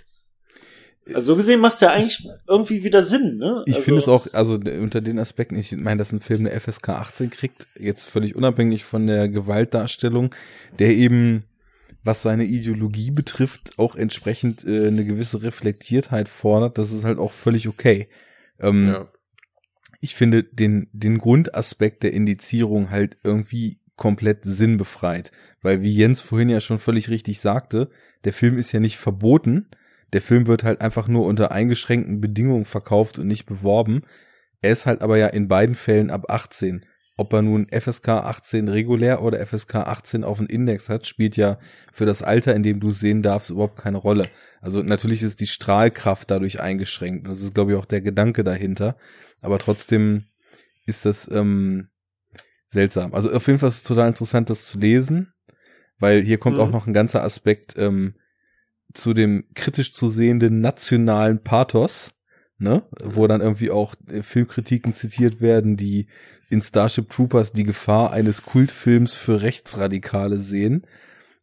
[1.14, 3.62] Also so gesehen macht es ja eigentlich irgendwie wieder Sinn, ne?
[3.66, 6.58] Ich also, finde es auch, also unter den Aspekten, ich meine, dass ein Film eine
[6.58, 10.34] FSK 18 kriegt, jetzt völlig unabhängig von der Gewaltdarstellung,
[10.78, 11.44] der eben
[12.04, 17.32] was seine Ideologie betrifft, auch entsprechend äh, eine gewisse Reflektiertheit fordert, das ist halt auch
[17.32, 18.08] völlig okay.
[18.60, 19.08] Ähm, ja.
[20.00, 26.48] Ich finde den, den Grundaspekt der Indizierung halt irgendwie komplett sinnbefreit, weil wie Jens vorhin
[26.48, 27.90] ja schon völlig richtig sagte,
[28.24, 29.66] der Film ist ja nicht verboten,
[30.12, 34.02] der Film wird halt einfach nur unter eingeschränkten Bedingungen verkauft und nicht beworben.
[34.60, 36.82] Er ist halt aber ja in beiden Fällen ab 18.
[37.16, 41.58] Ob er nun FSK 18 regulär oder FSK 18 auf den Index hat, spielt ja
[41.92, 44.24] für das Alter, in dem du sehen darfst, überhaupt keine Rolle.
[44.60, 47.26] Also natürlich ist die Strahlkraft dadurch eingeschränkt.
[47.26, 48.96] Das ist, glaube ich, auch der Gedanke dahinter.
[49.40, 50.26] Aber trotzdem
[50.86, 51.88] ist das ähm,
[52.68, 53.14] seltsam.
[53.14, 55.32] Also auf jeden Fall ist es total interessant, das zu lesen,
[55.98, 56.62] weil hier kommt mhm.
[56.62, 58.14] auch noch ein ganzer Aspekt ähm,
[58.94, 62.10] zu dem kritisch zu sehenden nationalen Pathos,
[62.58, 66.08] ne, wo dann irgendwie auch äh, Filmkritiken zitiert werden, die
[66.50, 70.82] in Starship Troopers die Gefahr eines Kultfilms für Rechtsradikale sehen.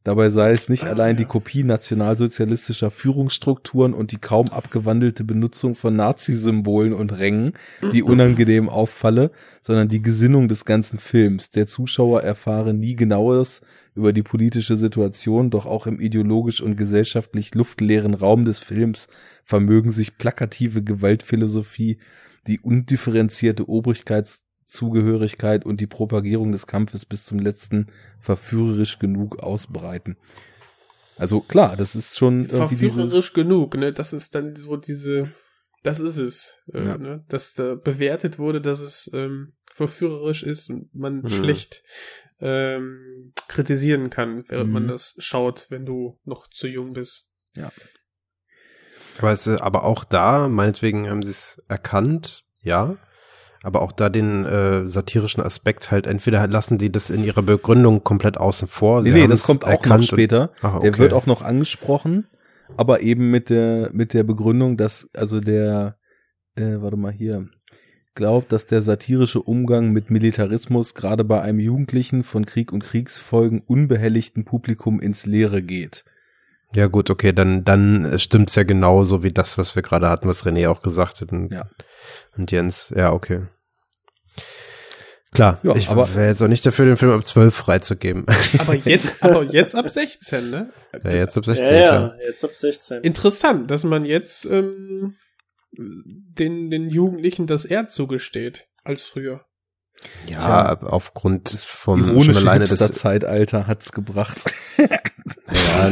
[0.05, 1.17] Dabei sei es nicht ah, allein ja.
[1.17, 7.53] die Kopie nationalsozialistischer Führungsstrukturen und die kaum abgewandelte Benutzung von Nazi-Symbolen und Rängen,
[7.91, 9.31] die unangenehm auffalle,
[9.63, 11.49] sondern die Gesinnung des ganzen Films.
[11.49, 13.61] Der Zuschauer erfahre nie genaues
[13.95, 19.07] über die politische Situation, doch auch im ideologisch und gesellschaftlich luftleeren Raum des Films
[19.43, 21.97] vermögen sich plakative Gewaltphilosophie,
[22.45, 23.67] die undifferenzierte
[24.81, 27.87] Obrigkeitszugehörigkeit und die Propagierung des Kampfes bis zum letzten
[28.19, 30.17] verführerisch genug ausbreiten.
[31.17, 33.93] Also klar, das ist schon verführerisch genug, ne?
[33.93, 35.31] Das ist dann so diese,
[35.83, 36.97] das ist es, äh, ja.
[36.97, 37.23] ne?
[37.29, 41.29] dass da bewertet wurde, dass es ähm, verführerisch ist und man mhm.
[41.29, 41.83] schlecht
[42.41, 44.73] ähm, kritisieren kann, während mhm.
[44.73, 47.29] man das schaut, wenn du noch zu jung bist.
[47.53, 47.71] Ja.
[49.19, 52.97] Aber, es, aber auch da, meinetwegen haben sie es erkannt, ja.
[53.65, 58.03] Aber auch da den äh, satirischen Aspekt halt, entweder lassen die das in ihrer Begründung
[58.03, 59.03] komplett außen vor.
[59.03, 60.51] Sie nee, nee, das kommt auch noch später.
[60.61, 60.91] Ach, okay.
[60.91, 62.27] Der wird auch noch angesprochen,
[62.77, 65.97] aber eben mit der, mit der Begründung, dass, also der,
[66.55, 67.47] äh, warte mal hier,
[68.13, 73.63] glaubt, dass der satirische Umgang mit Militarismus gerade bei einem Jugendlichen von Krieg und Kriegsfolgen
[73.65, 76.05] unbehelligten Publikum ins Leere geht.
[76.75, 80.45] Ja gut, okay, dann, dann stimmt's ja genauso wie das, was wir gerade hatten, was
[80.45, 81.31] René auch gesagt hat.
[81.31, 81.65] Und, ja.
[82.37, 83.41] und Jens, ja, okay.
[85.35, 88.25] Klar, ja, ich wäre jetzt auch nicht dafür, den Film ab 12 freizugeben.
[88.57, 90.69] Aber jetzt, aber jetzt ab 16, ne?
[91.03, 91.65] Ja, jetzt ab 16.
[91.67, 93.03] Ja, ja, jetzt ab 16.
[93.03, 95.15] Interessant, dass man jetzt ähm,
[95.77, 99.45] den, den Jugendlichen das eher zugesteht als früher.
[100.27, 104.53] Ja, Tja, aufgrund vom ironische alleine das Zeitalter hat's gebracht.
[104.77, 105.91] ja,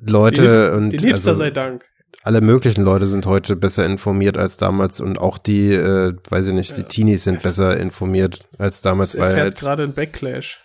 [0.00, 1.84] Leute die Hipster, und die Hipster also, sei Dank.
[2.26, 6.54] Alle möglichen Leute sind heute besser informiert als damals und auch die, äh, weiß ich
[6.54, 6.78] nicht, ja.
[6.78, 10.60] die Teenies sind besser informiert als damals, das weil halt gerade ein Backlash.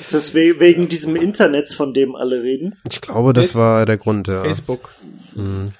[0.00, 2.80] Ist das wegen diesem Internet, von dem alle reden?
[2.90, 3.60] Ich glaube, das Facebook.
[3.60, 4.42] war der Grund, ja.
[4.42, 4.88] Facebook.
[5.34, 5.74] Mhm.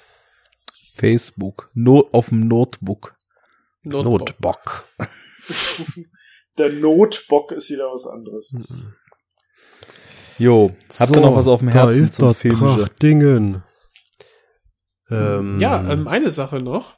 [0.93, 1.71] Facebook.
[1.73, 3.15] No auf dem Notebook.
[3.85, 4.85] Notebook.
[6.59, 8.53] Der Notebook ist wieder was anderes.
[10.37, 12.85] Jo, habt ihr noch was auf dem Herzen da ist zum Filmische?
[13.01, 13.63] Dingen.
[15.09, 16.97] Ähm, ja, ähm, eine Sache noch.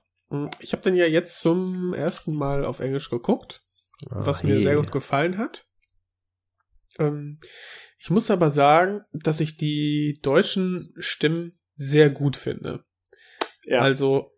[0.60, 3.62] Ich habe den ja jetzt zum ersten Mal auf Englisch geguckt,
[4.10, 4.62] ah, was mir hey.
[4.62, 5.66] sehr gut gefallen hat.
[7.00, 7.40] Ähm,
[8.00, 12.86] ich muss aber sagen, dass ich die deutschen Stimmen sehr gut finde.
[13.66, 13.80] Ja.
[13.80, 14.32] Also,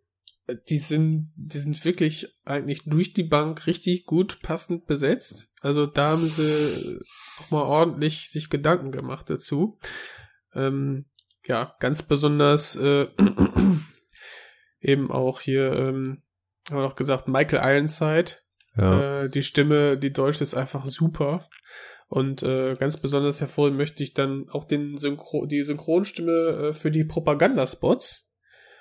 [0.48, 5.50] äh, die sind, die sind wirklich eigentlich durch die Bank richtig gut passend besetzt.
[5.61, 7.00] Also da haben sie
[7.40, 9.80] nochmal ordentlich sich Gedanken gemacht dazu.
[10.53, 11.06] Ähm,
[11.45, 13.08] ja, ganz besonders äh,
[14.80, 16.24] eben auch hier, ähm,
[16.70, 18.34] haben wir noch gesagt, Michael Ironside.
[18.78, 19.24] Ja.
[19.24, 21.48] Äh, die Stimme, die Deutsche ist einfach super.
[22.08, 26.92] Und äh, ganz besonders hervorheben möchte ich dann auch den Synchro die Synchronstimme äh, für
[26.92, 28.30] die Propagandaspots.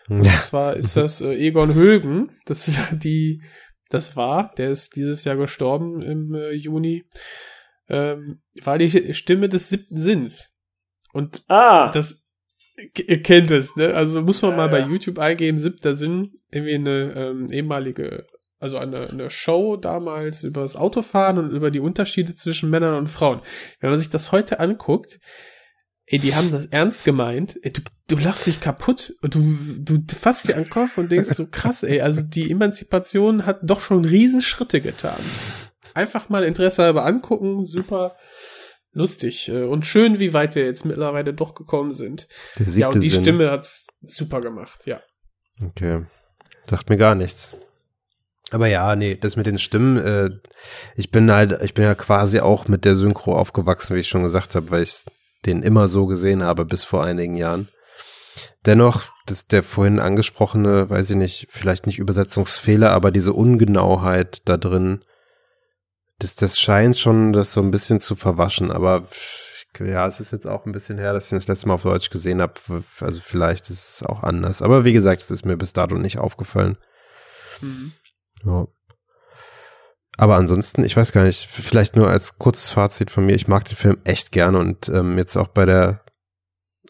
[0.09, 2.33] Und zwar ist das äh, Egon Högen.
[2.47, 3.41] Das war die,
[3.89, 7.05] das war, der ist dieses Jahr gestorben im äh, Juni.
[7.89, 10.57] Ähm, war die Stimme des siebten Sinns.
[11.13, 11.91] Und ah.
[11.93, 12.20] das
[12.97, 13.95] ihr kennt es, ne?
[13.95, 18.27] Also muss man ja, mal bei YouTube eingeben, siebter Sinn, irgendwie eine ähm, ehemalige,
[18.59, 23.09] also eine, eine Show damals über das Autofahren und über die Unterschiede zwischen Männern und
[23.09, 23.41] Frauen.
[23.81, 25.19] Wenn man sich das heute anguckt,
[26.07, 27.59] ey, die haben das ernst gemeint.
[27.63, 31.11] Ey, du, du lachst dich kaputt und du, du fasst dir an den Kopf und
[31.11, 35.21] denkst so, krass, ey, also die Emanzipation hat doch schon Riesenschritte getan.
[35.95, 38.17] Einfach mal Interesse halber angucken, super
[38.93, 42.29] lustig äh, und schön, wie weit wir jetzt mittlerweile doch gekommen sind.
[42.75, 43.23] Ja, und die Sinn.
[43.23, 45.01] Stimme hat's super gemacht, ja.
[45.65, 46.05] Okay.
[46.69, 47.55] Sagt mir gar nichts.
[48.51, 50.31] Aber ja, nee, das mit den Stimmen, äh,
[50.97, 54.25] ich bin halt, ich bin ja quasi auch mit der Synchro aufgewachsen, wie ich schon
[54.25, 55.05] gesagt habe, weil ich
[55.47, 57.69] den immer so gesehen habe bis vor einigen Jahren.
[58.67, 64.57] Dennoch, das der vorhin angesprochene, weiß ich nicht, vielleicht nicht Übersetzungsfehler, aber diese Ungenauheit da
[64.57, 65.05] drin,
[66.21, 69.09] das, das scheint schon das so ein bisschen zu verwaschen, aber
[69.79, 72.11] ja, es ist jetzt auch ein bisschen her, dass ich das letzte Mal auf Deutsch
[72.11, 72.55] gesehen habe.
[73.01, 74.63] Also vielleicht ist es auch anders.
[74.63, 76.77] Aber wie gesagt, es ist mir bis dato nicht aufgefallen.
[77.61, 77.93] Mhm.
[78.45, 78.67] Ja.
[80.19, 83.65] Aber ansonsten, ich weiß gar nicht, vielleicht nur als kurzes Fazit von mir, ich mag
[83.65, 86.05] den Film echt gerne und ähm, jetzt auch bei der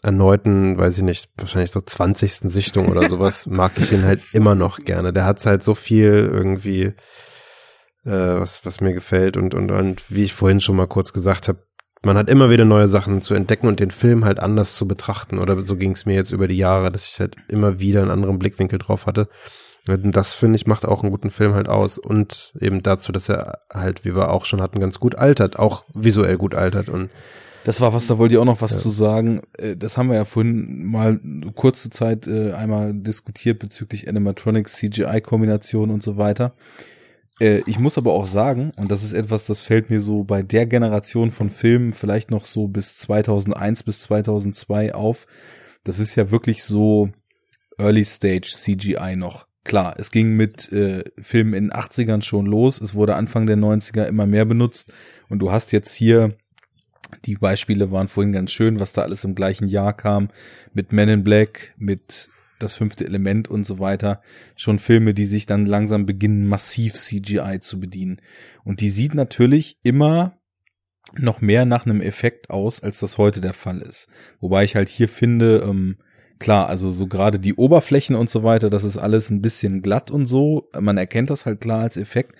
[0.03, 2.33] erneuten, weiß ich nicht, wahrscheinlich so 20.
[2.51, 5.13] Sichtung oder sowas, mag ich ihn halt immer noch gerne.
[5.13, 6.93] Der hat halt so viel irgendwie,
[8.05, 11.47] äh, was, was mir gefällt und, und, und wie ich vorhin schon mal kurz gesagt
[11.47, 11.59] habe,
[12.03, 15.37] man hat immer wieder neue Sachen zu entdecken und den Film halt anders zu betrachten.
[15.37, 18.11] Oder so ging es mir jetzt über die Jahre, dass ich halt immer wieder einen
[18.11, 19.27] anderen Blickwinkel drauf hatte.
[19.85, 23.59] Das finde ich macht auch einen guten Film halt aus und eben dazu, dass er
[23.73, 27.09] halt, wie wir auch schon hatten, ganz gut altert, auch visuell gut altert und
[27.63, 28.77] das war was, da wollte ich auch noch was ja.
[28.77, 29.41] zu sagen.
[29.57, 31.19] Äh, das haben wir ja vorhin mal
[31.53, 36.53] kurze Zeit äh, einmal diskutiert bezüglich Animatronics, CGI-Kombination und so weiter.
[37.39, 40.43] Äh, ich muss aber auch sagen, und das ist etwas, das fällt mir so bei
[40.43, 45.27] der Generation von Filmen vielleicht noch so bis 2001 bis 2002 auf.
[45.83, 47.09] Das ist ja wirklich so
[47.77, 49.47] Early Stage CGI noch.
[49.63, 52.81] Klar, es ging mit äh, Filmen in den 80ern schon los.
[52.81, 54.91] Es wurde Anfang der 90er immer mehr benutzt.
[55.29, 56.35] Und du hast jetzt hier,
[57.25, 60.29] die Beispiele waren vorhin ganz schön, was da alles im gleichen Jahr kam,
[60.73, 62.29] mit Men in Black, mit
[62.63, 64.21] das fünfte Element und so weiter.
[64.55, 68.21] Schon Filme, die sich dann langsam beginnen, massiv CGI zu bedienen.
[68.63, 70.37] Und die sieht natürlich immer
[71.17, 74.07] noch mehr nach einem Effekt aus, als das heute der Fall ist.
[74.39, 75.97] Wobei ich halt hier finde, ähm,
[76.39, 80.11] klar, also so gerade die Oberflächen und so weiter, das ist alles ein bisschen glatt
[80.11, 80.69] und so.
[80.79, 82.35] Man erkennt das halt klar als Effekt.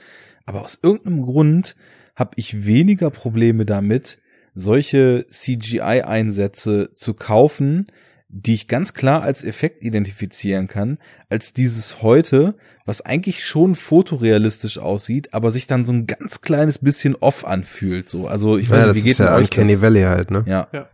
[0.45, 1.75] Aber aus irgendeinem Grund
[2.16, 4.19] habe ich weniger Probleme damit,
[4.53, 7.88] solche CGI-Einsätze zu kaufen,
[8.34, 14.77] die ich ganz klar als Effekt identifizieren kann, als dieses heute, was eigentlich schon fotorealistisch
[14.77, 18.10] aussieht, aber sich dann so ein ganz kleines bisschen off anfühlt.
[18.10, 19.27] So, also ich weiß nicht, wie geht das?
[19.27, 20.45] Ja Uncanny Valley halt, ne?
[20.48, 20.68] Ja.
[20.72, 20.90] ja.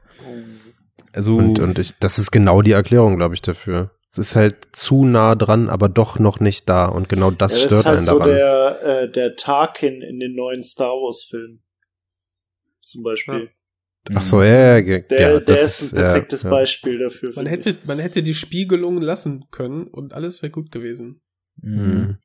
[1.14, 3.91] Also und, und ich, das ist genau die Erklärung, glaube ich, dafür.
[4.11, 7.67] Es ist halt zu nah dran, aber doch noch nicht da und genau das ja,
[7.67, 8.19] stört einen daran.
[8.19, 11.61] Das ist halt so der, äh, der Tarkin in den neuen Star Wars Filmen.
[12.82, 13.51] Zum Beispiel.
[14.10, 14.16] Ja.
[14.18, 17.34] Ach so, ja, ja, ja der, der ist ein perfektes ja, Beispiel dafür.
[17.36, 17.86] Man hätte, ich.
[17.86, 21.22] man hätte die Spiegelung lassen können und alles wäre gut gewesen.
[21.58, 22.18] Mhm.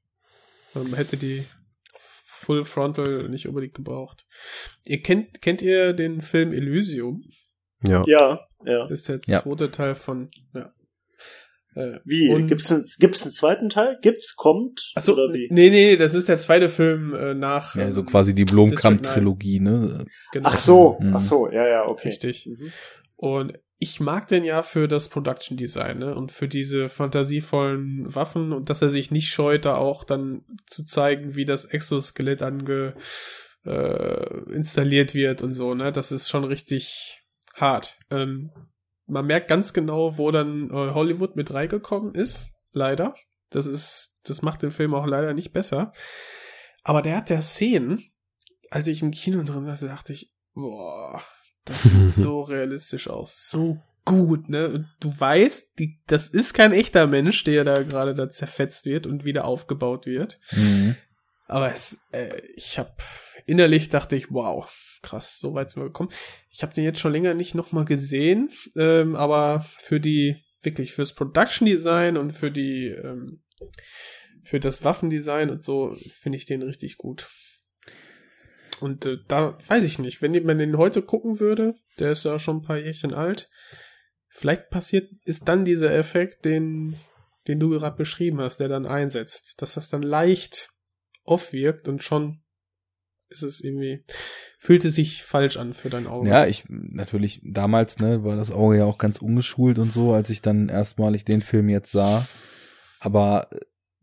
[0.75, 1.44] Man hätte die
[2.27, 4.27] Full Frontal nicht unbedingt gebraucht.
[4.85, 7.25] Ihr kennt, kennt ihr den Film Elysium?
[7.86, 8.02] Ja.
[8.07, 8.41] Ja.
[8.65, 8.86] Ja.
[8.86, 9.43] Ist der ja.
[9.43, 10.73] zweite Teil von, ja.
[11.75, 12.28] Äh, wie?
[12.44, 13.99] Gibt's, ein, gibt's einen zweiten Teil?
[14.02, 14.36] Gibt's?
[14.36, 14.92] Kommt?
[14.94, 15.49] Achso, oder wie?
[15.51, 17.75] Nee, nee, das ist der zweite Film äh, nach.
[17.76, 20.05] Ja, so quasi die Blomkamp-Trilogie, ne?
[20.33, 20.49] Genau.
[20.49, 21.17] Ach so, mhm.
[21.17, 22.09] ach so, ja, ja, okay.
[22.09, 22.47] Richtig.
[22.47, 22.73] Mhm.
[23.17, 26.15] Und ich mag den ja für das Production Design ne?
[26.15, 30.84] und für diese fantasievollen Waffen und dass er sich nicht scheut, da auch dann zu
[30.84, 32.94] zeigen, wie das Exoskelett ange
[33.65, 35.75] äh, installiert wird und so.
[35.75, 37.23] Ne, das ist schon richtig
[37.55, 37.97] hart.
[38.10, 38.51] Ähm,
[39.06, 42.48] man merkt ganz genau, wo dann äh, Hollywood mit reingekommen ist.
[42.72, 43.14] Leider.
[43.50, 45.92] Das ist, das macht den Film auch leider nicht besser.
[46.82, 48.02] Aber der hat der Szenen,
[48.70, 51.22] als ich im Kino drin war, dachte ich, boah,
[51.64, 53.48] das sieht so realistisch aus.
[53.48, 54.68] So gut, ne?
[54.68, 59.06] Und du weißt, die, das ist kein echter Mensch, der da gerade da zerfetzt wird
[59.06, 60.39] und wieder aufgebaut wird.
[60.52, 60.97] Mhm.
[61.46, 63.02] Aber es, äh, ich hab
[63.46, 64.70] innerlich dachte ich, wow,
[65.02, 66.10] krass, so weit sind wir gekommen.
[66.50, 71.14] Ich habe den jetzt schon länger nicht nochmal gesehen, ähm, aber für die wirklich fürs
[71.14, 73.42] Production Design und für die, ähm,
[74.44, 77.28] für das Waffendesign und so finde ich den richtig gut.
[78.80, 82.38] Und äh, da weiß ich nicht, wenn man den heute gucken würde, der ist ja
[82.38, 83.48] schon ein paar Jährchen alt,
[84.28, 86.96] vielleicht passiert, ist dann dieser Effekt, den,
[87.46, 90.72] den du gerade beschrieben hast, der dann einsetzt, dass das dann leicht
[91.25, 92.42] off wirkt und schon
[93.28, 94.05] ist es irgendwie,
[94.59, 96.28] fühlt es sich falsch an für dein Auge.
[96.28, 100.31] Ja, ich, natürlich, damals, ne, war das Auge ja auch ganz ungeschult und so, als
[100.31, 102.26] ich dann erstmalig den Film jetzt sah.
[103.01, 103.49] Aber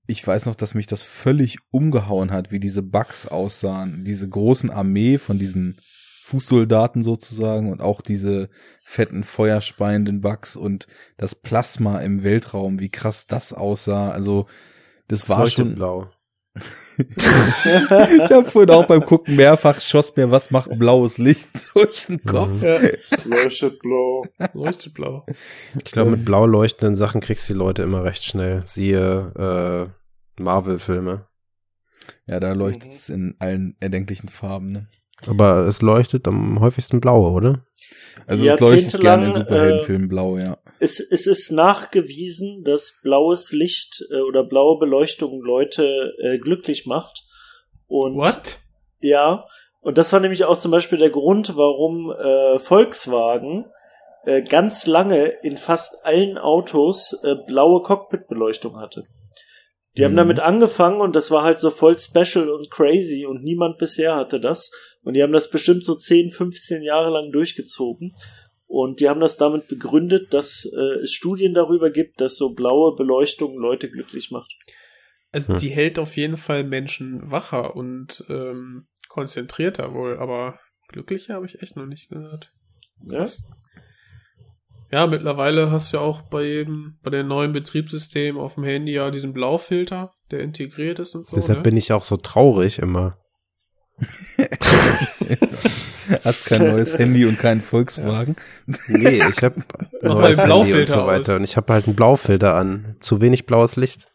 [0.07, 4.03] ich weiß noch, dass mich das völlig umgehauen hat, wie diese Bugs aussahen.
[4.03, 5.77] Diese großen Armee von diesen
[6.23, 8.49] Fußsoldaten sozusagen und auch diese
[8.83, 14.09] fetten feuerspeienden Bugs und das Plasma im Weltraum, wie krass das aussah.
[14.09, 14.47] Also
[15.07, 16.11] das, das war schon blau.
[16.97, 22.23] ich habe vorhin auch beim Gucken mehrfach schoss mir, was macht blaues Licht durch den
[22.23, 22.61] Kopf.
[22.61, 22.79] Ja.
[23.25, 24.25] Leuchtet blau.
[24.53, 25.25] Leuchtet blau.
[25.75, 28.63] Ich glaube, mit blau leuchtenden Sachen kriegst du die Leute immer recht schnell.
[28.65, 29.89] Siehe
[30.37, 31.27] äh, Marvel-Filme.
[32.25, 34.71] Ja, da leuchtet es in allen erdenklichen Farben.
[34.71, 34.87] Ne?
[35.27, 37.65] Aber es leuchtet am häufigsten blau, oder?
[38.27, 40.57] Also es leuchtet gerne in Superheldenfilmen äh, blau, ja.
[40.79, 47.25] Es, es ist nachgewiesen, dass blaues Licht äh, oder blaue Beleuchtung Leute äh, glücklich macht.
[47.87, 48.59] Und What?
[49.01, 49.45] Ja,
[49.81, 53.65] und das war nämlich auch zum Beispiel der Grund, warum äh, Volkswagen
[54.25, 59.03] äh, ganz lange in fast allen Autos äh, blaue Cockpitbeleuchtung hatte.
[59.97, 60.05] Die mhm.
[60.05, 64.15] haben damit angefangen und das war halt so voll special und crazy und niemand bisher
[64.15, 64.71] hatte das.
[65.03, 68.13] Und die haben das bestimmt so 10, 15 Jahre lang durchgezogen.
[68.69, 72.95] Und die haben das damit begründet, dass äh, es Studien darüber gibt, dass so blaue
[72.95, 74.55] Beleuchtung Leute glücklich macht.
[75.31, 75.59] Also hm.
[75.59, 81.63] die hält auf jeden Fall Menschen wacher und ähm, konzentrierter wohl, aber glücklicher habe ich
[81.63, 82.51] echt noch nicht gehört.
[83.07, 83.27] Ja?
[84.91, 88.93] Ja, mittlerweile hast du ja auch bei jedem, bei den neuen Betriebssystemen auf dem Handy
[88.93, 91.35] ja diesen Blaufilter, der integriert ist und so.
[91.35, 91.63] Deshalb ne?
[91.63, 93.17] bin ich auch so traurig immer.
[96.23, 98.35] Hast kein neues Handy und keinen Volkswagen?
[98.67, 98.75] Ja.
[98.87, 99.63] Nee, ich habe
[100.01, 101.33] neues Handy und so weiter.
[101.33, 101.37] Aus.
[101.37, 102.95] Und ich habe halt einen Blaufilter an.
[102.99, 104.07] Zu wenig blaues Licht.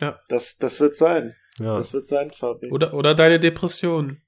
[0.00, 0.18] Ja.
[0.28, 1.34] Das, das wird sein.
[1.58, 1.74] Ja.
[1.74, 2.70] Das wird sein, Fabi.
[2.70, 4.18] Oder, oder deine Depression.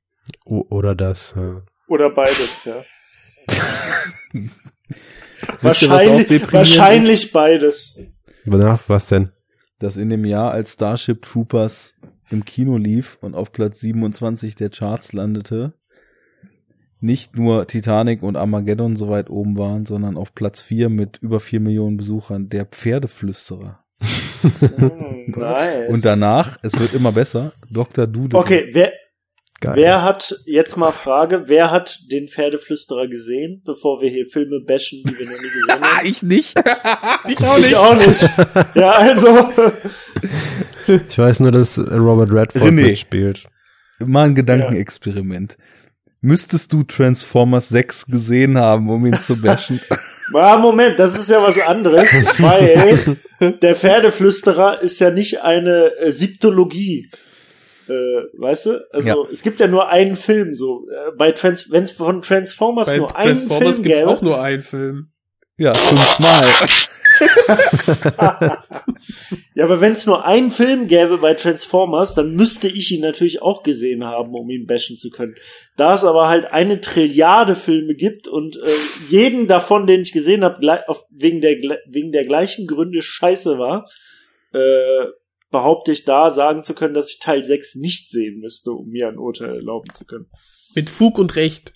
[0.44, 1.34] O oder das.
[1.36, 1.62] Ja.
[1.88, 2.84] Oder beides, ja.
[5.62, 7.98] wahrscheinlich, wahrscheinlich beides.
[8.44, 9.32] Na, was denn?
[9.78, 11.94] Dass in dem Jahr als Starship Troopers
[12.30, 15.72] im Kino lief und auf Platz 27 der Charts landete,
[17.00, 21.40] nicht nur Titanic und Armageddon so weit oben waren, sondern auf Platz 4 mit über
[21.40, 23.84] 4 Millionen Besuchern der Pferdeflüsterer.
[24.42, 25.90] mm, nice.
[25.90, 28.06] Und danach, es wird immer besser, Dr.
[28.06, 28.38] Doodle.
[28.38, 28.92] Okay, wer,
[29.60, 29.74] Geil.
[29.74, 35.02] Wer hat, jetzt mal Frage, wer hat den Pferdeflüsterer gesehen, bevor wir hier Filme bashen,
[35.04, 35.82] die wir noch nie gesehen haben?
[36.06, 36.56] ich nicht.
[37.28, 37.70] ich auch nicht.
[37.70, 38.30] Ich auch nicht.
[38.76, 39.52] Ja, also.
[40.88, 43.44] Ich weiß nur, dass Robert Redford René, mitspielt.
[44.04, 45.56] Mal ein Gedankenexperiment.
[45.58, 45.64] Ja.
[46.20, 49.80] Müsstest du Transformers 6 gesehen haben, um ihn zu bashen?
[50.34, 53.16] Ah, Moment, das ist ja was anderes, weil
[53.62, 57.10] der Pferdeflüsterer ist ja nicht eine äh, Siebtologie.
[57.88, 57.92] Äh,
[58.36, 58.86] weißt du?
[58.92, 59.30] Also ja.
[59.32, 60.86] es gibt ja nur einen Film so.
[60.90, 64.10] Äh, bei Trans wenn es von Transformers bei nur Transformers einen Film gibt's gäbe.
[64.10, 65.12] auch nur einen Film.
[65.56, 66.46] Ja, fünfmal.
[69.54, 73.42] ja, aber wenn es nur einen Film gäbe bei Transformers, dann müsste ich ihn natürlich
[73.42, 75.34] auch gesehen haben, um ihn bashen zu können.
[75.76, 78.74] Da es aber halt eine Trilliarde Filme gibt und äh,
[79.08, 80.60] jeden davon, den ich gesehen habe,
[81.10, 83.86] wegen der wegen der gleichen Gründe scheiße war,
[84.52, 85.06] äh,
[85.50, 89.08] behaupte ich da sagen zu können, dass ich Teil 6 nicht sehen müsste, um mir
[89.08, 90.30] ein Urteil erlauben zu können.
[90.74, 91.72] Mit Fug und Recht.